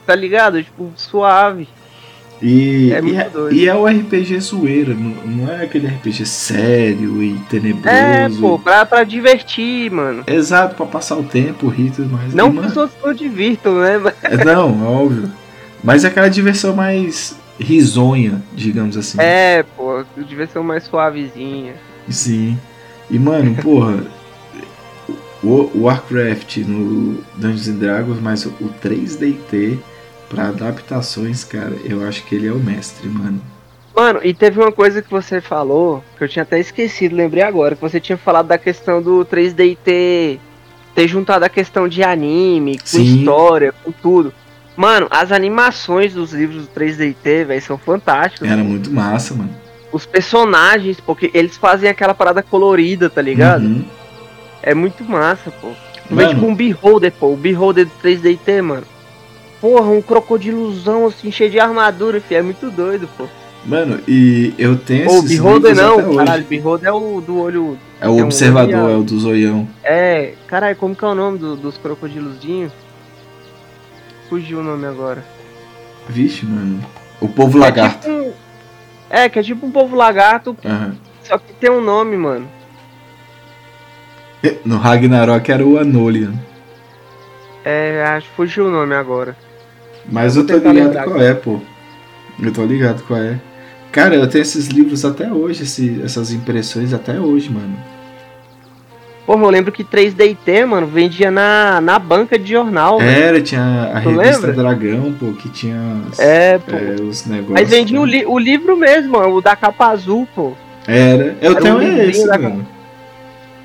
Tá 0.06 0.14
ligado? 0.16 0.62
Tipo, 0.64 0.92
suave. 0.96 1.68
E 2.42 2.92
É 2.92 2.98
e 2.98 3.02
muito 3.02 3.20
é, 3.20 3.30
doido. 3.30 3.56
e 3.56 3.68
é 3.70 3.76
o 3.76 3.86
RPG 3.86 4.40
zoeira, 4.40 4.94
não, 4.96 5.12
não 5.26 5.54
é 5.54 5.64
aquele 5.64 5.86
RPG 5.88 6.26
sério 6.26 7.22
e 7.22 7.36
tenebroso. 7.50 7.88
É, 7.96 8.28
pô, 8.40 8.58
pra, 8.58 8.84
pra 8.86 9.04
divertir, 9.04 9.92
mano. 9.92 10.24
Exato, 10.26 10.74
pra 10.76 10.88
passar 10.88 11.18
o 11.18 11.24
tempo, 11.24 11.68
rir 11.68 11.88
e 11.88 11.92
tudo 11.92 12.10
mais. 12.10 12.34
Não 12.34 12.52
que 12.52 12.66
os 12.66 12.76
outros 12.76 12.98
não 13.04 13.14
divirtam, 13.14 13.76
né? 13.80 13.98
Mas- 14.04 14.16
é, 14.24 14.44
não, 14.44 14.70
é 14.70 14.88
óbvio. 14.88 15.32
Mas 15.84 16.04
é 16.04 16.08
aquela 16.08 16.30
diversão 16.30 16.76
mais 16.76 17.36
risonha, 17.60 18.42
digamos 18.54 18.98
assim. 18.98 19.20
É, 19.20 19.64
pô, 19.76 20.04
diversão 20.28 20.64
mais 20.64 20.84
suavezinha. 20.84 21.76
Sim. 22.10 22.58
E, 23.10 23.20
mano, 23.20 23.56
porra, 23.62 24.04
o, 25.44 25.84
Warcraft 25.84 26.58
no 26.58 27.24
Dungeons 27.36 27.68
and 27.68 27.78
Dragons, 27.78 28.20
mas 28.22 28.46
o 28.46 28.74
3DT 28.84 29.78
pra 30.30 30.48
adaptações, 30.48 31.44
cara, 31.44 31.76
eu 31.84 32.08
acho 32.08 32.24
que 32.26 32.36
ele 32.36 32.48
é 32.48 32.52
o 32.52 32.60
mestre, 32.60 33.08
mano. 33.10 33.42
Mano, 33.94 34.22
e 34.24 34.34
teve 34.34 34.60
uma 34.60 34.72
coisa 34.72 35.02
que 35.02 35.12
você 35.12 35.42
falou, 35.42 36.02
que 36.18 36.24
eu 36.24 36.30
tinha 36.30 36.44
até 36.44 36.58
esquecido, 36.60 37.16
lembrei 37.16 37.44
agora, 37.44 37.76
que 37.76 37.82
você 37.82 38.00
tinha 38.00 38.18
falado 38.18 38.48
da 38.48 38.58
questão 38.58 39.02
do 39.02 39.26
3D 39.26 39.78
ter, 39.84 40.40
ter 40.96 41.08
juntado 41.10 41.44
a 41.44 41.50
questão 41.50 41.90
de 41.90 42.02
anime, 42.02 42.78
com 42.78 42.86
Sim. 42.86 43.20
história, 43.20 43.74
com 43.84 43.92
tudo. 43.92 44.34
Mano, 44.76 45.08
as 45.12 45.32
animações 45.32 46.14
dos 46.14 46.32
livros 46.34 46.64
do 46.64 46.70
3DT, 46.74 47.46
velho, 47.46 47.62
são 47.62 47.78
fantásticas. 47.78 48.50
Era 48.50 48.64
muito 48.64 48.90
massa, 48.92 49.34
mano. 49.34 49.50
Os 49.92 50.06
personagens, 50.06 51.00
porque 51.00 51.30
eles 51.34 51.58
fazem 51.58 51.90
aquela 51.90 52.14
parada 52.14 52.42
colorida, 52.42 53.10
tá 53.10 53.22
ligado? 53.22 53.64
Uhum. 53.64 53.84
É 54.64 54.74
muito 54.74 55.04
massa, 55.04 55.52
pô. 55.52 55.70
Tu 56.08 56.16
vê 56.16 56.24
Mano. 56.24 56.36
tipo 56.36 56.46
um 56.48 56.56
Beholder, 56.56 57.12
pô. 57.12 57.34
O 57.34 57.38
Beholder 57.38 57.86
do 57.86 57.92
3DT, 58.02 58.62
mano. 58.62 58.84
Porra, 59.60 59.90
um 59.92 60.02
crocodilozão 60.02 61.06
assim, 61.08 61.32
cheio 61.32 61.52
de 61.52 61.60
armadura, 61.60 62.22
filho. 62.22 62.40
É 62.40 62.42
muito 62.42 62.70
doido, 62.72 63.08
pô. 63.18 63.26
Mano, 63.66 64.00
e 64.08 64.54
eu 64.58 64.76
tenho 64.78 65.08
Ô, 65.10 65.18
esses 65.20 65.30
Beholder 65.30 65.76
não, 65.76 66.16
caralho. 66.16 66.44
Beholder 66.46 66.90
é 66.90 66.92
o 66.92 67.22
do 67.22 67.38
olho. 67.40 67.78
É 68.00 68.08
o 68.08 68.14
um 68.14 68.24
observador, 68.24 68.76
olho- 68.86 68.94
é 68.94 68.98
o 68.98 69.04
do 69.04 69.20
zoião. 69.20 69.68
É, 69.84 70.34
caralho, 70.48 70.76
como 70.78 70.96
que 70.96 71.04
é 71.06 71.08
o 71.08 71.14
nome 71.14 71.38
do- 71.38 71.56
dos 71.56 71.78
crocodilozinhos? 71.78 72.72
Fugiu 74.32 74.60
o 74.60 74.64
nome 74.64 74.86
agora. 74.88 75.26
Vixe, 76.08 76.46
mano. 76.46 76.80
O 77.20 77.28
povo 77.28 77.58
lagarto. 77.58 78.08
É, 78.08 78.12
tipo 78.14 78.30
um- 78.30 78.34
é, 79.10 79.28
que 79.30 79.40
é 79.40 79.44
tipo 79.44 79.66
um 79.66 79.72
povo 79.72 79.94
lagarto, 79.94 80.56
Aham. 80.64 80.96
só 81.22 81.38
que 81.38 81.52
tem 81.52 81.70
um 81.70 81.82
nome, 81.82 82.16
mano. 82.16 82.48
No 84.64 84.78
Ragnarok 84.78 85.52
era 85.52 85.66
o 85.68 85.78
Anolian. 85.78 86.32
É, 87.66 88.06
acho 88.08 88.30
que 88.30 88.36
fugiu 88.38 88.68
o 88.68 88.72
nome 88.72 88.96
agora. 88.96 89.36
Mas 90.10 90.36
Vou 90.36 90.46
eu 90.46 90.48
tô 90.48 90.54
ligado 90.54 90.74
lembrar 90.76 91.04
qual 91.04 91.22
é, 91.22 91.34
pô. 91.34 91.60
Eu 92.42 92.54
tô 92.54 92.64
ligado 92.66 93.04
qual 93.04 93.20
é. 93.20 93.38
Cara, 93.92 94.16
eu 94.16 94.30
tenho 94.30 94.44
esses 94.44 94.68
livros 94.68 95.04
até 95.04 95.30
hoje, 95.30 95.64
esse- 95.64 96.02
essas 96.02 96.32
impressões 96.32 96.94
até 96.94 97.20
hoje, 97.20 97.50
mano. 97.52 97.78
Porra, 99.26 99.44
eu 99.44 99.50
lembro 99.50 99.72
que 99.72 99.84
3DT, 99.84 100.66
mano, 100.66 100.88
vendia 100.88 101.30
na, 101.30 101.80
na 101.80 102.00
banca 102.00 102.40
de 102.40 102.52
jornal. 102.52 103.00
Era, 103.00 103.34
velho. 103.34 103.44
tinha 103.44 103.92
a 103.94 104.02
tu 104.02 104.10
revista 104.10 104.48
lembra? 104.48 104.54
Dragão, 104.54 105.14
pô, 105.14 105.32
que 105.34 105.48
tinha 105.50 106.02
é, 106.18 106.58
pô. 106.58 106.76
É, 106.76 106.96
os 107.02 107.26
negócios. 107.26 107.52
Mas 107.52 107.70
vendia 107.70 107.98
né? 107.98 108.04
o, 108.04 108.06
li 108.06 108.26
o 108.26 108.40
livro 108.40 108.76
mesmo, 108.76 109.18
o 109.18 109.42
da 109.42 109.56
capa 109.56 109.88
azul, 109.88 110.28
pô. 110.36 110.54
Era. 110.88 111.38
Eu 111.40 111.52
Era 111.52 111.62
tenho 111.62 111.78
um 111.78 111.82
esse, 111.82 112.26
mano. 112.26 112.68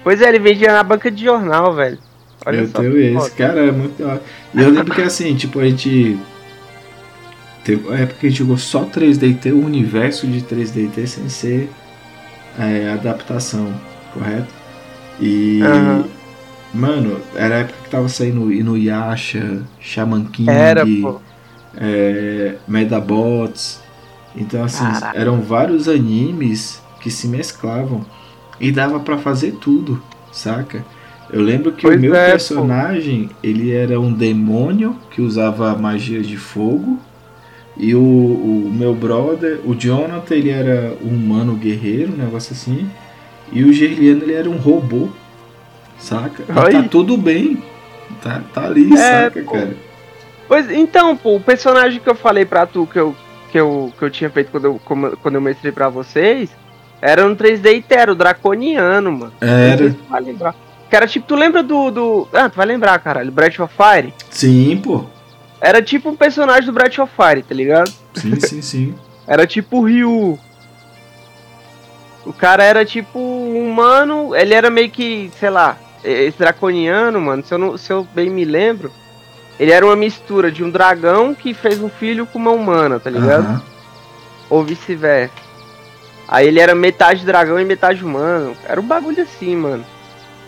Pois 0.05 0.21
é, 0.21 0.29
ele 0.29 0.39
vendia 0.39 0.73
na 0.73 0.83
banca 0.83 1.11
de 1.11 1.25
jornal, 1.25 1.75
velho. 1.75 1.99
Olha 2.45 2.59
eu 2.59 2.69
só, 2.69 2.79
tenho 2.79 2.99
esse, 2.99 3.15
foda. 3.15 3.31
cara, 3.31 3.61
é 3.67 3.73
muito. 3.73 4.03
E 4.55 4.63
eu 4.63 4.71
lembro 4.71 4.95
que 4.95 5.03
assim, 5.03 5.35
tipo, 5.35 5.59
a 5.59 5.65
gente. 5.65 6.19
Teve 7.65 7.89
uma 7.89 7.99
época 7.99 8.21
que 8.21 8.27
a 8.27 8.31
gente 8.31 8.39
jogou 8.39 8.57
só 8.57 8.85
3DT, 8.85 9.53
o 9.53 9.65
universo 9.65 10.27
de 10.29 10.41
3DT 10.43 11.07
sem 11.07 11.29
ser 11.29 11.69
é, 12.57 12.93
adaptação, 12.93 13.75
correto? 14.15 14.55
E. 15.21 15.61
Uhum. 15.63 16.05
Mano, 16.75 17.21
era 17.35 17.55
a 17.55 17.59
época 17.61 17.79
que 17.85 17.91
tava 17.91 18.09
saindo 18.09 18.53
Inuyasha, 18.53 19.63
Shaman 19.81 20.25
King, 20.27 20.51
era. 20.51 20.85
É, 21.77 22.57
Medabots. 22.69 23.81
Então, 24.35 24.63
assim, 24.65 24.85
Caraca. 24.85 25.19
eram 25.19 25.41
vários 25.41 25.89
animes 25.89 26.83
que 27.01 27.11
se 27.11 27.27
mesclavam 27.27 28.05
e 28.61 28.71
dava 28.71 29.01
para 29.01 29.17
fazer 29.17 29.53
tudo, 29.53 30.03
saca? 30.33 30.85
Eu 31.33 31.41
lembro 31.41 31.73
que 31.73 31.83
pois 31.83 31.97
o 31.97 32.01
meu 32.01 32.15
é, 32.15 32.31
personagem, 32.31 33.29
pô. 33.29 33.35
ele 33.43 33.73
era 33.73 33.99
um 34.01 34.13
demônio 34.13 34.97
que 35.11 35.21
usava 35.21 35.75
magia 35.77 36.23
de 36.23 36.37
fogo. 36.37 36.99
E 37.77 37.95
o, 37.95 38.01
o 38.01 38.71
meu 38.73 38.95
brother, 38.95 39.61
o 39.65 39.75
Jonathan, 39.75 40.35
ele 40.35 40.51
era 40.51 40.97
um 41.03 41.09
humano 41.09 41.55
guerreiro, 41.55 42.13
um 42.13 42.17
negócio 42.17 42.53
assim. 42.55 42.89
E 43.53 43.65
o 43.65 43.73
Gerliano 43.73 44.23
ele 44.23 44.35
era 44.35 44.51
um 44.51 44.57
robô, 44.57 45.09
saca? 45.99 46.43
E 46.43 46.73
tá 46.73 46.83
tudo 46.91 47.17
bem. 47.17 47.63
Tá, 48.23 48.43
tá 48.53 48.67
ali, 48.67 48.93
é, 48.93 48.97
saca, 48.97 49.43
pô. 49.43 49.53
cara? 49.53 49.77
Pois 50.49 50.71
então, 50.71 51.17
pô, 51.17 51.37
o 51.37 51.41
personagem 51.41 52.01
que 52.01 52.09
eu 52.09 52.15
falei 52.15 52.45
pra 52.45 52.67
tu 52.67 52.87
que 52.87 52.99
eu, 52.99 53.15
que 53.51 53.59
eu, 53.59 53.93
que 53.99 54.05
eu 54.05 54.11
tinha 54.11 54.31
feito 54.31 54.51
quando 54.51 54.65
eu, 54.65 54.81
quando 55.23 55.35
eu 55.35 55.41
mestrei 55.41 55.73
pra 55.73 55.89
vocês, 55.89 56.51
era 57.01 57.27
um 57.27 57.35
3D 57.35 57.77
inteiro, 57.77 58.15
draconiano, 58.15 59.13
mano. 59.13 59.33
Era. 59.41 59.95
Vai 60.09 60.21
lembrar. 60.21 60.55
Era 60.91 61.07
tipo, 61.07 61.27
tu 61.27 61.35
lembra 61.35 61.63
do, 61.63 61.91
do. 61.91 62.29
Ah, 62.33 62.49
tu 62.49 62.57
vai 62.57 62.65
lembrar, 62.65 62.99
caralho, 63.01 63.31
Breath 63.31 63.61
of 63.61 63.75
Fire? 63.75 64.15
Sim, 64.31 64.81
pô. 64.83 65.05
Era 65.61 65.83
tipo 65.83 66.09
um 66.09 66.17
personagem 66.17 66.65
do 66.65 66.73
Breath 66.73 66.99
of 66.99 67.13
Fire, 67.15 67.43
tá 67.43 67.55
ligado? 67.55 67.93
Sim, 68.15 68.41
sim, 68.41 68.63
sim. 68.63 68.95
era 69.29 69.47
tipo 69.47 69.79
o 69.79 69.85
Ryu. 69.85 70.39
O 72.25 72.33
cara 72.33 72.65
era 72.65 72.85
tipo 72.85 73.19
humano, 73.61 74.35
ele 74.35 74.55
era 74.55 74.71
meio 74.71 74.91
que, 74.91 75.31
sei 75.39 75.51
lá, 75.51 75.79
esse 76.03 76.39
draconiano, 76.39 77.21
mano, 77.21 77.45
se 77.45 77.53
eu, 77.53 77.59
não, 77.59 77.77
se 77.77 77.93
eu 77.93 78.07
bem 78.15 78.31
me 78.31 78.45
lembro, 78.45 78.93
ele 79.59 79.73
era 79.73 79.85
uma 79.85 79.97
mistura 79.97 80.51
de 80.51 80.63
um 80.63 80.71
dragão 80.71 81.35
que 81.35 81.55
fez 81.55 81.81
um 81.81 81.89
filho 81.89 82.27
com 82.27 82.39
uma 82.39 82.51
humana, 82.51 83.01
tá 83.01 83.11
ligado? 83.11 83.49
Uhum. 83.49 83.61
Ou 84.51 84.65
vice-versa. 84.65 85.47
Aí 86.29 86.49
ele 86.49 86.61
era 86.61 86.75
metade 86.75 87.25
dragão 87.25 87.59
e 87.59 87.65
metade 87.65 88.05
humano. 88.05 88.57
Era 88.69 88.81
um 88.81 88.87
bagulho 88.87 89.23
assim, 89.23 89.57
mano. 89.57 89.85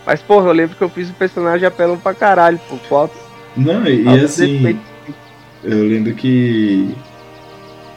Mas, 0.04 0.20
porra, 0.20 0.48
eu 0.48 0.52
lembro 0.52 0.76
que 0.76 0.82
eu 0.82 0.88
fiz 0.88 1.10
o 1.10 1.14
personagem 1.14 1.66
apelão 1.66 1.98
pra 1.98 2.14
caralho, 2.14 2.58
por 2.68 2.78
fotos. 2.80 3.18
Não, 3.56 3.86
e, 3.86 4.02
e 4.02 4.24
assim. 4.24 4.78
Eu 5.62 5.84
lembro 5.84 6.14
que. 6.14 6.94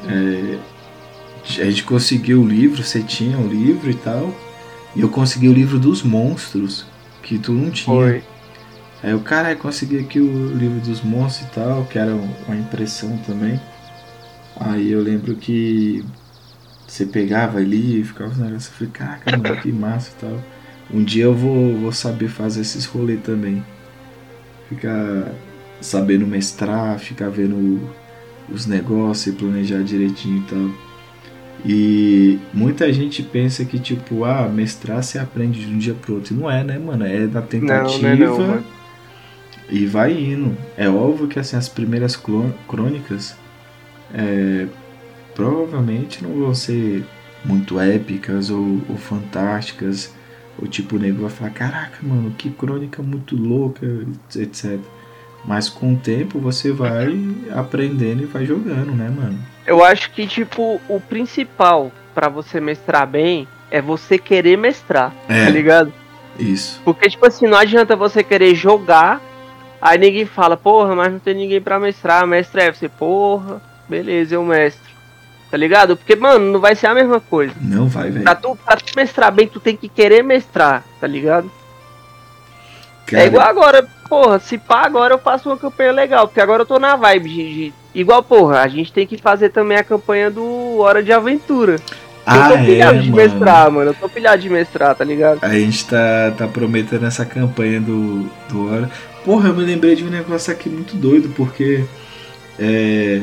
É, 0.08 0.58
a 1.62 1.66
gente 1.66 1.84
conseguiu 1.84 2.42
o 2.42 2.48
livro, 2.48 2.84
você 2.84 3.02
tinha 3.02 3.38
o 3.38 3.48
livro 3.48 3.90
e 3.90 3.94
tal. 3.94 4.34
E 4.96 5.02
eu 5.02 5.10
consegui 5.10 5.48
o 5.48 5.54
livro 5.54 5.80
dos 5.80 6.04
monstros, 6.04 6.86
que 7.24 7.38
tu 7.38 7.52
não 7.52 7.72
tinha. 7.72 7.96
Foi. 7.96 8.24
Aí 9.04 9.14
o 9.14 9.22
cara 9.22 9.56
consegui 9.56 10.00
aqui 10.00 10.20
o 10.20 10.54
livro 10.54 10.80
dos 10.82 11.02
monstros 11.02 11.48
e 11.48 11.52
tal, 11.54 11.86
que 11.86 11.98
era 11.98 12.14
uma 12.14 12.56
impressão 12.56 13.18
também. 13.26 13.60
Aí 14.60 14.92
eu 14.92 15.02
lembro 15.02 15.36
que 15.36 16.06
você 16.88 17.06
pegava 17.06 17.58
ali 17.58 18.02
e 18.02 18.04
ficava 18.04 18.32
os 18.32 18.38
negócios. 18.38 18.68
Eu 18.68 18.74
falei, 18.74 18.94
caraca, 18.94 19.38
mano, 19.38 19.62
que 19.62 19.72
massa 19.72 20.12
e 20.12 20.22
tal. 20.22 20.44
Um 20.94 21.04
dia 21.04 21.24
eu 21.24 21.34
vou, 21.34 21.78
vou 21.78 21.92
saber 21.92 22.28
fazer 22.28 22.62
esses 22.62 22.86
rolês 22.86 23.22
também. 23.24 23.66
Ficar 24.70 25.32
sabendo 25.80 26.28
mestrar, 26.28 27.00
ficar 27.00 27.30
vendo 27.30 27.90
os 28.50 28.66
negócios 28.66 29.34
e 29.34 29.38
planejar 29.38 29.82
direitinho 29.84 30.40
e 30.40 30.50
tal. 30.50 30.91
E 31.66 32.40
muita 32.54 32.92
gente 32.92 33.22
pensa 33.22 33.64
que, 33.64 33.78
tipo, 33.78 34.24
ah, 34.24 34.50
mestrar 34.50 35.04
se 35.04 35.20
aprende 35.20 35.64
de 35.66 35.74
um 35.74 35.78
dia 35.78 35.94
pro 35.94 36.16
outro. 36.16 36.34
E 36.34 36.38
não 36.38 36.50
é, 36.50 36.64
né, 36.64 36.80
mano? 36.80 37.06
É 37.06 37.28
da 37.28 37.42
tentativa 37.42 38.16
não, 38.16 38.38
não 38.38 38.54
é 38.54 38.56
não, 38.56 38.64
e 39.70 39.86
vai 39.86 40.12
indo. 40.12 40.58
É 40.76 40.90
óbvio 40.90 41.28
que, 41.28 41.40
assim, 41.40 41.56
as 41.56 41.70
primeiras 41.70 42.20
crônicas 42.68 43.36
é, 44.14 44.68
provavelmente 45.34 46.24
não 46.24 46.32
vão 46.40 46.54
ser 46.54 47.06
muito 47.46 47.80
épicas 47.80 48.50
ou, 48.50 48.82
ou 48.90 48.98
fantásticas. 48.98 50.14
O 50.60 50.68
tipo, 50.68 50.98
o 50.98 51.00
nego 51.00 51.22
vai 51.22 51.30
falar: 51.30 51.52
caraca, 51.52 51.98
mano, 52.02 52.32
que 52.38 52.50
crônica 52.50 53.02
muito 53.02 53.36
louca, 53.36 53.86
etc. 54.36 54.78
Mas 55.44 55.70
com 55.70 55.94
o 55.94 55.98
tempo 55.98 56.40
você 56.40 56.72
vai 56.72 57.18
aprendendo 57.56 58.24
e 58.24 58.26
vai 58.26 58.46
jogando, 58.46 58.92
né, 58.92 59.10
mano? 59.10 59.40
Eu 59.66 59.84
acho 59.84 60.12
que, 60.12 60.28
tipo, 60.28 60.80
o 60.88 61.00
principal 61.00 61.92
para 62.14 62.30
você 62.30 62.60
mestrar 62.60 63.08
bem 63.08 63.48
é 63.70 63.82
você 63.82 64.18
querer 64.18 64.58
mestrar, 64.58 65.14
é, 65.28 65.46
tá 65.46 65.50
ligado? 65.50 65.94
Isso. 66.38 66.82
Porque, 66.84 67.10
tipo 67.10 67.26
assim, 67.26 67.48
não 67.48 67.58
adianta 67.58 67.96
você 67.96 68.24
querer 68.24 68.54
jogar, 68.54 69.22
aí 69.82 69.98
ninguém 69.98 70.26
fala, 70.26 70.58
porra, 70.58 70.96
mas 70.96 71.12
não 71.12 71.20
tem 71.20 71.34
ninguém 71.34 71.62
para 71.62 71.80
mestrar, 71.80 72.28
mestre 72.28 72.62
é 72.62 72.72
você, 72.72 72.90
porra, 72.90 73.62
beleza, 73.88 74.36
eu 74.36 74.44
mestro. 74.44 74.92
Tá 75.50 75.58
ligado? 75.58 75.98
Porque, 75.98 76.16
mano, 76.16 76.52
não 76.52 76.62
vai 76.62 76.76
ser 76.76 76.88
a 76.88 76.94
mesma 76.94 77.20
coisa. 77.20 77.54
Não 77.60 77.88
vai, 77.88 78.10
velho. 78.10 78.24
Pra 78.24 78.36
tu, 78.36 78.56
pra 78.56 78.78
tu 78.78 78.94
mestrar 78.96 79.32
bem, 79.32 79.48
tu 79.48 79.60
tem 79.60 79.76
que 79.76 79.90
querer 79.90 80.24
mestrar, 80.24 80.84
tá 81.00 81.06
ligado? 81.06 81.52
Cara... 83.06 83.24
É 83.24 83.28
igual 83.28 83.46
agora, 83.46 83.88
porra, 84.12 84.40
se 84.40 84.58
pá, 84.58 84.82
agora 84.82 85.14
eu 85.14 85.18
faço 85.18 85.48
uma 85.48 85.56
campanha 85.56 85.94
legal, 85.94 86.28
porque 86.28 86.42
agora 86.42 86.64
eu 86.64 86.66
tô 86.66 86.78
na 86.78 86.98
vibe 86.98 87.30
de, 87.30 87.74
Igual, 87.96 88.22
porra, 88.22 88.60
a 88.60 88.68
gente 88.68 88.92
tem 88.92 89.08
que 89.08 89.18
fazer 89.18 89.50
também 89.50 89.78
a 89.78 89.86
campanha 89.86 90.30
do 90.30 90.80
Hora 90.80 91.02
de 91.02 91.14
Aventura. 91.14 91.78
Ah, 92.26 92.36
eu 92.36 92.48
tô 92.50 92.58
é, 92.58 92.66
pilhado 92.66 92.98
é, 92.98 93.02
de 93.02 93.10
mano. 93.10 93.24
mestrar, 93.24 93.72
mano. 93.72 93.90
Eu 93.92 93.94
tô 93.94 94.10
pilhado 94.10 94.42
de 94.42 94.50
mestrar, 94.50 94.96
tá 94.96 95.06
ligado? 95.06 95.40
A 95.42 95.54
gente 95.54 95.86
tá, 95.86 96.34
tá 96.38 96.48
prometendo 96.48 97.06
essa 97.06 97.26
campanha 97.26 97.80
do, 97.80 98.30
do 98.50 98.68
Hora. 98.70 98.90
Porra, 99.24 99.48
eu 99.50 99.54
me 99.54 99.64
lembrei 99.64 99.96
de 99.96 100.04
um 100.04 100.10
negócio 100.10 100.52
aqui 100.52 100.70
muito 100.70 100.96
doido, 100.98 101.30
porque. 101.36 101.86
É, 102.60 103.22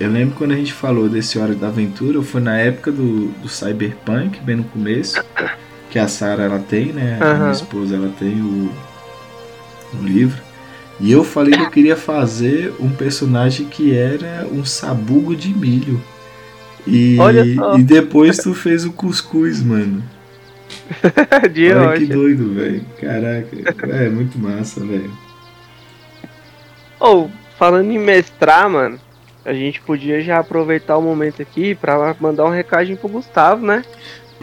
eu 0.00 0.10
lembro 0.10 0.34
quando 0.36 0.52
a 0.52 0.56
gente 0.56 0.72
falou 0.72 1.08
desse 1.08 1.38
Hora 1.38 1.54
da 1.54 1.68
Aventura, 1.68 2.20
foi 2.22 2.40
na 2.40 2.58
época 2.58 2.90
do, 2.90 3.28
do 3.40 3.48
Cyberpunk, 3.48 4.40
bem 4.40 4.56
no 4.56 4.64
começo. 4.64 5.24
Que 5.90 5.98
a 5.98 6.08
Sarah 6.08 6.44
ela 6.44 6.58
tem, 6.58 6.86
né? 6.86 7.18
Uhum. 7.20 7.30
A 7.30 7.34
minha 7.34 7.52
esposa 7.52 7.96
ela 7.96 8.10
tem 8.18 8.40
o, 8.40 8.70
o 9.98 10.02
livro. 10.02 10.40
E 11.00 11.10
eu 11.10 11.24
falei 11.24 11.54
que 11.54 11.64
eu 11.64 11.70
queria 11.70 11.96
fazer 11.96 12.72
um 12.78 12.90
personagem 12.90 13.66
que 13.66 13.96
era 13.96 14.46
um 14.52 14.64
sabugo 14.64 15.34
de 15.34 15.48
milho. 15.48 16.00
E, 16.86 17.16
e 17.78 17.82
depois 17.82 18.38
tu 18.38 18.54
fez 18.54 18.84
o 18.84 18.92
cuscuz, 18.92 19.62
mano. 19.62 20.02
de 21.52 21.72
Olha 21.72 21.98
que 21.98 22.06
doido, 22.06 22.54
velho. 22.54 22.84
Caraca, 23.00 23.86
é 23.88 24.08
muito 24.08 24.38
massa, 24.38 24.80
velho. 24.80 25.12
Ou, 26.98 27.24
oh, 27.24 27.30
falando 27.58 27.90
em 27.90 27.98
mestrar, 27.98 28.68
mano, 28.70 28.98
a 29.44 29.52
gente 29.52 29.80
podia 29.80 30.20
já 30.20 30.38
aproveitar 30.38 30.96
o 30.96 31.02
momento 31.02 31.42
aqui 31.42 31.74
pra 31.74 32.14
mandar 32.20 32.44
um 32.44 32.50
recadinho 32.50 32.96
pro 32.96 33.08
Gustavo, 33.08 33.64
né? 33.66 33.84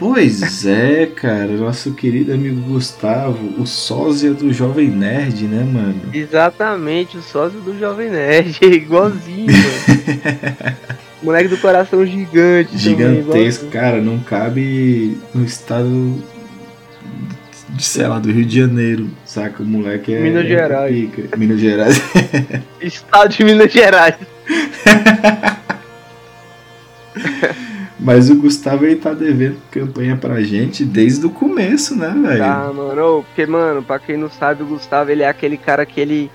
Pois 0.00 0.64
é, 0.64 1.04
cara, 1.04 1.48
nosso 1.58 1.92
querido 1.92 2.32
amigo 2.32 2.58
Gustavo, 2.62 3.60
o 3.60 3.66
sósia 3.66 4.32
do 4.32 4.50
Jovem 4.50 4.88
Nerd, 4.88 5.44
né, 5.44 5.62
mano? 5.62 6.00
Exatamente, 6.14 7.18
o 7.18 7.22
sósia 7.22 7.60
do 7.60 7.78
Jovem 7.78 8.08
Nerd, 8.08 8.58
igualzinho, 8.64 9.52
mano. 9.52 10.76
Moleque 11.22 11.48
do 11.48 11.58
coração 11.58 12.06
gigante. 12.06 12.78
Gigantesco, 12.78 13.66
também, 13.66 13.78
cara, 13.78 14.00
não 14.00 14.18
cabe 14.20 15.18
no 15.34 15.44
estado 15.44 16.24
de, 17.68 17.84
sei 17.84 18.06
lá, 18.06 18.18
do 18.18 18.32
Rio 18.32 18.46
de 18.46 18.58
Janeiro, 18.58 19.10
saca? 19.26 19.62
O 19.62 19.66
moleque 19.66 20.14
é. 20.14 20.20
Minas 20.20 20.48
Gerais. 20.48 20.94
Pica. 20.94 21.36
Minas 21.36 21.60
Gerais. 21.60 22.02
estado 22.80 23.28
de 23.36 23.44
Minas 23.44 23.70
Gerais. 23.70 24.14
Mas 28.02 28.30
o 28.30 28.34
Gustavo 28.36 28.86
ele 28.86 28.96
tá 28.96 29.12
devendo 29.12 29.58
campanha 29.70 30.16
pra 30.16 30.40
gente 30.42 30.84
desde 30.84 31.26
o 31.26 31.30
começo, 31.30 31.94
né, 31.94 32.08
velho? 32.08 32.44
Ah, 32.44 32.72
mano, 32.74 33.24
porque, 33.26 33.44
mano, 33.44 33.82
pra 33.82 33.98
quem 33.98 34.16
não 34.16 34.30
sabe, 34.30 34.62
o 34.62 34.66
Gustavo 34.66 35.10
ele 35.10 35.22
é 35.22 35.28
aquele 35.28 35.56
cara 35.58 35.84
que 35.84 36.00
ele. 36.00 36.30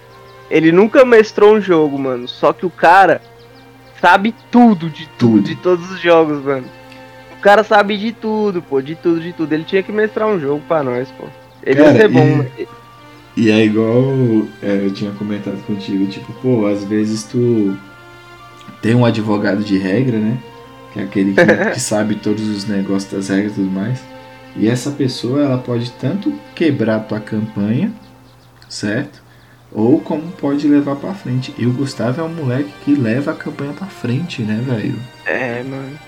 Ele 0.49 0.71
nunca 0.71 1.03
mestrou 1.03 1.55
um 1.55 1.61
jogo, 1.61 1.97
mano. 1.97 2.27
Só 2.27 2.53
que 2.53 2.67
o 2.67 2.69
cara 2.69 3.19
sabe 3.99 4.35
tudo 4.51 4.89
de 4.89 5.09
tudo, 5.17 5.41
de 5.41 5.55
todos 5.55 5.89
os 5.89 5.99
jogos, 5.99 6.43
mano. 6.43 6.65
O 7.39 7.41
cara 7.41 7.63
sabe 7.63 7.97
de 7.97 8.11
tudo, 8.11 8.61
pô, 8.61 8.79
de 8.79 8.95
tudo, 8.95 9.19
de 9.19 9.33
tudo. 9.33 9.51
Ele 9.51 9.63
tinha 9.63 9.81
que 9.81 9.91
mestrar 9.91 10.27
um 10.27 10.39
jogo 10.39 10.61
pra 10.67 10.83
nós, 10.83 11.09
pô. 11.17 11.25
Ele 11.63 11.77
Cara, 11.81 11.93
ia 11.93 12.01
ser 12.01 12.07
bom, 12.09 12.19
e- 12.27 12.35
né? 12.35 12.47
E 13.35 13.51
é 13.51 13.65
igual 13.65 14.13
é, 14.61 14.85
eu 14.85 14.93
tinha 14.93 15.11
comentado 15.11 15.57
contigo, 15.65 16.05
tipo, 16.07 16.31
pô, 16.41 16.67
às 16.67 16.83
vezes 16.83 17.23
tu 17.23 17.75
tem 18.81 18.95
um 18.95 19.03
advogado 19.03 19.63
de 19.63 19.77
regra, 19.77 20.17
né? 20.17 20.37
Que 20.95 21.01
é 21.01 21.03
aquele 21.03 21.33
que, 21.35 21.45
que 21.73 21.79
sabe 21.81 22.15
todos 22.15 22.47
os 22.47 22.65
negócios 22.65 23.11
das 23.11 23.27
regras 23.29 23.53
e 23.53 23.55
tudo 23.57 23.71
mais. 23.71 24.07
E 24.55 24.67
essa 24.69 24.91
pessoa, 24.91 25.43
ela 25.43 25.57
pode 25.57 25.91
tanto 25.93 26.41
quebrar 26.55 27.01
tua 27.01 27.19
campanha, 27.19 27.93
certo? 28.69 29.21
Ou 29.71 30.01
como 30.01 30.31
pode 30.31 30.67
levar 30.69 30.95
pra 30.95 31.13
frente. 31.13 31.53
E 31.57 31.65
o 31.67 31.73
Gustavo 31.73 32.21
é 32.21 32.23
um 32.23 32.33
moleque 32.33 32.73
que 32.85 32.95
leva 32.95 33.31
a 33.31 33.35
campanha 33.35 33.73
pra 33.73 33.89
frente, 33.89 34.43
né, 34.43 34.61
velho? 34.65 35.09
É, 35.25 35.61
mano. 35.63 35.99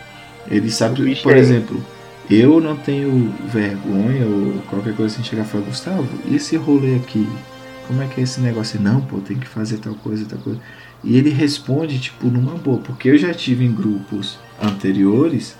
Ele 0.47 0.71
sabe, 0.71 1.17
por 1.17 1.35
é- 1.35 1.39
exemplo, 1.39 1.85
eu 2.29 2.61
não 2.61 2.77
tenho 2.77 3.35
vergonha 3.43 4.25
ou 4.25 4.61
qualquer 4.63 4.95
coisa 4.95 5.13
assim 5.15 5.23
chegar 5.23 5.43
e 5.43 5.47
falar, 5.47 5.65
Gustavo, 5.65 6.21
e 6.25 6.35
esse 6.37 6.55
rolê 6.55 6.95
aqui? 6.95 7.37
Como 7.81 8.01
é 8.01 8.07
que 8.07 8.21
é 8.21 8.23
esse 8.23 8.39
negócio? 8.41 8.79
Não, 8.81 9.01
pô, 9.05 9.21
tem 9.21 9.39
que 9.39 9.47
fazer 9.47 9.79
tal 9.79 9.95
coisa, 9.95 10.25
tal 10.25 10.39
coisa. 10.39 10.61
E 11.03 11.17
ele 11.17 11.29
responde, 11.29 11.99
tipo, 11.99 12.27
numa 12.29 12.55
boa, 12.57 12.79
porque 12.79 13.09
eu 13.09 13.17
já 13.17 13.33
tive 13.33 13.65
em 13.65 13.73
grupos 13.73 14.39
anteriores 14.61 15.55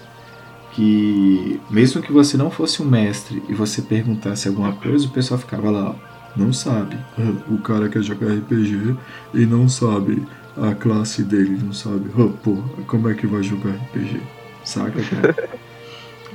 que, 0.74 1.60
mesmo 1.70 2.02
que 2.02 2.12
você 2.12 2.38
não 2.38 2.52
fosse 2.52 2.82
um 2.82 2.86
mestre 2.86 3.42
e 3.50 3.54
você 3.54 3.82
perguntasse 3.82 4.48
alguma 4.48 4.74
coisa, 4.74 5.08
o 5.08 5.10
pessoal 5.10 5.40
ficava 5.40 5.72
lá, 5.72 5.96
não 6.36 6.54
sabe. 6.54 6.98
O 7.50 7.58
cara 7.60 7.90
quer 7.90 8.04
jogar 8.04 8.34
RPG 8.34 8.96
e 9.34 9.46
não 9.46 9.68
sabe 9.68 10.26
a 10.56 10.74
classe 10.76 11.24
dele, 11.24 11.60
não 11.64 11.74
sabe. 11.74 12.10
Ah, 12.18 12.32
pô, 12.44 12.58
como 12.88 13.10
é 13.10 13.14
que 13.16 13.26
vai 13.28 13.42
jogar 13.44 13.72
RPG? 13.72 14.22
Saca, 14.64 15.02
cara? 15.04 15.50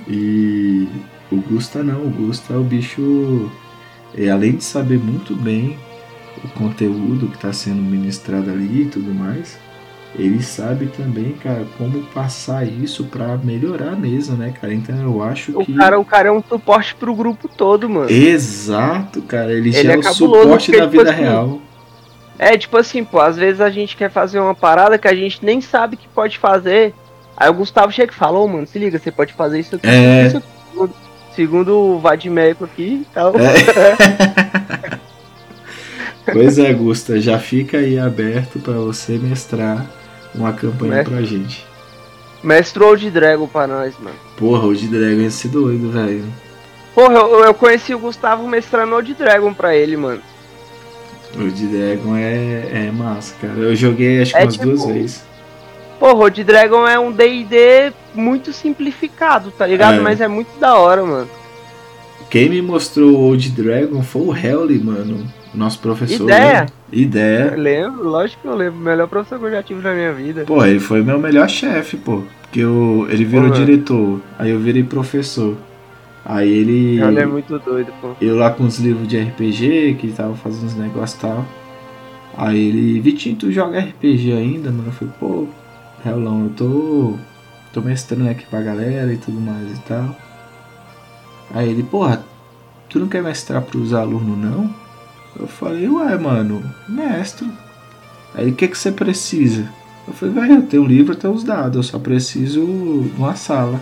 E 0.08 0.88
o 1.30 1.36
Gusta 1.36 1.82
não, 1.84 2.04
o 2.06 2.10
Gusta 2.10 2.54
é 2.54 2.56
o 2.56 2.64
bicho. 2.64 3.48
é, 4.14 4.28
além 4.30 4.56
de 4.56 4.64
saber 4.64 4.98
muito 4.98 5.34
bem 5.36 5.78
o 6.44 6.48
conteúdo 6.48 7.28
que 7.28 7.36
está 7.36 7.52
sendo 7.52 7.80
ministrado 7.80 8.50
ali 8.50 8.82
e 8.82 8.86
tudo 8.86 9.14
mais, 9.14 9.58
ele 10.14 10.42
sabe 10.42 10.86
também, 10.86 11.32
cara, 11.32 11.64
como 11.78 12.02
passar 12.08 12.66
isso 12.66 13.04
para 13.04 13.36
melhorar 13.38 13.96
mesa, 13.96 14.34
né, 14.34 14.52
cara? 14.60 14.74
Então 14.74 14.94
eu 15.00 15.22
acho 15.22 15.58
O 15.58 15.64
que. 15.64 15.74
cara, 15.74 15.98
o 15.98 16.04
cara 16.04 16.28
é 16.28 16.32
um 16.32 16.42
suporte 16.42 16.94
pro 16.94 17.14
grupo 17.14 17.48
todo, 17.48 17.88
mano. 17.88 18.10
Exato, 18.10 19.22
cara. 19.22 19.52
Ele, 19.52 19.70
Ele 19.70 19.82
já 19.82 19.92
é 19.92 19.94
é 19.94 19.98
o 19.98 20.02
suporte 20.14 20.70
da 20.72 20.78
tipo 20.78 20.90
vida 20.90 21.10
assim, 21.10 21.20
real. 21.22 21.60
É 22.38 22.58
tipo 22.58 22.76
assim, 22.76 23.04
pô, 23.04 23.20
às 23.20 23.36
vezes 23.36 23.60
a 23.60 23.70
gente 23.70 23.96
quer 23.96 24.10
fazer 24.10 24.40
uma 24.40 24.54
parada 24.54 24.98
que 24.98 25.08
a 25.08 25.14
gente 25.14 25.44
nem 25.44 25.60
sabe 25.60 25.96
que 25.96 26.08
pode 26.08 26.38
fazer. 26.38 26.92
Aí 27.36 27.48
o 27.48 27.54
Gustavo 27.54 27.90
chega 27.92 28.12
e 28.12 28.14
fala, 28.16 28.38
ô 28.38 28.46
mano, 28.46 28.66
se 28.66 28.78
liga, 28.78 28.98
você 28.98 29.10
pode 29.10 29.32
fazer 29.32 29.60
isso 29.60 29.76
aqui. 29.76 29.86
É. 29.86 30.26
Isso 30.26 30.36
aqui. 30.38 30.46
Segundo- 30.72 30.94
Segundo 31.34 31.74
o 31.78 31.98
Vadimeco 31.98 32.64
aqui 32.64 33.06
e 33.06 33.06
tal. 33.14 33.32
É. 33.36 34.98
Pois 36.32 36.56
é, 36.58 36.72
Gusta, 36.72 37.20
já 37.20 37.38
fica 37.38 37.78
aí 37.78 37.98
aberto 37.98 38.60
para 38.60 38.74
você 38.74 39.18
mestrar 39.18 39.84
uma 40.34 40.52
campanha 40.52 40.94
Mestre. 40.96 41.14
pra 41.14 41.22
gente. 41.24 41.64
Mestrou 42.42 42.96
de 42.96 43.10
Dragon 43.10 43.46
pra 43.46 43.66
nós, 43.66 43.94
mano. 44.00 44.16
Porra, 44.36 44.66
o 44.66 44.74
de 44.74 44.88
Dragon 44.88 45.20
ia 45.20 45.30
ser 45.30 45.48
doido, 45.48 45.90
velho. 45.90 46.24
Porra, 46.94 47.14
eu, 47.14 47.44
eu 47.44 47.54
conheci 47.54 47.94
o 47.94 47.98
Gustavo 47.98 48.46
mestrando 48.48 48.94
Old 48.94 49.14
Dragon 49.14 49.54
pra 49.54 49.74
ele, 49.76 49.96
mano. 49.96 50.20
O 51.36 51.48
de 51.48 51.66
Dragon 51.66 52.16
é, 52.16 52.86
é 52.88 52.90
massa, 52.92 53.34
cara. 53.40 53.54
Eu 53.54 53.74
joguei 53.76 54.20
acho 54.22 54.32
que 54.32 54.38
É 54.38 54.42
umas 54.42 54.54
tipo- 54.54 54.64
duas 54.66 54.84
vezes. 54.86 55.24
Porra, 55.98 56.14
Old 56.24 56.44
Dragon 56.44 56.86
é 56.86 56.98
um 56.98 57.12
D&D 57.12 57.92
muito 58.14 58.52
simplificado, 58.52 59.50
tá 59.52 59.66
ligado? 59.66 59.98
É. 59.98 60.00
Mas 60.00 60.20
é 60.20 60.26
muito 60.28 60.58
da 60.58 60.74
hora, 60.74 61.04
mano. 61.04 61.28
Quem 62.28 62.48
me 62.48 62.60
mostrou 62.60 63.10
o 63.12 63.20
Old 63.20 63.48
Dragon 63.50 64.02
foi 64.02 64.22
o 64.22 64.34
Helly, 64.36 64.78
mano. 64.78 65.24
Nosso 65.54 65.78
professor. 65.80 66.24
Ideia? 66.24 66.60
né? 66.62 66.66
Ideia. 66.92 67.52
Eu 67.54 67.60
lembro, 67.60 68.08
lógico 68.08 68.42
que 68.42 68.48
eu 68.48 68.54
lembro. 68.54 68.80
Melhor 68.80 69.06
professor 69.06 69.38
que 69.38 69.44
eu 69.46 69.50
já 69.50 69.62
tive 69.62 69.82
na 69.82 69.92
minha 69.94 70.12
vida. 70.12 70.44
Pô, 70.44 70.64
ele 70.64 70.80
foi 70.80 71.02
meu 71.02 71.18
melhor 71.18 71.48
chefe, 71.48 71.96
pô. 71.96 72.22
Porque 72.42 72.60
eu, 72.60 73.06
ele 73.10 73.24
virou 73.24 73.48
Porra. 73.50 73.64
diretor. 73.64 74.20
Aí 74.38 74.50
eu 74.50 74.58
virei 74.58 74.82
professor. 74.82 75.56
Aí 76.24 76.50
ele. 76.50 77.00
Ele 77.00 77.20
é 77.20 77.26
muito 77.26 77.58
doido, 77.58 77.92
pô. 78.00 78.12
Eu 78.20 78.36
lá 78.36 78.50
com 78.50 78.64
os 78.64 78.78
livros 78.78 79.06
de 79.08 79.18
RPG, 79.20 79.96
que 79.98 80.08
tava 80.12 80.34
fazendo 80.36 80.66
uns 80.66 80.74
negócios 80.76 81.18
e 81.18 81.22
tal. 81.22 81.44
Aí 82.36 82.68
ele, 82.68 83.00
Vitinho, 83.00 83.36
tu 83.36 83.52
joga 83.52 83.78
RPG 83.78 84.32
ainda, 84.32 84.70
mano? 84.70 84.88
Eu 84.88 84.92
falei, 84.92 85.14
pô, 85.20 85.46
Relão, 86.02 86.44
eu 86.44 86.50
tô. 86.50 87.14
tô 87.72 87.80
mestrando 87.82 88.28
aqui 88.30 88.46
pra 88.46 88.62
galera 88.62 89.12
e 89.12 89.16
tudo 89.18 89.38
mais 89.40 89.76
e 89.76 89.80
tal. 89.82 90.16
Aí 91.54 91.68
ele, 91.68 91.82
porra, 91.82 92.24
tu 92.88 92.98
não 92.98 93.08
quer 93.08 93.22
mestrar 93.22 93.60
pros 93.62 93.92
alunos 93.92 94.38
não? 94.38 94.81
Eu 95.38 95.46
falei, 95.46 95.88
ué, 95.88 96.16
mano, 96.18 96.62
mestro. 96.88 97.48
Aí 98.34 98.50
o 98.50 98.54
que 98.54 98.68
que 98.68 98.78
você 98.78 98.92
precisa? 98.92 99.68
Eu 100.06 100.14
falei, 100.14 100.34
velho, 100.34 100.54
eu 100.54 100.62
tenho 100.62 100.82
um 100.82 100.86
livro, 100.86 101.12
eu 101.12 101.18
tenho 101.18 101.32
os 101.32 101.44
dados, 101.44 101.76
eu 101.76 101.82
só 101.82 101.98
preciso 101.98 102.66
de 102.66 103.20
uma 103.20 103.34
sala. 103.34 103.80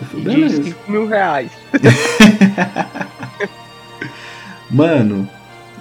Eu 0.00 0.06
falei, 0.06 0.24
De 0.24 0.30
beleza. 0.30 0.62
5 0.62 0.90
mil 0.90 1.06
reais. 1.06 1.50
Mano, 4.70 5.28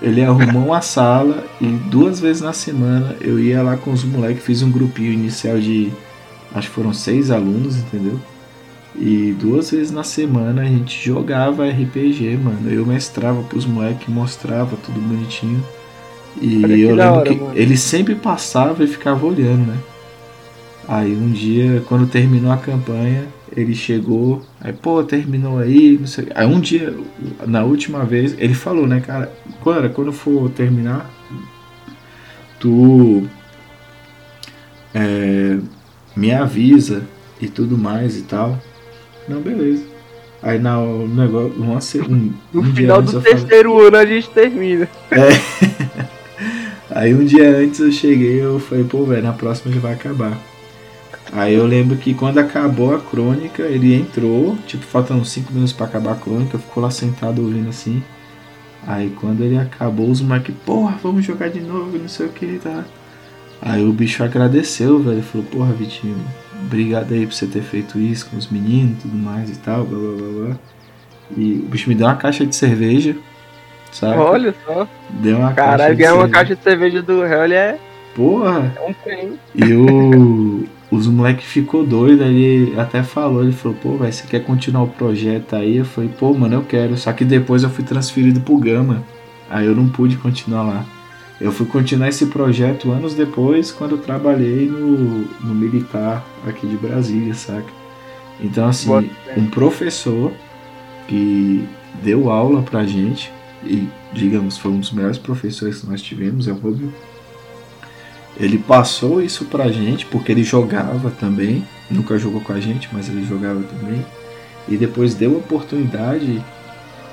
ele 0.01 0.23
arrumou 0.23 0.65
uma 0.65 0.81
sala 0.81 1.45
e 1.59 1.65
duas 1.65 2.19
vezes 2.19 2.41
na 2.41 2.53
semana 2.53 3.15
eu 3.21 3.39
ia 3.39 3.63
lá 3.63 3.77
com 3.77 3.91
os 3.91 4.03
moleques, 4.03 4.43
fiz 4.43 4.61
um 4.61 4.71
grupinho 4.71 5.13
inicial 5.13 5.59
de. 5.59 5.91
Acho 6.53 6.67
que 6.67 6.75
foram 6.75 6.93
seis 6.93 7.31
alunos, 7.31 7.77
entendeu? 7.77 8.19
E 8.95 9.35
duas 9.39 9.71
vezes 9.71 9.91
na 9.91 10.03
semana 10.03 10.61
a 10.61 10.65
gente 10.65 11.03
jogava 11.03 11.67
RPG, 11.67 12.37
mano. 12.37 12.69
Eu 12.69 12.85
mestrava 12.85 13.41
pros 13.43 13.65
moleques, 13.65 14.07
mostrava 14.07 14.77
tudo 14.77 14.99
bonitinho. 14.99 15.63
E 16.41 16.63
Olha 16.63 16.75
eu 16.75 16.95
lembro 16.95 17.13
hora, 17.13 17.29
que 17.29 17.39
mano. 17.39 17.57
ele 17.57 17.77
sempre 17.77 18.15
passava 18.15 18.83
e 18.83 18.87
ficava 18.87 19.25
olhando, 19.25 19.67
né? 19.67 19.77
Aí 20.87 21.15
um 21.15 21.31
dia, 21.31 21.81
quando 21.87 22.07
terminou 22.07 22.51
a 22.51 22.57
campanha, 22.57 23.25
ele 23.55 23.73
chegou, 23.73 24.41
aí, 24.59 24.73
pô, 24.73 25.03
terminou 25.03 25.59
aí, 25.59 25.97
não 25.99 26.07
sei. 26.07 26.27
Aí 26.35 26.45
um 26.45 26.59
dia, 26.59 26.93
na 27.47 27.63
última 27.63 28.03
vez, 28.03 28.35
ele 28.37 28.53
falou, 28.53 28.85
né, 28.87 28.99
cara, 28.99 29.31
Clara, 29.63 29.89
quando 29.89 30.11
for 30.11 30.49
terminar, 30.49 31.09
tu 32.59 33.27
é, 34.93 35.57
me 36.15 36.33
avisa 36.33 37.03
e 37.41 37.47
tudo 37.47 37.77
mais 37.77 38.17
e 38.17 38.23
tal. 38.23 38.59
Não, 39.27 39.41
beleza. 39.41 39.83
Aí 40.41 40.59
na 40.59 40.79
o 40.79 41.07
negócio, 41.07 42.03
uma, 42.05 42.15
um, 42.17 42.33
No 42.53 42.61
um 42.61 42.75
final 42.75 43.01
do 43.01 43.11
eu 43.13 43.21
falei- 43.21 43.37
terceiro 43.37 43.79
ano 43.79 43.97
a 43.97 44.05
gente 44.05 44.29
termina. 44.29 44.89
Aí 46.91 47.13
um 47.13 47.23
dia 47.25 47.49
antes 47.57 47.79
eu 47.79 47.91
cheguei 47.91 48.43
eu 48.43 48.59
falei, 48.59 48.83
pô, 48.83 49.03
velho, 49.05 49.23
na 49.23 49.33
próxima 49.33 49.73
já 49.73 49.79
vai 49.79 49.93
acabar. 49.93 50.37
Aí 51.31 51.53
eu 51.55 51.65
lembro 51.65 51.97
que 51.97 52.13
quando 52.13 52.37
acabou 52.37 52.93
a 52.93 52.99
crônica, 52.99 53.63
ele 53.63 53.95
entrou, 53.95 54.55
tipo, 54.67 54.83
faltando 54.85 55.25
5 55.25 55.51
minutos 55.51 55.73
pra 55.73 55.87
acabar 55.87 56.11
a 56.11 56.15
crônica, 56.15 56.57
ficou 56.59 56.83
lá 56.83 56.91
sentado 56.91 57.41
ouvindo 57.41 57.69
assim. 57.69 58.03
Aí 58.85 59.09
quando 59.19 59.41
ele 59.43 59.57
acabou, 59.57 60.11
os 60.11 60.21
moleques, 60.21 60.53
porra, 60.65 60.99
vamos 61.01 61.25
jogar 61.25 61.49
de 61.49 61.61
novo, 61.61 61.97
não 61.97 62.07
sei 62.09 62.27
o 62.27 62.29
que, 62.29 62.59
tá? 62.61 62.83
Aí 63.61 63.83
o 63.83 63.93
bicho 63.93 64.23
agradeceu, 64.23 64.99
velho, 64.99 65.23
falou, 65.23 65.47
porra, 65.47 65.71
Vitinho, 65.73 66.17
obrigado 66.61 67.13
aí 67.13 67.25
por 67.25 67.33
você 67.33 67.47
ter 67.47 67.61
feito 67.61 67.99
isso 67.99 68.29
com 68.29 68.37
os 68.37 68.47
meninos 68.47 68.99
e 68.99 69.01
tudo 69.01 69.15
mais 69.15 69.49
e 69.49 69.55
tal, 69.59 69.85
blá 69.85 69.99
blá 69.99 70.17
blá 70.17 70.45
blá. 70.47 70.55
E 71.35 71.53
o 71.53 71.67
bicho 71.67 71.89
me 71.89 71.95
deu 71.95 72.07
uma 72.07 72.15
caixa 72.15 72.45
de 72.45 72.55
cerveja, 72.55 73.15
sabe? 73.91 74.17
Olha 74.17 74.53
só. 74.65 74.87
Deu 75.09 75.37
uma 75.37 75.53
Caralho, 75.53 75.79
caixa 75.79 75.93
ganhar 75.95 76.15
uma 76.15 76.29
caixa 76.29 76.55
de 76.55 76.63
cerveja 76.63 77.01
do 77.01 77.23
Hell 77.23 77.51
é 77.53 77.77
Porra, 78.15 78.71
é 78.75 78.81
um 78.81 78.93
prêmio. 78.93 79.39
E 79.55 79.73
o, 79.73 80.65
os 80.91 81.07
moleque 81.07 81.43
ficou 81.43 81.83
doido, 81.83 82.23
ele 82.23 82.79
até 82.79 83.01
falou, 83.01 83.43
ele 83.43 83.51
falou, 83.51 83.75
pô, 83.81 83.97
velho, 83.97 84.13
você 84.13 84.27
quer 84.27 84.41
continuar 84.41 84.83
o 84.83 84.87
projeto 84.87 85.55
aí? 85.55 85.77
Eu 85.77 85.85
falei, 85.85 86.09
pô, 86.09 86.33
mano, 86.33 86.55
eu 86.55 86.61
quero. 86.63 86.95
Só 86.95 87.11
que 87.11 87.25
depois 87.25 87.63
eu 87.63 87.69
fui 87.69 87.83
transferido 87.83 88.39
pro 88.41 88.57
Gama. 88.57 89.03
Aí 89.49 89.65
eu 89.65 89.75
não 89.75 89.89
pude 89.89 90.17
continuar 90.17 90.63
lá. 90.63 90.85
Eu 91.41 91.51
fui 91.51 91.65
continuar 91.65 92.09
esse 92.09 92.27
projeto 92.27 92.91
anos 92.91 93.15
depois, 93.15 93.71
quando 93.71 93.97
trabalhei 93.97 94.67
no, 94.67 95.25
no 95.41 95.53
militar 95.53 96.25
aqui 96.47 96.67
de 96.67 96.77
Brasília, 96.77 97.33
saca? 97.33 97.67
Então, 98.39 98.67
assim, 98.67 98.89
um 99.35 99.47
professor 99.47 100.31
que 101.07 101.67
deu 102.01 102.29
aula 102.29 102.61
pra 102.61 102.85
gente, 102.85 103.31
e, 103.63 103.87
digamos, 104.11 104.57
foi 104.57 104.71
um 104.71 104.79
dos 104.79 104.91
melhores 104.91 105.17
professores 105.17 105.81
que 105.81 105.87
nós 105.87 106.01
tivemos, 106.01 106.47
é 106.47 106.51
óbvio. 106.51 106.93
Ele 108.37 108.57
passou 108.57 109.21
isso 109.21 109.45
pra 109.45 109.71
gente, 109.71 110.05
porque 110.07 110.31
ele 110.31 110.43
jogava 110.43 111.11
também, 111.11 111.63
nunca 111.89 112.17
jogou 112.17 112.41
com 112.41 112.53
a 112.53 112.59
gente, 112.59 112.89
mas 112.91 113.07
ele 113.07 113.23
jogava 113.25 113.61
também. 113.61 114.03
E 114.67 114.77
depois 114.77 115.13
deu 115.13 115.35
a 115.35 115.37
oportunidade 115.37 116.43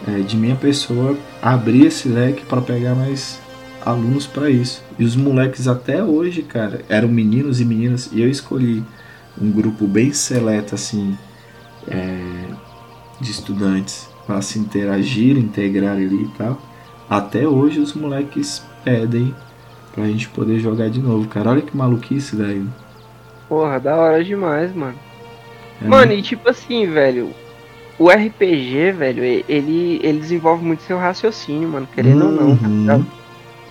é, 0.09 0.21
de 0.21 0.37
minha 0.37 0.57
pessoa 0.57 1.17
abrir 1.43 1.87
esse 1.87 2.09
leque 2.09 2.45
para 2.45 2.63
pegar 2.63 2.95
mais 2.95 3.39
alunos 3.85 4.27
para 4.27 4.51
isso. 4.51 4.83
E 4.99 5.05
os 5.05 5.17
moleques 5.17 5.67
até 5.67 6.03
hoje, 6.03 6.43
cara, 6.43 6.83
eram 6.89 7.09
meninos 7.09 7.61
e 7.61 7.65
meninas, 7.65 8.11
e 8.13 8.21
eu 8.21 8.29
escolhi 8.29 8.85
um 9.41 9.51
grupo 9.51 9.87
bem 9.87 10.13
seleto, 10.13 10.75
assim, 10.75 11.17
é, 11.89 12.19
de 13.21 13.31
estudantes 13.31 14.09
para 14.27 14.43
se 14.43 14.59
interagir, 14.59 15.37
integrar 15.37 15.97
ali 15.97 16.25
e 16.25 16.29
tal. 16.37 16.61
Até 17.09 17.47
hoje 17.47 17.81
os 17.81 17.95
moleques 17.95 18.63
pedem 18.85 19.35
pra 19.93 20.05
gente 20.05 20.29
poder 20.29 20.61
jogar 20.61 20.89
de 20.89 21.01
novo, 21.01 21.27
cara. 21.29 21.51
Olha 21.51 21.63
que 21.63 21.77
maluquice, 21.77 22.37
velho. 22.37 22.69
Porra, 23.49 23.81
da 23.81 23.97
hora 23.97 24.23
demais, 24.23 24.75
mano. 24.75 24.95
É 25.83 25.89
mano, 25.89 26.07
muito... 26.09 26.21
e 26.21 26.23
tipo 26.23 26.49
assim, 26.49 26.87
velho, 26.87 27.31
o 27.99 28.09
RPG, 28.09 28.93
velho, 28.93 29.25
ele, 29.25 30.01
ele 30.03 30.19
desenvolve 30.21 30.65
muito 30.65 30.83
seu 30.83 30.99
raciocínio, 30.99 31.69
mano, 31.69 31.89
querendo 31.93 32.25
uhum. 32.25 32.51
ou 32.51 32.57
não. 32.57 33.03
Tá 33.03 33.20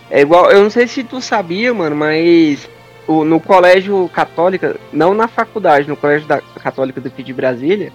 é 0.09 0.21
igual, 0.21 0.51
eu 0.51 0.63
não 0.63 0.69
sei 0.69 0.87
se 0.87 1.03
tu 1.03 1.21
sabia, 1.21 1.73
mano, 1.73 1.95
mas 1.95 2.67
o, 3.07 3.23
no 3.23 3.39
colégio 3.39 4.09
católica, 4.13 4.75
não 4.91 5.13
na 5.13 5.27
faculdade, 5.27 5.87
no 5.87 5.95
colégio 5.95 6.27
da, 6.27 6.41
católica 6.41 6.99
daqui 6.99 7.23
de 7.23 7.33
Brasília, 7.33 7.91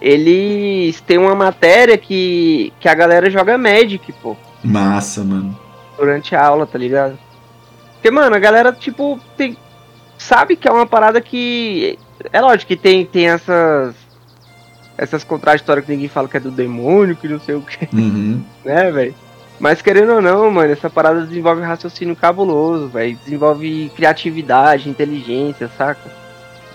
eles 0.00 1.00
têm 1.00 1.18
uma 1.18 1.34
matéria 1.34 1.96
que, 1.96 2.72
que 2.80 2.88
a 2.88 2.94
galera 2.94 3.30
joga 3.30 3.58
Magic, 3.58 4.12
pô. 4.14 4.36
Massa, 4.62 5.22
mano. 5.22 5.58
Durante 5.96 6.34
a 6.34 6.44
aula, 6.44 6.66
tá 6.66 6.78
ligado? 6.78 7.18
Porque, 7.94 8.10
mano, 8.10 8.36
a 8.36 8.38
galera, 8.38 8.72
tipo, 8.72 9.18
tem, 9.36 9.56
sabe 10.18 10.56
que 10.56 10.68
é 10.68 10.72
uma 10.72 10.86
parada 10.86 11.20
que. 11.20 11.98
É 12.32 12.40
lógico 12.40 12.68
que 12.68 12.76
tem, 12.76 13.04
tem 13.06 13.28
essas. 13.28 13.94
Essas 14.96 15.24
contraditórias 15.24 15.84
que 15.84 15.92
ninguém 15.92 16.08
fala 16.08 16.28
que 16.28 16.36
é 16.36 16.40
do 16.40 16.50
demônio, 16.50 17.16
que 17.16 17.26
não 17.26 17.40
sei 17.40 17.54
o 17.54 17.62
que. 17.62 17.88
Uhum. 17.92 18.44
Né, 18.64 18.92
velho? 18.92 19.14
Mas 19.64 19.80
querendo 19.80 20.12
ou 20.12 20.20
não, 20.20 20.50
mano, 20.50 20.70
essa 20.70 20.90
parada 20.90 21.24
desenvolve 21.24 21.62
raciocínio 21.62 22.14
cabuloso, 22.14 22.86
velho. 22.86 23.16
Desenvolve 23.24 23.90
criatividade, 23.96 24.90
inteligência, 24.90 25.70
saca? 25.74 26.12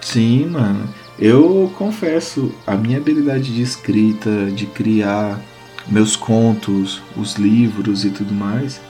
Sim, 0.02 0.48
mano. 0.48 0.90
Eu 1.20 1.72
confesso, 1.78 2.52
a 2.66 2.74
minha 2.74 2.98
habilidade 2.98 3.54
de 3.54 3.62
escrita, 3.62 4.48
de 4.48 4.66
criar 4.66 5.40
meus 5.86 6.16
contos, 6.16 7.00
os 7.16 7.36
livros 7.36 8.06
e 8.06 8.10
tudo 8.10 8.34
mais, 8.34 8.82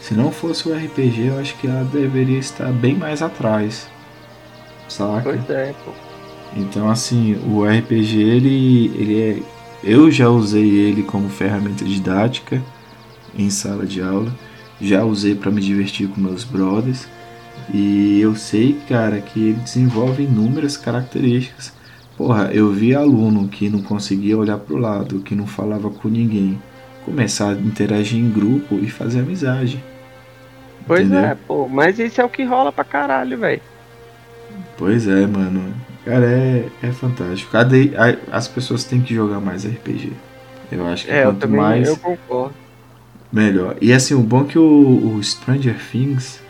se 0.00 0.14
não 0.14 0.32
fosse 0.32 0.68
o 0.68 0.74
RPG, 0.74 1.28
eu 1.28 1.38
acho 1.38 1.54
que 1.58 1.68
ela 1.68 1.84
deveria 1.84 2.40
estar 2.40 2.72
bem 2.72 2.96
mais 2.96 3.22
atrás. 3.22 3.88
Saca? 4.88 5.22
Pois 5.22 5.48
é, 5.48 5.72
pô. 5.84 5.92
Então, 6.56 6.90
assim, 6.90 7.40
o 7.46 7.64
RPG, 7.64 8.20
ele, 8.20 8.92
ele 8.96 9.22
é. 9.22 9.42
Eu 9.84 10.10
já 10.10 10.28
usei 10.28 10.68
ele 10.68 11.04
como 11.04 11.28
ferramenta 11.28 11.84
didática 11.84 12.60
em 13.36 13.50
sala 13.50 13.86
de 13.86 14.00
aula, 14.00 14.32
já 14.80 15.04
usei 15.04 15.34
para 15.34 15.50
me 15.50 15.60
divertir 15.60 16.08
com 16.08 16.20
meus 16.20 16.44
brothers. 16.44 17.06
E 17.72 18.20
eu 18.20 18.34
sei, 18.34 18.78
cara, 18.88 19.20
que 19.20 19.48
ele 19.48 19.60
desenvolve 19.60 20.24
inúmeras 20.24 20.76
características. 20.76 21.72
Porra, 22.16 22.50
eu 22.52 22.70
vi 22.70 22.94
aluno 22.94 23.48
que 23.48 23.68
não 23.68 23.82
conseguia 23.82 24.36
olhar 24.36 24.58
pro 24.58 24.76
lado, 24.76 25.20
que 25.20 25.34
não 25.34 25.46
falava 25.46 25.90
com 25.90 26.08
ninguém, 26.08 26.60
começar 27.04 27.50
a 27.50 27.54
interagir 27.54 28.18
em 28.18 28.30
grupo 28.30 28.76
e 28.76 28.88
fazer 28.88 29.20
amizade. 29.20 29.82
Pois 30.86 31.00
entendeu? 31.00 31.24
é, 31.24 31.34
pô, 31.34 31.66
mas 31.66 31.98
isso 31.98 32.20
é 32.20 32.24
o 32.24 32.28
que 32.28 32.44
rola 32.44 32.70
pra 32.70 32.84
caralho, 32.84 33.38
velho. 33.38 33.62
Pois 34.76 35.08
é, 35.08 35.26
mano. 35.26 35.74
Cara, 36.04 36.26
é, 36.26 36.68
é 36.82 36.92
fantástico. 36.92 37.50
As 38.30 38.46
pessoas 38.46 38.84
têm 38.84 39.00
que 39.00 39.14
jogar 39.14 39.40
mais 39.40 39.64
RPG. 39.64 40.12
Eu 40.70 40.86
acho 40.86 41.06
que 41.06 41.10
é, 41.10 41.22
quanto 41.22 41.36
eu 41.36 41.40
também, 41.40 41.60
mais. 41.60 41.88
Eu 41.88 41.96
concordo. 41.96 42.54
Melhor. 43.34 43.74
E 43.80 43.92
assim, 43.92 44.14
o 44.14 44.20
bom 44.20 44.42
é 44.42 44.44
que 44.44 44.58
o, 44.60 45.16
o 45.16 45.20
Stranger 45.20 45.76
Things 45.90 46.40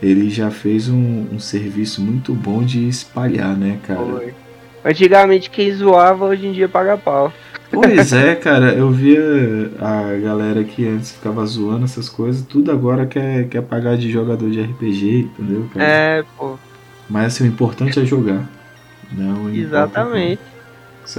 ele 0.00 0.30
já 0.30 0.52
fez 0.52 0.88
um, 0.88 1.26
um, 1.32 1.38
serviço 1.40 2.00
muito 2.00 2.32
bom 2.32 2.62
de 2.62 2.88
espalhar, 2.88 3.56
né, 3.56 3.80
cara? 3.84 4.04
Foi. 4.04 4.34
Antigamente 4.84 5.50
quem 5.50 5.72
zoava, 5.72 6.24
hoje 6.26 6.46
em 6.46 6.52
dia 6.52 6.68
paga 6.68 6.96
pau. 6.96 7.32
Pois 7.72 8.12
é, 8.14 8.36
cara, 8.36 8.72
eu 8.72 8.88
via 8.92 9.20
a 9.80 10.16
galera 10.22 10.62
que 10.62 10.86
antes 10.86 11.10
ficava 11.10 11.44
zoando 11.44 11.86
essas 11.86 12.08
coisas, 12.08 12.46
tudo 12.46 12.70
agora 12.70 13.04
quer, 13.04 13.48
quer 13.48 13.62
pagar 13.62 13.96
de 13.96 14.08
jogador 14.08 14.48
de 14.48 14.62
RPG, 14.62 15.30
entendeu, 15.38 15.68
cara? 15.74 15.84
É, 15.84 16.24
pô. 16.38 16.56
Mas 17.10 17.34
assim, 17.34 17.44
o 17.44 17.48
importante 17.48 17.98
é 17.98 18.04
jogar. 18.04 18.48
Não 19.10 19.52
Exatamente. 19.52 20.40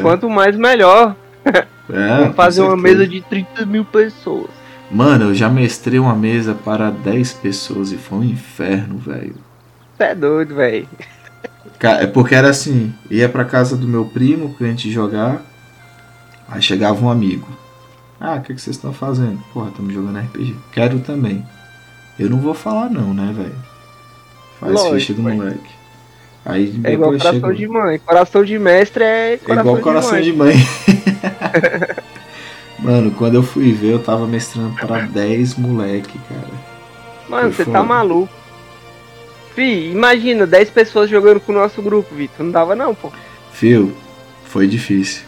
Quanto 0.02 0.30
mais 0.30 0.56
melhor. 0.56 1.14
É, 1.46 1.64
Vamos 2.20 2.38
fazer 2.38 2.62
uma 2.62 2.78
mesa 2.78 3.06
de 3.06 3.20
30 3.20 3.66
mil 3.66 3.84
pessoas. 3.84 4.62
Mano, 4.94 5.26
eu 5.26 5.34
já 5.34 5.49
mestrei 5.49 5.98
uma 5.98 6.15
mesa 6.15 6.53
para 6.53 6.91
10 6.91 7.34
pessoas 7.34 7.91
e 7.91 7.98
foi 7.98 8.20
um 8.20 8.24
inferno, 8.24 8.99
velho. 8.99 9.36
Você 9.98 10.03
é 10.03 10.14
doido, 10.14 10.53
velho. 10.53 10.88
É 11.82 12.06
porque 12.06 12.36
era 12.36 12.49
assim, 12.49 12.94
ia 13.10 13.28
pra 13.28 13.44
casa 13.44 13.76
do 13.76 13.88
meu 13.88 14.06
primo 14.06 14.53
pra 14.53 14.68
gente 14.68 14.91
jogar, 14.91 15.41
aí 16.48 16.61
chegava 16.61 17.03
um 17.03 17.10
amigo. 17.10 17.48
Ah, 18.22 18.36
o 18.36 18.41
que, 18.41 18.53
que 18.53 18.61
vocês 18.61 18.76
estão 18.76 18.94
fazendo? 18.94 19.44
Porra, 19.52 19.70
estamos 19.70 19.94
jogando 19.94 20.20
RPG. 20.20 20.56
Quero 20.72 20.99
também. 20.99 21.44
Eu 22.18 22.30
não 22.30 22.38
vou 22.38 22.53
falar 22.53 22.90
não, 22.90 23.15
né, 23.15 23.34
velho? 23.36 23.56
Faz 24.60 24.74
Lógico, 24.74 24.94
ficha 24.94 25.14
do 25.15 25.24
moleque. 25.24 25.72
Aí 26.45 26.80
é 26.84 26.94
igual 26.94 27.18
coração 27.18 27.53
de 27.53 27.68
mãe. 27.68 27.99
Coração 27.99 28.45
de 28.45 28.60
mestre 28.60 29.03
é 29.03 29.38
coração 29.38 29.57
é 29.57 29.80
igual 29.80 29.84
coração 29.84 30.22
de 30.22 30.34
mãe. 30.34 30.56
De 30.56 30.61
mãe. 30.61 32.03
Mano, 32.84 33.12
quando 33.12 33.36
eu 33.36 33.44
fui 33.44 33.72
ver, 33.72 33.94
eu 33.94 34.00
tava 34.00 34.28
mestrando 34.28 34.76
para 34.76 35.04
10 35.04 35.56
moleque, 35.56 36.20
cara. 36.28 36.52
Mano, 37.30 37.54
você 37.54 37.64
tá 37.64 37.82
maluco. 37.82 38.32
Fih, 39.56 39.90
imagina, 39.90 40.46
10 40.46 40.70
pessoas 40.72 41.10
jogando 41.10 41.40
com 41.40 41.54
o 41.54 41.56
nosso 41.56 41.82
grupo, 41.82 42.14
Vitor. 42.14 42.46
Não 42.46 42.52
dava 42.52 42.76
não, 42.76 42.94
pô. 42.94 43.10
Fio, 43.54 43.96
foi 44.44 44.68
difícil. 44.68 45.24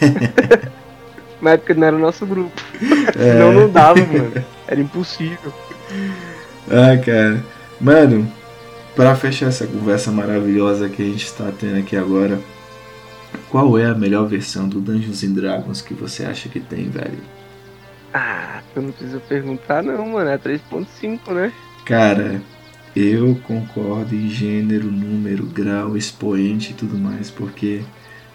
Na 1.40 1.52
época 1.52 1.72
não 1.74 1.86
era 1.86 1.96
o 1.96 2.00
nosso 2.00 2.26
grupo. 2.26 2.60
É. 3.18 3.32
Senão 3.32 3.52
não 3.52 3.68
dava, 3.68 3.98
mano. 3.98 4.44
Era 4.66 4.80
impossível. 4.80 5.52
Ah, 6.70 6.96
cara. 7.04 7.42
Mano, 7.80 8.30
para 8.94 9.14
fechar 9.16 9.46
essa 9.46 9.66
conversa 9.66 10.12
maravilhosa 10.12 10.88
que 10.88 11.02
a 11.02 11.04
gente 11.04 11.24
está 11.24 11.50
tendo 11.58 11.78
aqui 11.78 11.96
agora, 11.96 12.38
qual 13.50 13.78
é 13.78 13.86
a 13.86 13.94
melhor 13.94 14.26
versão 14.26 14.68
do 14.68 14.80
Dungeons 14.80 15.24
and 15.24 15.32
Dragons 15.32 15.80
que 15.80 15.94
você 15.94 16.24
acha 16.24 16.48
que 16.48 16.60
tem, 16.60 16.88
velho? 16.90 17.18
Ah, 18.12 18.62
eu 18.74 18.82
não 18.82 18.92
preciso 18.92 19.20
perguntar 19.20 19.82
não, 19.82 20.08
mano. 20.08 20.30
É 20.30 20.38
3.5, 20.38 21.32
né? 21.32 21.52
Cara, 21.84 22.42
eu 22.94 23.38
concordo 23.46 24.14
em 24.14 24.28
gênero, 24.28 24.90
número, 24.90 25.44
grau, 25.46 25.96
expoente 25.96 26.72
e 26.72 26.74
tudo 26.74 26.98
mais, 26.98 27.30
porque 27.30 27.82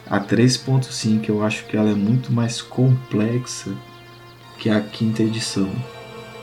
a 0.09 0.19
3.5 0.19 1.29
eu 1.29 1.43
acho 1.43 1.65
que 1.65 1.77
ela 1.77 1.89
é 1.89 1.95
muito 1.95 2.31
mais 2.31 2.61
complexa 2.61 3.71
que 4.57 4.69
a 4.69 4.81
quinta 4.81 5.23
edição. 5.23 5.71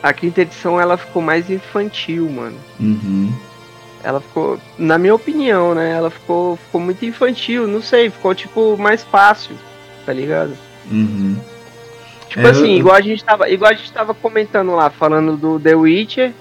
A 0.02 0.12
quinta 0.12 0.42
edição 0.42 0.80
ela 0.80 0.96
ficou 0.96 1.20
mais 1.20 1.50
infantil, 1.50 2.28
mano. 2.30 2.56
Uhum 2.78 3.49
ela 4.02 4.20
ficou, 4.20 4.58
na 4.78 4.98
minha 4.98 5.14
opinião, 5.14 5.74
né? 5.74 5.90
Ela 5.90 6.10
ficou, 6.10 6.56
ficou 6.56 6.80
muito 6.80 7.04
infantil, 7.04 7.66
não 7.66 7.82
sei, 7.82 8.10
ficou 8.10 8.34
tipo 8.34 8.76
mais 8.76 9.02
fácil, 9.02 9.54
tá 10.06 10.12
ligado? 10.12 10.56
Uhum. 10.90 11.36
Tipo 12.28 12.46
é, 12.46 12.50
assim, 12.50 12.72
eu... 12.72 12.78
igual 12.78 12.96
a 12.96 13.00
gente 13.00 13.24
tava, 13.24 13.48
igual 13.48 13.70
a 13.70 13.74
gente 13.74 13.92
tava 13.92 14.14
comentando 14.14 14.74
lá, 14.74 14.88
falando 14.88 15.36
do 15.36 15.60
The 15.60 15.74
Witcher 15.74 16.32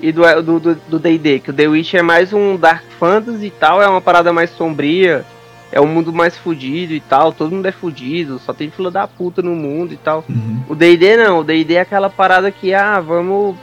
e 0.00 0.10
do 0.10 0.22
do 0.42 0.74
do 0.74 0.98
D&D, 0.98 1.40
que 1.40 1.50
o 1.50 1.54
The 1.54 1.68
Witcher 1.68 2.00
é 2.00 2.02
mais 2.02 2.32
um 2.32 2.56
dark 2.56 2.84
fantasy 2.98 3.46
e 3.46 3.50
tal, 3.50 3.80
é 3.80 3.88
uma 3.88 4.00
parada 4.00 4.32
mais 4.32 4.50
sombria, 4.50 5.24
é 5.70 5.80
um 5.80 5.86
mundo 5.86 6.12
mais 6.12 6.36
fudido 6.36 6.92
e 6.92 7.00
tal, 7.00 7.32
todo 7.32 7.54
mundo 7.54 7.66
é 7.66 7.72
fudido, 7.72 8.38
só 8.38 8.52
tem 8.52 8.70
fila 8.70 8.90
da 8.90 9.06
puta 9.06 9.42
no 9.42 9.54
mundo 9.54 9.92
e 9.92 9.96
tal. 9.96 10.24
Uhum. 10.28 10.62
O 10.68 10.74
D&D 10.74 11.16
não, 11.16 11.40
o 11.40 11.44
D&D 11.44 11.74
é 11.74 11.80
aquela 11.80 12.10
parada 12.10 12.50
que 12.50 12.74
ah, 12.74 12.98
vamos 12.98 13.56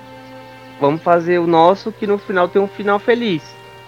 vamos 0.84 1.02
fazer 1.02 1.40
o 1.40 1.48
nosso 1.48 1.94
que 1.94 2.06
no 2.06 2.18
final 2.18 2.50
tem 2.50 2.62
um 2.62 2.68
final 2.68 3.00
feliz, 3.00 3.42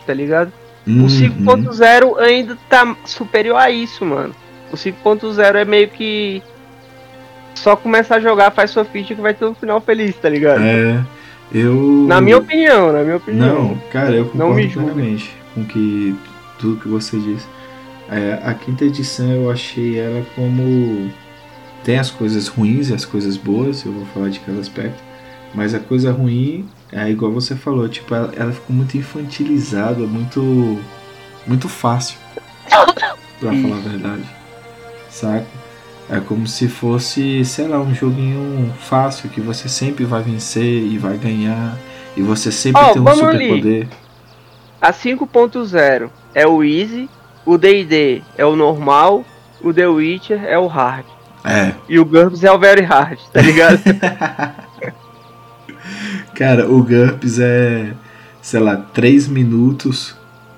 tá 0.08 0.14
ligado? 0.14 0.52
Uhum. 0.88 1.04
O 1.04 1.08
5.0 1.08 2.20
ainda 2.20 2.58
tá 2.70 2.96
superior 3.04 3.58
a 3.58 3.70
isso, 3.70 4.06
mano. 4.06 4.34
O 4.72 4.76
5.0 4.76 5.56
é 5.56 5.66
meio 5.66 5.90
que 5.90 6.42
só 7.54 7.76
começar 7.76 8.16
a 8.16 8.20
jogar, 8.22 8.52
faz 8.52 8.72
sua 8.72 8.86
ficha 8.86 9.14
que 9.14 9.22
vai 9.22 9.34
ter 9.34 9.44
um 9.44 9.54
final 9.54 9.82
feliz, 9.82 10.16
tá 10.16 10.30
ligado? 10.30 10.64
É. 10.64 11.04
Eu. 11.52 12.06
Na 12.08 12.22
minha 12.22 12.38
opinião, 12.38 12.94
na 12.94 13.04
minha 13.04 13.18
opinião. 13.18 13.56
Não, 13.56 13.78
cara, 13.92 14.12
eu 14.12 14.26
concordo 14.26 14.48
não 14.48 14.56
me 14.56 14.70
plenamente 14.70 15.36
com 15.54 15.66
que 15.66 16.16
tudo 16.58 16.80
que 16.80 16.88
você 16.88 17.18
disse. 17.18 17.46
É, 18.10 18.40
a 18.44 18.54
quinta 18.54 18.86
edição 18.86 19.30
eu 19.30 19.52
achei 19.52 20.00
ela 20.00 20.24
como 20.36 21.12
tem 21.84 21.98
as 21.98 22.10
coisas 22.10 22.48
ruins 22.48 22.90
e 22.90 22.94
as 22.94 23.04
coisas 23.04 23.36
boas, 23.36 23.84
eu 23.84 23.92
vou 23.92 24.06
falar 24.08 24.30
de 24.30 24.40
cada 24.40 24.60
aspecto. 24.60 25.04
Mas 25.54 25.74
a 25.74 25.80
coisa 25.80 26.12
ruim 26.12 26.68
é 26.92 27.10
igual 27.10 27.32
você 27.32 27.56
falou, 27.56 27.88
tipo, 27.90 28.14
ela, 28.14 28.32
ela 28.36 28.52
ficou 28.52 28.76
muito 28.76 28.98
infantilizada, 28.98 30.06
muito. 30.06 30.80
muito 31.46 31.68
fácil. 31.68 32.18
pra 33.40 33.52
falar 33.52 33.78
a 33.78 33.90
verdade. 33.90 34.26
Saca? 35.10 35.46
É 36.10 36.20
como 36.20 36.48
se 36.48 36.68
fosse, 36.68 37.44
sei 37.44 37.68
lá, 37.68 37.80
um 37.80 37.94
joguinho 37.94 38.72
fácil 38.80 39.30
que 39.30 39.42
você 39.42 39.68
sempre 39.68 40.06
vai 40.06 40.22
vencer 40.22 40.64
e 40.64 40.98
vai 40.98 41.18
ganhar. 41.18 41.76
E 42.16 42.22
você 42.22 42.52
sempre 42.52 42.82
oh, 42.82 42.94
tem 42.94 43.02
um 43.02 43.08
superpoder. 43.08 43.88
A 44.80 44.94
5.0 44.94 46.10
é 46.34 46.46
o 46.46 46.64
Easy, 46.64 47.10
o 47.46 47.58
DD 47.58 48.22
é 48.38 48.46
o 48.46 48.56
normal, 48.56 49.26
o 49.62 49.74
The 49.74 49.88
Witcher 49.88 50.44
é 50.46 50.60
o 50.60 50.68
Hard. 50.68 51.06
É. 51.44 51.74
E 51.90 52.00
o 52.00 52.06
GURPS 52.06 52.44
é 52.44 52.52
o 52.52 52.60
Very 52.60 52.84
Hard, 52.84 53.20
tá 53.32 53.42
ligado? 53.42 53.80
Cara, 56.36 56.68
o 56.70 56.84
GURPS 56.84 57.40
é, 57.40 57.94
sei 58.42 58.60
lá, 58.60 58.76
3 58.94 59.28
minutos 59.28 60.16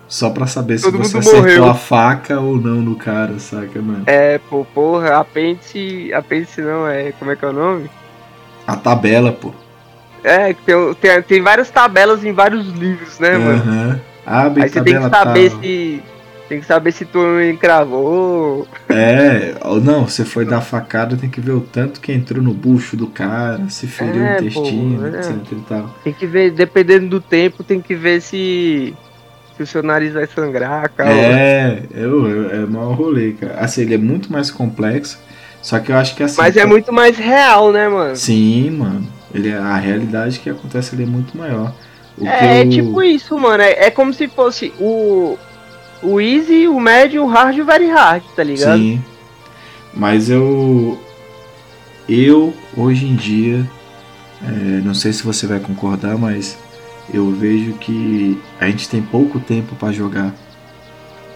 só 0.08 0.30
pra 0.30 0.48
saber 0.48 0.82
Todo 0.82 1.04
se 1.04 1.12
você 1.14 1.18
acertou 1.18 1.42
morreu. 1.42 1.66
a 1.70 1.74
faca 1.74 2.40
ou 2.40 2.58
não 2.60 2.82
no 2.82 2.96
cara, 2.96 3.38
saca, 3.40 3.82
mano? 3.82 4.04
é, 4.08 4.38
pô, 4.50 4.66
porra, 4.66 5.18
apêndice. 5.18 6.12
Apêndice 6.14 6.62
não, 6.62 6.88
é. 6.88 7.12
Como 7.14 7.32
é 7.32 7.36
que 7.36 7.46
é 7.46 7.50
o 7.50 7.54
nome? 7.54 7.90
A 8.66 8.76
tabela, 8.76 9.32
pô. 9.32 9.54
É, 10.24 10.54
tem, 10.54 10.94
tem, 10.96 11.22
tem 11.22 11.42
várias 11.42 11.70
tabelas 11.70 12.24
em 12.26 12.34
vários 12.34 12.68
livros, 12.70 13.20
né, 13.20 13.38
mano? 13.38 13.62
Aham. 13.62 14.00
Abre 14.26 14.64
Aí 14.64 14.70
você 14.70 14.82
tem 14.82 14.96
que 15.00 15.10
saber 15.10 15.50
tal. 15.52 15.62
se. 15.62 16.04
Tem 16.48 16.62
que 16.62 16.66
saber 16.66 16.92
se 16.94 17.04
tu 17.04 17.20
encravou. 17.42 18.66
É, 18.90 19.56
ou 19.66 19.82
não, 19.82 20.08
você 20.08 20.24
foi 20.24 20.46
dar 20.46 20.62
facada, 20.62 21.18
tem 21.18 21.30
que 21.30 21.42
ver 21.42 21.52
o 21.52 21.60
tanto 21.62 22.00
que 22.00 22.12
entrou 22.14 22.42
no 22.42 22.54
bucho 22.54 22.96
do 22.96 23.08
cara, 23.08 23.68
se 23.70 23.86
feriu 23.86 24.24
É, 24.26 24.36
o 24.36 24.38
pô, 24.38 24.44
intestino, 24.44 25.06
é. 25.08 25.20
etc 25.20 25.32
e 25.52 25.56
tal. 25.68 25.96
Tem 26.04 26.14
que 26.14 26.26
ver, 26.26 26.52
dependendo 26.52 27.08
do 27.10 27.20
tempo, 27.22 27.64
tem 27.64 27.82
que 27.82 27.96
ver 27.96 28.22
se. 28.22 28.96
Se 29.58 29.64
o 29.64 29.68
seu 29.68 29.82
nariz 29.82 30.14
vai 30.14 30.28
sangrar, 30.28 30.88
cara. 30.92 31.10
É, 31.12 31.82
eu, 31.92 32.50
é 32.52 32.60
mau 32.60 32.94
rolê, 32.94 33.32
cara. 33.34 33.56
Assim, 33.60 33.82
ele 33.82 33.96
é 33.96 33.98
muito 33.98 34.32
mais 34.32 34.52
complexo, 34.52 35.18
só 35.64 35.80
que 35.80 35.92
eu 35.92 35.98
acho 35.98 36.16
que 36.16 36.22
assim. 36.24 36.38
Mas 36.40 36.56
é 36.56 36.66
muito 36.66 36.94
mais 36.94 37.18
real, 37.18 37.72
né, 37.72 37.90
mano? 37.90 38.16
Sim, 38.16 38.70
mano. 38.70 39.08
Ele, 39.34 39.50
é- 39.50 39.58
a 39.58 39.76
realidade 39.76 40.40
que 40.40 40.50
acontece 40.50 40.94
ali 40.94 41.04
é 41.04 41.08
muito 41.08 41.36
maior. 41.36 41.74
O 42.20 42.26
É, 42.26 42.60
é 42.60 42.66
eu- 42.66 42.70
tipo 42.70 43.02
isso, 43.02 43.36
mano. 43.38 43.62
É, 43.64 43.88
é 43.88 43.92
como 43.92 44.14
se 44.14 44.28
fosse 44.28 44.72
o. 44.80 45.38
O 46.04 46.22
easy, 46.22 46.68
o 46.68 46.80
médio, 46.80 47.24
o 47.24 47.28
hard 47.28 47.58
e 47.58 47.62
o 47.62 47.66
very 47.66 47.90
hard, 47.90 48.24
tá 48.36 48.44
ligado? 48.44 48.78
Sim. 48.78 49.04
Mas 49.94 50.30
eu. 50.30 51.00
Eu, 52.08 52.54
hoje 52.76 53.06
em 53.06 53.16
dia. 53.16 53.66
é, 54.44 54.82
não 54.86 54.94
sei 54.94 55.12
se 55.12 55.24
você 55.24 55.48
vai 55.48 55.60
concordar, 55.60 56.16
mas 56.18 56.58
eu 57.12 57.32
vejo 57.32 57.74
que 57.74 58.40
a 58.62 58.68
gente 58.68 58.88
tem 58.88 59.02
pouco 59.02 59.40
tempo 59.40 59.76
pra 59.76 59.92
jogar. 59.92 60.32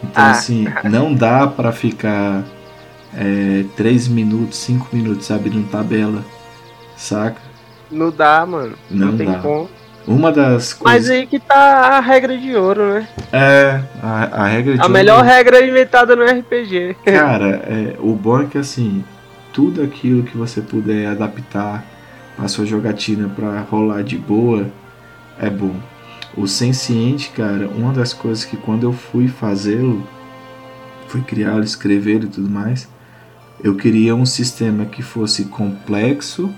Então, 0.04 0.24
Ah. 0.24 0.30
assim, 0.32 0.66
não 0.84 1.12
dá 1.14 1.48
pra 1.48 1.72
ficar 1.72 2.44
3 3.76 4.08
minutos, 4.08 4.60
5 4.60 4.88
minutos 4.94 5.30
abrindo 5.32 5.68
tabela, 5.70 6.24
saca? 6.96 7.42
Não 7.90 8.12
dá, 8.12 8.46
mano. 8.46 8.76
Não, 8.90 9.08
Não 9.12 9.18
tem 9.18 9.32
dá. 9.32 9.40
como. 9.40 9.68
Uma 10.08 10.32
das 10.32 10.76
Mas 10.84 11.06
coisas. 11.06 11.10
aí 11.12 11.28
que 11.28 11.40
tá 11.40 11.98
a 11.98 12.00
regra 12.00 12.38
de 12.38 12.56
ouro, 12.56 12.94
né? 12.94 13.08
É, 13.32 13.82
a, 14.02 14.44
a 14.44 14.48
regra 14.48 14.74
de 14.74 14.80
A 14.80 14.84
ouro- 14.84 14.94
melhor 14.94 15.24
regra 15.24 15.66
inventada 15.66 16.16
no 16.16 16.24
RPG. 16.26 16.96
Cara, 17.06 17.48
é, 17.68 17.96
o 18.00 18.14
bom 18.16 18.42
é 18.42 18.46
que 18.46 18.58
assim, 18.58 19.04
tudo 19.54 19.82
aquilo 19.84 20.24
que 20.24 20.36
você 20.38 20.62
puder 20.62 21.08
adaptar 21.08 21.84
a 22.38 22.48
sua 22.48 22.66
jogatina 22.66 23.30
pra 23.30 23.62
rolar 23.62 24.04
de 24.04 24.18
boa 24.18 24.66
é 25.40 25.50
bom. 25.50 25.76
O 26.36 26.48
Senciente, 26.48 27.30
cara, 27.32 27.68
uma 27.68 27.92
das 27.92 28.14
coisas 28.14 28.46
que 28.46 28.56
quando 28.56 28.84
eu 28.84 28.94
fui 28.94 29.28
fazê-lo, 29.28 30.08
fui 31.08 31.22
criá-lo, 31.22 31.62
escrevê-lo 31.64 32.24
e 32.24 32.30
tudo 32.30 32.50
mais, 32.50 32.88
eu 33.62 33.76
queria 33.76 34.16
um 34.16 34.26
sistema 34.26 34.86
que 34.86 35.02
fosse 35.04 35.46
complexo 35.46 36.50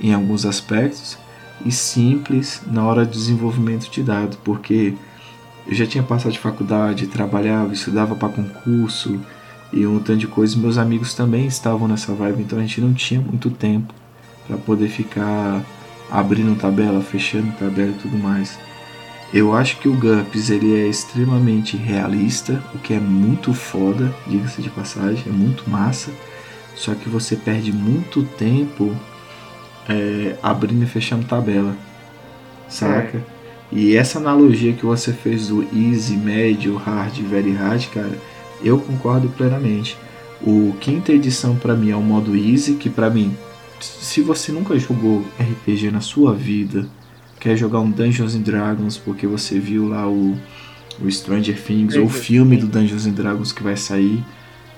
em 0.00 0.14
alguns 0.14 0.46
aspectos 0.46 1.18
e 1.64 1.72
simples 1.72 2.62
na 2.66 2.84
hora 2.84 3.04
do 3.04 3.10
desenvolvimento 3.10 3.90
de 3.90 4.02
dado, 4.02 4.36
porque 4.44 4.94
eu 5.66 5.74
já 5.74 5.86
tinha 5.86 6.02
passado 6.02 6.32
de 6.32 6.38
faculdade, 6.38 7.06
trabalhava, 7.06 7.72
estudava 7.72 8.14
para 8.14 8.28
concurso 8.28 9.20
e 9.72 9.86
um 9.86 9.98
tanto 9.98 10.20
de 10.20 10.26
coisa. 10.26 10.56
Meus 10.56 10.78
amigos 10.78 11.14
também 11.14 11.46
estavam 11.46 11.86
nessa 11.86 12.14
vibe, 12.14 12.42
então 12.42 12.58
a 12.58 12.62
gente 12.62 12.80
não 12.80 12.92
tinha 12.94 13.20
muito 13.20 13.50
tempo 13.50 13.92
para 14.46 14.56
poder 14.56 14.88
ficar 14.88 15.62
abrindo 16.10 16.58
tabela, 16.58 17.02
fechando 17.02 17.52
tabela 17.52 17.90
e 17.90 18.00
tudo 18.00 18.16
mais. 18.16 18.58
Eu 19.32 19.54
acho 19.54 19.76
que 19.76 19.88
o 19.88 19.94
GURPS 19.94 20.48
ele 20.48 20.74
é 20.74 20.86
extremamente 20.86 21.76
realista, 21.76 22.62
o 22.74 22.78
que 22.78 22.94
é 22.94 23.00
muito 23.00 23.52
foda, 23.52 24.14
diga-se 24.26 24.62
de 24.62 24.70
passagem, 24.70 25.24
é 25.26 25.30
muito 25.30 25.68
massa. 25.68 26.10
Só 26.74 26.94
que 26.94 27.10
você 27.10 27.36
perde 27.36 27.70
muito 27.70 28.22
tempo 28.22 28.96
é, 29.88 30.36
abrindo 30.42 30.82
e 30.82 30.86
fechando 30.86 31.26
tabela, 31.26 31.74
saca? 32.68 33.24
E 33.70 33.96
essa 33.96 34.18
analogia 34.18 34.72
que 34.72 34.84
você 34.84 35.12
fez 35.12 35.48
do 35.48 35.62
easy, 35.76 36.16
médio, 36.16 36.76
hard, 36.76 37.14
very 37.20 37.52
hard, 37.52 37.86
cara, 37.88 38.18
eu 38.62 38.78
concordo 38.78 39.28
plenamente. 39.30 39.96
O 40.40 40.74
quinta 40.80 41.12
edição 41.12 41.56
pra 41.56 41.74
mim 41.74 41.90
é 41.90 41.96
o 41.96 42.02
modo 42.02 42.36
easy, 42.36 42.74
que 42.74 42.88
pra 42.88 43.10
mim, 43.10 43.36
se 43.80 44.20
você 44.20 44.52
nunca 44.52 44.78
jogou 44.78 45.24
RPG 45.38 45.90
na 45.90 46.00
sua 46.00 46.34
vida, 46.34 46.86
quer 47.38 47.56
jogar 47.56 47.80
um 47.80 47.90
Dungeons 47.90 48.34
and 48.34 48.40
Dragons 48.40 48.96
porque 48.96 49.26
você 49.26 49.58
viu 49.58 49.88
lá 49.88 50.08
o, 50.08 50.36
o 51.00 51.10
Stranger 51.10 51.60
Things 51.60 51.94
ou 51.96 52.04
o 52.04 52.08
filme 52.08 52.56
do 52.56 52.66
Dungeons 52.66 53.06
and 53.06 53.12
Dragons 53.12 53.52
que 53.52 53.62
vai 53.62 53.76
sair, 53.76 54.24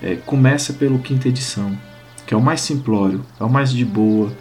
é, 0.01 0.15
começa 0.15 0.73
pelo 0.73 0.99
quinta 0.99 1.27
edição, 1.27 1.77
que 2.25 2.33
é 2.33 2.37
o 2.37 2.41
mais 2.41 2.61
simplório, 2.61 3.21
é 3.39 3.43
o 3.43 3.49
mais 3.49 3.71
de 3.71 3.85
boa, 3.85 4.31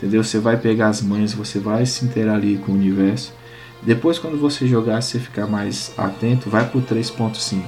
entendeu? 0.00 0.24
Você 0.24 0.38
vai 0.38 0.56
pegar 0.56 0.88
as 0.88 1.02
manhas, 1.02 1.34
você 1.34 1.58
vai 1.58 1.84
se 1.84 2.04
inteirar 2.06 2.34
ali 2.34 2.56
com 2.56 2.72
o 2.72 2.74
universo. 2.74 3.34
Depois, 3.82 4.18
quando 4.18 4.38
você 4.38 4.66
jogar, 4.66 5.02
você 5.02 5.18
ficar 5.18 5.46
mais 5.46 5.92
atento, 5.96 6.48
vai 6.48 6.64
pro 6.66 6.80
3.5. 6.80 7.62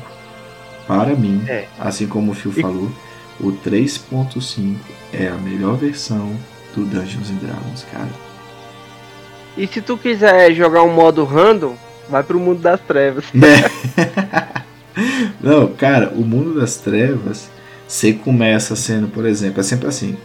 Para 0.86 1.14
mim, 1.14 1.42
É. 1.46 1.66
assim 1.78 2.06
como 2.06 2.32
o 2.32 2.34
Phil 2.34 2.52
falou, 2.52 2.90
o 3.40 3.52
3.5 3.52 4.76
é 5.12 5.28
a 5.28 5.34
melhor 5.34 5.76
versão 5.76 6.34
do 6.74 6.84
Dungeons 6.84 7.30
and 7.30 7.36
Dragons, 7.36 7.84
cara. 7.92 8.08
E 9.56 9.66
se 9.66 9.80
tu 9.82 9.96
quiser 9.98 10.52
jogar 10.54 10.82
um 10.82 10.92
modo 10.92 11.24
random, 11.24 11.74
vai 12.08 12.22
pro 12.22 12.40
mundo 12.40 12.60
das 12.60 12.80
trevas. 12.80 13.24
Não, 15.40 15.68
cara, 15.68 16.10
o 16.14 16.22
mundo 16.22 16.58
das 16.58 16.76
trevas, 16.76 17.50
você 17.86 18.12
começa 18.12 18.76
sendo, 18.76 19.08
por 19.08 19.24
exemplo, 19.26 19.60
é 19.60 19.62
sempre 19.62 19.88
assim: 19.88 20.16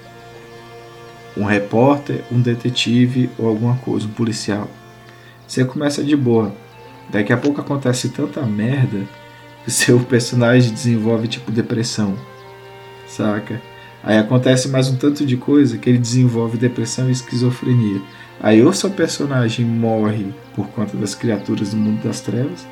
um 1.37 1.45
repórter, 1.45 2.23
um 2.31 2.41
detetive 2.41 3.29
ou 3.37 3.47
alguma 3.47 3.77
coisa, 3.77 4.07
um 4.07 4.11
policial. 4.11 4.69
Você 5.47 5.63
começa 5.63 6.03
de 6.03 6.15
boa. 6.15 6.53
Daqui 7.09 7.31
a 7.31 7.37
pouco 7.37 7.61
acontece 7.61 8.09
tanta 8.09 8.41
merda 8.41 9.07
que 9.63 9.71
seu 9.71 9.99
personagem 9.99 10.73
desenvolve 10.73 11.27
tipo 11.27 11.51
depressão, 11.51 12.15
saca? 13.07 13.61
Aí 14.03 14.17
acontece 14.17 14.67
mais 14.69 14.89
um 14.89 14.95
tanto 14.95 15.25
de 15.25 15.37
coisa 15.37 15.77
que 15.77 15.89
ele 15.89 15.97
desenvolve 15.97 16.57
depressão 16.57 17.09
e 17.09 17.11
esquizofrenia. 17.11 18.01
Aí 18.39 18.63
ou 18.63 18.71
seu 18.71 18.89
personagem 18.89 19.65
morre 19.65 20.27
por 20.55 20.67
conta 20.69 20.95
das 20.95 21.15
criaturas 21.15 21.71
do 21.71 21.77
mundo 21.77 22.03
das 22.03 22.21
trevas, 22.21 22.65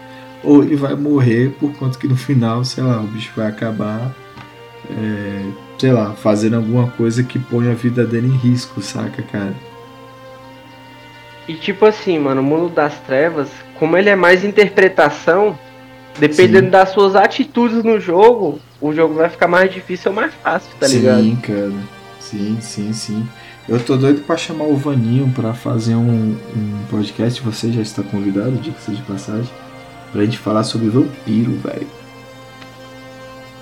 ou 0.43 0.63
ele 0.63 0.75
vai 0.75 0.95
morrer 0.95 1.51
por 1.59 1.73
conta 1.73 1.97
que 1.97 2.07
no 2.07 2.15
final, 2.15 2.63
sei 2.63 2.83
lá, 2.83 3.01
o 3.01 3.07
bicho 3.07 3.31
vai 3.35 3.47
acabar, 3.47 4.15
é, 4.91 5.45
sei 5.77 5.91
lá, 5.91 6.11
fazendo 6.13 6.55
alguma 6.55 6.87
coisa 6.91 7.23
que 7.23 7.37
põe 7.37 7.69
a 7.71 7.73
vida 7.73 8.05
dele 8.05 8.27
em 8.27 8.37
risco, 8.37 8.81
saca, 8.81 9.21
cara? 9.23 9.53
E 11.47 11.53
tipo 11.53 11.85
assim, 11.85 12.17
mano, 12.17 12.41
o 12.41 12.43
mundo 12.43 12.69
das 12.69 12.97
trevas, 13.01 13.49
como 13.77 13.95
ele 13.95 14.09
é 14.09 14.15
mais 14.15 14.43
interpretação, 14.43 15.57
dependendo 16.17 16.65
Sim. 16.65 16.71
das 16.71 16.89
suas 16.89 17.15
atitudes 17.15 17.83
no 17.83 17.99
jogo, 17.99 18.59
o 18.81 18.93
jogo 18.93 19.13
vai 19.13 19.29
ficar 19.29 19.47
mais 19.47 19.71
difícil 19.71 20.11
ou 20.11 20.15
mais 20.15 20.33
fácil, 20.33 20.69
tá 20.79 20.87
sim, 20.87 20.99
ligado? 20.99 21.41
cara. 21.41 21.73
Sim, 22.19 22.57
sim, 22.59 22.91
sim. 22.93 23.27
Eu 23.67 23.79
tô 23.79 23.95
doido 23.97 24.21
pra 24.21 24.37
chamar 24.37 24.65
o 24.65 24.75
Vaninho 24.75 25.31
pra 25.35 25.53
fazer 25.53 25.95
um, 25.95 26.37
um 26.55 26.85
podcast. 26.89 27.41
Você 27.41 27.71
já 27.71 27.81
está 27.81 28.03
convidado, 28.03 28.51
diga-se 28.57 28.91
de 28.91 29.01
passagem, 29.03 29.49
pra 30.11 30.23
gente 30.23 30.37
falar 30.37 30.63
sobre 30.63 30.89
vampiro, 30.89 31.51
velho. 31.63 31.87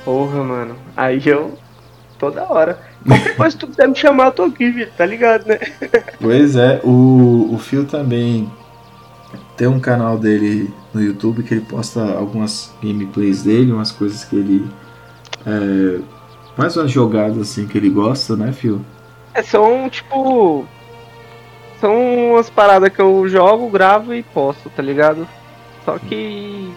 Porra, 0.03 0.43
mano. 0.43 0.75
Aí 0.95 1.21
eu. 1.25 1.57
Toda 2.23 2.49
hora. 2.49 2.79
Qualquer 3.05 3.35
coisa 3.35 3.57
que 3.57 3.65
tu 3.65 3.67
quiser 3.67 3.89
me 3.89 3.95
chamar, 3.95 4.27
eu 4.27 4.31
tô 4.31 4.43
aqui, 4.43 4.69
Vitor, 4.69 4.93
tá 4.95 5.05
ligado, 5.05 5.45
né? 5.45 5.59
Pois 6.21 6.55
é, 6.55 6.79
o, 6.81 7.49
o 7.53 7.57
Phil 7.57 7.85
também 7.85 8.49
tem 9.57 9.67
um 9.67 9.77
canal 9.77 10.17
dele 10.17 10.73
no 10.93 11.03
YouTube 11.03 11.43
que 11.43 11.53
ele 11.53 11.65
posta 11.65 12.01
algumas 12.01 12.73
gameplays 12.81 13.43
dele, 13.43 13.73
umas 13.73 13.91
coisas 13.91 14.23
que 14.23 14.37
ele. 14.37 14.65
É, 15.45 15.99
mais 16.57 16.77
umas 16.77 16.89
jogadas 16.89 17.37
assim 17.39 17.67
que 17.67 17.77
ele 17.77 17.89
gosta, 17.89 18.37
né, 18.37 18.53
Phil? 18.53 18.79
É, 19.33 19.43
são 19.43 19.89
tipo. 19.89 20.65
São 21.81 22.31
umas 22.31 22.49
paradas 22.49 22.87
que 22.87 23.01
eu 23.01 23.27
jogo, 23.27 23.69
gravo 23.69 24.13
e 24.13 24.23
posto, 24.23 24.69
tá 24.69 24.81
ligado? 24.81 25.27
Só 25.83 25.99
que. 25.99 26.73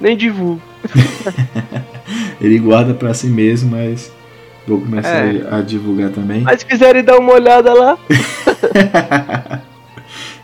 Nem 0.00 0.16
divulgo. 0.16 0.60
Ele 2.40 2.58
guarda 2.58 2.94
pra 2.94 3.12
si 3.12 3.26
mesmo, 3.26 3.72
mas 3.72 4.12
vou 4.68 4.80
começar 4.80 5.08
É. 5.26 5.46
a 5.50 5.60
divulgar 5.60 6.10
também. 6.10 6.42
Mas 6.42 6.60
se 6.60 6.66
quiserem 6.66 7.02
dar 7.04 7.18
uma 7.18 7.32
olhada 7.32 7.72
lá, 7.74 7.98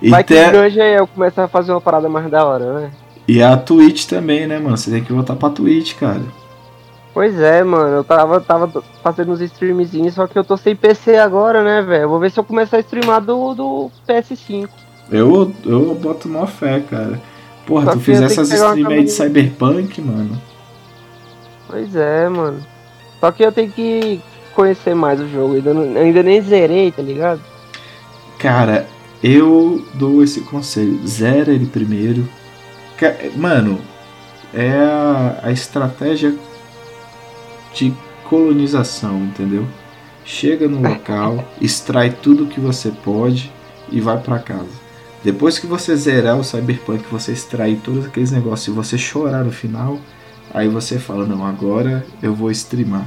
e, 0.02 0.10
vai 0.10 0.24
que 0.24 0.34
tem- 0.34 0.56
hoje 0.58 0.78
eu 0.80 1.06
começo 1.06 1.40
a 1.40 1.48
fazer 1.48 1.72
uma 1.72 1.80
parada 1.80 2.08
mais 2.08 2.30
da 2.30 2.44
hora, 2.44 2.80
né? 2.80 2.90
e 3.26 3.42
a 3.42 3.56
Twitch 3.56 4.06
também, 4.06 4.46
né, 4.46 4.58
mano? 4.58 4.76
Você 4.76 4.90
tem 4.90 5.02
que 5.02 5.12
voltar 5.12 5.34
pra 5.36 5.48
Twitch, 5.50 5.94
cara. 5.94 6.20
Pois 7.14 7.38
é, 7.40 7.62
mano, 7.62 7.96
eu 7.96 8.04
tava, 8.04 8.40
tava 8.40 8.82
fazendo 9.02 9.32
uns 9.32 9.40
streamzinhos, 9.40 10.14
só 10.14 10.26
que 10.26 10.36
eu 10.38 10.42
tô 10.44 10.56
sem 10.56 10.74
PC 10.74 11.16
agora, 11.16 11.62
né, 11.62 11.80
velho? 11.80 12.08
Vou 12.08 12.18
ver 12.18 12.30
se 12.30 12.38
eu 12.40 12.44
começar 12.44 12.76
a 12.76 12.80
streamar 12.80 13.20
do, 13.20 13.54
do 13.54 13.90
PS5. 14.06 14.68
Eu, 15.12 15.52
eu 15.64 15.94
boto 15.94 16.28
mó 16.28 16.44
fé, 16.46 16.80
cara. 16.80 17.20
Porra, 17.66 17.84
só 17.86 17.92
tu 17.92 18.00
fez 18.00 18.20
essas 18.20 18.50
streams 18.50 18.92
aí 18.92 19.04
de 19.04 19.10
Cyberpunk, 19.12 20.00
mano. 20.02 20.42
Pois 21.68 21.94
é, 21.96 22.28
mano. 22.28 22.58
Só 23.24 23.32
que 23.32 23.42
eu 23.42 23.50
tenho 23.50 23.70
que 23.72 24.20
conhecer 24.54 24.94
mais 24.94 25.18
o 25.18 25.26
jogo. 25.26 25.54
Ainda, 25.54 25.72
não, 25.72 25.98
ainda 25.98 26.22
nem 26.22 26.42
zerei, 26.42 26.92
tá 26.92 27.00
ligado? 27.00 27.40
Cara, 28.38 28.86
eu 29.22 29.82
dou 29.94 30.22
esse 30.22 30.42
conselho. 30.42 31.00
Zera 31.08 31.50
ele 31.50 31.64
primeiro. 31.64 32.28
Mano, 33.34 33.80
é 34.52 34.72
a, 34.72 35.40
a 35.44 35.50
estratégia 35.50 36.34
de 37.72 37.94
colonização, 38.28 39.20
entendeu? 39.20 39.66
Chega 40.22 40.68
no 40.68 40.86
local, 40.86 41.48
extrai 41.62 42.10
tudo 42.10 42.44
que 42.44 42.60
você 42.60 42.90
pode 42.90 43.50
e 43.90 44.02
vai 44.02 44.18
para 44.18 44.38
casa. 44.38 44.84
Depois 45.22 45.58
que 45.58 45.66
você 45.66 45.96
zerar 45.96 46.38
o 46.38 46.44
Cyberpunk, 46.44 47.04
você 47.10 47.32
extrair 47.32 47.80
todos 47.82 48.04
aqueles 48.04 48.30
negócios 48.30 48.68
e 48.68 48.76
você 48.76 48.98
chorar 48.98 49.42
no 49.42 49.50
final, 49.50 49.98
aí 50.54 50.68
você 50.68 50.98
fala: 50.98 51.26
Não, 51.26 51.44
agora 51.44 52.06
eu 52.22 52.32
vou 52.32 52.50
streamar. 52.50 53.04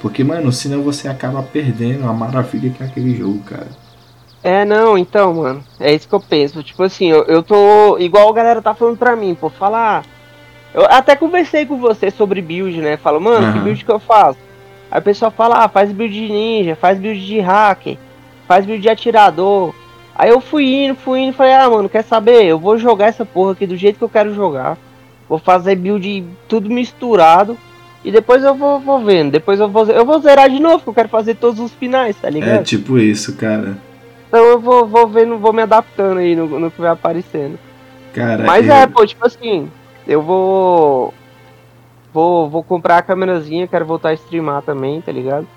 Porque, 0.00 0.22
mano, 0.22 0.52
senão 0.52 0.82
você 0.82 1.08
acaba 1.08 1.42
perdendo 1.42 2.06
a 2.06 2.12
maravilha 2.12 2.70
que 2.70 2.82
é 2.82 2.86
aquele 2.86 3.16
jogo, 3.16 3.40
cara. 3.40 3.68
É, 4.42 4.64
não, 4.64 4.98
então, 4.98 5.32
mano, 5.32 5.64
é 5.78 5.94
isso 5.94 6.08
que 6.08 6.14
eu 6.14 6.20
penso. 6.20 6.62
Tipo 6.62 6.82
assim, 6.82 7.08
eu, 7.08 7.22
eu 7.24 7.42
tô. 7.42 7.96
Igual 7.98 8.28
a 8.28 8.34
galera 8.34 8.60
tá 8.60 8.74
falando 8.74 8.98
pra 8.98 9.14
mim, 9.14 9.34
pô, 9.34 9.48
falar. 9.48 10.04
Eu 10.74 10.84
até 10.86 11.14
conversei 11.14 11.64
com 11.66 11.76
você 11.76 12.10
sobre 12.10 12.42
build, 12.42 12.80
né? 12.80 12.96
Falo, 12.96 13.20
mano, 13.20 13.46
uhum. 13.46 13.52
que 13.52 13.58
build 13.60 13.84
que 13.84 13.90
eu 13.90 14.00
faço? 14.00 14.38
Aí 14.90 14.98
o 14.98 15.02
pessoal 15.02 15.30
fala, 15.30 15.64
ah, 15.64 15.68
faz 15.68 15.92
build 15.92 16.12
de 16.12 16.32
ninja, 16.32 16.74
faz 16.74 16.98
build 16.98 17.24
de 17.24 17.40
hacker, 17.40 17.96
faz 18.48 18.66
build 18.66 18.82
de 18.82 18.88
atirador. 18.88 19.74
Aí 20.14 20.30
eu 20.30 20.40
fui 20.40 20.64
indo, 20.64 20.94
fui 20.94 21.20
indo, 21.20 21.34
falei, 21.34 21.54
ah, 21.54 21.70
mano, 21.70 21.88
quer 21.88 22.02
saber? 22.02 22.44
Eu 22.44 22.58
vou 22.58 22.76
jogar 22.76 23.06
essa 23.06 23.24
porra 23.24 23.52
aqui 23.52 23.66
do 23.66 23.76
jeito 23.76 23.98
que 23.98 24.04
eu 24.04 24.08
quero 24.08 24.34
jogar. 24.34 24.76
Vou 25.32 25.38
fazer 25.38 25.76
build 25.76 26.26
tudo 26.46 26.68
misturado. 26.68 27.56
E 28.04 28.12
depois 28.12 28.44
eu 28.44 28.54
vou, 28.54 28.78
vou 28.78 29.02
vendo. 29.02 29.30
Depois 29.30 29.58
eu 29.58 29.66
vou, 29.66 29.86
eu 29.86 30.04
vou 30.04 30.20
zerar 30.20 30.50
de 30.50 30.60
novo, 30.60 30.76
porque 30.76 30.90
eu 30.90 30.94
quero 30.94 31.08
fazer 31.08 31.36
todos 31.36 31.58
os 31.58 31.72
finais, 31.72 32.14
tá 32.16 32.28
ligado? 32.28 32.60
É 32.60 32.62
tipo 32.62 32.98
isso, 32.98 33.34
cara. 33.34 33.78
Então 34.28 34.44
eu 34.44 34.60
vou, 34.60 34.86
vou 34.86 35.08
vendo, 35.08 35.38
vou 35.38 35.54
me 35.54 35.62
adaptando 35.62 36.18
aí 36.18 36.36
no, 36.36 36.60
no 36.60 36.70
que 36.70 36.78
vai 36.78 36.90
aparecendo. 36.90 37.58
Cara, 38.12 38.44
Mas 38.44 38.66
eu... 38.66 38.74
é, 38.74 38.86
pô, 38.86 39.06
tipo 39.06 39.24
assim, 39.24 39.70
eu 40.06 40.20
vou. 40.20 41.14
Vou, 42.12 42.50
vou 42.50 42.62
comprar 42.62 42.98
a 42.98 43.02
câmerazinha, 43.02 43.66
quero 43.66 43.86
voltar 43.86 44.10
a 44.10 44.14
streamar 44.14 44.60
também, 44.60 45.00
tá 45.00 45.10
ligado? 45.10 45.48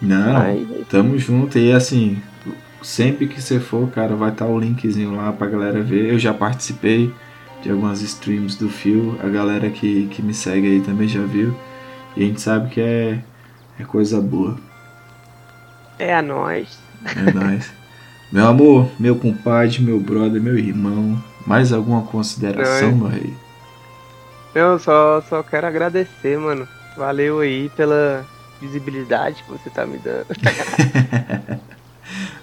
Não, 0.00 0.32
Mas, 0.32 0.88
tamo 0.88 1.16
junto. 1.20 1.56
E 1.56 1.70
assim, 1.70 2.20
sempre 2.82 3.28
que 3.28 3.40
você 3.40 3.60
for, 3.60 3.88
cara, 3.90 4.16
vai 4.16 4.30
estar 4.30 4.46
tá 4.46 4.50
o 4.50 4.58
linkzinho 4.58 5.14
lá 5.14 5.32
pra 5.32 5.46
galera 5.46 5.80
ver. 5.80 6.10
Eu 6.10 6.18
já 6.18 6.34
participei 6.34 7.12
de 7.62 7.70
algumas 7.70 8.02
streams 8.02 8.56
do 8.56 8.68
Fio. 8.68 9.18
A 9.22 9.28
galera 9.28 9.70
que, 9.70 10.06
que 10.08 10.20
me 10.20 10.34
segue 10.34 10.66
aí 10.66 10.80
também 10.80 11.08
já 11.08 11.22
viu. 11.22 11.54
E 12.16 12.24
a 12.24 12.26
gente 12.26 12.40
sabe 12.40 12.68
que 12.68 12.80
é, 12.80 13.20
é 13.78 13.84
coisa 13.84 14.20
boa. 14.20 14.58
É 15.98 16.14
a 16.14 16.20
nós. 16.20 16.78
É 17.16 17.32
nós. 17.32 17.72
Meu 18.30 18.46
amor, 18.46 18.90
meu 18.98 19.16
compadre, 19.16 19.80
meu 19.80 20.00
brother, 20.00 20.40
meu 20.40 20.58
irmão. 20.58 21.22
Mais 21.46 21.72
alguma 21.72 22.02
consideração, 22.02 22.92
meu 22.92 23.08
rei? 23.08 23.34
Eu 24.54 24.78
só, 24.78 25.22
só 25.28 25.42
quero 25.42 25.66
agradecer, 25.66 26.38
mano. 26.38 26.68
Valeu 26.96 27.40
aí 27.40 27.70
pela 27.70 28.24
visibilidade 28.60 29.42
que 29.42 29.50
você 29.50 29.70
tá 29.70 29.86
me 29.86 29.98
dando. 29.98 30.26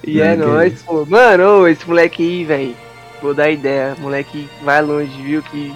e 0.06 0.20
é, 0.22 0.34
é 0.34 0.36
nóis, 0.36 0.82
pô. 0.82 1.06
Mano, 1.06 1.68
esse 1.68 1.88
moleque 1.88 2.24
aí, 2.24 2.46
velho. 2.46 2.89
Vou 3.22 3.34
dar 3.34 3.50
ideia. 3.50 3.96
Moleque 4.00 4.50
vai 4.64 4.82
longe, 4.82 5.22
viu? 5.22 5.41
Que 5.44 5.74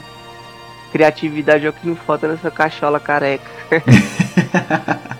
criatividade 0.91 1.65
é 1.65 1.69
o 1.69 1.73
que 1.73 1.87
não 1.87 1.95
falta 1.95 2.27
nessa 2.27 2.51
cachola 2.51 2.99
careca. 2.99 3.49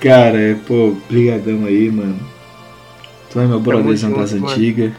Cara, 0.00 0.40
é, 0.40 0.54
pô, 0.54 0.96
brigadão 1.08 1.66
aí, 1.66 1.90
mano. 1.90 2.18
Tu 3.30 3.38
é 3.38 3.46
meu 3.46 3.60
brotherzão 3.60 4.12
das 4.12 4.32
antigas 4.32 4.92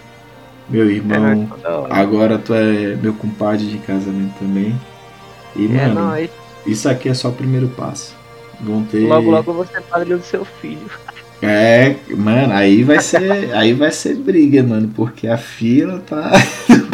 meu 0.71 0.89
irmão. 0.89 1.49
É, 1.63 1.87
agora 1.89 2.37
tu 2.39 2.53
é 2.53 2.95
meu 2.95 3.13
compadre 3.13 3.67
de 3.67 3.77
casamento 3.79 4.33
também. 4.39 4.79
E, 5.55 5.65
é 5.65 5.87
mano, 5.87 5.95
nóis. 5.95 6.29
isso 6.65 6.87
aqui 6.87 7.09
é 7.09 7.13
só 7.13 7.29
o 7.29 7.33
primeiro 7.33 7.67
passo. 7.69 8.15
Vão 8.61 8.83
ter. 8.83 9.07
Logo, 9.07 9.29
logo 9.29 9.53
você 9.53 9.77
é 9.77 9.81
padre 9.81 10.15
do 10.15 10.23
seu 10.23 10.45
filho. 10.45 10.89
É, 11.41 11.95
mano, 12.15 12.53
aí 12.53 12.83
vai 12.83 12.99
ser, 12.99 13.51
aí 13.55 13.73
vai 13.73 13.91
ser 13.91 14.15
briga, 14.15 14.61
mano, 14.61 14.91
porque 14.95 15.27
a 15.27 15.37
fila 15.37 15.99
tá. 15.99 16.31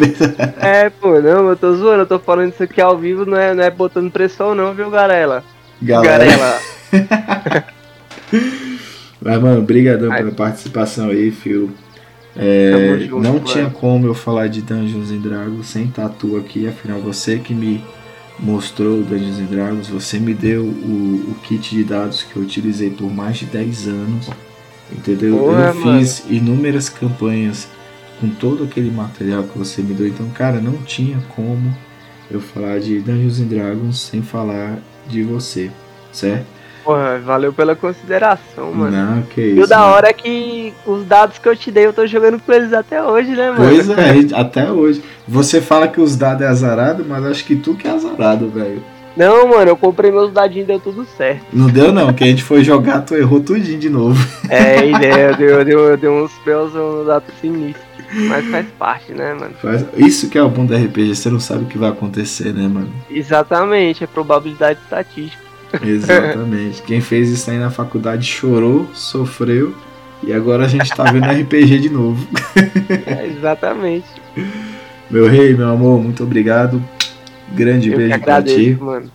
é, 0.58 0.88
pô, 0.88 1.20
não, 1.20 1.50
eu 1.50 1.56
tô 1.56 1.74
zoando, 1.74 2.02
eu 2.02 2.06
tô 2.06 2.18
falando 2.18 2.52
isso 2.52 2.62
aqui 2.62 2.80
ao 2.80 2.96
vivo, 2.96 3.26
não 3.26 3.36
é, 3.36 3.52
não 3.52 3.62
é 3.62 3.70
botando 3.70 4.10
pressão 4.10 4.54
não, 4.54 4.72
viu, 4.72 4.88
Garela? 4.90 5.44
Galera. 5.82 6.58
Mas, 9.20 9.40
mano, 9.40 9.60
brigadão 9.60 10.10
pela 10.10 10.32
participação 10.32 11.10
aí, 11.10 11.30
Fio. 11.30 11.70
É, 12.36 13.08
não 13.10 13.40
tinha 13.40 13.68
como 13.68 14.06
eu 14.06 14.14
falar 14.14 14.48
de 14.48 14.62
Dungeons 14.62 15.10
and 15.10 15.18
Dragons 15.18 15.66
sem 15.66 15.88
tatu 15.88 16.36
aqui, 16.36 16.68
afinal 16.68 17.00
você 17.00 17.38
que 17.38 17.52
me 17.52 17.84
mostrou 18.38 19.00
o 19.00 19.02
Dungeons 19.02 19.38
and 19.38 19.46
Dragons, 19.46 19.88
você 19.88 20.18
me 20.18 20.32
deu 20.32 20.62
o, 20.62 21.30
o 21.30 21.34
kit 21.42 21.74
de 21.74 21.84
dados 21.84 22.22
que 22.22 22.36
eu 22.36 22.42
utilizei 22.42 22.90
por 22.90 23.12
mais 23.12 23.38
de 23.38 23.46
10 23.46 23.88
anos, 23.88 24.30
entendeu? 24.92 25.52
eu 25.52 25.74
fiz 25.74 26.24
inúmeras 26.28 26.88
campanhas 26.88 27.68
com 28.20 28.28
todo 28.28 28.64
aquele 28.64 28.90
material 28.90 29.44
que 29.44 29.58
você 29.58 29.82
me 29.82 29.94
deu, 29.94 30.06
então 30.06 30.28
cara, 30.30 30.60
não 30.60 30.78
tinha 30.78 31.18
como 31.34 31.76
eu 32.30 32.40
falar 32.40 32.78
de 32.78 33.00
Dungeons 33.00 33.40
and 33.40 33.46
Dragons 33.46 34.00
sem 34.00 34.22
falar 34.22 34.78
de 35.08 35.22
você, 35.22 35.70
certo? 36.12 36.58
Porra, 36.88 37.18
valeu 37.18 37.52
pela 37.52 37.76
consideração, 37.76 38.72
mano. 38.72 38.96
Não, 38.96 39.22
que 39.22 39.42
isso. 39.42 39.60
E 39.60 39.62
o 39.62 39.66
da 39.66 39.84
hora 39.84 40.08
é 40.08 40.12
que 40.14 40.72
os 40.86 41.04
dados 41.04 41.36
que 41.36 41.46
eu 41.46 41.54
te 41.54 41.70
dei, 41.70 41.84
eu 41.84 41.92
tô 41.92 42.06
jogando 42.06 42.40
com 42.40 42.50
eles 42.50 42.72
até 42.72 43.02
hoje, 43.04 43.32
né, 43.32 43.50
mano? 43.50 43.62
Pois 43.62 43.90
é, 43.90 44.34
até 44.34 44.72
hoje. 44.72 45.02
Você 45.28 45.60
fala 45.60 45.86
que 45.86 46.00
os 46.00 46.16
dados 46.16 46.42
é 46.42 46.46
azarado, 46.48 47.04
mas 47.06 47.24
acho 47.24 47.44
que 47.44 47.54
tu 47.54 47.74
que 47.74 47.86
é 47.86 47.90
azarado, 47.90 48.48
velho. 48.48 48.82
Não, 49.16 49.48
mano, 49.48 49.70
eu 49.70 49.76
comprei 49.76 50.10
meus 50.12 50.32
dadinhos 50.32 50.64
e 50.64 50.68
deu 50.68 50.80
tudo 50.80 51.04
certo. 51.16 51.44
Não 51.52 51.66
deu 51.66 51.92
não, 51.92 52.12
que 52.12 52.22
a 52.22 52.26
gente 52.26 52.42
foi 52.42 52.62
jogar, 52.62 53.02
tu 53.02 53.14
errou 53.14 53.40
tudinho 53.40 53.78
de 53.78 53.90
novo. 53.90 54.18
É, 54.48 54.86
ideia, 54.88 55.34
deu, 55.34 55.64
deu, 55.64 55.96
deu 55.96 56.12
uns 56.12 56.32
pelos 56.44 56.74
um 56.74 57.04
dados 57.04 57.28
sinistros. 57.40 57.84
Mas 58.28 58.46
faz 58.46 58.66
parte, 58.78 59.12
né, 59.12 59.34
mano? 59.34 59.54
Faz... 59.60 59.84
Isso 59.96 60.30
que 60.30 60.38
é 60.38 60.42
o 60.42 60.48
bom 60.48 60.64
do 60.64 60.74
RPG, 60.74 61.14
você 61.14 61.28
não 61.28 61.40
sabe 61.40 61.64
o 61.64 61.66
que 61.66 61.76
vai 61.76 61.90
acontecer, 61.90 62.54
né, 62.54 62.66
mano? 62.66 62.90
Exatamente, 63.10 64.04
é 64.04 64.06
probabilidade 64.06 64.78
estatística. 64.82 65.42
Exatamente. 65.82 66.80
Quem 66.82 67.00
fez 67.00 67.28
isso 67.28 67.50
aí 67.50 67.58
na 67.58 67.70
faculdade 67.70 68.24
chorou, 68.24 68.88
sofreu 68.94 69.74
e 70.22 70.32
agora 70.32 70.64
a 70.64 70.68
gente 70.68 70.88
tá 70.94 71.04
vendo 71.04 71.26
RPG 71.26 71.78
de 71.80 71.90
novo. 71.90 72.26
É, 73.06 73.26
exatamente. 73.26 74.06
Meu 75.10 75.28
rei, 75.28 75.54
meu 75.54 75.68
amor, 75.68 76.02
muito 76.02 76.22
obrigado. 76.22 76.82
Grande 77.52 77.90
Eu 77.90 77.96
beijo 77.96 78.14
agradeço, 78.14 78.56
pra 78.56 78.64
ti. 78.64 78.76
Mano. 78.80 79.10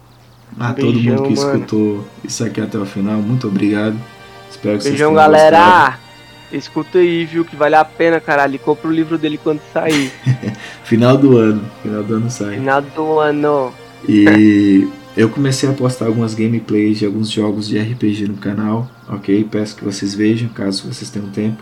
A 0.60 0.72
Beijão, 0.72 0.92
todo 0.92 1.04
mundo 1.04 1.24
que 1.24 1.36
mano. 1.40 1.56
escutou 1.56 2.08
isso 2.24 2.44
aqui 2.44 2.62
até 2.62 2.78
o 2.78 2.86
final, 2.86 3.18
muito 3.18 3.48
obrigado. 3.48 3.96
Espero 4.50 4.78
que 4.78 4.84
Beijão, 4.84 4.84
vocês 4.84 4.98
tenham 4.98 5.14
galera. 5.14 5.58
Gostado. 5.58 6.04
Escuta 6.52 6.98
aí, 7.00 7.26
viu? 7.26 7.44
Que 7.44 7.56
vale 7.56 7.76
a 7.76 7.84
pena, 7.84 8.20
caralho. 8.20 8.60
Compra 8.60 8.88
o 8.88 8.92
livro 8.92 9.18
dele 9.18 9.40
quando 9.42 9.60
sair. 9.74 10.12
final 10.84 11.18
do 11.18 11.38
ano. 11.38 11.64
Final 11.82 12.04
do 12.04 12.16
ano 12.16 12.30
sai. 12.30 12.56
Final 12.58 12.82
do 12.82 13.20
ano. 13.20 13.74
E 14.08 14.88
Eu 15.16 15.30
comecei 15.30 15.70
a 15.70 15.74
postar 15.74 16.08
algumas 16.08 16.34
gameplays 16.34 16.98
de 16.98 17.06
alguns 17.06 17.30
jogos 17.30 17.68
de 17.68 17.78
RPG 17.78 18.28
no 18.28 18.38
canal, 18.38 18.90
ok? 19.08 19.44
Peço 19.44 19.76
que 19.76 19.84
vocês 19.84 20.16
vejam, 20.16 20.50
caso 20.50 20.92
vocês 20.92 21.12
tenham 21.12 21.30
tempo. 21.30 21.62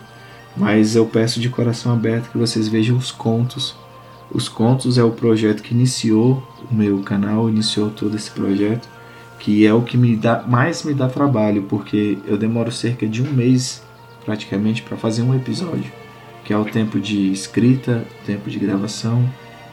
Mas 0.56 0.96
eu 0.96 1.04
peço 1.04 1.38
de 1.38 1.50
coração 1.50 1.92
aberto 1.92 2.30
que 2.30 2.38
vocês 2.38 2.66
vejam 2.66 2.96
os 2.96 3.10
contos. 3.10 3.74
Os 4.34 4.48
contos 4.48 4.96
é 4.96 5.04
o 5.04 5.10
projeto 5.10 5.62
que 5.62 5.74
iniciou 5.74 6.42
o 6.70 6.74
meu 6.74 7.00
canal, 7.00 7.48
iniciou 7.48 7.90
todo 7.90 8.16
esse 8.16 8.30
projeto, 8.30 8.88
que 9.38 9.66
é 9.66 9.74
o 9.74 9.82
que 9.82 9.96
me 9.96 10.16
dá 10.16 10.42
mais 10.46 10.84
me 10.84 10.94
dá 10.94 11.08
trabalho, 11.08 11.64
porque 11.64 12.18
eu 12.26 12.38
demoro 12.38 12.72
cerca 12.72 13.06
de 13.06 13.22
um 13.22 13.30
mês 13.30 13.82
praticamente 14.24 14.82
para 14.82 14.96
fazer 14.96 15.22
um 15.22 15.34
episódio, 15.34 15.92
que 16.44 16.52
é 16.52 16.56
o 16.56 16.64
tempo 16.64 16.98
de 16.98 17.30
escrita, 17.30 18.04
tempo 18.24 18.48
de 18.48 18.58
gravação, 18.58 19.28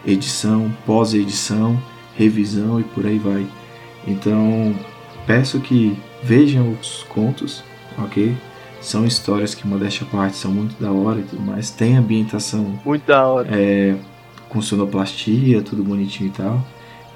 edição, 0.06 0.74
pós-edição, 0.86 1.82
revisão 2.18 2.80
e 2.80 2.84
por 2.84 3.06
aí 3.06 3.18
vai. 3.18 3.46
Então, 4.08 4.76
peço 5.26 5.60
que 5.60 5.98
vejam 6.24 6.76
os 6.82 7.04
contos, 7.04 7.64
ok? 7.98 8.36
São 8.82 9.06
histórias 9.06 9.54
que, 9.54 9.68
modéstia 9.68 10.08
à 10.08 10.10
parte, 10.10 10.38
são 10.38 10.52
muito 10.52 10.82
da 10.82 10.92
hora 10.92 11.20
e 11.20 11.24
tudo 11.24 11.42
mais. 11.42 11.70
Tem 11.70 11.98
ambientação. 11.98 12.80
Muito 12.86 13.06
da 13.06 13.28
hora. 13.28 13.50
É, 13.52 13.96
com 14.50 14.62
sonoplastia, 14.62 15.62
tudo 15.62 15.84
bonitinho 15.84 16.30
e 16.30 16.34
tal. 16.34 16.68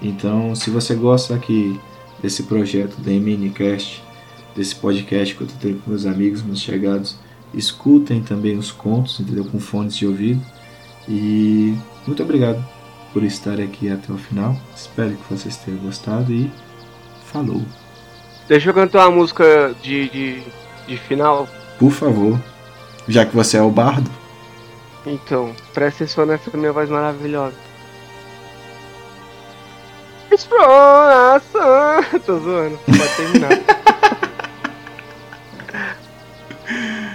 Então, 0.02 0.56
se 0.56 0.70
você 0.70 0.96
gosta 0.96 1.36
aqui 1.36 1.80
desse 2.22 2.44
projeto 2.44 2.96
da 3.02 3.12
MNCast, 3.12 4.02
desse 4.56 4.76
podcast 4.76 5.36
que 5.36 5.42
eu 5.42 5.48
tô 5.48 5.54
tendo 5.60 5.82
com 5.82 5.90
meus 5.90 6.06
amigos, 6.06 6.42
meus 6.42 6.62
chegados. 6.62 7.18
Escutem 7.54 8.22
também 8.22 8.58
os 8.58 8.72
contos, 8.72 9.20
entendeu? 9.20 9.46
Com 9.46 9.60
fones 9.60 9.96
de 9.96 10.08
ouvido. 10.08 10.42
E 11.08 11.76
muito 12.08 12.24
obrigado 12.24 12.64
por 13.12 13.24
estar 13.24 13.60
aqui 13.60 13.90
até 13.90 14.12
o 14.12 14.18
final. 14.18 14.56
Espero 14.76 15.16
que 15.16 15.34
vocês 15.34 15.58
tenham 15.58 15.80
gostado 15.80 16.32
e 16.32 16.50
falou. 17.26 17.62
Deixa 18.48 18.70
eu 18.70 18.74
cantar 18.74 19.08
uma 19.08 19.18
música 19.18 19.76
de, 19.82 20.10
de, 20.10 20.44
de 20.88 20.98
final. 20.98 21.48
Por 21.78 21.92
favor, 21.92 22.40
já 23.08 23.26
que 23.26 23.36
você 23.36 23.58
é 23.58 23.62
o 23.62 23.70
bardo. 23.70 24.10
Então, 25.06 25.54
presta 25.74 26.04
atenção 26.04 26.26
nessa 26.26 26.56
minha 26.56 26.72
voz 26.72 26.90
maravilhosa. 26.90 27.56
Exploração! 30.32 32.02
Tô 32.26 32.40
zoando, 32.40 32.80
pode 32.86 33.16
terminar. 33.16 33.52